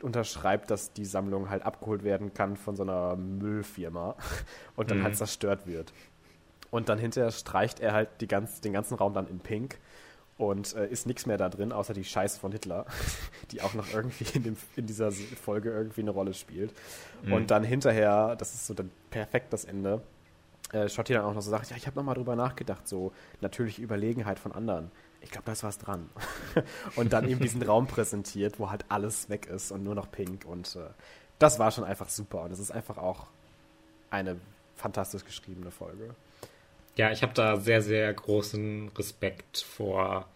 unterschreibt, 0.02 0.70
dass 0.70 0.92
die 0.92 1.06
Sammlung 1.06 1.50
halt 1.50 1.64
abgeholt 1.64 2.04
werden 2.04 2.34
kann 2.34 2.58
von 2.58 2.76
so 2.76 2.84
einer 2.84 3.16
Müllfirma 3.16 4.18
und 4.76 4.92
dann 4.92 5.00
mhm. 5.00 5.04
halt 5.04 5.16
zerstört 5.16 5.66
wird. 5.66 5.94
Und 6.72 6.90
dann 6.90 7.00
hinterher 7.00 7.32
streicht 7.32 7.80
er 7.80 7.94
halt 7.94 8.10
die 8.20 8.28
ganz, 8.28 8.60
den 8.60 8.74
ganzen 8.74 8.96
Raum 8.96 9.14
dann 9.14 9.28
in 9.28 9.40
Pink 9.40 9.78
und 10.42 10.76
äh, 10.76 10.88
ist 10.88 11.06
nichts 11.06 11.26
mehr 11.26 11.38
da 11.38 11.50
drin, 11.50 11.72
außer 11.72 11.94
die 11.94 12.04
Scheiße 12.04 12.40
von 12.40 12.52
Hitler, 12.52 12.86
die 13.52 13.62
auch 13.62 13.74
noch 13.74 13.94
irgendwie 13.94 14.26
in, 14.34 14.44
dem, 14.44 14.58
in 14.76 14.88
dieser 14.88 15.12
Folge 15.12 15.72
irgendwie 15.72 16.02
eine 16.02 16.12
Rolle 16.12 16.34
spielt. 16.34 16.74
Mhm. 17.24 17.34
Und 17.34 17.52
dann 17.52 17.64
hinterher, 17.64 18.36
das 18.36 18.54
ist 18.54 18.68
so 18.68 18.74
dann 18.74 18.92
perfekt 19.10 19.54
das 19.54 19.66
Ende, 19.66 20.02
äh, 20.74 20.90
Schotti 20.90 21.14
dann 21.14 21.26
auch 21.26 21.34
noch 21.34 21.42
so 21.42 21.52
sagt, 21.52 21.70
ja, 21.70 21.78
ich 21.78 21.86
habe 21.86 21.96
nochmal 21.98 22.16
drüber 22.16 22.36
nachgedacht, 22.36 22.88
so 22.88 23.12
natürliche 23.42 23.82
Überlegenheit 23.82 24.40
von 24.40 24.52
anderen. 24.52 24.92
Ich 25.22 25.30
glaube, 25.30 25.46
da 25.46 25.52
ist 25.52 25.64
was 25.64 25.78
dran. 25.78 26.10
und 26.96 27.14
dann 27.14 27.30
eben 27.30 27.40
diesen 27.40 27.62
Raum 27.62 27.88
präsentiert, 27.88 28.60
wo 28.60 28.72
halt 28.72 28.86
alles 28.90 29.30
weg 29.30 29.46
ist 29.46 29.72
und 29.72 29.84
nur 29.84 29.94
noch 29.94 30.10
pink. 30.10 30.46
Und 30.46 30.76
äh, 30.76 30.90
das 31.38 31.60
war 31.60 31.72
schon 31.72 31.84
einfach 31.84 32.10
super. 32.10 32.42
Und 32.44 32.52
es 32.52 32.60
ist 32.60 32.72
einfach 32.72 32.98
auch 32.98 33.28
eine 34.10 34.38
fantastisch 34.76 35.24
geschriebene 35.24 35.70
Folge. 35.70 36.16
Ja, 36.98 37.12
ich 37.12 37.24
habe 37.24 37.34
da 37.34 37.58
sehr, 37.58 37.82
sehr 37.82 38.14
großen 38.14 38.90
Respekt 38.98 39.60
vor 39.60 40.28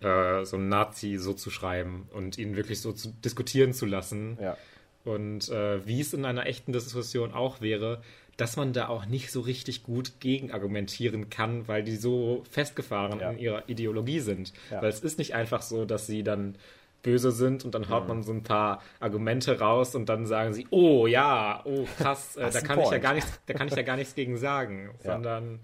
äh, 0.00 0.44
so 0.44 0.56
einem 0.56 0.68
Nazi 0.68 1.16
so 1.18 1.32
zu 1.32 1.50
schreiben 1.50 2.08
und 2.12 2.38
ihn 2.38 2.56
wirklich 2.56 2.80
so 2.80 2.92
zu 2.92 3.12
diskutieren 3.24 3.72
zu 3.72 3.86
lassen. 3.86 4.38
Ja. 4.40 4.56
Und 5.04 5.48
äh, 5.48 5.86
wie 5.86 6.00
es 6.00 6.12
in 6.12 6.24
einer 6.24 6.46
echten 6.46 6.72
Diskussion 6.72 7.32
auch 7.32 7.60
wäre, 7.60 8.02
dass 8.36 8.56
man 8.56 8.72
da 8.72 8.88
auch 8.88 9.06
nicht 9.06 9.30
so 9.30 9.40
richtig 9.40 9.82
gut 9.82 10.20
gegen 10.20 10.52
argumentieren 10.52 11.28
kann, 11.28 11.68
weil 11.68 11.82
die 11.82 11.96
so 11.96 12.42
festgefahren 12.50 13.20
ja. 13.20 13.30
in 13.30 13.38
ihrer 13.38 13.68
Ideologie 13.68 14.20
sind. 14.20 14.52
Ja. 14.70 14.82
Weil 14.82 14.88
es 14.88 15.00
ist 15.00 15.18
nicht 15.18 15.34
einfach 15.34 15.62
so, 15.62 15.84
dass 15.84 16.06
sie 16.06 16.22
dann 16.22 16.56
böse 17.02 17.32
sind 17.32 17.64
und 17.64 17.74
dann 17.74 17.88
haut 17.88 18.04
mhm. 18.04 18.08
man 18.08 18.22
so 18.22 18.32
ein 18.32 18.42
paar 18.42 18.80
Argumente 19.00 19.58
raus 19.58 19.94
und 19.94 20.08
dann 20.08 20.26
sagen 20.26 20.54
sie, 20.54 20.66
oh 20.70 21.06
ja, 21.06 21.60
oh 21.64 21.84
krass, 21.98 22.36
äh, 22.36 22.50
da 22.50 22.60
kann 22.60 22.80
ich 22.80 22.90
ja 22.90 22.98
gar 22.98 23.14
nichts, 23.14 23.40
da 23.46 23.54
kann 23.54 23.68
ich 23.68 23.74
ja 23.74 23.82
gar 23.82 23.96
nichts 23.96 24.14
gegen 24.14 24.36
sagen, 24.36 24.90
sondern 25.04 25.56
äh, 25.56 25.58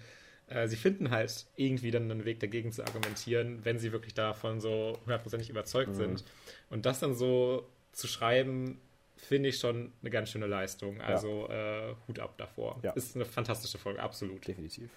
sie 0.67 0.77
finden 0.77 1.11
halt 1.11 1.47
irgendwie 1.57 1.91
dann 1.91 2.11
einen 2.11 2.25
Weg 2.25 2.41
dagegen 2.41 2.73
zu 2.73 2.85
argumentieren, 2.85 3.65
wenn 3.65 3.79
sie 3.79 3.93
wirklich 3.93 4.15
davon 4.15 4.61
so 4.61 4.99
hundertprozentig 5.05 5.51
überzeugt 5.51 5.91
mhm. 5.91 5.95
sind. 5.95 6.25
Und 6.71 6.87
das 6.87 7.01
dann 7.01 7.15
so 7.15 7.69
zu 7.93 8.07
schreiben, 8.07 8.81
finde 9.17 9.49
ich 9.49 9.59
schon 9.59 9.93
eine 10.01 10.11
ganz 10.11 10.31
schöne 10.31 10.47
Leistung. 10.47 11.01
Also 11.01 11.49
ja. 11.49 11.91
äh, 11.91 11.95
Hut 12.07 12.19
ab 12.19 12.35
davor. 12.39 12.79
Ja. 12.83 12.93
Ist 12.93 13.17
eine 13.17 13.25
fantastische 13.25 13.79
Folge, 13.79 14.01
absolut. 14.01 14.47
Definitiv. 14.47 14.91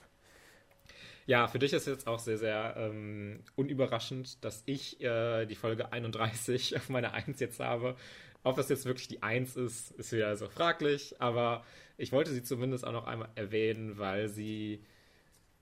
Ja, 1.25 1.47
für 1.47 1.59
dich 1.59 1.73
ist 1.73 1.87
jetzt 1.87 2.07
auch 2.07 2.19
sehr, 2.19 2.37
sehr 2.37 2.75
ähm, 2.77 3.41
unüberraschend, 3.55 4.43
dass 4.43 4.63
ich 4.65 5.01
äh, 5.01 5.45
die 5.45 5.55
Folge 5.55 5.91
31 5.91 6.75
auf 6.77 6.89
meiner 6.89 7.13
1 7.13 7.39
jetzt 7.39 7.59
habe. 7.59 7.95
Ob 8.43 8.55
das 8.55 8.69
jetzt 8.69 8.85
wirklich 8.85 9.07
die 9.07 9.21
1 9.21 9.55
ist, 9.55 9.91
ist 9.91 10.11
wieder 10.11 10.35
so 10.35 10.47
fraglich, 10.47 11.15
aber 11.19 11.63
ich 11.97 12.11
wollte 12.11 12.31
sie 12.31 12.41
zumindest 12.41 12.85
auch 12.85 12.91
noch 12.91 13.05
einmal 13.05 13.29
erwähnen, 13.35 13.99
weil 13.99 14.29
sie 14.29 14.83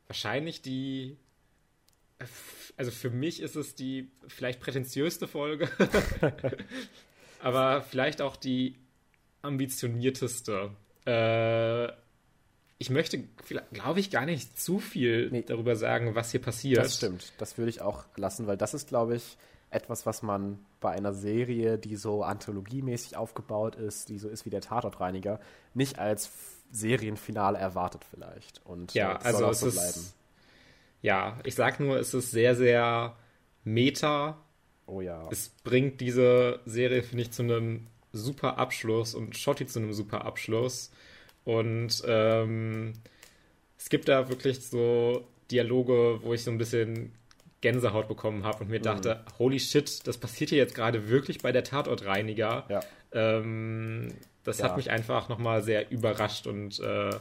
wahrscheinlich 0.10 0.62
die. 0.62 1.16
Also 2.76 2.92
für 2.92 3.10
mich 3.10 3.42
ist 3.42 3.56
es 3.56 3.76
die 3.76 4.12
vielleicht 4.28 4.60
prätentiöste 4.60 5.28
Folge, 5.28 5.70
aber 7.42 7.82
vielleicht 7.82 8.22
auch 8.22 8.36
die 8.36 8.76
ambitionierteste. 9.42 10.72
Äh, 11.06 11.88
ich 12.78 12.90
möchte, 12.90 13.24
glaube 13.72 14.00
ich, 14.00 14.10
gar 14.10 14.26
nicht 14.26 14.60
zu 14.60 14.80
viel 14.80 15.30
nee, 15.32 15.44
darüber 15.44 15.76
sagen, 15.76 16.16
was 16.16 16.32
hier 16.32 16.42
passiert. 16.42 16.80
Das 16.80 16.98
stimmt. 16.98 17.34
Das 17.38 17.58
würde 17.58 17.70
ich 17.70 17.82
auch 17.82 18.06
lassen, 18.16 18.48
weil 18.48 18.58
das 18.58 18.74
ist, 18.74 18.88
glaube 18.88 19.16
ich, 19.16 19.38
etwas, 19.70 20.06
was 20.06 20.22
man 20.22 20.60
bei 20.80 20.92
einer 20.92 21.14
Serie, 21.14 21.78
die 21.78 21.96
so 21.96 22.24
anthologiemäßig 22.24 23.18
aufgebaut 23.18 23.76
ist, 23.76 24.10
die 24.10 24.18
so 24.18 24.30
ist 24.30 24.46
wie 24.46 24.50
der 24.50 24.62
Tatortreiniger, 24.62 25.40
nicht 25.74 26.00
als 26.00 26.32
Serienfinale 26.72 27.58
erwartet 27.58 28.06
vielleicht. 28.10 28.66
Und 28.66 28.94
ja, 28.94 29.14
äh, 29.14 29.24
also 29.24 29.50
es 29.50 29.60
so 29.60 29.68
ist, 29.68 29.76
bleiben. 29.76 30.08
Ja, 31.02 31.40
ich 31.44 31.56
sag 31.56 31.80
nur, 31.80 31.98
es 31.98 32.14
ist 32.14 32.32
sehr, 32.32 32.56
sehr 32.56 33.16
meta. 33.64 34.38
Oh 34.86 35.02
ja. 35.02 35.28
Es 35.32 35.50
bringt 35.64 36.02
diese 36.02 36.60
Serie, 36.66 37.04
finde 37.04 37.24
ich, 37.24 37.32
zu 37.32 37.44
einem 37.44 37.88
super 38.12 38.58
Abschluss 38.58 39.16
und 39.16 39.38
Shotty 39.38 39.66
zu 39.68 39.80
einem 39.80 39.94
super 39.94 40.26
Abschluss. 40.26 40.92
Und 41.46 42.04
ähm, 42.06 42.94
es 43.78 43.90
gibt 43.90 44.08
da 44.08 44.30
wirklich 44.30 44.60
so 44.62 45.28
Dialoge, 45.52 46.20
wo 46.24 46.34
ich 46.34 46.44
so 46.44 46.52
ein 46.52 46.58
bisschen 46.58 47.14
Gänsehaut 47.62 48.08
bekommen 48.08 48.44
habe 48.44 48.64
und 48.64 48.70
mir 48.70 48.80
mhm. 48.80 48.84
dachte, 48.84 49.24
holy 49.38 49.60
shit, 49.60 50.08
das 50.08 50.18
passiert 50.18 50.50
hier 50.50 50.60
jetzt 50.60 50.76
gerade 50.76 51.10
wirklich 51.10 51.40
bei 51.40 51.52
der 51.52 51.64
Tatortreiniger. 51.64 52.66
Ja. 52.70 52.80
Ähm, 53.12 54.14
das 54.44 54.60
ja. 54.60 54.66
hat 54.66 54.78
mich 54.78 54.90
einfach 54.90 55.30
nochmal 55.30 55.62
sehr 55.62 55.92
überrascht 55.92 56.48
und 56.48 56.80
äh, 56.80 57.10
ja. 57.10 57.20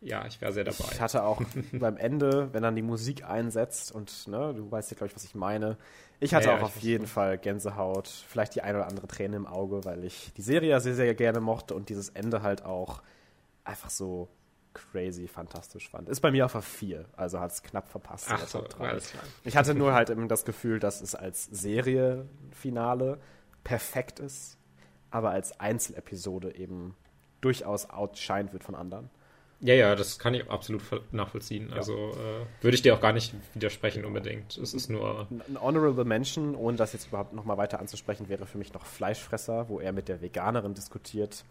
ja. 0.00 0.26
ich 0.26 0.40
wäre 0.40 0.52
sehr 0.52 0.64
dabei. 0.64 0.84
Ich 0.92 1.00
hatte 1.00 1.24
auch 1.24 1.42
beim 1.72 1.96
Ende, 1.96 2.48
wenn 2.52 2.62
dann 2.62 2.76
die 2.76 2.82
Musik 2.82 3.24
einsetzt 3.24 3.92
und 3.92 4.26
ne, 4.28 4.54
du 4.54 4.70
weißt 4.70 4.90
ja, 4.90 4.96
glaube 4.96 5.08
ich, 5.08 5.16
was 5.16 5.24
ich 5.24 5.34
meine. 5.34 5.76
Ich 6.20 6.34
hatte 6.34 6.48
ja, 6.48 6.56
auch 6.56 6.62
auf 6.62 6.78
jeden 6.78 7.06
Fall 7.06 7.36
Gänsehaut, 7.36 8.08
vielleicht 8.08 8.54
die 8.54 8.62
ein 8.62 8.76
oder 8.76 8.86
andere 8.86 9.08
Träne 9.08 9.36
im 9.36 9.46
Auge, 9.46 9.84
weil 9.84 10.04
ich 10.04 10.32
die 10.36 10.42
Serie 10.42 10.80
sehr, 10.80 10.94
sehr 10.94 11.14
gerne 11.14 11.40
mochte 11.40 11.74
und 11.74 11.88
dieses 11.88 12.10
Ende 12.10 12.42
halt 12.42 12.64
auch 12.64 13.02
einfach 13.64 13.90
so 13.90 14.28
crazy 14.74 15.28
fantastisch 15.28 15.88
fand. 15.88 16.08
Ist 16.08 16.20
bei 16.20 16.30
mir 16.30 16.46
auf 16.46 16.52
der 16.52 16.62
4, 16.62 17.04
also 17.16 17.40
hat 17.40 17.52
es 17.52 17.62
knapp 17.62 17.88
verpasst. 17.88 18.28
Ach 18.30 18.46
so, 18.46 18.64
Ich 19.44 19.56
hatte 19.56 19.74
nur 19.74 19.92
halt 19.92 20.10
eben 20.10 20.28
das 20.28 20.44
Gefühl, 20.44 20.78
dass 20.78 21.00
es 21.00 21.14
als 21.14 21.44
Serie-Finale 21.46 23.18
perfekt 23.64 24.20
ist, 24.20 24.58
aber 25.10 25.30
als 25.30 25.58
Einzelepisode 25.60 26.56
eben 26.56 26.96
durchaus 27.40 27.90
outshine 27.90 28.52
wird 28.52 28.64
von 28.64 28.74
anderen. 28.74 29.10
Ja, 29.62 29.74
ja, 29.74 29.94
das 29.94 30.18
kann 30.18 30.34
ich 30.34 30.50
absolut 30.50 30.82
nachvollziehen. 31.12 31.68
Ja. 31.70 31.76
Also 31.76 31.94
äh, 31.94 32.64
würde 32.64 32.74
ich 32.74 32.82
dir 32.82 32.94
auch 32.94 33.00
gar 33.00 33.12
nicht 33.12 33.32
widersprechen 33.54 34.04
unbedingt. 34.04 34.58
Es 34.58 34.74
ist 34.74 34.90
nur. 34.90 35.28
Ein 35.30 35.60
Honorable 35.60 36.04
Mention, 36.04 36.56
ohne 36.56 36.76
das 36.76 36.92
jetzt 36.92 37.06
überhaupt 37.06 37.32
nochmal 37.32 37.58
weiter 37.58 37.78
anzusprechen, 37.78 38.28
wäre 38.28 38.44
für 38.44 38.58
mich 38.58 38.74
noch 38.74 38.84
Fleischfresser, 38.84 39.68
wo 39.68 39.78
er 39.78 39.92
mit 39.92 40.08
der 40.08 40.20
Veganerin 40.20 40.74
diskutiert 40.74 41.44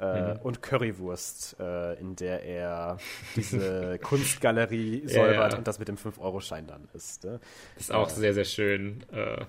äh, 0.00 0.34
mhm. 0.34 0.40
und 0.42 0.62
Currywurst, 0.62 1.56
äh, 1.60 1.98
in 2.00 2.16
der 2.16 2.42
er 2.42 2.98
diese 3.36 3.98
Kunstgalerie 3.98 5.06
säubert 5.06 5.34
ja, 5.34 5.48
ja. 5.48 5.56
und 5.58 5.68
das 5.68 5.78
mit 5.78 5.88
dem 5.88 5.96
5-Euro-Schein 5.96 6.66
dann 6.66 6.88
ist. 6.94 7.24
Ne? 7.24 7.40
Ist 7.76 7.92
auch 7.92 8.08
äh, 8.08 8.14
sehr, 8.14 8.34
sehr 8.34 8.44
schön. 8.44 9.04
Äh, 9.12 9.40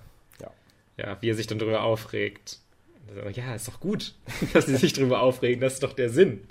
ja. 0.41 0.51
ja, 0.97 1.17
wie 1.22 1.30
er 1.30 1.35
sich 1.35 1.47
dann 1.47 1.59
darüber 1.59 1.84
aufregt. 1.84 2.59
Ja, 3.34 3.53
ist 3.53 3.67
doch 3.67 3.80
gut, 3.80 4.15
dass 4.53 4.65
sie 4.65 4.77
sich 4.77 4.93
darüber 4.93 5.22
aufregen. 5.22 5.61
Das 5.61 5.73
ist 5.73 5.84
doch 5.84 5.93
der 5.93 6.09
Sinn. 6.09 6.47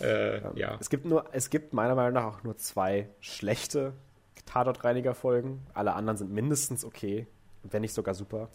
Äh, 0.00 0.40
ja. 0.58 0.76
Es 0.80 0.90
gibt 0.90 1.04
nur, 1.04 1.24
es 1.32 1.50
gibt 1.50 1.72
meiner 1.72 1.94
Meinung 1.94 2.14
nach 2.14 2.24
auch 2.24 2.42
nur 2.44 2.56
zwei 2.56 3.08
schlechte 3.20 3.94
Tatortreiniger-Folgen. 4.46 5.66
Alle 5.74 5.94
anderen 5.94 6.16
sind 6.16 6.32
mindestens 6.32 6.84
okay, 6.84 7.26
wenn 7.64 7.82
nicht 7.82 7.94
sogar 7.94 8.14
super. 8.14 8.48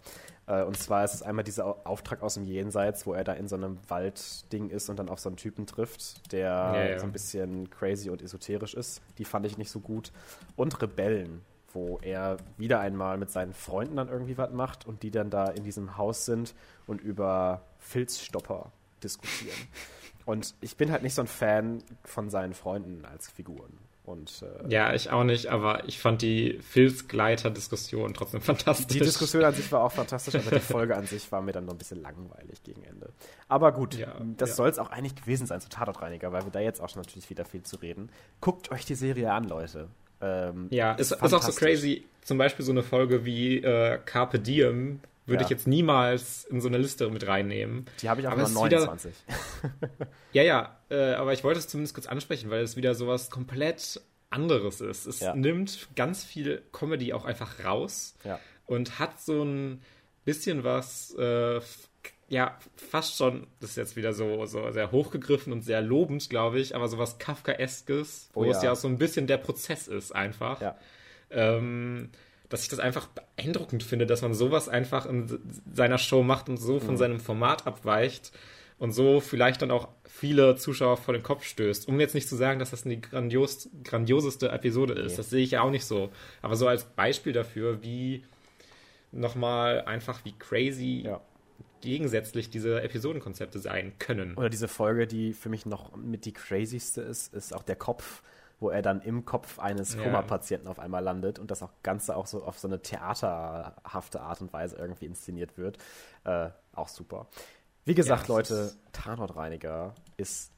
Äh, 0.46 0.62
und 0.62 0.76
zwar 0.76 1.04
ist 1.04 1.14
es 1.14 1.22
einmal 1.22 1.44
dieser 1.44 1.86
Auftrag 1.86 2.22
aus 2.22 2.34
dem 2.34 2.44
Jenseits, 2.44 3.06
wo 3.06 3.14
er 3.14 3.24
da 3.24 3.32
in 3.32 3.48
so 3.48 3.56
einem 3.56 3.78
Waldding 3.88 4.70
ist 4.70 4.88
und 4.88 4.98
dann 4.98 5.08
auf 5.08 5.20
so 5.20 5.28
einen 5.28 5.36
Typen 5.36 5.66
trifft, 5.66 6.32
der 6.32 6.40
ja, 6.40 6.84
ja. 6.84 6.98
so 6.98 7.06
ein 7.06 7.12
bisschen 7.12 7.70
crazy 7.70 8.10
und 8.10 8.22
esoterisch 8.22 8.74
ist. 8.74 9.02
Die 9.18 9.24
fand 9.24 9.46
ich 9.46 9.58
nicht 9.58 9.70
so 9.70 9.80
gut. 9.80 10.12
Und 10.56 10.80
Rebellen, 10.82 11.42
wo 11.72 11.98
er 12.02 12.36
wieder 12.56 12.80
einmal 12.80 13.18
mit 13.18 13.30
seinen 13.30 13.52
Freunden 13.52 13.96
dann 13.96 14.08
irgendwie 14.08 14.38
was 14.38 14.52
macht 14.52 14.86
und 14.86 15.02
die 15.02 15.10
dann 15.10 15.30
da 15.30 15.46
in 15.46 15.64
diesem 15.64 15.96
Haus 15.96 16.24
sind 16.24 16.54
und 16.86 17.00
über 17.00 17.62
Filzstopper 17.78 18.70
diskutieren. 19.02 19.56
Und 20.26 20.54
ich 20.62 20.78
bin 20.78 20.90
halt 20.90 21.02
nicht 21.02 21.12
so 21.12 21.20
ein 21.20 21.26
Fan 21.26 21.82
von 22.02 22.30
seinen 22.30 22.54
Freunden 22.54 23.04
als 23.04 23.30
Figuren. 23.30 23.78
Und, 24.04 24.42
äh, 24.42 24.70
ja, 24.70 24.92
ich 24.92 25.10
auch 25.10 25.24
nicht, 25.24 25.46
aber 25.46 25.88
ich 25.88 25.98
fand 25.98 26.20
die 26.20 26.58
Filzgleiter-Diskussion 26.60 28.12
trotzdem 28.12 28.42
fantastisch. 28.42 28.98
Die 28.98 28.98
Diskussion 28.98 29.42
an 29.44 29.54
sich 29.54 29.72
war 29.72 29.82
auch 29.82 29.92
fantastisch, 29.92 30.34
aber 30.34 30.50
die 30.50 30.60
Folge 30.60 30.94
an 30.94 31.06
sich 31.06 31.32
war 31.32 31.40
mir 31.40 31.52
dann 31.52 31.64
noch 31.64 31.72
ein 31.72 31.78
bisschen 31.78 32.02
langweilig 32.02 32.62
gegen 32.62 32.84
Ende. 32.84 33.08
Aber 33.48 33.72
gut, 33.72 33.94
ja, 33.94 34.14
das 34.36 34.50
ja. 34.50 34.54
soll 34.56 34.68
es 34.68 34.78
auch 34.78 34.90
eigentlich 34.90 35.14
gewesen 35.14 35.46
sein 35.46 35.62
zu 35.62 35.70
Tatortreiniger, 35.70 36.32
weil 36.32 36.44
wir 36.44 36.50
da 36.50 36.60
jetzt 36.60 36.82
auch 36.82 36.90
schon 36.90 37.00
natürlich 37.00 37.30
wieder 37.30 37.46
viel 37.46 37.62
zu 37.62 37.76
reden. 37.76 38.10
Guckt 38.42 38.70
euch 38.70 38.84
die 38.84 38.94
Serie 38.94 39.32
an, 39.32 39.44
Leute. 39.44 39.88
Ähm, 40.20 40.66
ja, 40.70 40.92
ist, 40.92 41.12
ist, 41.12 41.22
auch 41.22 41.42
so 41.42 41.52
crazy. 41.52 42.04
Zum 42.22 42.36
Beispiel 42.36 42.64
so 42.64 42.72
eine 42.72 42.82
Folge 42.82 43.24
wie 43.24 43.58
äh, 43.58 43.98
Carpe 44.04 44.38
Diem 44.38 45.00
würde 45.26 45.40
ja. 45.40 45.46
ich 45.46 45.50
jetzt 45.50 45.66
niemals 45.66 46.44
in 46.44 46.60
so 46.60 46.68
eine 46.68 46.78
Liste 46.78 47.08
mit 47.08 47.26
reinnehmen. 47.26 47.86
Die 48.02 48.08
habe 48.08 48.20
ich 48.20 48.28
auch 48.28 48.36
nur 48.36 48.48
29. 48.48 49.14
Wieder, 49.62 49.90
ja, 50.32 50.42
ja, 50.42 50.78
äh, 50.90 51.14
aber 51.14 51.32
ich 51.32 51.44
wollte 51.44 51.60
es 51.60 51.68
zumindest 51.68 51.94
kurz 51.94 52.06
ansprechen, 52.06 52.50
weil 52.50 52.62
es 52.62 52.76
wieder 52.76 52.94
sowas 52.94 53.30
komplett 53.30 54.00
anderes 54.30 54.80
ist. 54.80 55.06
Es 55.06 55.20
ja. 55.20 55.34
nimmt 55.34 55.88
ganz 55.96 56.24
viel 56.24 56.62
Comedy 56.72 57.12
auch 57.12 57.24
einfach 57.24 57.64
raus 57.64 58.16
ja. 58.24 58.38
und 58.66 58.98
hat 58.98 59.20
so 59.20 59.42
ein 59.42 59.80
bisschen 60.24 60.64
was, 60.64 61.14
äh, 61.18 61.60
ja, 62.28 62.58
fast 62.76 63.16
schon, 63.16 63.46
das 63.60 63.70
ist 63.70 63.76
jetzt 63.76 63.96
wieder 63.96 64.12
so, 64.12 64.46
so 64.46 64.70
sehr 64.72 64.90
hochgegriffen 64.90 65.52
und 65.52 65.62
sehr 65.62 65.82
lobend, 65.82 66.28
glaube 66.30 66.58
ich, 66.58 66.74
aber 66.74 66.88
sowas 66.88 67.18
Kafkaeskes, 67.18 68.30
wo 68.32 68.44
oh, 68.44 68.50
es 68.50 68.62
ja 68.62 68.72
auch 68.72 68.76
so 68.76 68.88
ein 68.88 68.98
bisschen 68.98 69.26
der 69.26 69.38
Prozess 69.38 69.88
ist 69.88 70.14
einfach. 70.14 70.60
Ja. 70.60 70.76
Ähm, 71.30 72.10
dass 72.48 72.62
ich 72.62 72.68
das 72.68 72.78
einfach 72.78 73.08
beeindruckend 73.08 73.82
finde, 73.82 74.06
dass 74.06 74.22
man 74.22 74.34
sowas 74.34 74.68
einfach 74.68 75.06
in 75.06 75.38
seiner 75.72 75.98
Show 75.98 76.22
macht 76.22 76.48
und 76.48 76.56
so 76.56 76.80
von 76.80 76.94
mhm. 76.94 76.98
seinem 76.98 77.20
Format 77.20 77.66
abweicht 77.66 78.32
und 78.78 78.92
so 78.92 79.20
vielleicht 79.20 79.62
dann 79.62 79.70
auch 79.70 79.88
viele 80.04 80.56
Zuschauer 80.56 80.96
vor 80.96 81.14
den 81.14 81.22
Kopf 81.22 81.44
stößt. 81.44 81.88
Um 81.88 82.00
jetzt 82.00 82.14
nicht 82.14 82.28
zu 82.28 82.36
sagen, 82.36 82.58
dass 82.58 82.70
das 82.70 82.82
die 82.82 83.00
grandios, 83.00 83.68
grandioseste 83.82 84.48
Episode 84.50 84.94
ist. 84.94 85.12
Nee. 85.12 85.16
Das 85.16 85.30
sehe 85.30 85.42
ich 85.42 85.52
ja 85.52 85.62
auch 85.62 85.70
nicht 85.70 85.84
so. 85.84 86.10
Aber 86.42 86.56
so 86.56 86.66
als 86.66 86.84
Beispiel 86.84 87.32
dafür, 87.32 87.82
wie 87.82 88.24
nochmal 89.12 89.82
einfach 89.82 90.24
wie 90.24 90.34
crazy 90.38 91.02
ja. 91.04 91.20
gegensätzlich 91.80 92.50
diese 92.50 92.82
Episodenkonzepte 92.82 93.58
sein 93.58 93.92
können. 93.98 94.34
Oder 94.34 94.50
diese 94.50 94.68
Folge, 94.68 95.06
die 95.06 95.32
für 95.32 95.48
mich 95.48 95.66
noch 95.66 95.96
mit 95.96 96.24
die 96.24 96.32
crazyste 96.32 97.00
ist, 97.00 97.32
ist 97.32 97.54
auch 97.54 97.62
der 97.62 97.76
Kopf 97.76 98.22
wo 98.60 98.70
er 98.70 98.82
dann 98.82 99.00
im 99.02 99.24
Kopf 99.24 99.58
eines 99.58 99.98
Koma-Patienten 99.98 100.68
auf 100.68 100.78
einmal 100.78 101.02
landet 101.02 101.38
und 101.38 101.50
das 101.50 101.62
auch 101.62 101.72
Ganze 101.82 102.16
auch 102.16 102.26
so 102.26 102.44
auf 102.44 102.58
so 102.58 102.68
eine 102.68 102.80
theaterhafte 102.80 104.20
Art 104.20 104.40
und 104.40 104.52
Weise 104.52 104.76
irgendwie 104.76 105.06
inszeniert 105.06 105.56
wird. 105.58 105.78
Äh, 106.24 106.50
auch 106.72 106.88
super. 106.88 107.26
Wie 107.84 107.94
gesagt, 107.94 108.28
ja, 108.28 108.34
Leute, 108.34 108.72
Tatortreiniger 108.92 109.94
ist 110.16 110.50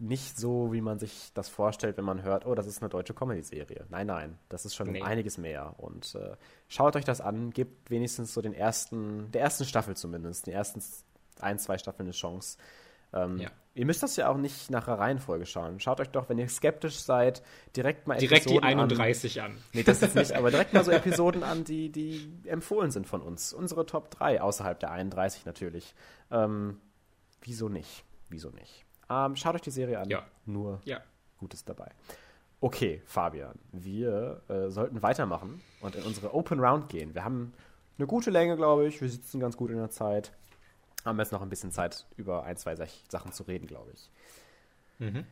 nicht 0.00 0.38
so, 0.38 0.72
wie 0.72 0.80
man 0.80 0.98
sich 0.98 1.30
das 1.34 1.48
vorstellt, 1.50 1.98
wenn 1.98 2.06
man 2.06 2.22
hört, 2.22 2.46
oh, 2.46 2.54
das 2.54 2.66
ist 2.66 2.80
eine 2.80 2.88
deutsche 2.88 3.12
Comedy-Serie. 3.12 3.84
Nein, 3.90 4.06
nein, 4.06 4.38
das 4.48 4.64
ist 4.64 4.74
schon 4.74 4.90
nee. 4.90 5.02
einiges 5.02 5.36
mehr. 5.36 5.74
Und 5.76 6.14
äh, 6.14 6.36
schaut 6.68 6.96
euch 6.96 7.04
das 7.04 7.20
an, 7.20 7.50
gebt 7.50 7.90
wenigstens 7.90 8.32
so 8.32 8.40
den 8.40 8.54
ersten, 8.54 9.30
der 9.32 9.42
ersten 9.42 9.66
Staffel 9.66 9.96
zumindest, 9.96 10.46
die 10.46 10.52
ersten 10.52 10.82
ein, 11.38 11.58
zwei 11.58 11.76
Staffeln 11.76 12.06
eine 12.06 12.12
Chance. 12.12 12.56
Ähm, 13.12 13.38
ja. 13.38 13.50
Ihr 13.74 13.86
müsst 13.86 14.02
das 14.02 14.16
ja 14.16 14.28
auch 14.28 14.36
nicht 14.36 14.70
nach 14.70 14.86
der 14.86 14.98
Reihenfolge 14.98 15.46
schauen. 15.46 15.78
Schaut 15.78 16.00
euch 16.00 16.10
doch, 16.10 16.28
wenn 16.28 16.38
ihr 16.38 16.48
skeptisch 16.48 16.98
seid, 16.98 17.42
direkt 17.76 18.08
mal 18.08 18.18
direkt 18.18 18.46
Episoden 18.46 18.68
die 18.68 18.74
31 18.74 19.42
an. 19.42 19.52
an. 19.52 19.58
Nee, 19.72 19.84
das 19.84 20.02
ist 20.02 20.16
nicht, 20.16 20.32
aber 20.32 20.50
direkt 20.50 20.72
mal 20.72 20.84
so 20.84 20.90
Episoden 20.90 21.44
an, 21.44 21.62
die, 21.64 21.90
die 21.90 22.32
empfohlen 22.46 22.90
sind 22.90 23.06
von 23.06 23.20
uns. 23.20 23.52
Unsere 23.52 23.86
Top 23.86 24.10
3, 24.10 24.42
außerhalb 24.42 24.80
der 24.80 24.90
31 24.90 25.46
natürlich. 25.46 25.94
Ähm, 26.32 26.80
wieso 27.42 27.68
nicht? 27.68 28.04
Wieso 28.28 28.50
nicht? 28.50 28.84
Ähm, 29.08 29.36
schaut 29.36 29.54
euch 29.54 29.62
die 29.62 29.70
Serie 29.70 30.00
an. 30.00 30.10
Ja. 30.10 30.26
Nur 30.46 30.80
ja. 30.84 31.00
Gutes 31.38 31.64
dabei. 31.64 31.90
Okay, 32.60 33.00
Fabian, 33.06 33.58
wir 33.72 34.42
äh, 34.48 34.68
sollten 34.68 35.00
weitermachen 35.02 35.62
und 35.80 35.94
in 35.94 36.02
unsere 36.02 36.34
Open 36.34 36.60
Round 36.60 36.88
gehen. 36.88 37.14
Wir 37.14 37.24
haben 37.24 37.52
eine 37.96 38.06
gute 38.06 38.30
Länge, 38.30 38.56
glaube 38.56 38.86
ich. 38.86 39.00
Wir 39.00 39.08
sitzen 39.08 39.40
ganz 39.40 39.56
gut 39.56 39.70
in 39.70 39.76
der 39.76 39.90
Zeit 39.90 40.32
haben 41.04 41.16
wir 41.16 41.22
jetzt 41.22 41.32
noch 41.32 41.42
ein 41.42 41.48
bisschen 41.48 41.72
Zeit, 41.72 42.06
über 42.16 42.44
ein, 42.44 42.56
zwei 42.56 42.76
Sachen 43.08 43.32
zu 43.32 43.44
reden, 43.44 43.66
glaube 43.66 43.90
ich. 43.94 44.10
Mhm. 44.98 45.24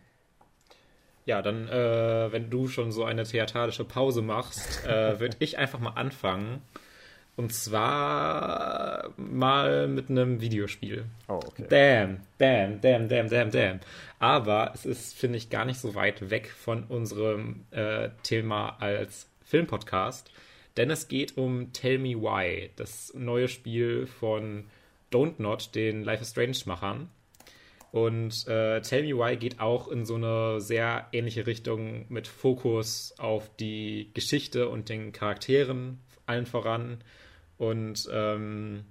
Ja, 1.24 1.42
dann, 1.42 1.68
äh, 1.68 2.32
wenn 2.32 2.48
du 2.48 2.68
schon 2.68 2.90
so 2.90 3.04
eine 3.04 3.24
theatralische 3.24 3.84
Pause 3.84 4.22
machst, 4.22 4.86
äh, 4.86 5.20
würde 5.20 5.36
ich 5.40 5.58
einfach 5.58 5.78
mal 5.78 5.90
anfangen. 5.90 6.62
Und 7.36 7.52
zwar 7.52 9.10
mal 9.16 9.86
mit 9.86 10.10
einem 10.10 10.40
Videospiel. 10.40 11.04
Oh, 11.28 11.34
okay. 11.34 11.66
Damn, 11.68 12.20
damn, 12.38 12.80
damn, 12.80 13.08
damn, 13.08 13.28
damn, 13.28 13.50
damn. 13.52 13.80
Aber 14.18 14.72
es 14.74 14.84
ist, 14.84 15.14
finde 15.14 15.38
ich, 15.38 15.48
gar 15.48 15.64
nicht 15.64 15.78
so 15.78 15.94
weit 15.94 16.30
weg 16.30 16.50
von 16.50 16.82
unserem 16.84 17.64
äh, 17.70 18.08
Thema 18.24 18.70
als 18.80 19.28
Filmpodcast. 19.44 20.32
Denn 20.76 20.90
es 20.90 21.08
geht 21.08 21.36
um 21.36 21.72
Tell 21.72 21.98
Me 21.98 22.16
Why, 22.16 22.70
das 22.74 23.12
neue 23.14 23.48
Spiel 23.48 24.06
von 24.06 24.64
Don't 25.12 25.34
Not, 25.38 25.74
den 25.74 26.04
Life 26.04 26.22
is 26.22 26.30
Strange-Machern. 26.30 27.08
Und 27.90 28.46
äh, 28.48 28.82
Tell 28.82 29.02
Me 29.02 29.16
Why 29.16 29.36
geht 29.36 29.60
auch 29.60 29.88
in 29.88 30.04
so 30.04 30.16
eine 30.16 30.60
sehr 30.60 31.06
ähnliche 31.12 31.46
Richtung 31.46 32.04
mit 32.08 32.28
Fokus 32.28 33.14
auf 33.18 33.50
die 33.56 34.10
Geschichte 34.12 34.68
und 34.68 34.88
den 34.90 35.12
Charakteren 35.12 35.98
allen 36.26 36.44
voran. 36.44 36.98
Und 37.56 38.08
ähm, 38.12 38.84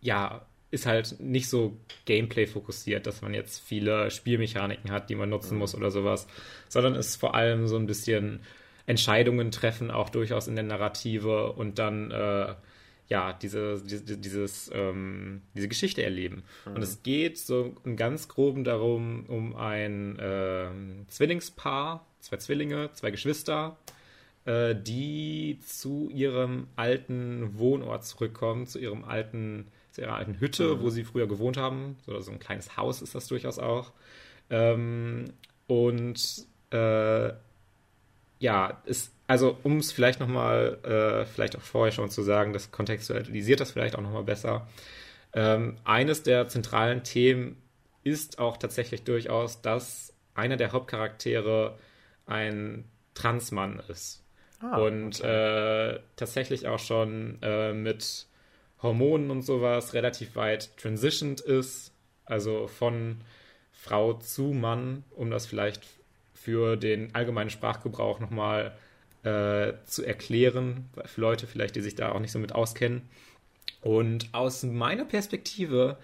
ja, 0.00 0.46
ist 0.70 0.86
halt 0.86 1.20
nicht 1.20 1.48
so 1.48 1.76
Gameplay 2.04 2.46
fokussiert, 2.46 3.06
dass 3.06 3.22
man 3.22 3.34
jetzt 3.34 3.60
viele 3.60 4.10
Spielmechaniken 4.10 4.90
hat, 4.90 5.08
die 5.10 5.14
man 5.14 5.30
nutzen 5.30 5.54
mhm. 5.54 5.60
muss 5.60 5.74
oder 5.74 5.90
sowas, 5.90 6.26
sondern 6.68 6.94
ist 6.94 7.16
vor 7.16 7.34
allem 7.34 7.66
so 7.68 7.76
ein 7.76 7.86
bisschen 7.86 8.40
Entscheidungen 8.86 9.50
treffen, 9.50 9.90
auch 9.90 10.08
durchaus 10.08 10.48
in 10.48 10.56
der 10.56 10.64
Narrative 10.64 11.52
und 11.52 11.78
dann 11.78 12.10
äh, 12.10 12.54
ja, 13.08 13.32
diese, 13.32 13.80
diese, 13.82 14.18
dieses, 14.18 14.70
ähm, 14.74 15.42
diese 15.54 15.68
Geschichte 15.68 16.02
erleben. 16.02 16.42
Mhm. 16.66 16.74
Und 16.74 16.82
es 16.82 17.02
geht 17.02 17.38
so 17.38 17.74
im 17.84 17.96
ganz 17.96 18.28
groben 18.28 18.64
darum, 18.64 19.24
um 19.28 19.56
ein 19.56 20.18
äh, 20.18 20.68
Zwillingspaar, 21.08 22.06
zwei 22.20 22.36
Zwillinge, 22.36 22.90
zwei 22.92 23.10
Geschwister, 23.10 23.78
äh, 24.44 24.74
die 24.74 25.58
zu 25.64 26.10
ihrem 26.10 26.66
alten 26.76 27.58
Wohnort 27.58 28.04
zurückkommen, 28.04 28.66
zu 28.66 28.78
ihrem 28.78 29.04
alten, 29.04 29.68
zu 29.92 30.02
ihrer 30.02 30.14
alten 30.14 30.38
Hütte, 30.38 30.76
mhm. 30.76 30.82
wo 30.82 30.90
sie 30.90 31.04
früher 31.04 31.26
gewohnt 31.26 31.56
haben. 31.56 31.96
Oder 32.06 32.20
so 32.20 32.30
ein 32.30 32.38
kleines 32.38 32.76
Haus 32.76 33.00
ist 33.00 33.14
das 33.14 33.26
durchaus 33.26 33.58
auch. 33.58 33.92
Ähm, 34.50 35.32
und 35.66 36.46
äh, 36.72 37.32
ja, 38.40 38.82
ist, 38.84 39.12
also 39.28 39.58
um 39.62 39.76
es 39.76 39.92
vielleicht 39.92 40.20
nochmal, 40.20 40.78
äh, 40.82 41.26
vielleicht 41.26 41.54
auch 41.54 41.62
vorher 41.62 41.92
schon 41.92 42.10
zu 42.10 42.22
sagen, 42.22 42.54
das 42.54 42.72
kontextualisiert 42.72 43.60
das 43.60 43.70
vielleicht 43.70 43.94
auch 43.94 44.00
nochmal 44.00 44.24
besser. 44.24 44.66
Ähm, 45.34 45.76
eines 45.84 46.22
der 46.22 46.48
zentralen 46.48 47.04
Themen 47.04 47.62
ist 48.04 48.38
auch 48.38 48.56
tatsächlich 48.56 49.04
durchaus, 49.04 49.60
dass 49.60 50.14
einer 50.34 50.56
der 50.56 50.72
Hauptcharaktere 50.72 51.76
ein 52.24 52.84
Transmann 53.12 53.82
ist. 53.88 54.24
Ah, 54.60 54.78
und 54.78 55.20
okay. 55.20 55.96
äh, 55.96 56.00
tatsächlich 56.16 56.66
auch 56.66 56.78
schon 56.78 57.38
äh, 57.42 57.74
mit 57.74 58.26
Hormonen 58.82 59.30
und 59.30 59.42
sowas 59.42 59.92
relativ 59.92 60.36
weit 60.36 60.74
transitioned 60.78 61.40
ist. 61.40 61.92
Also 62.24 62.66
von 62.66 63.20
Frau 63.72 64.14
zu 64.14 64.54
Mann, 64.54 65.04
um 65.10 65.30
das 65.30 65.46
vielleicht 65.46 65.82
für 66.34 66.76
den 66.76 67.14
allgemeinen 67.14 67.50
Sprachgebrauch 67.50 68.20
nochmal 68.20 68.74
äh, 69.28 69.74
zu 69.84 70.04
erklären, 70.04 70.88
für 71.04 71.20
Leute 71.20 71.46
vielleicht, 71.46 71.76
die 71.76 71.82
sich 71.82 71.94
da 71.94 72.12
auch 72.12 72.20
nicht 72.20 72.32
so 72.32 72.38
mit 72.38 72.54
auskennen. 72.54 73.02
Und 73.82 74.28
aus 74.32 74.62
meiner 74.62 75.04
Perspektive 75.04 75.98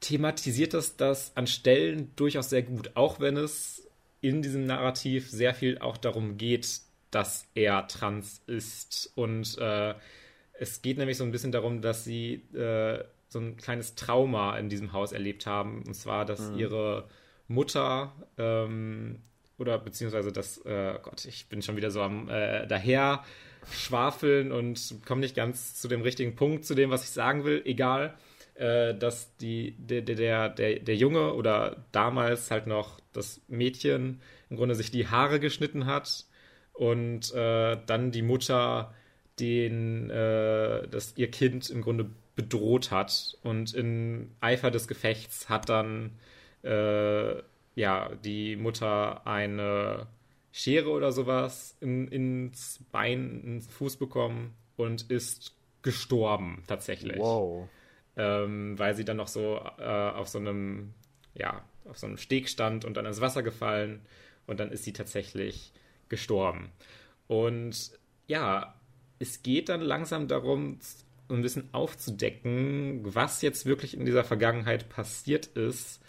thematisiert 0.00 0.74
das 0.74 0.96
das 0.96 1.36
an 1.36 1.46
Stellen 1.46 2.12
durchaus 2.16 2.50
sehr 2.50 2.62
gut, 2.62 2.92
auch 2.94 3.20
wenn 3.20 3.36
es 3.36 3.86
in 4.20 4.42
diesem 4.42 4.66
Narrativ 4.66 5.30
sehr 5.30 5.54
viel 5.54 5.78
auch 5.78 5.96
darum 5.96 6.36
geht, 6.36 6.80
dass 7.10 7.46
er 7.54 7.86
trans 7.86 8.42
ist. 8.46 9.12
Und 9.14 9.56
äh, 9.58 9.94
es 10.58 10.82
geht 10.82 10.98
nämlich 10.98 11.16
so 11.16 11.24
ein 11.24 11.32
bisschen 11.32 11.52
darum, 11.52 11.80
dass 11.80 12.04
sie 12.04 12.34
äh, 12.54 13.02
so 13.28 13.38
ein 13.38 13.56
kleines 13.56 13.94
Trauma 13.94 14.58
in 14.58 14.68
diesem 14.68 14.92
Haus 14.92 15.12
erlebt 15.12 15.46
haben. 15.46 15.82
Und 15.86 15.94
zwar, 15.94 16.24
dass 16.24 16.50
mhm. 16.50 16.58
ihre 16.58 17.08
Mutter 17.48 18.12
ähm, 18.36 19.20
oder 19.60 19.78
beziehungsweise 19.78 20.32
das, 20.32 20.58
äh, 20.64 20.98
Gott, 21.02 21.24
ich 21.26 21.46
bin 21.48 21.62
schon 21.62 21.76
wieder 21.76 21.90
so 21.90 22.00
am 22.02 22.28
äh, 22.28 22.66
daher 22.66 23.24
schwafeln 23.72 24.52
und 24.52 24.96
komme 25.06 25.20
nicht 25.20 25.36
ganz 25.36 25.74
zu 25.74 25.86
dem 25.86 26.02
richtigen 26.02 26.34
Punkt, 26.34 26.64
zu 26.64 26.74
dem, 26.74 26.90
was 26.90 27.04
ich 27.04 27.10
sagen 27.10 27.44
will. 27.44 27.62
Egal, 27.64 28.14
äh, 28.54 28.94
dass 28.94 29.36
die, 29.36 29.74
der, 29.78 30.02
der, 30.02 30.48
der, 30.48 30.78
der 30.78 30.96
Junge 30.96 31.34
oder 31.34 31.84
damals 31.92 32.50
halt 32.50 32.66
noch 32.66 33.00
das 33.12 33.40
Mädchen 33.48 34.20
im 34.48 34.56
Grunde 34.56 34.74
sich 34.74 34.90
die 34.90 35.08
Haare 35.08 35.40
geschnitten 35.40 35.86
hat 35.86 36.24
und 36.72 37.32
äh, 37.34 37.76
dann 37.86 38.10
die 38.12 38.22
Mutter 38.22 38.94
den, 39.38 40.10
äh, 40.10 40.88
das 40.88 41.14
ihr 41.16 41.30
Kind 41.30 41.70
im 41.70 41.82
Grunde 41.82 42.10
bedroht 42.34 42.90
hat 42.90 43.36
und 43.42 43.74
in 43.74 44.30
Eifer 44.40 44.70
des 44.70 44.88
Gefechts 44.88 45.48
hat 45.48 45.68
dann 45.68 46.12
äh, 46.62 47.42
ja, 47.74 48.14
die 48.24 48.56
Mutter 48.56 49.26
eine 49.26 50.06
Schere 50.52 50.90
oder 50.90 51.12
sowas 51.12 51.76
in, 51.80 52.08
ins 52.08 52.84
Bein, 52.90 53.42
ins 53.44 53.66
Fuß 53.68 53.96
bekommen 53.96 54.54
und 54.76 55.10
ist 55.10 55.54
gestorben 55.82 56.64
tatsächlich. 56.66 57.18
Wow. 57.18 57.68
Ähm, 58.16 58.78
weil 58.78 58.94
sie 58.94 59.04
dann 59.04 59.16
noch 59.16 59.28
so 59.28 59.60
äh, 59.78 59.82
auf 59.84 60.28
so 60.28 60.38
einem, 60.38 60.92
ja, 61.34 61.64
auf 61.88 61.98
so 61.98 62.06
einem 62.06 62.16
Steg 62.16 62.48
stand 62.48 62.84
und 62.84 62.96
dann 62.96 63.06
ins 63.06 63.20
Wasser 63.20 63.42
gefallen 63.42 64.00
und 64.46 64.60
dann 64.60 64.72
ist 64.72 64.84
sie 64.84 64.92
tatsächlich 64.92 65.72
gestorben. 66.08 66.72
Und 67.28 67.92
ja, 68.26 68.74
es 69.20 69.42
geht 69.42 69.68
dann 69.68 69.80
langsam 69.80 70.26
darum, 70.26 70.78
ein 71.28 71.42
bisschen 71.42 71.72
aufzudecken, 71.72 73.00
was 73.14 73.40
jetzt 73.42 73.64
wirklich 73.64 73.96
in 73.96 74.04
dieser 74.04 74.24
Vergangenheit 74.24 74.88
passiert 74.88 75.46
ist 75.46 76.00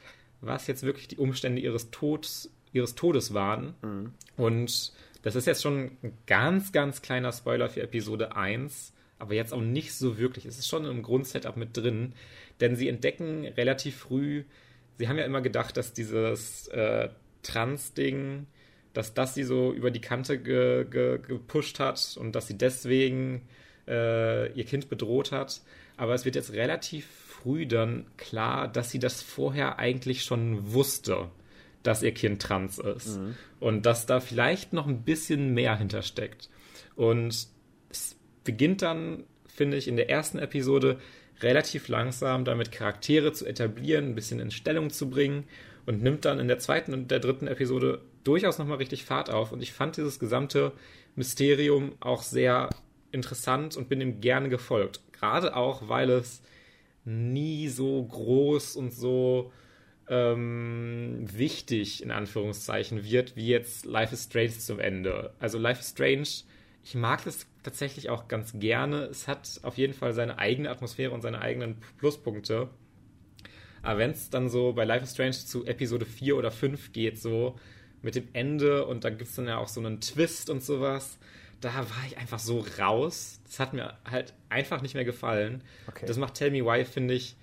was 0.41 0.67
jetzt 0.67 0.83
wirklich 0.83 1.07
die 1.07 1.17
Umstände 1.17 1.61
ihres 1.61 1.91
Todes, 1.91 2.51
ihres 2.73 2.95
Todes 2.95 3.33
waren. 3.33 3.75
Mhm. 3.81 4.13
Und 4.37 4.93
das 5.21 5.35
ist 5.35 5.47
jetzt 5.47 5.61
schon 5.61 5.91
ein 6.01 6.17
ganz, 6.25 6.71
ganz 6.71 7.01
kleiner 7.01 7.31
Spoiler 7.31 7.69
für 7.69 7.81
Episode 7.81 8.35
1, 8.35 8.93
aber 9.19 9.35
jetzt 9.35 9.53
auch 9.53 9.61
nicht 9.61 9.93
so 9.93 10.17
wirklich. 10.17 10.45
Es 10.45 10.57
ist 10.57 10.67
schon 10.67 10.85
im 10.85 11.03
Grundsetup 11.03 11.57
mit 11.57 11.77
drin, 11.77 12.13
denn 12.59 12.75
sie 12.75 12.89
entdecken 12.89 13.45
relativ 13.45 13.97
früh, 13.97 14.43
sie 14.97 15.07
haben 15.07 15.17
ja 15.17 15.25
immer 15.25 15.41
gedacht, 15.41 15.77
dass 15.77 15.93
dieses 15.93 16.67
äh, 16.69 17.09
Trans-Ding, 17.43 18.47
dass 18.93 19.13
das 19.13 19.35
sie 19.35 19.43
so 19.43 19.71
über 19.71 19.91
die 19.91 20.01
Kante 20.01 20.39
ge, 20.39 20.85
ge, 20.85 21.19
gepusht 21.19 21.79
hat 21.79 22.17
und 22.19 22.33
dass 22.33 22.47
sie 22.47 22.57
deswegen 22.57 23.41
äh, 23.87 24.51
ihr 24.53 24.65
Kind 24.65 24.89
bedroht 24.89 25.31
hat. 25.31 25.61
Aber 25.97 26.13
es 26.13 26.25
wird 26.25 26.35
jetzt 26.35 26.53
relativ 26.53 27.07
früh 27.41 27.65
dann 27.65 28.05
klar, 28.17 28.67
dass 28.67 28.91
sie 28.91 28.99
das 28.99 29.21
vorher 29.21 29.79
eigentlich 29.79 30.23
schon 30.23 30.73
wusste, 30.73 31.29
dass 31.83 32.03
ihr 32.03 32.13
Kind 32.13 32.41
trans 32.41 32.77
ist. 32.79 33.17
Mhm. 33.19 33.35
Und 33.59 33.85
dass 33.85 34.05
da 34.05 34.19
vielleicht 34.19 34.73
noch 34.73 34.87
ein 34.87 35.03
bisschen 35.03 35.53
mehr 35.53 35.77
hintersteckt. 35.77 36.49
Und 36.95 37.47
es 37.89 38.15
beginnt 38.43 38.81
dann, 38.81 39.23
finde 39.47 39.77
ich, 39.77 39.87
in 39.87 39.95
der 39.95 40.09
ersten 40.09 40.39
Episode 40.39 40.99
relativ 41.41 41.87
langsam 41.87 42.45
damit 42.45 42.71
Charaktere 42.71 43.33
zu 43.33 43.45
etablieren, 43.45 44.09
ein 44.09 44.15
bisschen 44.15 44.39
in 44.39 44.51
Stellung 44.51 44.91
zu 44.91 45.09
bringen 45.09 45.45
und 45.85 46.03
nimmt 46.03 46.25
dann 46.25 46.39
in 46.39 46.47
der 46.47 46.59
zweiten 46.59 46.93
und 46.93 47.09
der 47.09 47.19
dritten 47.19 47.47
Episode 47.47 48.01
durchaus 48.23 48.59
nochmal 48.59 48.77
richtig 48.77 49.05
Fahrt 49.05 49.31
auf. 49.31 49.51
Und 49.51 49.63
ich 49.63 49.73
fand 49.73 49.97
dieses 49.97 50.19
gesamte 50.19 50.73
Mysterium 51.15 51.93
auch 51.99 52.21
sehr 52.21 52.69
interessant 53.11 53.75
und 53.75 53.89
bin 53.89 53.99
ihm 53.99 54.21
gerne 54.21 54.49
gefolgt. 54.49 55.01
Gerade 55.11 55.55
auch, 55.55 55.89
weil 55.89 56.09
es 56.11 56.41
nie 57.05 57.67
so 57.69 58.03
groß 58.03 58.75
und 58.75 58.93
so 58.93 59.51
ähm, 60.07 61.25
wichtig, 61.31 62.03
in 62.03 62.11
Anführungszeichen, 62.11 63.03
wird, 63.03 63.35
wie 63.35 63.47
jetzt 63.47 63.85
Life 63.85 64.13
is 64.13 64.25
Strange 64.25 64.57
zum 64.57 64.79
Ende. 64.79 65.33
Also 65.39 65.57
Life 65.57 65.79
is 65.79 65.89
Strange, 65.89 66.27
ich 66.83 66.95
mag 66.95 67.23
das 67.23 67.45
tatsächlich 67.63 68.09
auch 68.09 68.27
ganz 68.27 68.53
gerne. 68.59 69.03
Es 69.05 69.27
hat 69.27 69.59
auf 69.63 69.77
jeden 69.77 69.93
Fall 69.93 70.13
seine 70.13 70.39
eigene 70.39 70.69
Atmosphäre 70.69 71.11
und 71.11 71.21
seine 71.21 71.41
eigenen 71.41 71.77
Pluspunkte. 71.99 72.69
Aber 73.83 73.99
wenn 73.99 74.11
es 74.11 74.29
dann 74.29 74.49
so 74.49 74.73
bei 74.73 74.83
Life 74.83 75.03
is 75.03 75.11
Strange 75.11 75.31
zu 75.31 75.65
Episode 75.65 76.05
4 76.05 76.35
oder 76.37 76.51
5 76.51 76.91
geht, 76.91 77.19
so 77.19 77.55
mit 78.01 78.15
dem 78.15 78.27
Ende 78.33 78.85
und 78.85 79.03
da 79.03 79.09
gibt 79.09 79.29
es 79.29 79.35
dann 79.35 79.47
ja 79.47 79.57
auch 79.57 79.67
so 79.67 79.79
einen 79.79 80.01
Twist 80.01 80.49
und 80.49 80.63
sowas, 80.63 81.19
da 81.61 81.73
war 81.75 82.03
ich 82.07 82.17
einfach 82.17 82.39
so 82.39 82.65
raus. 82.79 83.39
Das 83.45 83.59
hat 83.59 83.73
mir 83.73 83.93
halt 84.09 84.33
einfach 84.49 84.81
nicht 84.81 84.95
mehr 84.95 85.05
gefallen. 85.05 85.63
Okay. 85.87 86.05
Das 86.05 86.17
macht 86.17 86.33
Tell 86.33 86.51
Me 86.51 86.65
Why, 86.65 86.83
finde 86.85 87.13
ich, 87.13 87.35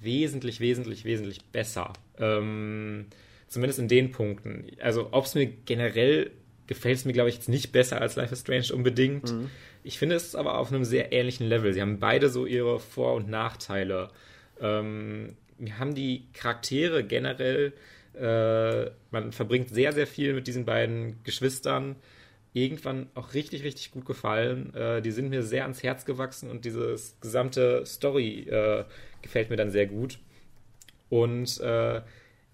wesentlich, 0.00 0.60
wesentlich, 0.60 1.04
wesentlich 1.04 1.44
besser. 1.46 1.92
Ähm, 2.18 3.06
zumindest 3.48 3.78
in 3.78 3.88
den 3.88 4.12
Punkten. 4.12 4.66
Also, 4.80 5.08
ob 5.12 5.24
es 5.24 5.34
mir 5.34 5.46
generell 5.46 6.30
gefällt 6.66 6.98
es 6.98 7.04
mir, 7.04 7.12
glaube 7.12 7.28
ich, 7.28 7.36
jetzt 7.36 7.48
nicht 7.48 7.72
besser 7.72 8.00
als 8.00 8.16
Life 8.16 8.32
is 8.32 8.40
Strange 8.40 8.72
unbedingt. 8.72 9.32
Mhm. 9.32 9.50
Ich 9.84 9.98
finde 9.98 10.14
es 10.16 10.34
aber 10.34 10.58
auf 10.58 10.72
einem 10.72 10.84
sehr 10.84 11.12
ähnlichen 11.12 11.48
Level. 11.48 11.72
Sie 11.72 11.80
haben 11.80 11.98
beide 11.98 12.28
so 12.28 12.46
ihre 12.46 12.78
Vor- 12.78 13.14
und 13.14 13.28
Nachteile. 13.28 14.10
Ähm, 14.60 15.36
wir 15.58 15.78
haben 15.78 15.94
die 15.94 16.24
Charaktere 16.32 17.04
generell, 17.04 17.72
äh, 18.14 18.90
man 19.10 19.32
verbringt 19.32 19.70
sehr, 19.70 19.92
sehr 19.92 20.06
viel 20.06 20.34
mit 20.34 20.46
diesen 20.46 20.64
beiden 20.64 21.22
Geschwistern 21.24 21.96
irgendwann 22.52 23.08
auch 23.14 23.34
richtig, 23.34 23.64
richtig 23.64 23.90
gut 23.90 24.04
gefallen. 24.04 24.74
Äh, 24.74 25.02
die 25.02 25.10
sind 25.10 25.30
mir 25.30 25.42
sehr 25.42 25.62
ans 25.62 25.82
Herz 25.82 26.04
gewachsen 26.04 26.50
und 26.50 26.64
dieses 26.64 27.16
gesamte 27.20 27.84
Story 27.86 28.40
äh, 28.48 28.84
gefällt 29.22 29.50
mir 29.50 29.56
dann 29.56 29.70
sehr 29.70 29.86
gut. 29.86 30.18
Und 31.08 31.60
äh, 31.60 32.02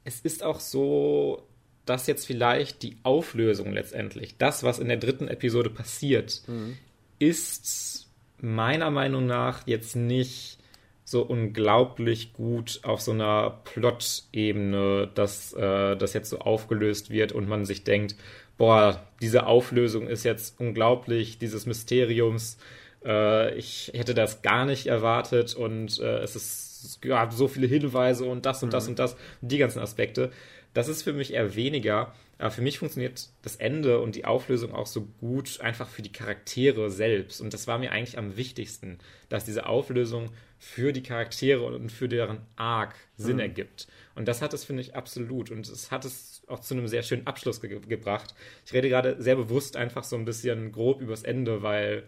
es 0.05 0.21
ist 0.21 0.43
auch 0.43 0.61
so, 0.61 1.47
dass 1.85 2.07
jetzt 2.07 2.27
vielleicht 2.27 2.83
die 2.83 2.97
Auflösung 3.03 3.73
letztendlich, 3.73 4.37
das, 4.37 4.63
was 4.63 4.79
in 4.79 4.89
der 4.89 4.99
dritten 4.99 5.29
Episode 5.29 5.71
passiert, 5.71 6.43
mhm. 6.47 6.77
ist 7.19 8.09
meiner 8.41 8.91
Meinung 8.91 9.27
nach 9.27 9.67
jetzt 9.67 9.97
nicht 9.97 10.59
so 11.05 11.23
unglaublich 11.23 12.35
gut 12.35 12.81
auf 12.83 13.01
so 13.01 13.13
einer 13.13 13.63
Plot-Ebene, 13.65 15.11
dass 15.15 15.55
äh, 15.55 15.97
das 15.97 16.13
jetzt 16.13 16.29
so 16.29 16.41
aufgelöst 16.41 17.11
wird 17.11 17.33
und 17.33 17.49
man 17.49 17.65
sich 17.65 17.83
denkt, 17.83 18.15
boah, 18.59 19.03
diese 19.23 19.47
Auflösung 19.47 20.09
ist 20.09 20.25
jetzt 20.25 20.61
unglaublich, 20.61 21.39
dieses 21.39 21.65
Mysteriums. 21.65 22.59
Äh, 23.05 23.55
ich 23.57 23.91
hätte 23.95 24.15
das 24.15 24.43
gar 24.43 24.67
nicht 24.67 24.87
erwartet 24.87 25.55
und 25.55 25.99
äh, 26.01 26.19
es 26.19 26.37
ist 26.37 26.69
gab 27.01 27.33
so 27.33 27.49
viele 27.49 27.67
Hinweise 27.67 28.25
und 28.25 28.47
das 28.47 28.63
und 28.63 28.73
das 28.73 28.85
mhm. 28.85 28.91
und 28.91 28.99
das 28.99 29.15
und 29.15 29.49
die 29.51 29.59
ganzen 29.59 29.81
Aspekte. 29.81 30.31
Das 30.75 30.89
ist 30.89 31.03
für 31.03 31.13
mich 31.13 31.33
eher 31.33 31.57
weniger. 31.57 32.13
Aber 32.41 32.53
für 32.53 32.63
mich 32.63 32.79
funktioniert 32.79 33.31
das 33.43 33.57
Ende 33.57 34.01
und 34.01 34.15
die 34.15 34.25
Auflösung 34.25 34.73
auch 34.73 34.87
so 34.87 35.09
gut 35.21 35.61
einfach 35.61 35.89
für 35.89 36.03
die 36.03 36.13
Charaktere 36.13 36.89
selbst. 36.89 37.41
Und 37.41 37.53
das 37.53 37.67
war 37.67 37.79
mir 37.79 37.91
eigentlich 37.91 38.17
am 38.17 38.37
wichtigsten, 38.37 38.99
dass 39.29 39.45
diese 39.45 39.67
Auflösung 39.67 40.31
für 40.57 40.93
die 40.93 41.03
Charaktere 41.03 41.65
und 41.65 41.91
für 41.91 42.09
deren 42.09 42.39
Arc 42.55 42.95
Sinn 43.17 43.37
mhm. 43.37 43.41
ergibt. 43.41 43.89
Und 44.19 44.27
das 44.27 44.43
hat 44.43 44.53
es, 44.53 44.65
finde 44.65 44.83
ich, 44.83 44.97
absolut. 44.97 45.53
Und 45.53 45.69
es 45.69 45.93
hat 45.93 46.05
es 46.05 46.43
auch 46.49 46.59
zu 46.59 46.75
einem 46.75 46.89
sehr 46.89 47.05
schönen 47.05 47.29
Abschluss 47.29 47.61
ge 47.61 47.79
gebracht. 47.79 48.35
Ich 48.67 48.73
rede 48.73 48.89
gerade 48.89 49.15
sehr 49.23 49.37
bewusst 49.37 49.77
einfach 49.77 50.03
so 50.03 50.17
ein 50.17 50.25
bisschen 50.25 50.73
grob 50.73 51.01
übers 51.01 51.23
Ende, 51.23 51.63
weil 51.63 52.03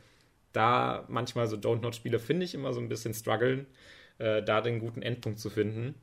da 0.53 1.05
manchmal 1.09 1.47
so 1.47 1.57
Don't 1.57 1.82
Not-Spiele, 1.82 2.19
finde 2.19 2.47
ich, 2.47 2.55
immer 2.55 2.73
so 2.73 2.81
ein 2.81 2.89
bisschen 2.89 3.15
strugglen, 3.15 3.66
äh, 4.19 4.43
da 4.43 4.61
den 4.61 4.81
guten 4.81 5.03
Endpunkt 5.03 5.39
zu 5.39 5.51
finden. 5.51 5.95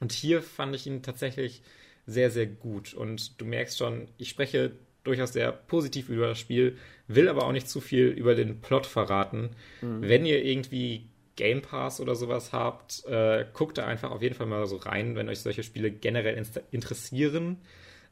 Und 0.00 0.12
hier 0.12 0.40
fand 0.40 0.74
ich 0.74 0.86
ihn 0.86 1.02
tatsächlich 1.02 1.62
sehr, 2.06 2.30
sehr 2.30 2.46
gut. 2.46 2.94
Und 2.94 3.38
du 3.38 3.44
merkst 3.44 3.76
schon, 3.76 4.08
ich 4.16 4.30
spreche 4.30 4.72
durchaus 5.04 5.34
sehr 5.34 5.52
positiv 5.52 6.08
über 6.08 6.28
das 6.28 6.38
Spiel, 6.40 6.78
will 7.08 7.28
aber 7.28 7.44
auch 7.44 7.52
nicht 7.52 7.68
zu 7.68 7.82
viel 7.82 8.06
über 8.06 8.34
den 8.34 8.62
Plot 8.62 8.86
verraten. 8.86 9.50
Mhm. 9.82 10.00
Wenn 10.00 10.24
ihr 10.24 10.42
irgendwie 10.42 11.10
Game 11.42 11.60
Pass 11.60 12.00
oder 12.00 12.14
sowas 12.14 12.52
habt, 12.52 13.04
äh, 13.06 13.44
guckt 13.52 13.76
da 13.76 13.84
einfach 13.84 14.12
auf 14.12 14.22
jeden 14.22 14.36
Fall 14.36 14.46
mal 14.46 14.64
so 14.68 14.76
rein, 14.76 15.16
wenn 15.16 15.28
euch 15.28 15.40
solche 15.40 15.64
Spiele 15.64 15.90
generell 15.90 16.40
interessieren. 16.70 17.58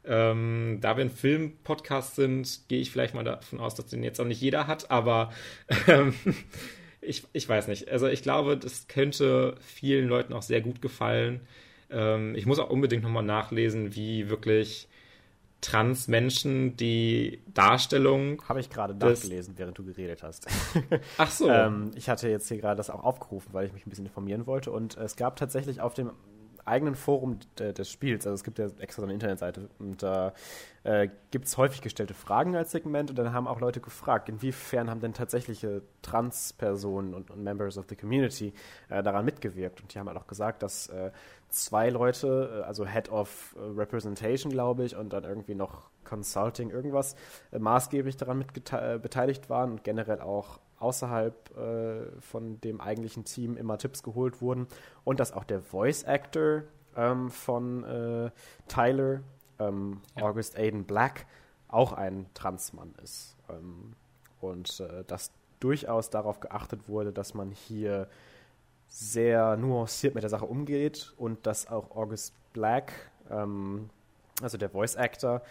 Ähm, 0.03 0.79
da 0.81 0.97
wir 0.97 1.05
ein 1.05 1.09
Film-Podcast 1.09 2.17
sind, 2.17 2.63
gehe 2.67 2.81
ich 2.81 2.91
vielleicht 2.91 3.13
mal 3.13 3.23
davon 3.23 3.61
aus, 3.61 3.73
dass 3.73 3.85
den 3.85 4.03
jetzt 4.03 4.19
auch 4.19 4.25
nicht 4.25 4.41
jeder 4.41 4.67
hat, 4.67 4.91
aber 4.91 5.31
ähm, 5.87 6.13
ich, 7.01 7.23
ich 7.31 7.47
weiß 7.47 7.69
nicht. 7.69 7.87
Also 7.87 8.07
ich 8.09 8.21
glaube, 8.21 8.57
das 8.57 8.89
könnte 8.89 9.55
vielen 9.61 10.09
Leuten 10.09 10.33
auch 10.33 10.41
sehr 10.41 10.59
gut 10.59 10.81
gefallen. 10.81 11.39
Ähm, 11.89 12.35
ich 12.35 12.45
muss 12.45 12.59
auch 12.59 12.69
unbedingt 12.69 13.03
nochmal 13.03 13.23
nachlesen, 13.23 13.95
wie 13.95 14.29
wirklich 14.29 14.89
Trans-Menschen 15.61 16.75
die 16.75 17.41
Darstellung. 17.53 18.41
Habe 18.49 18.59
ich 18.59 18.69
gerade 18.69 18.95
nachgelesen, 18.95 19.53
während 19.57 19.77
du 19.77 19.85
geredet 19.85 20.23
hast. 20.23 20.47
Ach 21.17 21.31
so. 21.31 21.49
ähm, 21.49 21.91
ich 21.95 22.09
hatte 22.09 22.27
jetzt 22.29 22.47
hier 22.47 22.57
gerade 22.57 22.77
das 22.77 22.89
auch 22.89 23.03
aufgerufen, 23.03 23.49
weil 23.53 23.67
ich 23.67 23.73
mich 23.73 23.85
ein 23.85 23.89
bisschen 23.89 24.07
informieren 24.07 24.47
wollte. 24.47 24.71
Und 24.71 24.97
es 24.97 25.15
gab 25.15 25.35
tatsächlich 25.35 25.79
auf 25.79 25.93
dem 25.93 26.11
eigenen 26.65 26.95
Forum 26.95 27.39
des 27.57 27.89
Spiels, 27.89 28.25
also 28.25 28.35
es 28.35 28.43
gibt 28.43 28.59
ja 28.59 28.67
extra 28.79 29.01
so 29.01 29.05
eine 29.05 29.13
Internetseite. 29.13 29.69
Und 29.79 30.03
da 30.03 30.33
äh, 30.83 31.09
gibt 31.29 31.45
es 31.45 31.57
häufig 31.57 31.81
gestellte 31.81 32.13
Fragen 32.13 32.55
als 32.55 32.71
Segment 32.71 33.09
und 33.09 33.15
dann 33.17 33.33
haben 33.33 33.47
auch 33.47 33.59
Leute 33.59 33.81
gefragt, 33.81 34.29
inwiefern 34.29 34.89
haben 34.89 34.99
denn 34.99 35.13
tatsächliche 35.13 35.81
Trans-Personen 36.01 37.13
und, 37.13 37.29
und, 37.29 37.43
Members 37.43 37.77
of 37.77 37.85
the 37.89 37.95
Community 37.95 38.53
äh, 38.89 39.03
daran 39.03 39.25
mitgewirkt? 39.25 39.81
Und 39.81 39.93
die 39.93 39.99
haben 39.99 40.07
halt 40.07 40.17
auch 40.17 40.27
gesagt, 40.27 40.63
dass 40.63 40.87
äh, 40.87 41.11
zwei 41.49 41.89
Leute, 41.89 42.61
äh, 42.61 42.67
also 42.67 42.85
Head 42.85 43.11
of 43.11 43.55
äh, 43.57 43.79
Representation, 43.79 44.51
glaube 44.51 44.85
ich, 44.85 44.95
und 44.95 45.13
dann 45.13 45.23
irgendwie 45.23 45.55
noch 45.55 45.89
Consulting 46.03 46.71
irgendwas, 46.71 47.15
äh, 47.51 47.59
maßgeblich 47.59 48.17
daran 48.17 48.39
mit 48.39 48.53
beteiligt 48.53 49.49
waren 49.49 49.71
und 49.71 49.83
generell 49.83 50.21
auch 50.21 50.59
außerhalb 50.81 51.57
äh, 51.57 52.21
von 52.21 52.59
dem 52.61 52.81
eigentlichen 52.81 53.25
Team 53.25 53.57
immer 53.57 53.77
Tipps 53.77 54.03
geholt 54.03 54.41
wurden 54.41 54.67
und 55.03 55.19
dass 55.19 55.31
auch 55.31 55.43
der 55.43 55.61
Voice 55.61 56.03
Actor 56.03 56.63
ähm, 56.95 57.29
von 57.29 57.83
äh, 57.83 58.31
Tyler, 58.67 59.21
ähm, 59.59 60.01
ja. 60.17 60.23
August 60.23 60.57
Aiden 60.57 60.85
Black, 60.85 61.25
auch 61.67 61.93
ein 61.93 62.25
Transmann 62.33 62.93
ist. 63.03 63.37
Ähm, 63.49 63.93
und 64.41 64.79
äh, 64.79 65.03
dass 65.05 65.31
durchaus 65.59 66.09
darauf 66.09 66.39
geachtet 66.39 66.89
wurde, 66.89 67.13
dass 67.13 67.33
man 67.33 67.51
hier 67.51 68.07
sehr 68.87 69.55
nuanciert 69.55 70.15
mit 70.15 70.23
der 70.23 70.29
Sache 70.29 70.45
umgeht 70.45 71.13
und 71.17 71.45
dass 71.45 71.67
auch 71.67 71.95
August 71.95 72.33
Black 72.51 72.91
ähm, 73.29 73.89
also 74.43 74.57
der 74.57 74.69
Voice 74.69 74.95
Actor, 74.95 75.41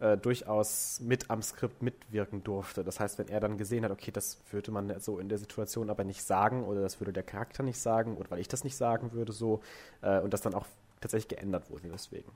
äh, 0.00 0.16
durchaus 0.16 1.00
mit 1.00 1.30
am 1.30 1.42
Skript 1.42 1.82
mitwirken 1.82 2.44
durfte. 2.44 2.84
Das 2.84 3.00
heißt, 3.00 3.18
wenn 3.18 3.28
er 3.28 3.40
dann 3.40 3.58
gesehen 3.58 3.84
hat, 3.84 3.90
okay, 3.90 4.10
das 4.10 4.38
würde 4.50 4.70
man 4.70 4.98
so 5.00 5.18
in 5.18 5.28
der 5.28 5.38
Situation 5.38 5.90
aber 5.90 6.04
nicht 6.04 6.22
sagen 6.22 6.64
oder 6.64 6.80
das 6.80 7.00
würde 7.00 7.12
der 7.12 7.22
Charakter 7.22 7.62
nicht 7.62 7.78
sagen 7.78 8.16
oder 8.16 8.30
weil 8.30 8.40
ich 8.40 8.48
das 8.48 8.64
nicht 8.64 8.76
sagen 8.76 9.12
würde, 9.12 9.32
so 9.32 9.60
äh, 10.02 10.20
und 10.20 10.32
das 10.32 10.42
dann 10.42 10.54
auch 10.54 10.66
tatsächlich 11.00 11.28
geändert 11.28 11.70
wurde 11.70 11.88
deswegen. 11.92 12.30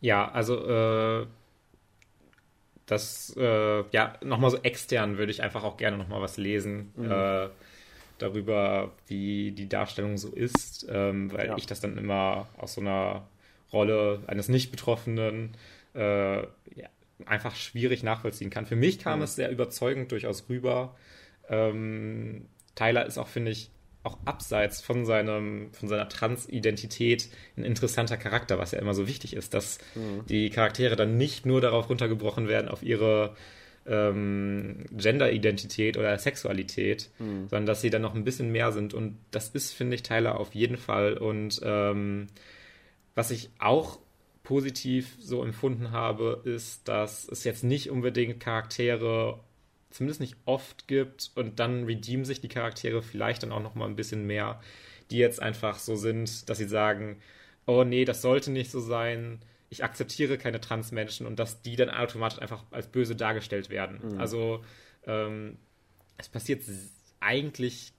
Ja, 0.00 0.30
also 0.30 0.64
äh, 0.64 1.26
das, 2.86 3.34
äh, 3.36 3.84
ja, 3.90 4.14
nochmal 4.24 4.50
so 4.50 4.58
extern 4.58 5.18
würde 5.18 5.30
ich 5.30 5.42
einfach 5.42 5.64
auch 5.64 5.76
gerne 5.76 5.98
nochmal 5.98 6.22
was 6.22 6.36
lesen. 6.36 6.92
Mhm. 6.96 7.10
Äh, 7.10 7.48
darüber, 8.18 8.92
wie 9.06 9.52
die 9.52 9.68
Darstellung 9.68 10.18
so 10.18 10.28
ist, 10.28 10.86
ähm, 10.90 11.32
weil 11.32 11.46
ja. 11.48 11.56
ich 11.56 11.66
das 11.66 11.80
dann 11.80 11.96
immer 11.96 12.48
aus 12.56 12.74
so 12.74 12.80
einer 12.80 13.26
Rolle 13.72 14.22
eines 14.26 14.48
Nicht-Betroffenen 14.48 15.56
äh, 15.94 16.38
ja, 16.40 16.88
einfach 17.26 17.54
schwierig 17.56 18.02
nachvollziehen 18.02 18.50
kann. 18.50 18.66
Für 18.66 18.76
mich 18.76 18.98
kam 18.98 19.18
mhm. 19.18 19.24
es 19.24 19.36
sehr 19.36 19.50
überzeugend 19.50 20.12
durchaus 20.12 20.48
rüber. 20.48 20.96
Ähm, 21.48 22.46
Tyler 22.74 23.06
ist 23.06 23.18
auch, 23.18 23.28
finde 23.28 23.50
ich, 23.50 23.70
auch 24.04 24.18
abseits 24.24 24.80
von, 24.80 25.04
seinem, 25.04 25.72
von 25.72 25.88
seiner 25.88 26.08
Transidentität 26.08 27.28
ein 27.56 27.64
interessanter 27.64 28.16
Charakter, 28.16 28.58
was 28.58 28.70
ja 28.70 28.78
immer 28.78 28.94
so 28.94 29.08
wichtig 29.08 29.34
ist, 29.34 29.54
dass 29.54 29.78
mhm. 29.94 30.24
die 30.26 30.50
Charaktere 30.50 30.96
dann 30.96 31.16
nicht 31.16 31.44
nur 31.44 31.60
darauf 31.60 31.90
runtergebrochen 31.90 32.48
werden, 32.48 32.68
auf 32.68 32.82
ihre 32.82 33.34
ähm, 33.86 34.84
Genderidentität 34.92 35.96
oder 35.96 36.16
Sexualität, 36.18 37.10
mhm. 37.18 37.48
sondern 37.48 37.66
dass 37.66 37.80
sie 37.80 37.90
dann 37.90 38.02
noch 38.02 38.14
ein 38.14 38.24
bisschen 38.24 38.52
mehr 38.52 38.72
sind. 38.72 38.94
Und 38.94 39.18
das 39.30 39.48
ist, 39.48 39.72
finde 39.72 39.96
ich, 39.96 40.02
Tyler 40.02 40.38
auf 40.38 40.54
jeden 40.54 40.76
Fall. 40.76 41.14
Und 41.14 41.60
ähm, 41.64 42.28
was 43.18 43.32
ich 43.32 43.50
auch 43.58 43.98
positiv 44.44 45.16
so 45.18 45.42
empfunden 45.42 45.90
habe, 45.90 46.40
ist, 46.44 46.86
dass 46.86 47.26
es 47.28 47.42
jetzt 47.42 47.64
nicht 47.64 47.90
unbedingt 47.90 48.38
Charaktere, 48.38 49.40
zumindest 49.90 50.20
nicht 50.20 50.36
oft 50.44 50.86
gibt 50.86 51.32
und 51.34 51.58
dann 51.58 51.82
redeemen 51.82 52.24
sich 52.24 52.40
die 52.40 52.46
Charaktere 52.46 53.02
vielleicht 53.02 53.42
dann 53.42 53.50
auch 53.50 53.60
noch 53.60 53.74
mal 53.74 53.86
ein 53.86 53.96
bisschen 53.96 54.24
mehr, 54.24 54.60
die 55.10 55.16
jetzt 55.16 55.42
einfach 55.42 55.80
so 55.80 55.96
sind, 55.96 56.48
dass 56.48 56.58
sie 56.58 56.68
sagen, 56.68 57.20
oh 57.66 57.82
nee, 57.82 58.04
das 58.04 58.22
sollte 58.22 58.52
nicht 58.52 58.70
so 58.70 58.78
sein, 58.78 59.40
ich 59.68 59.82
akzeptiere 59.82 60.38
keine 60.38 60.60
Transmenschen 60.60 61.26
und 61.26 61.40
dass 61.40 61.60
die 61.60 61.74
dann 61.74 61.90
automatisch 61.90 62.38
einfach 62.38 62.62
als 62.70 62.86
böse 62.86 63.16
dargestellt 63.16 63.68
werden. 63.68 63.98
Mhm. 64.12 64.20
Also 64.20 64.64
ähm, 65.08 65.58
es 66.18 66.28
passiert 66.28 66.62
eigentlich, 67.18 67.92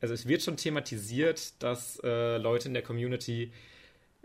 also 0.00 0.14
es 0.14 0.26
wird 0.26 0.42
schon 0.42 0.56
thematisiert, 0.56 1.62
dass 1.62 2.00
äh, 2.02 2.38
Leute 2.38 2.66
in 2.66 2.74
der 2.74 2.82
Community 2.82 3.52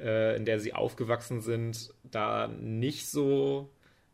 äh, 0.01 0.35
in 0.35 0.45
der 0.45 0.59
sie 0.59 0.73
aufgewachsen 0.73 1.41
sind, 1.41 1.93
da 2.03 2.47
nicht 2.47 3.07
so 3.07 3.69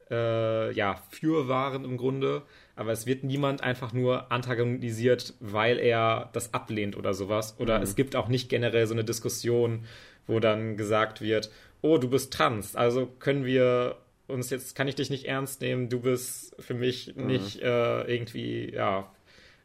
äh, 0.10 0.72
ja, 0.74 1.02
für 1.10 1.48
waren 1.48 1.84
im 1.84 1.98
Grunde. 1.98 2.44
Aber 2.76 2.92
es 2.92 3.06
wird 3.06 3.24
niemand 3.24 3.62
einfach 3.62 3.94
nur 3.94 4.32
antagonisiert, 4.32 5.34
weil 5.40 5.80
er 5.80 6.30
das 6.34 6.54
ablehnt 6.54 6.96
oder 6.96 7.14
sowas. 7.14 7.56
Oder 7.60 7.78
mhm. 7.78 7.84
es 7.84 7.96
gibt 7.96 8.16
auch 8.16 8.28
nicht 8.28 8.50
generell 8.50 8.88
so 8.88 8.94
eine 8.94 9.04
Diskussion, 9.04 9.86
wo 10.28 10.40
dann 10.40 10.78
gesagt 10.78 11.22
wird, 11.22 11.50
oh, 11.82 11.98
du 11.98 12.10
bist 12.10 12.34
trans, 12.34 12.76
also 12.76 13.06
können 13.20 13.46
wir 13.46 13.98
uns 14.28 14.50
jetzt, 14.50 14.76
kann 14.76 14.88
ich 14.88 14.96
dich 14.96 15.10
nicht 15.10 15.26
ernst 15.26 15.62
nehmen, 15.62 15.90
du 15.90 16.02
bist 16.02 16.56
für 16.60 16.74
mich 16.74 17.16
mhm. 17.16 17.28
nicht 17.28 17.62
äh, 17.62 18.02
irgendwie, 18.04 18.74
ja, 18.74 19.12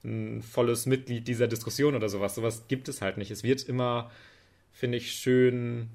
ein 0.05 0.43
volles 0.43 0.87
Mitglied 0.87 1.29
dieser 1.29 1.47
Diskussion 1.47 1.95
oder 1.95 2.09
sowas. 2.09 2.35
Sowas 2.35 2.67
gibt 2.69 2.89
es 2.89 3.03
halt 3.03 3.19
nicht. 3.19 3.31
Es 3.31 3.45
wird 3.45 3.63
immer, 3.69 4.11
finde 4.73 4.99
ich, 4.99 5.13
schön 5.13 5.91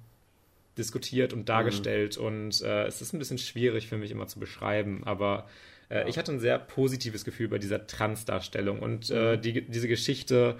diskutiert 0.77 1.33
und 1.33 1.49
dargestellt 1.49 2.17
mhm. 2.19 2.25
und 2.25 2.61
äh, 2.61 2.85
es 2.85 3.01
ist 3.01 3.13
ein 3.13 3.19
bisschen 3.19 3.37
schwierig 3.37 3.87
für 3.87 3.97
mich 3.97 4.11
immer 4.11 4.27
zu 4.27 4.39
beschreiben, 4.39 5.03
aber 5.05 5.47
äh, 5.89 5.99
ja. 5.99 6.07
ich 6.07 6.17
hatte 6.17 6.31
ein 6.31 6.39
sehr 6.39 6.59
positives 6.59 7.25
Gefühl 7.25 7.47
bei 7.47 7.57
dieser 7.57 7.87
Trans-Darstellung 7.87 8.79
und 8.79 9.09
äh, 9.09 9.37
mhm. 9.37 9.41
die, 9.41 9.61
diese 9.61 9.87
Geschichte 9.87 10.57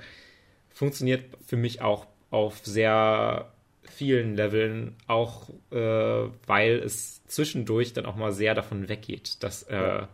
funktioniert 0.69 1.25
für 1.45 1.57
mich 1.57 1.81
auch 1.81 2.07
auf 2.29 2.59
sehr 2.65 3.51
vielen 3.83 4.35
Leveln, 4.35 4.95
auch 5.07 5.49
äh, 5.71 6.29
weil 6.45 6.81
es 6.83 7.23
zwischendurch 7.25 7.93
dann 7.93 8.05
auch 8.05 8.15
mal 8.15 8.31
sehr 8.31 8.53
davon 8.53 8.89
weggeht, 8.89 9.41
dass 9.43 9.63
äh, 9.63 9.75
ja. 9.75 10.09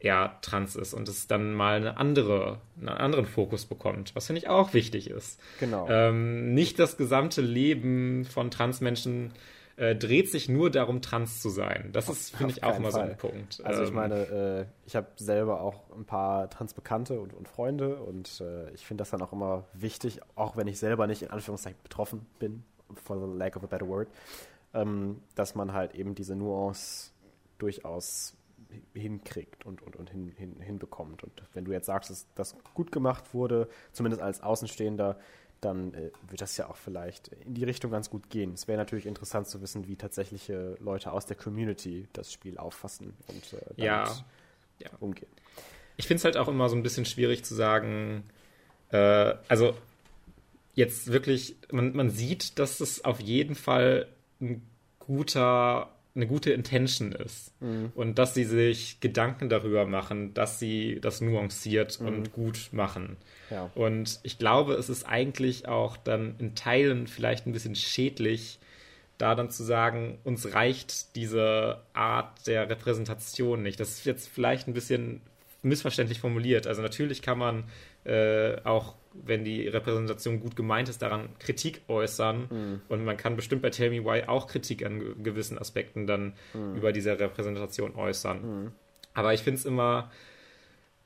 Er 0.00 0.40
trans 0.42 0.76
ist 0.76 0.94
und 0.94 1.08
es 1.08 1.26
dann 1.26 1.54
mal 1.54 1.76
eine 1.76 1.96
andere, 1.96 2.58
einen 2.78 2.88
anderen 2.88 3.26
Fokus 3.26 3.66
bekommt, 3.66 4.14
was 4.14 4.26
finde 4.26 4.40
ich 4.40 4.48
auch 4.48 4.72
wichtig 4.72 5.10
ist. 5.10 5.40
Genau. 5.58 5.88
Ähm, 5.88 6.54
nicht 6.54 6.78
das 6.78 6.96
gesamte 6.96 7.40
Leben 7.40 8.24
von 8.24 8.50
Transmenschen 8.50 9.32
äh, 9.76 9.96
dreht 9.96 10.30
sich 10.30 10.48
nur 10.48 10.70
darum, 10.70 11.02
trans 11.02 11.40
zu 11.40 11.50
sein. 11.50 11.90
Das 11.92 12.08
ist, 12.08 12.36
finde 12.36 12.52
ich, 12.52 12.64
auch 12.64 12.76
immer 12.76 12.90
Fall. 12.90 13.06
so 13.06 13.10
ein 13.12 13.16
Punkt. 13.16 13.60
Also 13.64 13.82
ich 13.82 13.90
ähm, 13.90 13.94
meine, 13.94 14.14
äh, 14.14 14.64
ich 14.86 14.94
habe 14.94 15.08
selber 15.16 15.60
auch 15.60 15.90
ein 15.96 16.04
paar 16.04 16.48
Transbekannte 16.50 17.20
und, 17.20 17.34
und 17.34 17.48
Freunde 17.48 17.96
und 17.96 18.40
äh, 18.40 18.70
ich 18.70 18.86
finde 18.86 19.02
das 19.02 19.10
dann 19.10 19.22
auch 19.22 19.32
immer 19.32 19.64
wichtig, 19.72 20.20
auch 20.36 20.56
wenn 20.56 20.68
ich 20.68 20.78
selber 20.78 21.06
nicht 21.06 21.22
in 21.22 21.30
Anführungszeichen 21.30 21.78
betroffen 21.82 22.26
bin, 22.38 22.62
for 22.94 23.18
the 23.18 23.38
lack 23.38 23.56
of 23.56 23.64
a 23.64 23.66
better 23.66 23.86
word, 23.86 24.08
ähm, 24.74 25.22
dass 25.34 25.54
man 25.54 25.72
halt 25.72 25.94
eben 25.94 26.14
diese 26.14 26.36
Nuance 26.36 27.10
durchaus 27.58 28.37
hinkriegt 28.94 29.64
und, 29.64 29.82
und, 29.82 29.96
und 29.96 30.10
hin, 30.10 30.32
hin, 30.36 30.60
hinbekommt. 30.60 31.24
Und 31.24 31.42
wenn 31.54 31.64
du 31.64 31.72
jetzt 31.72 31.86
sagst, 31.86 32.10
dass 32.10 32.26
das 32.34 32.56
gut 32.74 32.92
gemacht 32.92 33.32
wurde, 33.32 33.68
zumindest 33.92 34.22
als 34.22 34.42
Außenstehender, 34.42 35.18
dann 35.60 35.94
äh, 35.94 36.10
wird 36.28 36.40
das 36.40 36.56
ja 36.56 36.68
auch 36.68 36.76
vielleicht 36.76 37.28
in 37.28 37.54
die 37.54 37.64
Richtung 37.64 37.90
ganz 37.90 38.10
gut 38.10 38.30
gehen. 38.30 38.52
Es 38.52 38.68
wäre 38.68 38.78
natürlich 38.78 39.06
interessant 39.06 39.48
zu 39.48 39.60
wissen, 39.60 39.88
wie 39.88 39.96
tatsächliche 39.96 40.76
Leute 40.80 41.12
aus 41.12 41.26
der 41.26 41.36
Community 41.36 42.06
das 42.12 42.32
Spiel 42.32 42.58
auffassen 42.58 43.14
und 43.26 43.52
äh, 43.52 43.64
damit 43.66 43.78
ja, 43.78 44.04
ja. 44.78 44.90
umgehen. 45.00 45.30
Ich 45.96 46.06
finde 46.06 46.18
es 46.18 46.24
halt 46.24 46.36
auch 46.36 46.48
immer 46.48 46.68
so 46.68 46.76
ein 46.76 46.82
bisschen 46.82 47.04
schwierig 47.04 47.44
zu 47.44 47.54
sagen, 47.54 48.22
äh, 48.90 49.34
also 49.48 49.74
jetzt 50.74 51.10
wirklich, 51.10 51.56
man, 51.72 51.94
man 51.94 52.10
sieht, 52.10 52.58
dass 52.60 52.80
es 52.80 53.04
auf 53.04 53.20
jeden 53.20 53.56
Fall 53.56 54.06
ein 54.40 54.62
guter, 55.00 55.92
eine 56.14 56.26
gute 56.26 56.50
Intention 56.50 57.12
ist. 57.12 57.52
Mhm. 57.60 57.92
Und 57.94 58.18
dass 58.18 58.34
sie 58.34 58.44
sich 58.44 59.00
Gedanken 59.00 59.48
darüber 59.48 59.86
machen, 59.86 60.34
dass 60.34 60.58
sie 60.58 60.98
das 61.00 61.20
nuanciert 61.20 62.00
mhm. 62.00 62.06
und 62.06 62.32
gut 62.32 62.70
machen. 62.72 63.16
Ja. 63.50 63.70
Und 63.74 64.20
ich 64.22 64.38
glaube, 64.38 64.74
es 64.74 64.88
ist 64.88 65.04
eigentlich 65.04 65.68
auch 65.68 65.96
dann 65.96 66.34
in 66.38 66.54
Teilen 66.54 67.06
vielleicht 67.06 67.46
ein 67.46 67.52
bisschen 67.52 67.74
schädlich, 67.74 68.58
da 69.16 69.34
dann 69.34 69.50
zu 69.50 69.64
sagen, 69.64 70.18
uns 70.24 70.54
reicht 70.54 71.16
diese 71.16 71.80
Art 71.92 72.46
der 72.46 72.70
Repräsentation 72.70 73.62
nicht. 73.62 73.80
Das 73.80 73.90
ist 73.90 74.06
jetzt 74.06 74.28
vielleicht 74.28 74.68
ein 74.68 74.74
bisschen 74.74 75.20
missverständlich 75.62 76.20
formuliert. 76.20 76.66
Also 76.66 76.82
natürlich 76.82 77.20
kann 77.22 77.38
man 77.38 77.64
äh, 78.04 78.56
auch 78.62 78.94
wenn 79.24 79.44
die 79.44 79.68
Repräsentation 79.68 80.40
gut 80.40 80.56
gemeint 80.56 80.88
ist, 80.88 81.02
daran 81.02 81.28
Kritik 81.38 81.82
äußern. 81.88 82.48
Mhm. 82.50 82.80
Und 82.88 83.04
man 83.04 83.16
kann 83.16 83.36
bestimmt 83.36 83.62
bei 83.62 83.70
Tell 83.70 83.90
Me 83.90 84.04
Why 84.04 84.24
auch 84.26 84.46
Kritik 84.46 84.84
an 84.84 85.22
gewissen 85.22 85.58
Aspekten 85.58 86.06
dann 86.06 86.34
mhm. 86.54 86.76
über 86.76 86.92
diese 86.92 87.18
Repräsentation 87.18 87.94
äußern. 87.94 88.42
Mhm. 88.64 88.72
Aber 89.14 89.34
ich 89.34 89.42
finde 89.42 89.58
es 89.58 89.66
immer 89.66 90.10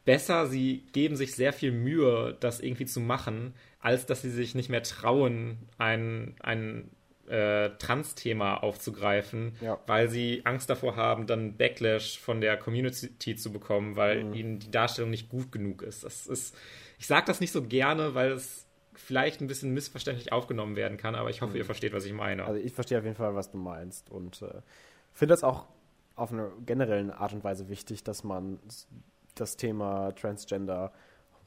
besser, 0.05 0.47
sie 0.47 0.85
geben 0.93 1.17
sich 1.17 1.35
sehr 1.35 1.53
viel 1.53 1.73
Mühe, 1.73 2.37
das 2.41 2.61
irgendwie 2.61 2.87
zu 2.87 3.01
machen, 3.01 3.55
als 3.81 4.07
dass 4.07 4.23
sie 4.23 4.31
sich 4.31 4.55
nicht 4.55 4.69
mehr 4.69 4.83
trauen, 4.83 5.59
ein, 5.79 6.35
ein 6.41 6.91
äh, 7.29 7.71
Trans-Thema 7.79 8.63
aufzugreifen, 8.63 9.53
ja. 9.61 9.79
weil 9.87 10.09
sie 10.09 10.43
Angst 10.45 10.69
davor 10.69 10.97
haben, 10.97 11.27
dann 11.27 11.57
Backlash 11.57 12.19
von 12.19 12.41
der 12.41 12.57
Community 12.57 13.37
zu 13.37 13.53
bekommen, 13.53 13.97
weil 13.97 14.25
mhm. 14.25 14.35
ihnen 14.35 14.59
die 14.59 14.71
Darstellung 14.71 15.11
nicht 15.11 15.29
gut 15.29 15.53
genug 15.53 15.83
ist. 15.83 16.05
Das 16.05 16.27
ist 16.27 16.57
ich 17.03 17.09
sage 17.09 17.27
das 17.27 17.41
nicht 17.41 17.51
so 17.51 17.65
gerne, 17.65 18.15
weil 18.15 18.31
es 18.31 18.65
vielleicht 18.95 19.41
ein 19.41 19.49
bisschen 19.49 19.75
missverständlich 19.75 20.31
aufgenommen 20.31 20.77
werden 20.77 20.99
kann, 20.99 21.17
aber 21.17 21.31
ich 21.31 21.43
hoffe, 21.43 21.55
ihr 21.55 21.63
hm. 21.63 21.67
versteht, 21.67 21.93
was 21.93 22.05
ich 22.05 22.13
meine. 22.13 22.45
Also 22.45 22.61
ich 22.61 22.73
verstehe 22.73 22.97
auf 22.97 23.03
jeden 23.03 23.17
Fall, 23.17 23.35
was 23.35 23.51
du 23.51 23.59
meinst 23.59 24.09
und 24.09 24.41
äh, 24.43 24.61
finde 25.11 25.33
das 25.33 25.43
auch 25.43 25.67
auf 26.15 26.33
eine 26.33 26.53
generelle 26.65 27.19
Art 27.19 27.33
und 27.33 27.43
Weise 27.43 27.69
wichtig, 27.69 28.05
dass 28.05 28.23
man 28.23 28.61
das 29.35 29.57
Thema 29.57 30.13
Transgender 30.13 30.93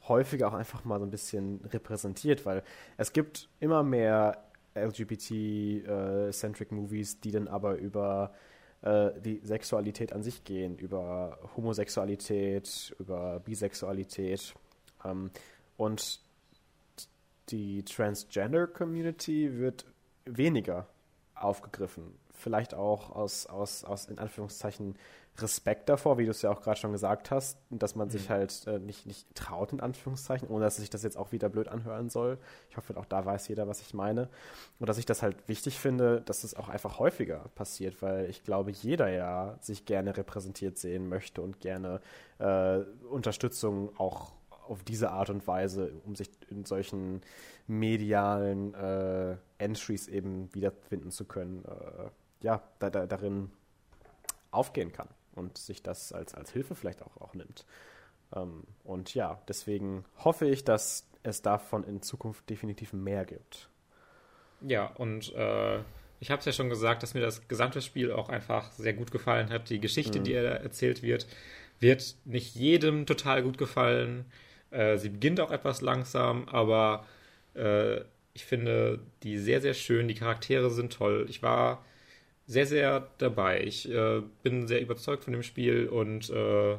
häufiger 0.06 0.48
auch 0.48 0.52
einfach 0.52 0.84
mal 0.84 0.98
so 0.98 1.06
ein 1.06 1.10
bisschen 1.10 1.64
repräsentiert, 1.64 2.44
weil 2.44 2.62
es 2.98 3.14
gibt 3.14 3.48
immer 3.58 3.82
mehr 3.82 4.44
LGBT-centric 4.74 6.70
äh, 6.70 6.74
Movies, 6.74 7.18
die 7.20 7.30
dann 7.30 7.48
aber 7.48 7.76
über 7.76 8.34
äh, 8.82 9.10
die 9.22 9.40
Sexualität 9.42 10.12
an 10.12 10.22
sich 10.22 10.44
gehen, 10.44 10.76
über 10.76 11.38
Homosexualität, 11.56 12.94
über 12.98 13.40
Bisexualität 13.40 14.54
und 15.76 16.20
die 17.50 17.84
Transgender-Community 17.84 19.58
wird 19.58 19.86
weniger 20.24 20.86
aufgegriffen. 21.34 22.18
Vielleicht 22.32 22.74
auch 22.74 23.10
aus, 23.10 23.46
aus, 23.46 23.84
aus 23.84 24.06
in 24.06 24.18
Anführungszeichen 24.18 24.96
Respekt 25.38 25.88
davor, 25.88 26.18
wie 26.18 26.24
du 26.24 26.30
es 26.30 26.42
ja 26.42 26.50
auch 26.50 26.62
gerade 26.62 26.78
schon 26.78 26.92
gesagt 26.92 27.30
hast, 27.30 27.58
dass 27.70 27.94
man 27.94 28.08
sich 28.10 28.28
mhm. 28.28 28.32
halt 28.32 28.66
äh, 28.66 28.78
nicht, 28.78 29.06
nicht 29.06 29.26
traut, 29.34 29.72
in 29.72 29.80
Anführungszeichen, 29.80 30.48
ohne 30.48 30.64
dass 30.64 30.76
sich 30.76 30.90
das 30.90 31.02
jetzt 31.02 31.16
auch 31.16 31.32
wieder 31.32 31.48
blöd 31.48 31.68
anhören 31.68 32.08
soll. 32.08 32.38
Ich 32.70 32.76
hoffe, 32.76 32.96
auch 32.96 33.04
da 33.04 33.24
weiß 33.24 33.48
jeder, 33.48 33.68
was 33.68 33.80
ich 33.80 33.92
meine. 33.94 34.28
Und 34.78 34.88
dass 34.88 34.98
ich 34.98 35.06
das 35.06 35.22
halt 35.22 35.36
wichtig 35.48 35.78
finde, 35.78 36.22
dass 36.22 36.44
es 36.44 36.54
auch 36.54 36.68
einfach 36.68 36.98
häufiger 36.98 37.50
passiert, 37.54 38.00
weil 38.02 38.30
ich 38.30 38.44
glaube, 38.44 38.70
jeder 38.70 39.08
ja 39.08 39.58
sich 39.60 39.84
gerne 39.84 40.16
repräsentiert 40.16 40.78
sehen 40.78 41.08
möchte 41.08 41.42
und 41.42 41.60
gerne 41.60 42.00
äh, 42.38 42.78
Unterstützung 43.10 43.90
auch 43.98 44.32
auf 44.68 44.82
diese 44.82 45.10
Art 45.10 45.30
und 45.30 45.46
Weise, 45.46 45.92
um 46.04 46.14
sich 46.14 46.30
in 46.50 46.64
solchen 46.64 47.22
medialen 47.66 48.74
äh, 48.74 49.36
Entries 49.58 50.08
eben 50.08 50.52
wiederfinden 50.54 51.10
zu 51.10 51.24
können, 51.24 51.64
äh, 51.64 52.10
ja, 52.42 52.62
da, 52.78 52.90
da, 52.90 53.06
darin 53.06 53.50
aufgehen 54.50 54.92
kann 54.92 55.08
und 55.34 55.58
sich 55.58 55.82
das 55.82 56.12
als, 56.12 56.34
als 56.34 56.52
Hilfe 56.52 56.74
vielleicht 56.74 57.02
auch, 57.02 57.16
auch 57.20 57.34
nimmt. 57.34 57.66
Ähm, 58.34 58.64
und 58.84 59.14
ja, 59.14 59.40
deswegen 59.48 60.04
hoffe 60.24 60.46
ich, 60.46 60.64
dass 60.64 61.08
es 61.22 61.42
davon 61.42 61.84
in 61.84 62.02
Zukunft 62.02 62.48
definitiv 62.48 62.92
mehr 62.92 63.24
gibt. 63.24 63.68
Ja, 64.62 64.86
und 64.86 65.34
äh, 65.34 65.80
ich 66.20 66.30
habe 66.30 66.40
es 66.40 66.46
ja 66.46 66.52
schon 66.52 66.70
gesagt, 66.70 67.02
dass 67.02 67.14
mir 67.14 67.20
das 67.20 67.46
gesamte 67.48 67.82
Spiel 67.82 68.10
auch 68.12 68.28
einfach 68.28 68.72
sehr 68.72 68.94
gut 68.94 69.10
gefallen 69.10 69.50
hat. 69.50 69.68
Die 69.70 69.80
Geschichte, 69.80 70.20
mhm. 70.20 70.24
die 70.24 70.32
er 70.32 70.60
erzählt 70.60 71.02
wird, 71.02 71.26
wird 71.78 72.16
nicht 72.24 72.54
jedem 72.54 73.06
total 73.06 73.42
gut 73.42 73.58
gefallen. 73.58 74.24
Äh, 74.70 74.98
sie 74.98 75.08
beginnt 75.10 75.40
auch 75.40 75.50
etwas 75.50 75.80
langsam, 75.80 76.48
aber 76.48 77.06
äh, 77.54 78.00
ich 78.34 78.44
finde 78.44 79.00
die 79.22 79.38
sehr, 79.38 79.60
sehr 79.60 79.74
schön. 79.74 80.08
Die 80.08 80.14
Charaktere 80.14 80.70
sind 80.70 80.92
toll. 80.92 81.26
Ich 81.28 81.42
war 81.42 81.84
sehr, 82.46 82.66
sehr 82.66 83.08
dabei. 83.18 83.62
Ich 83.62 83.90
äh, 83.90 84.22
bin 84.42 84.66
sehr 84.68 84.80
überzeugt 84.80 85.24
von 85.24 85.32
dem 85.32 85.42
Spiel 85.42 85.88
und 85.88 86.30
äh, 86.30 86.76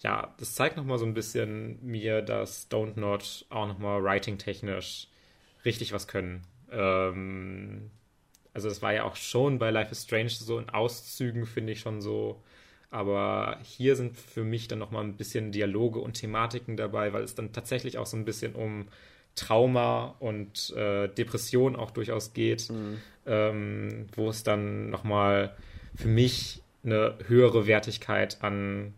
ja, 0.00 0.34
das 0.38 0.54
zeigt 0.54 0.76
nochmal 0.76 0.98
so 0.98 1.06
ein 1.06 1.14
bisschen 1.14 1.78
mir, 1.82 2.22
dass 2.22 2.70
Don't 2.70 2.98
Not 2.98 3.46
auch 3.50 3.66
nochmal 3.66 4.02
writing-technisch 4.02 5.08
richtig 5.64 5.92
was 5.92 6.08
können. 6.08 6.42
Ähm, 6.70 7.90
also 8.52 8.68
das 8.68 8.82
war 8.82 8.92
ja 8.92 9.04
auch 9.04 9.16
schon 9.16 9.58
bei 9.58 9.70
Life 9.70 9.92
is 9.92 10.02
Strange 10.02 10.30
so 10.30 10.58
in 10.58 10.68
Auszügen, 10.70 11.46
finde 11.46 11.72
ich 11.72 11.80
schon 11.80 12.00
so 12.00 12.42
aber 12.94 13.58
hier 13.62 13.96
sind 13.96 14.16
für 14.16 14.44
mich 14.44 14.68
dann 14.68 14.78
nochmal 14.78 15.02
ein 15.02 15.16
bisschen 15.16 15.50
Dialoge 15.50 15.98
und 15.98 16.14
Thematiken 16.14 16.76
dabei, 16.76 17.12
weil 17.12 17.24
es 17.24 17.34
dann 17.34 17.52
tatsächlich 17.52 17.98
auch 17.98 18.06
so 18.06 18.16
ein 18.16 18.24
bisschen 18.24 18.54
um 18.54 18.86
Trauma 19.34 20.14
und 20.20 20.72
äh, 20.76 21.08
Depression 21.08 21.74
auch 21.74 21.90
durchaus 21.90 22.34
geht, 22.34 22.70
mhm. 22.70 23.00
ähm, 23.26 24.06
wo 24.14 24.28
es 24.28 24.44
dann 24.44 24.90
nochmal 24.90 25.56
für 25.96 26.06
mich 26.06 26.62
eine 26.84 27.18
höhere 27.26 27.66
Wertigkeit 27.66 28.38
an 28.42 28.94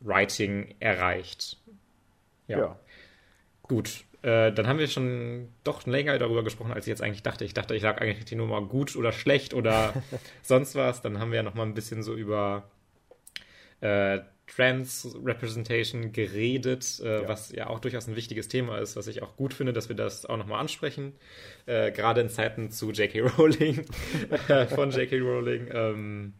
Writing 0.00 0.74
erreicht. 0.80 1.56
Ja. 2.48 2.58
ja. 2.58 2.80
Gut, 3.62 4.02
äh, 4.22 4.50
dann 4.50 4.66
haben 4.66 4.80
wir 4.80 4.88
schon 4.88 5.50
doch 5.62 5.86
länger 5.86 6.18
darüber 6.18 6.42
gesprochen, 6.42 6.72
als 6.72 6.86
ich 6.86 6.90
jetzt 6.90 7.02
eigentlich 7.02 7.22
dachte. 7.22 7.44
Ich 7.44 7.54
dachte, 7.54 7.76
ich 7.76 7.82
sage 7.82 8.00
eigentlich 8.00 8.24
die 8.24 8.34
Nummer 8.34 8.60
gut 8.62 8.96
oder 8.96 9.12
schlecht 9.12 9.54
oder 9.54 9.94
sonst 10.42 10.74
was. 10.74 11.00
Dann 11.00 11.20
haben 11.20 11.30
wir 11.30 11.36
ja 11.36 11.42
nochmal 11.44 11.66
ein 11.66 11.74
bisschen 11.74 12.02
so 12.02 12.12
über 12.12 12.64
äh, 13.80 14.20
Trans-Representation 14.46 16.12
geredet, 16.12 17.00
äh, 17.00 17.22
ja. 17.22 17.28
was 17.28 17.50
ja 17.52 17.66
auch 17.68 17.80
durchaus 17.80 18.06
ein 18.06 18.16
wichtiges 18.16 18.48
Thema 18.48 18.78
ist, 18.78 18.96
was 18.96 19.06
ich 19.08 19.22
auch 19.22 19.36
gut 19.36 19.52
finde, 19.52 19.72
dass 19.72 19.88
wir 19.88 19.96
das 19.96 20.24
auch 20.24 20.36
nochmal 20.36 20.60
ansprechen. 20.60 21.14
Äh, 21.66 21.90
Gerade 21.90 22.20
in 22.20 22.28
Zeiten 22.28 22.70
zu 22.70 22.92
J.K. 22.92 23.20
Rowling, 23.38 23.84
äh, 24.48 24.66
von 24.66 24.90
J.K. 24.90 25.18
Rowling. 25.18 25.68
Ähm, 25.72 26.34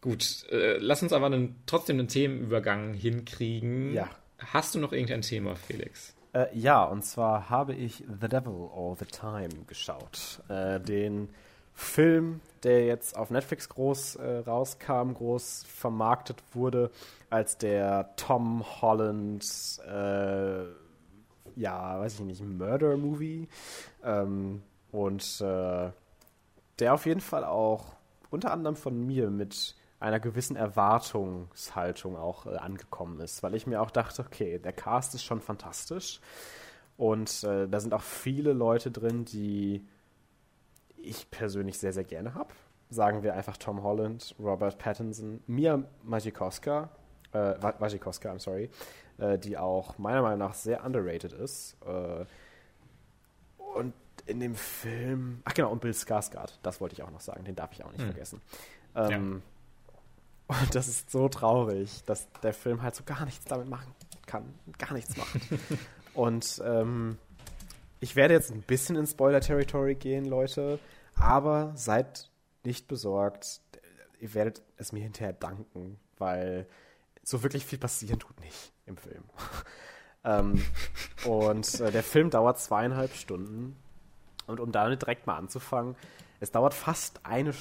gut, 0.00 0.46
äh, 0.50 0.78
lass 0.78 1.02
uns 1.02 1.12
aber 1.12 1.26
einen, 1.26 1.56
trotzdem 1.66 1.98
einen 1.98 2.08
Themenübergang 2.08 2.94
hinkriegen. 2.94 3.92
Ja. 3.92 4.08
Hast 4.38 4.74
du 4.74 4.78
noch 4.78 4.92
irgendein 4.92 5.22
Thema, 5.22 5.56
Felix? 5.56 6.14
Äh, 6.32 6.46
ja, 6.56 6.84
und 6.84 7.04
zwar 7.04 7.50
habe 7.50 7.74
ich 7.74 8.04
The 8.20 8.28
Devil 8.28 8.68
All 8.74 8.94
the 8.98 9.06
Time 9.06 9.64
geschaut. 9.66 10.42
Äh, 10.48 10.78
den 10.78 11.30
Film, 11.74 12.40
der 12.66 12.84
jetzt 12.84 13.16
auf 13.16 13.30
Netflix 13.30 13.68
groß 13.68 14.16
äh, 14.16 14.38
rauskam, 14.38 15.12
groß 15.14 15.64
vermarktet 15.68 16.42
wurde, 16.52 16.90
als 17.30 17.58
der 17.58 18.16
Tom 18.16 18.64
Holland, 18.82 19.44
äh, 19.86 20.64
ja, 21.54 22.00
weiß 22.00 22.14
ich 22.14 22.20
nicht, 22.20 22.42
Murder-Movie. 22.42 23.48
Ähm, 24.02 24.62
und 24.90 25.40
äh, 25.40 25.90
der 26.80 26.94
auf 26.94 27.06
jeden 27.06 27.20
Fall 27.20 27.44
auch 27.44 27.94
unter 28.30 28.50
anderem 28.52 28.74
von 28.74 29.06
mir 29.06 29.30
mit 29.30 29.76
einer 30.00 30.18
gewissen 30.18 30.56
Erwartungshaltung 30.56 32.16
auch 32.16 32.46
äh, 32.46 32.56
angekommen 32.56 33.20
ist, 33.20 33.44
weil 33.44 33.54
ich 33.54 33.68
mir 33.68 33.80
auch 33.80 33.92
dachte, 33.92 34.22
okay, 34.26 34.58
der 34.58 34.72
Cast 34.72 35.14
ist 35.14 35.22
schon 35.22 35.40
fantastisch 35.40 36.20
und 36.96 37.44
äh, 37.44 37.68
da 37.68 37.78
sind 37.78 37.94
auch 37.94 38.02
viele 38.02 38.52
Leute 38.52 38.90
drin, 38.90 39.24
die 39.24 39.86
ich 41.06 41.30
persönlich 41.30 41.78
sehr, 41.78 41.92
sehr 41.92 42.04
gerne 42.04 42.34
habe. 42.34 42.52
Sagen 42.90 43.22
wir 43.22 43.34
einfach 43.34 43.56
Tom 43.56 43.82
Holland, 43.82 44.34
Robert 44.38 44.78
Pattinson, 44.78 45.42
Mia 45.46 45.82
Majikowska, 46.04 46.90
äh, 47.32 47.54
Majikowska, 47.78 48.30
I'm 48.30 48.38
sorry, 48.38 48.70
äh, 49.18 49.38
die 49.38 49.58
auch 49.58 49.98
meiner 49.98 50.22
Meinung 50.22 50.38
nach 50.38 50.54
sehr 50.54 50.84
underrated 50.84 51.32
ist. 51.32 51.76
Äh, 51.84 52.24
und 53.58 53.92
in 54.26 54.40
dem 54.40 54.54
Film, 54.54 55.42
ach 55.44 55.54
genau, 55.54 55.70
und 55.70 55.80
Bill 55.80 55.92
Skarsgård, 55.92 56.58
das 56.62 56.80
wollte 56.80 56.94
ich 56.94 57.02
auch 57.02 57.10
noch 57.10 57.20
sagen, 57.20 57.44
den 57.44 57.54
darf 57.54 57.72
ich 57.72 57.84
auch 57.84 57.92
nicht 57.92 58.02
hm. 58.02 58.10
vergessen. 58.10 58.40
Ähm, 58.94 59.42
ja. 60.48 60.58
Und 60.58 60.74
das 60.74 60.88
ist 60.88 61.10
so 61.10 61.28
traurig, 61.28 62.04
dass 62.04 62.28
der 62.42 62.54
Film 62.54 62.82
halt 62.82 62.94
so 62.94 63.02
gar 63.04 63.24
nichts 63.24 63.44
damit 63.46 63.68
machen 63.68 63.92
kann, 64.26 64.54
gar 64.78 64.92
nichts 64.92 65.16
macht. 65.16 65.40
und 66.14 66.62
ähm, 66.64 67.18
ich 68.00 68.16
werde 68.16 68.34
jetzt 68.34 68.50
ein 68.50 68.62
bisschen 68.62 68.96
in 68.96 69.06
Spoiler-Territory 69.06 69.94
gehen, 69.94 70.24
Leute. 70.24 70.78
Aber 71.14 71.72
seid 71.76 72.30
nicht 72.64 72.88
besorgt. 72.88 73.60
Ihr 74.20 74.34
werdet 74.34 74.62
es 74.76 74.92
mir 74.92 75.02
hinterher 75.02 75.32
danken, 75.32 75.98
weil 76.18 76.66
so 77.22 77.42
wirklich 77.42 77.64
viel 77.64 77.78
passieren 77.78 78.18
tut 78.18 78.38
nicht 78.40 78.72
im 78.86 78.96
Film. 78.96 79.24
Ähm, 80.26 80.60
und 81.24 81.80
äh, 81.80 81.92
der 81.92 82.02
Film 82.02 82.30
dauert 82.30 82.58
zweieinhalb 82.58 83.14
Stunden. 83.14 83.76
Und 84.48 84.58
um 84.58 84.72
damit 84.72 85.02
direkt 85.02 85.28
mal 85.28 85.36
anzufangen, 85.36 85.94
es 86.40 86.50
dauert 86.50 86.74
fast 86.74 87.20
eine 87.24 87.52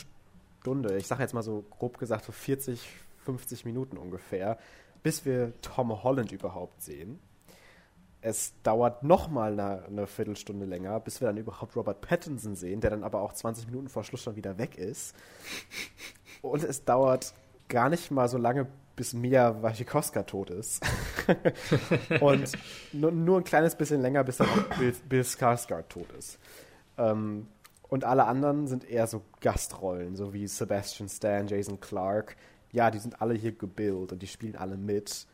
Stunde, 0.61 0.97
ich 0.97 1.05
sage 1.05 1.21
jetzt 1.21 1.33
mal 1.33 1.43
so 1.43 1.63
grob 1.69 1.99
gesagt 1.99 2.25
so 2.25 2.31
40, 2.31 2.81
50 3.23 3.65
Minuten 3.65 3.97
ungefähr, 3.97 4.57
bis 5.03 5.25
wir 5.25 5.53
Tom 5.61 6.03
Holland 6.03 6.31
überhaupt 6.31 6.81
sehen. 6.81 7.19
Es 8.27 8.53
dauert 8.63 9.03
nochmal 9.03 9.51
eine, 9.51 9.85
eine 9.85 10.07
Viertelstunde 10.07 10.65
länger, 10.65 10.99
bis 10.99 11.21
wir 11.21 11.27
dann 11.27 11.37
überhaupt 11.37 11.75
Robert 11.75 12.01
Pattinson 12.01 12.55
sehen, 12.55 12.81
der 12.81 12.89
dann 12.89 13.03
aber 13.03 13.21
auch 13.21 13.33
20 13.33 13.67
Minuten 13.67 13.87
vor 13.87 14.03
Schluss 14.03 14.23
schon 14.23 14.35
wieder 14.35 14.57
weg 14.57 14.79
ist. 14.79 15.15
Und 16.41 16.63
es 16.63 16.83
dauert 16.83 17.35
gar 17.69 17.87
nicht 17.87 18.09
mal 18.09 18.27
so 18.27 18.39
lange, 18.39 18.65
bis 18.95 19.13
Mia 19.13 19.61
Wasikowska 19.61 20.23
tot 20.23 20.49
ist. 20.49 20.83
und 22.19 22.51
nur, 22.93 23.11
nur, 23.11 23.37
ein 23.37 23.43
kleines 23.43 23.75
bisschen 23.75 24.01
länger, 24.01 24.23
bis 24.23 24.37
dann 24.37 24.49
auch 24.49 24.77
Bill, 24.79 24.95
Bill 25.07 25.21
Skarsgård 25.21 25.87
tot 25.87 26.11
ist. 26.13 26.39
Ähm, 26.97 27.45
und 27.89 28.05
alle 28.05 28.25
anderen 28.25 28.65
sind 28.65 28.89
eher 28.89 29.05
so 29.05 29.21
Gastrollen, 29.39 30.15
so 30.15 30.33
wie 30.33 30.47
Sebastian 30.47 31.09
Stan, 31.09 31.45
Jason 31.45 31.79
Clark. 31.79 32.37
Ja, 32.71 32.89
die 32.89 32.97
sind 32.97 33.21
alle 33.21 33.35
hier 33.35 33.51
gebildet 33.51 34.13
und 34.13 34.23
die 34.23 34.27
spielen 34.27 34.55
alle 34.55 34.77
mit, 34.77 35.27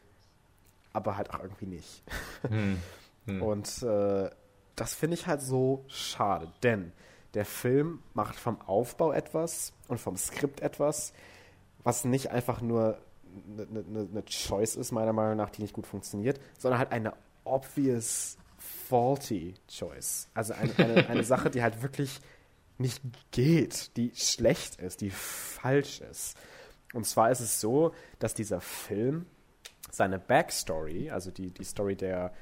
aber 0.93 1.17
halt 1.17 1.33
auch 1.33 1.39
irgendwie 1.39 1.67
nicht. 1.67 2.03
Hm. 2.47 2.79
Hm. 3.27 3.41
Und 3.43 3.83
äh, 3.83 4.29
das 4.75 4.95
finde 4.95 5.15
ich 5.15 5.27
halt 5.27 5.41
so 5.41 5.85
schade, 5.87 6.51
denn 6.63 6.91
der 7.33 7.45
Film 7.45 8.01
macht 8.13 8.35
vom 8.35 8.59
Aufbau 8.61 9.11
etwas 9.11 9.73
und 9.87 9.99
vom 9.99 10.17
Skript 10.17 10.61
etwas, 10.61 11.13
was 11.83 12.03
nicht 12.03 12.31
einfach 12.31 12.61
nur 12.61 12.97
eine, 13.47 13.79
eine, 13.79 14.07
eine 14.09 14.25
Choice 14.25 14.75
ist, 14.75 14.91
meiner 14.91 15.13
Meinung 15.13 15.37
nach, 15.37 15.49
die 15.49 15.61
nicht 15.61 15.73
gut 15.73 15.87
funktioniert, 15.87 16.39
sondern 16.57 16.79
halt 16.79 16.91
eine 16.91 17.13
obvious 17.43 18.37
faulty 18.57 19.55
choice. 19.67 20.27
Also 20.33 20.53
eine, 20.53 20.75
eine, 20.77 21.07
eine 21.07 21.23
Sache, 21.23 21.49
die 21.49 21.63
halt 21.63 21.81
wirklich 21.81 22.19
nicht 22.77 23.01
geht, 23.31 23.95
die 23.97 24.11
schlecht 24.15 24.81
ist, 24.81 25.01
die 25.01 25.11
falsch 25.11 26.01
ist. 26.01 26.35
Und 26.93 27.05
zwar 27.05 27.31
ist 27.31 27.39
es 27.39 27.61
so, 27.61 27.93
dass 28.19 28.33
dieser 28.33 28.59
Film 28.59 29.25
seine 29.93 30.19
Backstory, 30.19 31.09
also 31.09 31.31
die, 31.31 31.51
die 31.51 31.63
Story 31.63 31.95
der, 31.95 32.33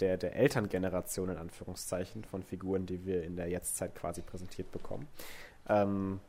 der, 0.00 0.16
der 0.16 0.36
Elterngeneration 0.36 1.28
in 1.30 1.36
Anführungszeichen 1.36 2.24
von 2.24 2.42
Figuren, 2.42 2.86
die 2.86 3.04
wir 3.04 3.24
in 3.24 3.36
der 3.36 3.48
Jetztzeit 3.48 3.94
quasi 3.94 4.22
präsentiert 4.22 4.70
bekommen, 4.72 5.08
ähm, 5.68 6.20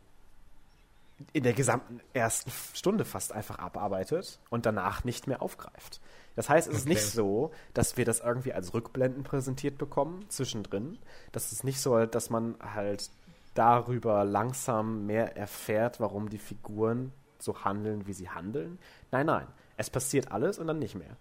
in 1.34 1.44
der 1.44 1.54
gesamten 1.54 2.00
ersten 2.14 2.52
Stunde 2.74 3.04
fast 3.04 3.34
einfach 3.34 3.60
abarbeitet 3.60 4.40
und 4.50 4.66
danach 4.66 5.04
nicht 5.04 5.28
mehr 5.28 5.42
aufgreift. 5.42 6.00
Das 6.36 6.48
heißt, 6.48 6.68
es 6.68 6.74
okay. 6.74 6.78
ist 6.78 6.88
nicht 6.88 7.04
so, 7.04 7.52
dass 7.74 7.98
wir 7.98 8.06
das 8.06 8.22
irgendwie 8.22 8.54
als 8.54 8.74
Rückblenden 8.74 9.24
präsentiert 9.24 9.78
bekommen, 9.78 10.26
zwischendrin. 10.30 10.98
Das 11.34 11.52
ist 11.52 11.66
nicht 11.66 11.82
so, 11.82 12.06
dass 12.06 12.30
man 12.30 12.56
halt 12.62 13.10
darüber 13.54 14.24
langsam 14.24 15.06
mehr 15.06 15.36
erfährt, 15.36 16.00
warum 16.00 16.30
die 16.30 16.38
Figuren 16.38 17.12
so 17.40 17.64
handeln, 17.64 18.08
wie 18.08 18.14
sie 18.14 18.30
handeln. 18.30 18.80
Nein, 19.12 19.26
nein. 19.26 19.48
Es 19.80 19.90
passiert 19.90 20.32
alles 20.32 20.60
und 20.60 20.68
dann 20.68 20.78
nicht 20.78 20.96
mehr. 20.96 21.16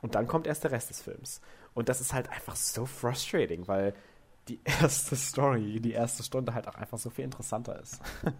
Und 0.00 0.16
dann 0.16 0.26
kommt 0.26 0.48
erst 0.48 0.64
der 0.64 0.72
Rest 0.72 0.90
des 0.90 1.00
Films. 1.00 1.40
Und 1.72 1.88
das 1.88 2.00
ist 2.00 2.12
halt 2.12 2.28
einfach 2.28 2.56
so 2.56 2.84
frustrating, 2.84 3.68
weil 3.68 3.94
die 4.48 4.60
erste 4.64 5.14
Story, 5.14 5.80
die 5.80 5.92
erste 5.92 6.24
Stunde 6.24 6.52
halt 6.52 6.66
auch 6.66 6.74
einfach 6.74 6.98
so 6.98 7.10
viel 7.10 7.24
interessanter 7.24 7.80
ist. 7.80 8.00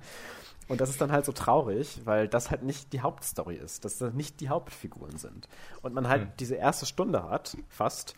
Und 0.69 0.81
das 0.81 0.91
ist 0.91 1.01
dann 1.01 1.13
halt 1.13 1.25
so 1.25 1.33
traurig, 1.33 2.01
weil 2.05 2.29
das 2.29 2.51
halt 2.51 2.63
nicht 2.63 2.93
die 2.93 3.01
Hauptstory 3.01 3.57
ist, 3.57 3.85
dass 3.85 3.99
das 3.99 4.13
nicht 4.15 4.41
die 4.41 4.49
Hauptfiguren 4.49 5.19
sind. 5.19 5.49
Und 5.83 5.95
man 5.95 6.09
halt 6.09 6.23
mhm. 6.23 6.33
diese 6.39 6.55
erste 6.55 6.87
Stunde 6.87 7.29
hat, 7.29 7.57
fast, 7.69 8.15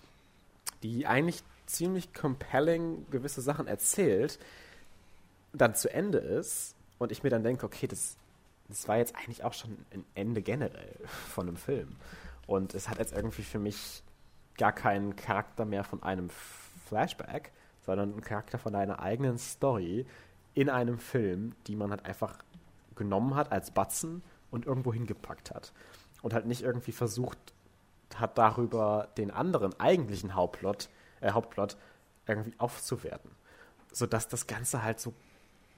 die 0.82 1.06
eigentlich 1.06 1.42
ziemlich 1.66 2.12
compelling 2.14 3.06
gewisse 3.10 3.40
Sachen 3.40 3.66
erzählt, 3.66 4.38
dann 5.52 5.74
zu 5.74 5.92
Ende 5.92 6.18
ist 6.18 6.74
und 6.98 7.12
ich 7.12 7.22
mir 7.22 7.30
dann 7.30 7.42
denke, 7.42 7.66
okay, 7.66 7.86
das, 7.86 8.16
das 8.68 8.88
war 8.88 8.96
jetzt 8.96 9.14
eigentlich 9.16 9.44
auch 9.44 9.52
schon 9.52 9.84
ein 9.92 10.04
Ende 10.14 10.42
generell 10.42 10.98
von 11.06 11.48
einem 11.48 11.56
Film. 11.56 11.96
Und 12.46 12.74
es 12.74 12.88
hat 12.88 12.98
jetzt 12.98 13.12
irgendwie 13.12 13.42
für 13.42 13.58
mich 13.58 14.02
gar 14.56 14.72
keinen 14.72 15.16
Charakter 15.16 15.64
mehr 15.64 15.84
von 15.84 16.02
einem 16.02 16.30
Flashback, 16.86 17.52
sondern 17.84 18.12
einen 18.12 18.22
Charakter 18.22 18.58
von 18.58 18.74
einer 18.74 19.00
eigenen 19.00 19.38
Story, 19.38 20.06
in 20.54 20.70
einem 20.70 20.98
Film, 20.98 21.54
die 21.66 21.76
man 21.76 21.90
halt 21.90 22.04
einfach 22.04 22.38
genommen 22.94 23.34
hat 23.34 23.50
als 23.50 23.72
Batzen 23.72 24.22
und 24.50 24.66
irgendwo 24.66 24.92
hingepackt 24.92 25.50
hat. 25.52 25.72
Und 26.22 26.32
halt 26.32 26.46
nicht 26.46 26.62
irgendwie 26.62 26.92
versucht 26.92 27.38
hat, 28.14 28.38
darüber 28.38 29.08
den 29.16 29.30
anderen 29.30 29.78
eigentlichen 29.80 30.34
Hauptplot, 30.34 30.88
äh, 31.20 31.32
Hauptplot 31.32 31.76
irgendwie 32.26 32.54
aufzuwerten. 32.58 33.32
Sodass 33.92 34.28
das 34.28 34.46
Ganze 34.46 34.82
halt 34.82 35.00
so 35.00 35.12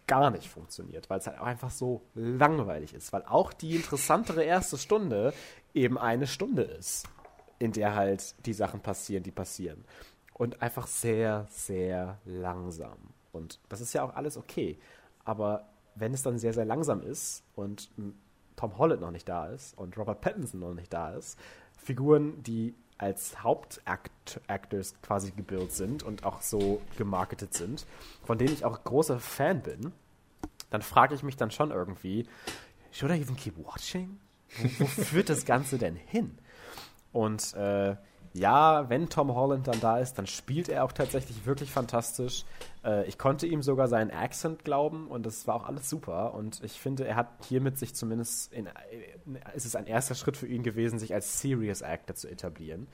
gar 0.06 0.30
nicht 0.30 0.48
funktioniert, 0.48 1.10
weil 1.10 1.18
es 1.18 1.26
halt 1.26 1.38
auch 1.38 1.46
einfach 1.46 1.70
so 1.70 2.02
langweilig 2.14 2.94
ist. 2.94 3.12
Weil 3.12 3.24
auch 3.24 3.52
die 3.52 3.76
interessantere 3.76 4.44
erste 4.44 4.78
Stunde 4.78 5.32
eben 5.74 5.98
eine 5.98 6.26
Stunde 6.26 6.62
ist, 6.62 7.08
in 7.58 7.72
der 7.72 7.94
halt 7.94 8.34
die 8.46 8.52
Sachen 8.52 8.80
passieren, 8.80 9.22
die 9.22 9.30
passieren. 9.30 9.84
Und 10.34 10.62
einfach 10.62 10.86
sehr, 10.86 11.46
sehr 11.50 12.18
langsam. 12.24 12.98
Und 13.32 13.58
das 13.68 13.80
ist 13.80 13.92
ja 13.92 14.02
auch 14.02 14.14
alles 14.14 14.36
okay. 14.36 14.78
Aber 15.24 15.66
wenn 15.94 16.14
es 16.14 16.22
dann 16.22 16.38
sehr, 16.38 16.52
sehr 16.52 16.64
langsam 16.64 17.02
ist 17.02 17.42
und 17.54 17.90
Tom 18.54 18.78
Holland 18.78 19.00
noch 19.00 19.10
nicht 19.10 19.28
da 19.28 19.46
ist 19.46 19.76
und 19.76 19.96
Robert 19.98 20.20
Pattinson 20.20 20.60
noch 20.60 20.74
nicht 20.74 20.92
da 20.92 21.14
ist, 21.14 21.38
Figuren, 21.76 22.42
die 22.42 22.74
als 22.98 23.42
Hauptactors 23.42 24.94
quasi 25.02 25.30
gebildet 25.32 25.72
sind 25.72 26.02
und 26.02 26.24
auch 26.24 26.42
so 26.42 26.80
gemarketet 26.96 27.54
sind, 27.54 27.86
von 28.24 28.38
denen 28.38 28.52
ich 28.52 28.64
auch 28.64 28.84
großer 28.84 29.20
Fan 29.20 29.62
bin, 29.62 29.92
dann 30.70 30.82
frage 30.82 31.14
ich 31.14 31.22
mich 31.22 31.36
dann 31.36 31.50
schon 31.50 31.70
irgendwie, 31.70 32.26
should 32.90 33.12
I 33.12 33.20
even 33.20 33.36
keep 33.36 33.56
watching? 33.58 34.18
Wo, 34.58 34.84
wo 34.84 34.86
führt 34.86 35.28
das 35.28 35.44
Ganze 35.44 35.78
denn 35.78 35.96
hin? 35.96 36.38
Und 37.12 37.54
äh, 37.54 37.96
ja, 38.38 38.88
wenn 38.90 39.08
Tom 39.08 39.34
Holland 39.34 39.66
dann 39.66 39.80
da 39.80 39.98
ist, 39.98 40.14
dann 40.14 40.26
spielt 40.26 40.68
er 40.68 40.84
auch 40.84 40.92
tatsächlich 40.92 41.46
wirklich 41.46 41.70
fantastisch. 41.70 42.44
Äh, 42.84 43.06
ich 43.06 43.18
konnte 43.18 43.46
ihm 43.46 43.62
sogar 43.62 43.88
seinen 43.88 44.10
Accent 44.10 44.64
glauben 44.64 45.08
und 45.08 45.24
das 45.24 45.46
war 45.46 45.54
auch 45.54 45.66
alles 45.66 45.88
super. 45.88 46.34
Und 46.34 46.62
ich 46.62 46.80
finde, 46.80 47.06
er 47.06 47.16
hat 47.16 47.28
hiermit 47.48 47.78
sich 47.78 47.94
zumindest, 47.94 48.52
in, 48.52 48.68
in, 49.24 49.36
ist 49.54 49.64
es 49.64 49.74
ein 49.74 49.86
erster 49.86 50.14
Schritt 50.14 50.36
für 50.36 50.46
ihn 50.46 50.62
gewesen, 50.62 50.98
sich 50.98 51.14
als 51.14 51.40
Serious 51.40 51.82
Actor 51.82 52.14
zu 52.14 52.28
etablieren. 52.28 52.88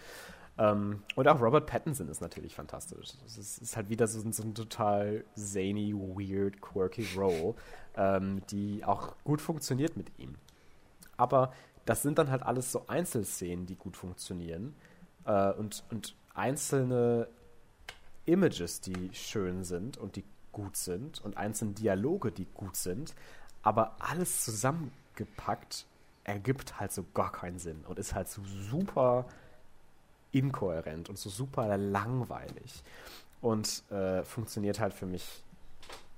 Ähm, 0.59 1.03
und 1.17 1.27
auch 1.27 1.41
Robert 1.41 1.67
Pattinson 1.67 2.09
ist 2.09 2.21
natürlich 2.21 2.55
fantastisch. 2.55 3.09
Es 3.27 3.37
ist, 3.37 3.59
ist, 3.59 3.77
halt 3.77 3.89
wieder 3.89 4.07
so, 4.07 4.21
so 4.31 4.43
ein 4.43 4.55
total 4.55 5.25
zany, 5.35 5.93
weird, 5.93 6.61
quirky 6.61 7.07
Role, 7.17 7.55
ähm, 7.97 8.43
die 8.51 8.85
auch 8.85 9.17
gut 9.25 9.41
funktioniert 9.41 9.97
mit 9.97 10.07
ihm. 10.19 10.37
Aber 11.17 11.53
das 11.85 12.03
sind 12.03 12.19
dann 12.19 12.31
halt 12.31 12.45
alles 12.45 12.71
so 12.71 12.85
Einzelszenen, 12.87 13.67
die 13.67 13.77
gut 13.77 13.97
funktionieren 13.97 14.75
äh, 15.27 15.53
und, 15.53 15.85
und 15.91 16.15
einzelne 16.35 17.29
Images, 18.27 18.81
die 18.81 19.11
schön 19.13 19.65
sind 19.65 19.99
und 19.99 20.17
die 20.17 20.25
gut 20.53 20.77
sind 20.77 21.25
und 21.25 21.37
einzelne 21.37 21.73
Dialoge, 21.73 22.31
die 22.31 22.47
gut 22.55 22.77
sind, 22.77 23.15
aber 23.63 23.97
alles 23.99 24.45
zusammengepackt 24.45 25.87
ergibt 26.25 26.79
halt 26.79 26.93
so 26.93 27.05
gar 27.15 27.33
keinen 27.33 27.59
Sinn 27.59 27.85
und 27.87 27.99
ist 27.99 28.15
halt 28.15 28.29
so 28.29 28.43
super 28.45 29.27
inkohärent 30.31 31.09
und 31.09 31.19
so 31.19 31.31
super 31.31 31.77
langweilig 31.77 32.83
und 33.41 33.83
äh, 33.91 34.23
funktioniert 34.23 34.79
halt 34.79 34.95
für 34.95 35.07
mich 35.07 35.43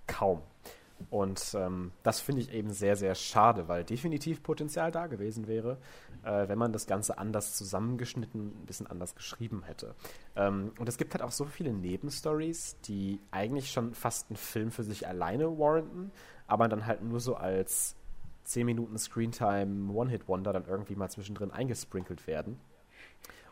kaum. 0.06 0.42
Und 1.10 1.54
ähm, 1.54 1.92
das 2.02 2.20
finde 2.20 2.42
ich 2.42 2.52
eben 2.52 2.72
sehr, 2.72 2.96
sehr 2.96 3.14
schade, 3.14 3.68
weil 3.68 3.84
definitiv 3.84 4.42
Potenzial 4.42 4.90
da 4.90 5.06
gewesen 5.06 5.46
wäre, 5.46 5.78
äh, 6.22 6.48
wenn 6.48 6.58
man 6.58 6.72
das 6.72 6.86
Ganze 6.86 7.18
anders 7.18 7.56
zusammengeschnitten, 7.56 8.62
ein 8.62 8.66
bisschen 8.66 8.86
anders 8.86 9.14
geschrieben 9.14 9.62
hätte. 9.64 9.94
Ähm, 10.36 10.72
und 10.78 10.88
es 10.88 10.96
gibt 10.96 11.14
halt 11.14 11.22
auch 11.22 11.32
so 11.32 11.44
viele 11.44 11.72
Nebenstories, 11.72 12.76
die 12.84 13.20
eigentlich 13.30 13.70
schon 13.70 13.94
fast 13.94 14.30
einen 14.30 14.36
Film 14.36 14.70
für 14.70 14.82
sich 14.82 15.06
alleine 15.06 15.58
warranten, 15.58 16.10
aber 16.46 16.68
dann 16.68 16.86
halt 16.86 17.02
nur 17.02 17.20
so 17.20 17.36
als 17.36 17.96
10 18.44 18.66
Minuten 18.66 18.98
Screentime 18.98 19.92
One-Hit-Wonder 19.92 20.52
dann 20.52 20.66
irgendwie 20.66 20.96
mal 20.96 21.10
zwischendrin 21.10 21.50
eingesprinkelt 21.50 22.26
werden. 22.26 22.60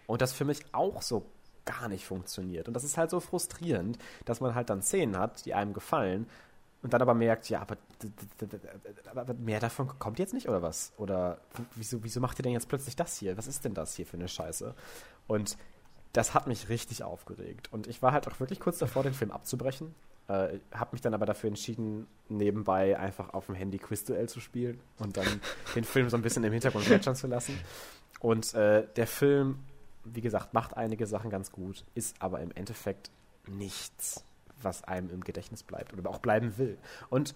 Und 0.06 0.20
das 0.20 0.32
für 0.32 0.44
mich 0.44 0.62
auch 0.72 1.00
so 1.00 1.26
gar 1.64 1.88
nicht 1.88 2.04
funktioniert. 2.04 2.68
Und 2.68 2.74
das 2.74 2.84
ist 2.84 2.98
halt 2.98 3.10
so 3.10 3.20
frustrierend, 3.20 3.98
dass 4.24 4.40
man 4.40 4.54
halt 4.54 4.70
dann 4.70 4.82
Szenen 4.82 5.16
hat, 5.16 5.46
die 5.46 5.54
einem 5.54 5.72
gefallen, 5.72 6.26
und 6.82 6.92
dann 6.92 7.02
aber 7.02 7.14
merkt, 7.14 7.48
ja, 7.48 7.60
aber, 7.60 7.76
aber, 9.14 9.34
mehr 9.34 9.60
davon 9.60 9.88
kommt 9.98 10.18
jetzt 10.18 10.34
nicht 10.34 10.48
oder 10.48 10.62
was? 10.62 10.92
Oder 10.96 11.38
wieso, 11.76 12.02
wieso 12.02 12.20
macht 12.20 12.38
ihr 12.38 12.42
denn 12.42 12.52
jetzt 12.52 12.68
plötzlich 12.68 12.96
das 12.96 13.16
hier? 13.18 13.36
Was 13.36 13.46
ist 13.46 13.64
denn 13.64 13.74
das 13.74 13.94
hier 13.94 14.06
für 14.06 14.16
eine 14.16 14.28
Scheiße? 14.28 14.74
Und 15.26 15.56
das 16.12 16.34
hat 16.34 16.46
mich 16.46 16.68
richtig 16.68 17.04
aufgeregt. 17.04 17.72
Und 17.72 17.86
ich 17.86 18.02
war 18.02 18.12
halt 18.12 18.26
auch 18.28 18.38
wirklich 18.40 18.60
kurz 18.60 18.78
davor, 18.78 19.02
den 19.02 19.14
Film 19.14 19.30
abzubrechen. 19.30 19.94
Äh, 20.28 20.58
habe 20.72 20.90
mich 20.92 21.00
dann 21.00 21.14
aber 21.14 21.26
dafür 21.26 21.48
entschieden, 21.48 22.06
nebenbei 22.28 22.98
einfach 22.98 23.32
auf 23.32 23.46
dem 23.46 23.54
Handy 23.54 23.78
Quizduell 23.78 24.28
zu 24.28 24.40
spielen 24.40 24.80
und 24.98 25.16
dann 25.16 25.26
den 25.74 25.84
Film 25.84 26.08
so 26.08 26.16
ein 26.16 26.22
bisschen 26.22 26.44
im 26.44 26.52
Hintergrund 26.52 26.84
plätschern 26.84 27.16
zu 27.16 27.26
lassen. 27.28 27.58
Und 28.20 28.54
äh, 28.54 28.86
der 28.96 29.06
Film 29.06 29.58
wie 30.04 30.20
gesagt, 30.20 30.54
macht 30.54 30.76
einige 30.76 31.06
Sachen 31.06 31.30
ganz 31.30 31.52
gut, 31.52 31.84
ist 31.94 32.16
aber 32.20 32.40
im 32.40 32.50
Endeffekt 32.52 33.10
nichts, 33.46 34.24
was 34.64 34.84
einem 34.84 35.10
im 35.10 35.24
Gedächtnis 35.24 35.62
bleibt 35.62 35.92
oder 35.92 36.08
auch 36.10 36.18
bleiben 36.18 36.56
will. 36.58 36.78
Und 37.10 37.34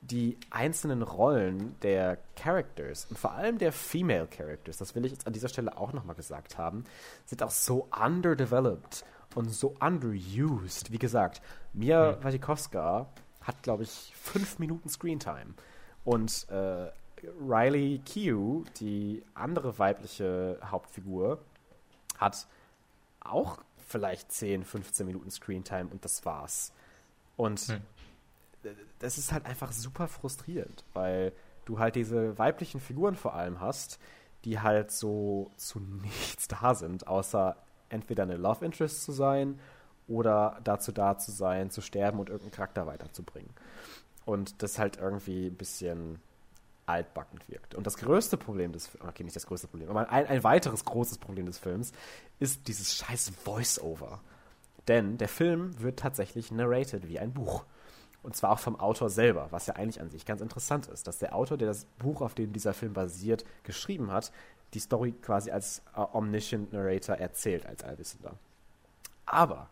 die 0.00 0.38
einzelnen 0.50 1.02
Rollen 1.02 1.78
der 1.80 2.18
Characters 2.36 3.06
und 3.06 3.18
vor 3.18 3.32
allem 3.32 3.58
der 3.58 3.72
Female 3.72 4.26
Characters, 4.28 4.76
das 4.76 4.94
will 4.94 5.04
ich 5.04 5.12
jetzt 5.12 5.26
an 5.26 5.32
dieser 5.32 5.48
Stelle 5.48 5.76
auch 5.76 5.92
nochmal 5.92 6.14
gesagt 6.14 6.58
haben, 6.58 6.84
sind 7.24 7.42
auch 7.42 7.50
so 7.50 7.88
underdeveloped 7.90 9.04
und 9.34 9.50
so 9.50 9.74
underused. 9.80 10.92
Wie 10.92 10.98
gesagt, 10.98 11.42
Mia 11.72 12.14
hm. 12.14 12.24
Wasikowska 12.24 13.06
hat, 13.42 13.62
glaube 13.62 13.84
ich, 13.84 14.12
fünf 14.16 14.58
Minuten 14.58 14.88
Screentime. 14.88 15.54
Und 16.04 16.48
äh, 16.50 16.90
Riley 17.40 18.00
Q, 18.12 18.64
die 18.78 19.24
andere 19.34 19.78
weibliche 19.78 20.58
Hauptfigur, 20.64 21.38
hat 22.18 22.46
auch 23.20 23.58
vielleicht 23.86 24.32
10, 24.32 24.64
15 24.64 25.06
Minuten 25.06 25.30
Screentime 25.30 25.88
und 25.90 26.04
das 26.04 26.24
war's. 26.24 26.72
Und 27.36 27.60
hm. 27.60 27.80
das 28.98 29.16
ist 29.16 29.32
halt 29.32 29.46
einfach 29.46 29.72
super 29.72 30.08
frustrierend, 30.08 30.84
weil 30.92 31.32
du 31.64 31.78
halt 31.78 31.94
diese 31.94 32.36
weiblichen 32.38 32.80
Figuren 32.80 33.14
vor 33.14 33.34
allem 33.34 33.60
hast, 33.60 33.98
die 34.44 34.60
halt 34.60 34.90
so 34.90 35.50
zu 35.56 35.80
nichts 35.80 36.48
da 36.48 36.74
sind, 36.74 37.06
außer 37.06 37.56
entweder 37.88 38.24
eine 38.24 38.36
Love 38.36 38.64
Interest 38.64 39.02
zu 39.02 39.12
sein 39.12 39.58
oder 40.08 40.60
dazu 40.64 40.92
da 40.92 41.18
zu 41.18 41.32
sein, 41.32 41.70
zu 41.70 41.80
sterben 41.80 42.18
und 42.18 42.28
irgendeinen 42.28 42.52
Charakter 42.52 42.86
weiterzubringen. 42.86 43.50
Und 44.24 44.62
das 44.62 44.78
halt 44.78 44.96
irgendwie 44.96 45.46
ein 45.46 45.56
bisschen 45.56 46.20
altbackend 46.86 47.48
wirkt. 47.48 47.74
Und 47.74 47.86
das 47.86 47.96
größte 47.96 48.36
Problem 48.36 48.72
des 48.72 48.86
Films, 48.86 49.06
okay, 49.08 49.24
nicht 49.24 49.36
das 49.36 49.46
größte 49.46 49.68
Problem, 49.68 49.90
aber 49.90 50.08
ein, 50.10 50.26
ein 50.26 50.44
weiteres 50.44 50.84
großes 50.84 51.18
Problem 51.18 51.46
des 51.46 51.58
Films 51.58 51.92
ist 52.38 52.68
dieses 52.68 52.94
scheiß 52.94 53.32
Voice-Over. 53.44 54.20
Denn 54.88 55.18
der 55.18 55.28
Film 55.28 55.80
wird 55.80 55.98
tatsächlich 55.98 56.52
narrated 56.52 57.08
wie 57.08 57.18
ein 57.18 57.32
Buch. 57.32 57.64
Und 58.22 58.36
zwar 58.36 58.52
auch 58.52 58.58
vom 58.58 58.78
Autor 58.78 59.10
selber, 59.10 59.48
was 59.50 59.66
ja 59.66 59.74
eigentlich 59.74 60.00
an 60.00 60.10
sich 60.10 60.24
ganz 60.24 60.40
interessant 60.40 60.86
ist, 60.86 61.06
dass 61.06 61.18
der 61.18 61.34
Autor, 61.34 61.58
der 61.58 61.68
das 61.68 61.84
Buch, 61.98 62.20
auf 62.22 62.34
dem 62.34 62.52
dieser 62.52 62.74
Film 62.74 62.92
basiert, 62.92 63.44
geschrieben 63.62 64.10
hat, 64.10 64.32
die 64.74 64.80
Story 64.80 65.12
quasi 65.12 65.50
als 65.50 65.82
äh, 65.96 66.00
Omniscient 66.00 66.72
Narrator 66.72 67.16
erzählt, 67.16 67.66
als 67.66 67.84
Allwissender. 67.84 68.34
Aber 69.26 69.68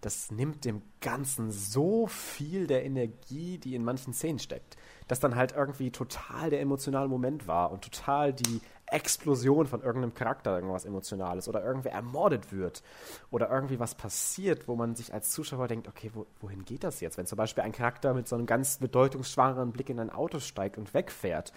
das 0.00 0.30
nimmt 0.30 0.66
dem 0.66 0.82
Ganzen 1.00 1.50
so 1.50 2.06
viel 2.06 2.66
der 2.66 2.84
Energie, 2.84 3.58
die 3.58 3.74
in 3.74 3.84
manchen 3.84 4.12
Szenen 4.12 4.38
steckt 4.38 4.76
dass 5.08 5.20
dann 5.20 5.36
halt 5.36 5.52
irgendwie 5.52 5.90
total 5.90 6.50
der 6.50 6.60
emotionale 6.60 7.08
Moment 7.08 7.46
war 7.46 7.70
und 7.72 7.82
total 7.82 8.32
die 8.32 8.60
Explosion 8.86 9.66
von 9.66 9.82
irgendeinem 9.82 10.14
Charakter 10.14 10.54
irgendwas 10.54 10.84
Emotionales 10.84 11.48
oder 11.48 11.64
irgendwer 11.64 11.92
ermordet 11.92 12.52
wird 12.52 12.82
oder 13.30 13.50
irgendwie 13.50 13.80
was 13.80 13.94
passiert, 13.94 14.68
wo 14.68 14.76
man 14.76 14.94
sich 14.94 15.12
als 15.12 15.30
Zuschauer 15.30 15.68
denkt, 15.68 15.88
okay, 15.88 16.10
wo, 16.14 16.26
wohin 16.40 16.64
geht 16.64 16.84
das 16.84 17.00
jetzt? 17.00 17.18
Wenn 17.18 17.26
zum 17.26 17.36
Beispiel 17.36 17.64
ein 17.64 17.72
Charakter 17.72 18.14
mit 18.14 18.28
so 18.28 18.36
einem 18.36 18.46
ganz 18.46 18.78
bedeutungsschwangeren 18.78 19.72
Blick 19.72 19.90
in 19.90 20.00
ein 20.00 20.10
Auto 20.10 20.38
steigt 20.38 20.78
und 20.78 20.94
wegfährt, 20.94 21.52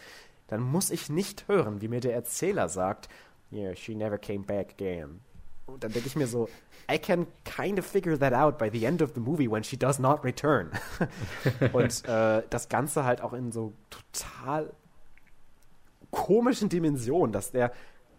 dann 0.48 0.62
muss 0.62 0.90
ich 0.90 1.10
nicht 1.10 1.48
hören, 1.48 1.82
wie 1.82 1.90
mir 1.90 2.00
der 2.00 2.14
Erzähler 2.14 2.70
sagt, 2.70 3.10
yeah, 3.52 3.76
she 3.76 3.96
never 3.96 4.18
came 4.18 4.46
back 4.46 4.74
again. 4.74 5.22
Und 5.68 5.84
dann 5.84 5.92
denke 5.92 6.08
ich 6.08 6.16
mir 6.16 6.28
so, 6.28 6.50
I 6.92 6.98
can 6.98 7.28
kind 7.44 7.78
of 7.78 7.86
figure 7.86 8.18
that 8.18 8.34
out 8.34 8.58
by 8.58 8.70
the 8.72 8.86
end 8.86 9.02
of 9.02 9.12
the 9.14 9.20
movie 9.20 9.50
when 9.52 9.64
she 9.64 9.78
does 9.78 10.00
not 10.00 10.24
return. 10.24 10.72
und 11.74 12.06
äh, 12.06 12.44
das 12.50 12.70
Ganze 12.70 13.04
halt 13.04 13.22
auch 13.22 13.34
in 13.34 13.52
so 13.52 13.74
total 13.90 14.72
komischen 16.12 16.70
Dimensionen, 16.70 17.34
dass 17.34 17.52
der 17.52 17.74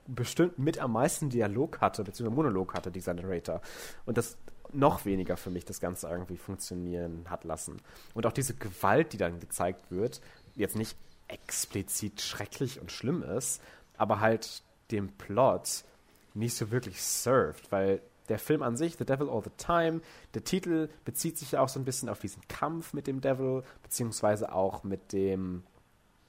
bestimmt 0.06 0.58
mit 0.58 0.78
am 0.78 0.92
meisten 0.92 1.30
Dialog 1.30 1.80
hatte, 1.80 2.04
beziehungsweise 2.04 2.36
Monolog 2.36 2.74
hatte, 2.74 2.90
dieser 2.90 3.14
Narrator. 3.14 3.60
Und 4.06 4.18
das 4.18 4.36
noch 4.72 5.04
weniger 5.04 5.36
für 5.36 5.50
mich 5.50 5.64
das 5.64 5.80
Ganze 5.80 6.08
irgendwie 6.08 6.36
funktionieren 6.36 7.24
hat 7.28 7.44
lassen. 7.44 7.80
Und 8.14 8.26
auch 8.26 8.32
diese 8.32 8.54
Gewalt, 8.54 9.12
die 9.12 9.16
dann 9.16 9.40
gezeigt 9.40 9.90
wird, 9.90 10.20
jetzt 10.54 10.76
nicht 10.76 10.96
explizit 11.28 12.20
schrecklich 12.20 12.80
und 12.80 12.92
schlimm 12.92 13.22
ist, 13.22 13.62
aber 13.96 14.20
halt 14.20 14.62
dem 14.90 15.08
Plot 15.12 15.84
nicht 16.34 16.54
so 16.54 16.70
wirklich 16.70 17.02
served, 17.02 17.70
weil 17.72 18.00
der 18.28 18.38
Film 18.38 18.62
an 18.62 18.76
sich, 18.76 18.96
The 18.96 19.04
Devil 19.04 19.30
All 19.30 19.42
the 19.42 19.50
Time, 19.56 20.00
der 20.34 20.44
Titel 20.44 20.88
bezieht 21.04 21.38
sich 21.38 21.52
ja 21.52 21.60
auch 21.60 21.68
so 21.68 21.80
ein 21.80 21.84
bisschen 21.84 22.08
auf 22.08 22.18
diesen 22.18 22.46
Kampf 22.48 22.92
mit 22.92 23.06
dem 23.06 23.20
Devil, 23.20 23.62
beziehungsweise 23.82 24.52
auch 24.52 24.84
mit 24.84 25.12
dem 25.12 25.64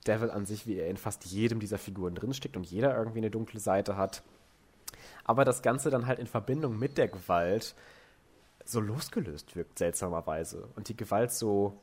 Devil 0.08 0.32
an 0.32 0.46
sich, 0.46 0.66
wie 0.66 0.78
er 0.78 0.88
in 0.88 0.98
fast 0.98 1.26
jedem 1.26 1.60
dieser 1.60 1.78
Figuren 1.78 2.16
drinsteckt 2.16 2.56
und 2.56 2.66
jeder 2.66 2.96
irgendwie 2.98 3.20
eine 3.20 3.32
dunkle 3.32 3.60
Seite 3.60 3.98
hat. 3.98 4.24
Aber 5.26 5.46
das 5.46 5.62
Ganze 5.62 5.90
dann 5.90 6.08
halt 6.08 6.20
in 6.20 6.28
Verbindung 6.28 6.80
mit 6.80 6.98
der 6.98 7.10
Gewalt 7.10 7.76
so 8.66 8.80
losgelöst 8.80 9.56
wirkt, 9.56 9.80
seltsamerweise. 9.80 10.70
Und 10.76 10.90
die 10.90 10.98
Gewalt 10.98 11.32
so 11.32 11.80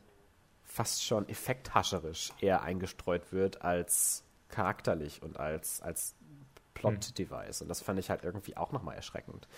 fast 0.65 1.05
schon 1.05 1.29
effekthascherisch 1.29 2.33
eher 2.41 2.63
eingestreut 2.63 3.33
wird 3.33 3.63
als 3.63 4.25
charakterlich 4.49 5.23
und 5.23 5.39
als, 5.39 5.81
als 5.83 6.15
Plot-Device. 6.77 7.63
Und 7.63 7.69
das 7.69 7.81
fand 7.81 7.99
ich 7.99 8.11
halt 8.11 8.23
irgendwie 8.23 8.57
auch 8.57 8.73
nochmal 8.73 8.97
erschreckend. 8.97 9.49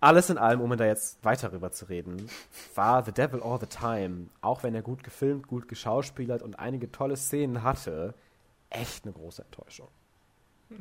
Alles 0.00 0.30
in 0.30 0.38
allem, 0.38 0.60
um 0.60 0.76
da 0.76 0.86
jetzt 0.86 1.24
weiter 1.24 1.52
rüber 1.52 1.72
zu 1.72 1.86
reden, 1.88 2.28
war 2.74 3.04
The 3.04 3.10
Devil 3.10 3.42
All 3.42 3.58
the 3.58 3.66
Time, 3.66 4.28
auch 4.40 4.62
wenn 4.62 4.74
er 4.74 4.82
gut 4.82 5.02
gefilmt, 5.02 5.48
gut 5.48 5.66
geschauspielert 5.66 6.42
und 6.42 6.58
einige 6.58 6.92
tolle 6.92 7.16
Szenen 7.16 7.64
hatte, 7.64 8.14
echt 8.70 9.04
eine 9.04 9.12
große 9.12 9.42
Enttäuschung. 9.42 9.88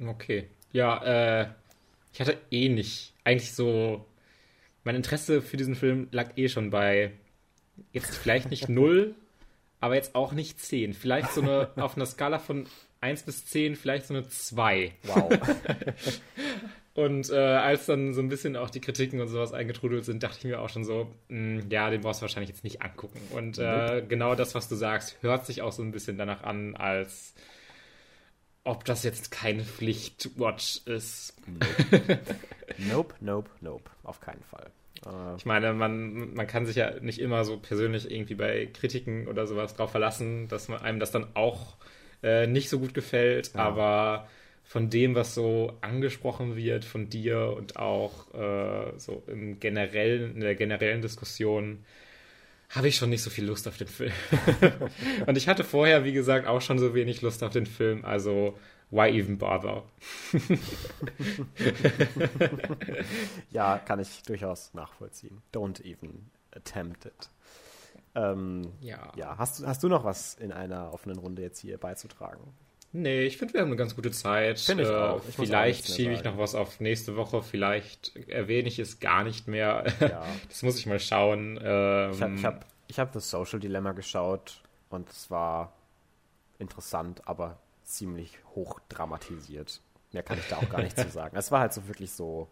Okay. 0.08 0.50
Ja, 0.72 1.04
äh, 1.42 1.48
ich 2.14 2.22
hatte 2.22 2.38
eh 2.52 2.70
nicht, 2.70 3.16
eigentlich 3.24 3.54
so, 3.54 4.06
mein 4.84 4.96
Interesse 4.96 5.42
für 5.42 5.58
diesen 5.58 5.76
Film 5.76 6.10
lag 6.12 6.38
eh 6.38 6.48
schon 6.48 6.70
bei, 6.70 7.14
jetzt 7.94 8.16
vielleicht 8.16 8.52
nicht 8.52 8.70
null, 8.70 9.16
aber 9.80 9.96
jetzt 9.96 10.14
auch 10.14 10.34
nicht 10.34 10.60
zehn. 10.60 10.94
Vielleicht 10.94 11.32
so 11.32 11.42
eine, 11.42 11.72
auf 11.78 11.96
einer 11.96 12.06
Skala 12.06 12.40
von 12.40 12.68
1 13.02 13.24
bis 13.24 13.46
10 13.46 13.76
vielleicht 13.76 14.08
so 14.08 14.14
eine 14.14 14.28
2. 14.28 14.92
Wow. 15.04 15.30
und 16.94 17.30
äh, 17.30 17.36
als 17.36 17.86
dann 17.86 18.14
so 18.14 18.22
ein 18.22 18.30
bisschen 18.30 18.56
auch 18.56 18.70
die 18.70 18.82
Kritiken 18.82 19.22
und 19.22 19.28
sowas 19.28 19.54
eingetrudelt 19.54 20.06
sind, 20.06 20.24
dachte 20.24 20.38
ich 20.40 20.46
mir 20.46 20.62
auch 20.62 20.70
schon 20.70 20.84
so, 20.84 21.14
mh, 21.30 21.62
hm, 21.62 21.70
ja, 21.70 21.90
den 21.90 22.02
brauchst 22.02 22.22
du 22.22 22.24
wahrscheinlich 22.24 22.50
jetzt 22.50 22.64
nicht 22.64 22.82
angucken. 22.82 23.20
Und 23.32 23.58
äh, 23.60 24.04
genau 24.08 24.36
das, 24.36 24.56
was 24.56 24.68
du 24.68 24.76
sagst, 24.76 25.18
hört 25.22 25.46
sich 25.46 25.62
auch 25.62 25.72
so 25.72 25.84
ein 25.84 25.92
bisschen 25.92 26.18
danach 26.18 26.44
an, 26.44 26.76
als 26.76 27.34
ob 28.64 28.84
das 28.84 29.04
jetzt 29.04 29.32
keine 29.32 29.64
Pflicht-Watch 29.64 30.82
ist. 30.86 31.34
Nope. 31.48 32.20
nope, 32.90 33.16
nope, 33.22 33.50
nope. 33.62 33.90
Auf 34.04 34.20
keinen 34.20 34.44
Fall. 34.44 34.70
Äh, 35.06 35.36
ich 35.38 35.46
meine, 35.46 35.74
man, 35.74 36.34
man 36.34 36.48
kann 36.48 36.66
sich 36.66 36.76
ja 36.76 37.00
nicht 37.00 37.20
immer 37.20 37.46
so 37.46 37.58
persönlich 37.58 38.12
irgendwie 38.12 38.36
bei 38.36 38.66
Kritiken 38.66 39.28
oder 39.28 39.48
sowas 39.48 39.76
drauf 39.76 39.92
verlassen, 39.92 40.48
dass 40.48 40.68
man 40.68 40.82
einem 40.82 41.00
das 41.00 41.12
dann 41.12 41.28
auch 41.34 41.78
äh, 42.28 42.48
nicht 42.48 42.70
so 42.70 42.80
gut 42.80 42.94
gefällt, 42.94 43.54
ja. 43.54 43.62
aber 43.62 44.28
von 44.66 44.90
dem, 44.90 45.16
was 45.16 45.34
so 45.34 45.78
angesprochen 45.80 46.58
wird 46.58 46.84
von 46.84 47.10
dir 47.10 47.54
und 47.56 47.78
auch 47.78 48.34
äh, 48.34 48.92
so 48.98 49.24
im 49.28 49.62
generellen, 49.62 50.36
in 50.36 50.42
der 50.42 50.56
generellen 50.56 51.02
Diskussion, 51.02 51.86
habe 52.70 52.90
ich 52.90 52.98
schon 52.98 53.10
nicht 53.10 53.24
so 53.24 53.30
viel 53.30 53.46
Lust 53.46 53.66
auf 53.70 53.78
den 53.78 53.88
Film. 53.88 54.12
und 55.26 55.38
ich 55.38 55.48
hatte 55.48 55.64
vorher, 55.64 56.04
wie 56.04 56.12
gesagt, 56.12 56.48
auch 56.48 56.62
schon 56.62 56.80
so 56.80 56.94
wenig 56.94 57.22
Lust 57.22 57.44
auf 57.44 57.54
den 57.54 57.66
Film, 57.66 58.04
also 58.04 58.58
why 58.92 59.10
even 59.10 59.38
bother? 59.38 59.84
ja, 63.52 63.78
kann 63.78 64.02
ich 64.02 64.22
durchaus 64.24 64.74
nachvollziehen. 64.74 65.42
Don't 65.54 65.82
even 65.86 66.30
attempt 66.52 67.06
it. 67.06 67.30
Ähm, 68.18 68.74
ja. 68.82 69.12
ja. 69.16 69.38
Hast, 69.38 69.66
hast 69.66 69.84
du 69.84 69.88
noch 69.88 70.04
was 70.04 70.34
in 70.36 70.52
einer 70.52 70.92
offenen 70.94 71.18
Runde 71.20 71.44
jetzt 71.44 71.60
hier 71.60 71.78
beizutragen? 71.78 72.42
Nee, 72.94 73.26
ich 73.26 73.38
finde, 73.38 73.54
wir 73.54 73.62
haben 73.62 73.68
eine 73.68 73.76
ganz 73.76 73.96
gute 73.96 74.12
Zeit. 74.12 74.60
Finde 74.60 74.84
ich 74.84 74.90
äh, 74.90 74.96
auch. 74.96 75.22
Ich 75.28 75.36
vielleicht 75.36 75.88
schiebe 75.88 76.14
ich 76.14 76.24
noch 76.24 76.38
was 76.38 76.56
auf 76.56 76.80
nächste 76.80 77.16
Woche, 77.16 77.44
vielleicht 77.44 78.16
erwähne 78.28 78.70
ich 78.70 78.80
es 78.80 79.00
gar 79.00 79.24
nicht 79.24 79.48
mehr. 79.48 79.86
Ja. 80.00 80.26
das 80.50 80.64
muss 80.64 80.80
ich 80.80 80.88
mal 80.88 81.00
schauen. 81.00 81.60
Ähm, 81.62 82.12
ich 82.12 82.22
habe 82.22 82.36
ich 82.36 82.46
hab, 82.46 82.66
ich 82.88 83.00
hab 83.00 83.12
das 83.12 83.30
Social 83.30 83.60
Dilemma 83.60 83.92
geschaut 83.92 84.64
und 84.90 85.10
es 85.10 85.30
war 85.30 85.74
interessant, 86.58 87.22
aber 87.28 87.60
ziemlich 87.84 88.40
hoch 88.56 88.80
dramatisiert. 88.90 89.82
Mehr 90.12 90.24
kann 90.24 90.40
ich 90.40 90.48
da 90.48 90.58
auch 90.58 90.70
gar 90.70 90.82
nicht 90.82 90.98
zu 90.98 91.10
sagen. 91.12 91.38
Es 91.38 91.52
war 91.52 91.60
halt 91.60 91.74
so 91.74 91.88
wirklich 91.88 92.12
so, 92.12 92.48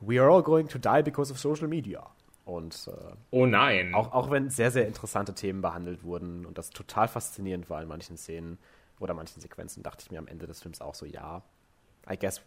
we 0.00 0.20
are 0.20 0.30
all 0.30 0.42
going 0.42 0.68
to 0.68 0.78
die 0.78 1.02
because 1.02 1.32
of 1.32 1.38
social 1.38 1.66
media. 1.66 2.06
Und 2.44 2.88
äh, 2.88 3.14
oh 3.30 3.46
nein. 3.46 3.94
Auch, 3.94 4.12
auch 4.12 4.30
wenn 4.30 4.50
sehr, 4.50 4.70
sehr 4.70 4.86
interessante 4.86 5.34
Themen 5.34 5.60
behandelt 5.62 6.02
wurden 6.02 6.46
und 6.46 6.58
das 6.58 6.70
total 6.70 7.08
faszinierend 7.08 7.70
war 7.70 7.82
in 7.82 7.88
manchen 7.88 8.16
Szenen 8.16 8.58
oder 8.98 9.14
manchen 9.14 9.40
Sequenzen, 9.40 9.82
dachte 9.82 10.04
ich 10.04 10.10
mir 10.10 10.18
am 10.18 10.26
Ende 10.26 10.46
des 10.46 10.60
Films 10.60 10.80
auch 10.80 10.94
so, 10.94 11.06
ja, 11.06 11.42
I 12.10 12.16
guess 12.16 12.40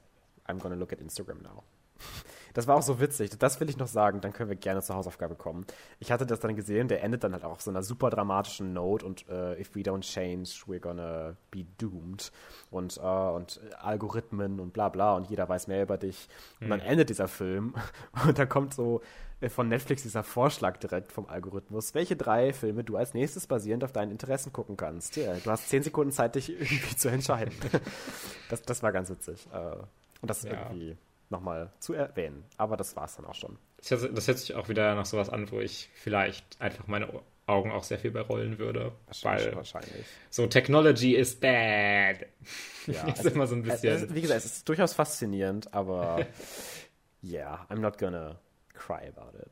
I'm 0.48 0.60
gonna 0.60 0.76
look 0.76 0.92
at 0.92 1.00
Instagram 1.00 1.42
now. 1.42 1.64
Das 2.54 2.68
war 2.68 2.76
auch 2.76 2.82
so 2.82 3.00
witzig. 3.00 3.32
Das 3.40 3.60
will 3.60 3.70
ich 3.70 3.78
noch 3.78 3.88
sagen, 3.88 4.22
dann 4.22 4.34
können 4.34 4.50
wir 4.50 4.56
gerne 4.56 4.82
zur 4.82 4.96
Hausaufgabe 4.96 5.36
kommen. 5.36 5.66
Ich 6.00 6.12
hatte 6.12 6.26
das 6.26 6.40
dann 6.40 6.56
gesehen, 6.56 6.88
der 6.88 7.04
endet 7.04 7.24
dann 7.24 7.34
halt 7.34 7.44
auch 7.44 7.52
auf 7.52 7.62
so 7.62 7.72
einer 7.72 7.84
super 7.84 8.10
dramatischen 8.10 8.74
Note 8.74 9.06
und 9.06 9.26
uh, 9.30 9.54
if 9.60 9.76
we 9.76 9.82
don't 9.82 10.02
change, 10.02 10.50
we're 10.68 10.80
gonna 10.80 11.36
be 11.52 11.66
doomed. 11.78 12.32
Und, 12.70 12.98
uh, 12.98 13.36
und 13.36 13.60
Algorithmen 13.80 14.60
und 14.60 14.74
bla 14.74 14.90
bla 14.90 15.16
und 15.16 15.30
jeder 15.30 15.50
weiß 15.50 15.68
mehr 15.68 15.84
über 15.84 15.98
dich. 15.98 16.28
Und 16.62 16.70
dann 16.70 16.82
hm. 16.82 16.88
endet 16.88 17.10
dieser 17.10 17.28
Film 17.28 17.74
und 18.28 18.38
dann 18.38 18.50
kommt 18.50 18.74
so 18.74 19.02
äh, 19.42 19.50
von 19.50 19.68
Netflix 19.68 20.04
dieser 20.04 20.24
Vorschlag 20.24 20.78
direkt 20.78 21.12
vom 21.12 21.28
Algorithmus, 21.28 21.94
welche 21.96 22.16
drei 22.16 22.54
Filme 22.54 22.84
du 22.84 22.98
als 22.98 23.14
nächstes 23.14 23.48
basierend 23.48 23.84
auf 23.84 23.92
deinen 23.92 24.12
Interessen 24.12 24.54
gucken 24.54 24.78
kannst. 24.78 25.16
Ja, 25.16 25.34
du 25.34 25.50
hast 25.50 25.70
zehn 25.70 25.82
Sekunden 25.82 26.12
Zeit, 26.12 26.36
dich 26.36 26.50
irgendwie 26.62 26.96
zu 26.96 27.10
entscheiden. 27.10 27.54
das, 28.50 28.62
das 28.62 28.84
war 28.84 28.92
ganz 28.92 29.10
witzig. 29.10 29.48
Und 30.22 30.30
das 30.30 30.44
ist 30.44 30.52
ja. 30.52 30.54
irgendwie 30.54 30.98
nochmal 31.34 31.74
zu 31.80 31.94
erwähnen. 31.94 32.46
Aber 32.58 32.78
das 32.78 32.96
war 32.96 33.06
es 33.06 33.16
dann 33.18 33.26
auch 33.26 33.36
schon. 33.36 33.58
Das 33.90 34.28
hört 34.28 34.40
sich 34.40 34.56
auch 34.56 34.70
wieder 34.70 34.96
nach 34.96 35.06
sowas 35.06 35.30
an, 35.30 35.52
wo 35.52 35.60
ich 35.60 35.90
vielleicht 35.94 36.62
einfach 36.62 36.88
meine 36.88 37.10
Augen 37.46 37.72
auch 37.72 37.84
sehr 37.84 38.00
viel 38.00 38.12
bei 38.12 38.22
rollen 38.22 38.58
würde. 38.58 38.94
Wahrscheinlich. 39.08 39.48
Weil 39.48 39.56
wahrscheinlich. 39.56 40.06
So, 40.30 40.48
Technology 40.48 41.16
is 41.16 41.36
bad. 41.36 42.26
Ja, 42.88 42.94
ist 43.08 43.18
also, 43.18 43.30
immer 43.30 43.48
so 43.48 43.56
ein 43.56 43.64
bisschen. 43.64 44.04
Ist, 44.06 44.16
wie 44.16 44.22
gesagt, 44.22 44.40
es 44.40 44.46
ist 44.46 44.70
durchaus 44.70 44.94
faszinierend, 44.94 45.74
aber 45.74 46.26
yeah, 47.24 47.66
I'm 47.70 47.80
not 47.80 47.98
gonna 47.98 48.40
cry 48.74 49.10
about 49.10 49.38
it. 49.38 49.50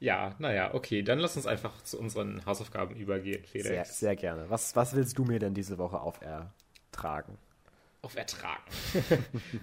Ja, 0.00 0.36
naja, 0.38 0.74
okay, 0.74 1.02
dann 1.02 1.18
lass 1.18 1.36
uns 1.36 1.46
einfach 1.46 1.82
zu 1.82 1.98
unseren 1.98 2.46
Hausaufgaben 2.46 2.94
übergehen, 2.94 3.44
Felix. 3.44 3.68
Sehr, 3.68 3.84
sehr 3.84 4.16
gerne. 4.16 4.48
Was, 4.48 4.76
was 4.76 4.94
willst 4.94 5.18
du 5.18 5.24
mir 5.24 5.40
denn 5.40 5.54
diese 5.54 5.76
Woche 5.78 6.00
aufertragen? 6.00 7.36
Aufertragen. 8.02 8.62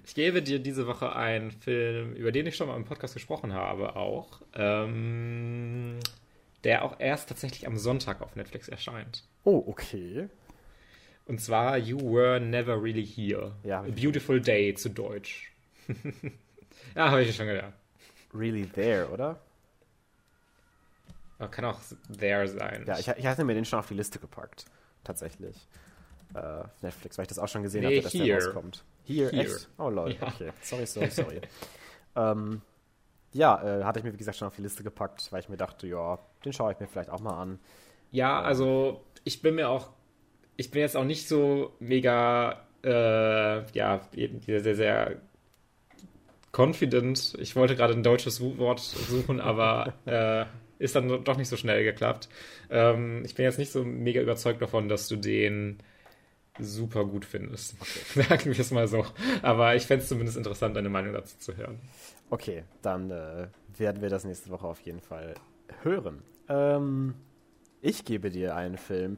ich 0.03 0.16
gebe 0.16 0.41
dir 0.41 0.60
diese 0.60 0.88
Woche 0.88 1.16
einen 1.16 1.52
Film, 1.52 2.14
über 2.14 2.32
den 2.32 2.48
ich 2.48 2.56
schon 2.56 2.68
mal 2.68 2.76
im 2.76 2.86
Podcast 2.86 3.14
gesprochen 3.14 3.53
habe, 3.53 3.95
auch, 3.95 4.41
ähm, 4.53 5.99
der 6.64 6.84
auch 6.84 6.99
erst 6.99 7.30
tatsächlich 7.30 7.68
am 7.68 7.78
Sonntag 7.78 8.22
auf 8.22 8.36
Netflix 8.36 8.68
erscheint. 8.68 9.24
Oh, 9.44 9.64
okay. 9.68 10.28
Und 11.26 11.40
zwar 11.40 11.78
You 11.78 11.98
Were 12.14 12.40
Never 12.40 12.82
Really 12.82 13.06
Here. 13.06 13.56
Ja, 13.64 13.80
A 13.80 13.90
Beautiful 13.90 14.41
Day 14.41 14.74
zu 14.74 14.90
Deutsch. 14.90 15.52
ja, 16.95 17.12
habe 17.12 17.24
ich 17.24 17.36
schon 17.36 17.48
gedacht 17.48 17.74
really 18.36 18.66
there, 18.68 19.10
oder? 19.10 19.40
Kann 21.52 21.66
auch 21.66 21.80
there 22.18 22.48
sein. 22.48 22.86
Ja, 22.88 22.98
ich, 22.98 23.07
ich 23.07 23.26
hatte 23.26 23.44
mir 23.44 23.53
den 23.53 23.66
schon 23.66 23.80
auf 23.80 23.88
die 23.88 23.94
Liste 23.94 24.20
gepackt. 24.20 24.66
Tatsächlich. 25.03 25.56
Äh, 26.36 26.64
Netflix, 26.82 27.18
weil 27.18 27.24
ich 27.24 27.30
das 27.30 27.40
auch 27.40 27.48
schon 27.48 27.64
gesehen 27.64 27.82
nee, 27.82 27.98
hatte, 27.98 28.03
dass 28.03 28.14
here. 28.14 28.26
der 28.26 28.45
rauskommt. 28.45 28.84
Hier, 29.06 29.34
echt? 29.34 29.70
Oh 29.78 29.90
lol, 29.90 30.12
ja. 30.20 30.28
okay. 30.28 30.52
Sorry, 30.62 30.86
sorry, 30.86 31.10
sorry. 31.10 31.41
ähm, 32.16 32.62
ja, 33.32 33.80
äh, 33.80 33.84
hatte 33.86 33.99
ich 33.99 34.06
mir 34.06 34.14
wie 34.14 34.18
gesagt 34.18 34.38
schon 34.38 34.48
auf 34.48 34.56
die 34.56 34.62
Liste 34.62 34.84
gepackt, 34.84 35.32
weil 35.32 35.40
ich 35.40 35.49
mir 35.49 35.56
dachte, 35.56 35.88
ja, 35.88 36.20
den 36.44 36.52
schaue 36.52 36.74
ich 36.74 36.80
mir 36.80 36.88
vielleicht 36.88 37.10
auch 37.10 37.22
mal 37.22 37.41
an. 37.41 37.60
Ja, 38.12 38.40
ähm, 38.40 38.45
also 38.45 39.06
ich 39.24 39.41
bin 39.41 39.56
mir 39.56 39.70
auch, 39.70 39.91
ich 40.57 40.72
bin 40.72 40.82
jetzt 40.82 40.98
auch 40.98 41.06
nicht 41.06 41.28
so 41.28 41.74
mega, 41.80 42.66
äh, 42.84 43.72
ja, 43.72 44.02
sehr, 44.45 44.62
sehr, 44.62 44.76
sehr 44.76 45.22
confident. 46.52 47.36
Ich 47.40 47.56
wollte 47.56 47.76
gerade 47.76 47.94
ein 47.94 48.03
deutsches 48.03 48.41
Wort 48.41 48.80
suchen, 48.80 49.40
aber 49.40 49.94
äh, 50.06 50.45
ist 50.80 50.95
dann 50.95 51.24
doch 51.24 51.38
nicht 51.38 51.49
so 51.49 51.56
schnell 51.56 51.84
geklappt. 51.84 52.28
Ähm, 52.70 53.24
ich 53.26 53.36
bin 53.36 53.45
jetzt 53.45 53.60
nicht 53.60 53.72
so 53.72 53.84
mega 53.86 54.22
überzeugt 54.22 54.62
davon, 54.62 54.90
dass 54.90 55.07
du 55.07 55.16
den 55.16 55.80
super 56.60 57.06
gut 57.06 57.26
findest. 57.26 57.76
Okay. 57.80 58.23
Sagen 58.30 58.45
wir 58.45 58.60
es 58.60 58.72
mal 58.72 58.88
so. 58.88 59.06
Aber 59.41 59.76
ich 59.76 59.86
fände 59.86 60.03
es 60.03 60.10
zumindest 60.10 60.38
interessant, 60.38 60.76
deine 60.76 60.90
Meinung 60.90 61.14
dazu 61.14 61.38
zu 61.38 61.56
hören. 61.56 61.80
Okay, 62.30 62.64
dann 62.82 63.11
äh, 63.11 63.48
werden 63.77 64.02
wir 64.02 64.10
das 64.10 64.23
nächste 64.23 64.49
Woche 64.49 64.68
auf 64.68 64.80
jeden 64.82 65.02
Fall 65.02 65.36
hören. 65.84 66.23
Ähm, 66.49 67.15
ich 67.82 68.06
gebe 68.06 68.30
dir 68.30 68.56
einen 68.56 68.77
Film, 68.77 69.18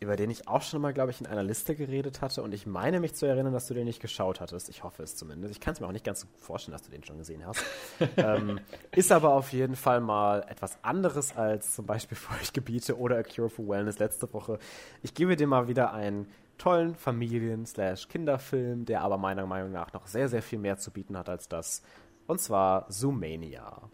über 0.00 0.16
den 0.16 0.30
ich 0.30 0.46
auch 0.46 0.62
schon 0.62 0.80
mal, 0.80 0.92
glaube 0.92 1.10
ich, 1.10 1.20
in 1.20 1.26
einer 1.26 1.42
Liste 1.42 1.74
geredet 1.74 2.20
hatte. 2.20 2.42
Und 2.42 2.54
ich 2.54 2.66
meine 2.66 3.00
mich 3.00 3.14
zu 3.14 3.26
erinnern, 3.26 3.52
dass 3.52 3.66
du 3.66 3.74
den 3.74 3.84
nicht 3.84 4.00
geschaut 4.00 4.40
hattest. 4.40 4.68
Ich 4.68 4.84
hoffe 4.84 5.02
es 5.02 5.16
zumindest. 5.16 5.52
Ich 5.52 5.60
kann 5.60 5.74
es 5.74 5.80
mir 5.80 5.86
auch 5.86 5.92
nicht 5.92 6.04
ganz 6.04 6.26
vorstellen, 6.38 6.72
dass 6.72 6.82
du 6.82 6.90
den 6.90 7.02
schon 7.04 7.18
gesehen 7.18 7.44
hast. 7.44 7.62
ähm, 8.16 8.60
ist 8.94 9.10
aber 9.10 9.32
auf 9.32 9.52
jeden 9.52 9.76
Fall 9.76 10.00
mal 10.00 10.44
etwas 10.48 10.78
anderes 10.82 11.36
als 11.36 11.74
zum 11.74 11.86
Beispiel 11.86 12.16
Feuchtgebiete 12.16 12.96
oder 12.96 13.18
A 13.18 13.22
Cure 13.22 13.50
for 13.50 13.68
Wellness 13.68 13.98
letzte 13.98 14.32
Woche. 14.32 14.58
Ich 15.02 15.14
gebe 15.14 15.36
dir 15.36 15.46
mal 15.46 15.68
wieder 15.68 15.92
einen 15.92 16.28
tollen 16.58 16.94
Familien-Kinderfilm, 16.94 18.84
der 18.84 19.00
aber 19.02 19.16
meiner 19.16 19.46
Meinung 19.46 19.72
nach 19.72 19.92
noch 19.92 20.06
sehr, 20.06 20.28
sehr 20.28 20.42
viel 20.42 20.58
mehr 20.58 20.78
zu 20.78 20.90
bieten 20.90 21.16
hat 21.16 21.28
als 21.28 21.48
das. 21.48 21.82
Und 22.26 22.40
zwar 22.40 22.90
Zoomania. 22.90 23.88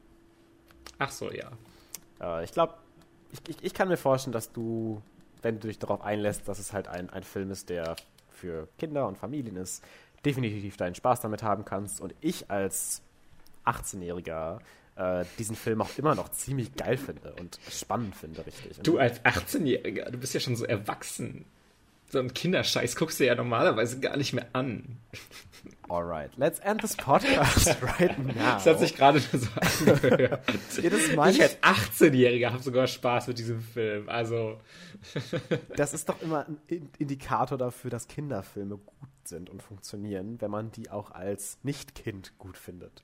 Ach 0.98 1.10
so, 1.10 1.30
ja. 1.30 1.50
Äh, 2.20 2.44
ich 2.44 2.52
glaube, 2.52 2.74
ich, 3.32 3.40
ich, 3.48 3.64
ich 3.64 3.74
kann 3.74 3.88
mir 3.88 3.96
vorstellen, 3.96 4.32
dass 4.32 4.52
du 4.52 5.02
wenn 5.44 5.60
du 5.60 5.68
dich 5.68 5.78
darauf 5.78 6.02
einlässt, 6.02 6.48
dass 6.48 6.58
es 6.58 6.72
halt 6.72 6.88
ein, 6.88 7.10
ein 7.10 7.22
Film 7.22 7.50
ist, 7.50 7.68
der 7.68 7.94
für 8.30 8.66
Kinder 8.78 9.06
und 9.06 9.18
Familien 9.18 9.56
ist, 9.56 9.84
definitiv 10.24 10.76
deinen 10.76 10.94
Spaß 10.94 11.20
damit 11.20 11.42
haben 11.42 11.64
kannst. 11.64 12.00
Und 12.00 12.14
ich 12.20 12.50
als 12.50 13.02
18-Jähriger 13.66 14.58
äh, 14.96 15.24
diesen 15.38 15.54
Film 15.54 15.82
auch 15.82 15.90
immer 15.98 16.14
noch 16.14 16.30
ziemlich 16.30 16.74
geil 16.74 16.96
finde 16.96 17.34
und 17.34 17.60
spannend 17.70 18.16
finde, 18.16 18.44
richtig. 18.46 18.78
Du 18.82 18.98
als 18.98 19.22
18-Jähriger, 19.22 20.10
du 20.10 20.18
bist 20.18 20.34
ja 20.34 20.40
schon 20.40 20.56
so 20.56 20.64
erwachsen. 20.64 21.44
So 22.14 22.20
einen 22.20 22.32
Kinderscheiß 22.32 22.94
guckst 22.94 23.18
du 23.18 23.26
ja 23.26 23.34
normalerweise 23.34 23.98
gar 23.98 24.16
nicht 24.16 24.34
mehr 24.34 24.46
an. 24.52 24.98
Alright, 25.88 26.30
let's 26.36 26.60
end 26.60 26.80
this 26.80 26.96
podcast 26.96 27.76
right 27.82 28.16
now. 28.20 28.34
Das 28.34 28.66
hat 28.66 28.78
sich 28.78 28.94
gerade 28.94 29.18
so 29.18 29.48
angehört. 29.60 30.40
ich 30.78 31.42
als 31.42 31.60
18-Jähriger 31.60 32.52
habe 32.52 32.62
sogar 32.62 32.86
Spaß 32.86 33.26
mit 33.26 33.40
diesem 33.40 33.60
Film. 33.60 34.08
Also. 34.08 34.60
das 35.76 35.92
ist 35.92 36.08
doch 36.08 36.22
immer 36.22 36.46
ein 36.46 36.88
Indikator 36.98 37.58
dafür, 37.58 37.90
dass 37.90 38.06
Kinderfilme 38.06 38.76
gut 38.76 39.08
sind 39.24 39.50
und 39.50 39.60
funktionieren, 39.60 40.40
wenn 40.40 40.52
man 40.52 40.70
die 40.70 40.90
auch 40.92 41.10
als 41.10 41.58
Nicht-Kind 41.64 42.38
gut 42.38 42.56
findet. 42.56 43.02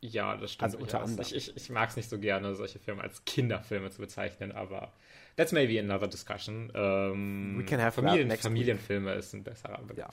Ja, 0.00 0.38
das 0.38 0.52
stimmt. 0.52 0.64
Also 0.64 0.78
unter 0.78 1.02
anderem. 1.02 1.20
Ich, 1.20 1.34
ich, 1.34 1.54
ich 1.54 1.68
mag 1.68 1.90
es 1.90 1.96
nicht 1.96 2.08
so 2.08 2.18
gerne, 2.18 2.54
solche 2.54 2.78
Filme 2.78 3.02
als 3.02 3.26
Kinderfilme 3.26 3.90
zu 3.90 4.00
bezeichnen, 4.00 4.52
aber 4.52 4.94
that's 5.38 5.52
maybe 5.52 5.78
another 5.78 6.08
discussion. 6.08 6.70
Ähm, 6.74 7.58
We 7.58 7.64
can 7.64 7.80
have 7.80 7.92
Familien, 7.92 8.30
Familienfilme 8.30 9.12
week. 9.12 9.18
ist 9.20 9.32
ein 9.34 9.44
besserer 9.44 9.78
Begriff, 9.78 9.96
ja. 9.96 10.08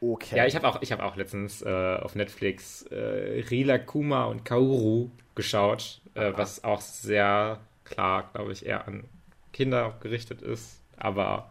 Okay. 0.00 0.36
Ja, 0.36 0.46
ich 0.46 0.54
habe 0.54 0.68
auch, 0.68 0.80
hab 0.80 1.00
auch 1.00 1.16
letztens 1.16 1.62
äh, 1.62 1.96
auf 1.96 2.14
Netflix 2.14 2.82
äh, 2.82 3.44
Rila 3.50 3.78
Kuma 3.78 4.24
und 4.24 4.44
Kauru 4.44 5.10
geschaut, 5.34 6.00
äh, 6.14 6.32
was 6.34 6.62
auch 6.64 6.80
sehr 6.80 7.60
klar, 7.84 8.30
glaube 8.32 8.52
ich, 8.52 8.66
eher 8.66 8.86
an 8.86 9.04
Kinder 9.52 9.96
gerichtet 10.00 10.42
ist. 10.42 10.80
Aber 10.96 11.50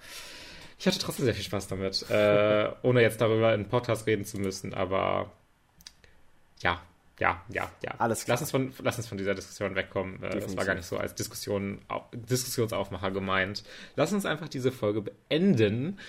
ich 0.78 0.88
hatte 0.88 1.00
trotzdem 1.00 1.26
sehr 1.26 1.34
viel 1.34 1.44
Spaß 1.44 1.68
damit, 1.68 2.10
äh, 2.10 2.70
ohne 2.84 3.02
jetzt 3.02 3.20
darüber 3.20 3.54
in 3.54 3.68
Podcast 3.68 4.08
reden 4.08 4.26
zu 4.26 4.38
müssen. 4.40 4.74
Aber 4.74 5.32
ja, 6.60 6.82
ja, 7.20 7.42
ja, 7.50 7.70
ja. 7.84 7.92
Alles 7.98 8.26
klar. 8.26 8.34
Lass 8.34 8.42
uns 8.42 8.52
von, 8.52 8.74
lass 8.84 8.98
uns 8.98 9.08
von 9.08 9.18
dieser 9.18 9.34
Diskussion 9.34 9.76
wegkommen. 9.76 10.22
Definitiv. 10.22 10.38
Äh, 10.38 10.46
das 10.46 10.58
war 10.58 10.66
gar 10.66 10.76
nicht 10.76 10.86
so 10.86 10.98
als 10.98 11.16
Diskussion, 11.16 11.80
Diskussionsaufmacher 12.14 13.12
gemeint. 13.12 13.64
Lass 13.96 14.14
uns 14.14 14.26
einfach 14.26 14.50
diese 14.50 14.72
Folge 14.72 15.02
beenden 15.02 16.00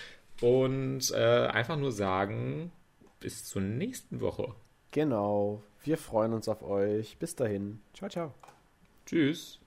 und 0.41 1.11
äh, 1.13 1.47
einfach 1.47 1.77
nur 1.77 1.93
sagen, 1.93 2.73
bis 3.21 3.45
zur 3.45 3.63
nächsten 3.63 4.21
Woche. 4.21 4.55
Genau. 4.91 5.63
Wir 5.83 5.99
freuen 5.99 6.33
uns 6.33 6.49
auf 6.49 6.63
euch. 6.63 7.17
Bis 7.19 7.35
dahin. 7.35 7.81
Ciao, 7.95 8.11
ciao. 8.11 8.35
Tschüss. 9.07 9.61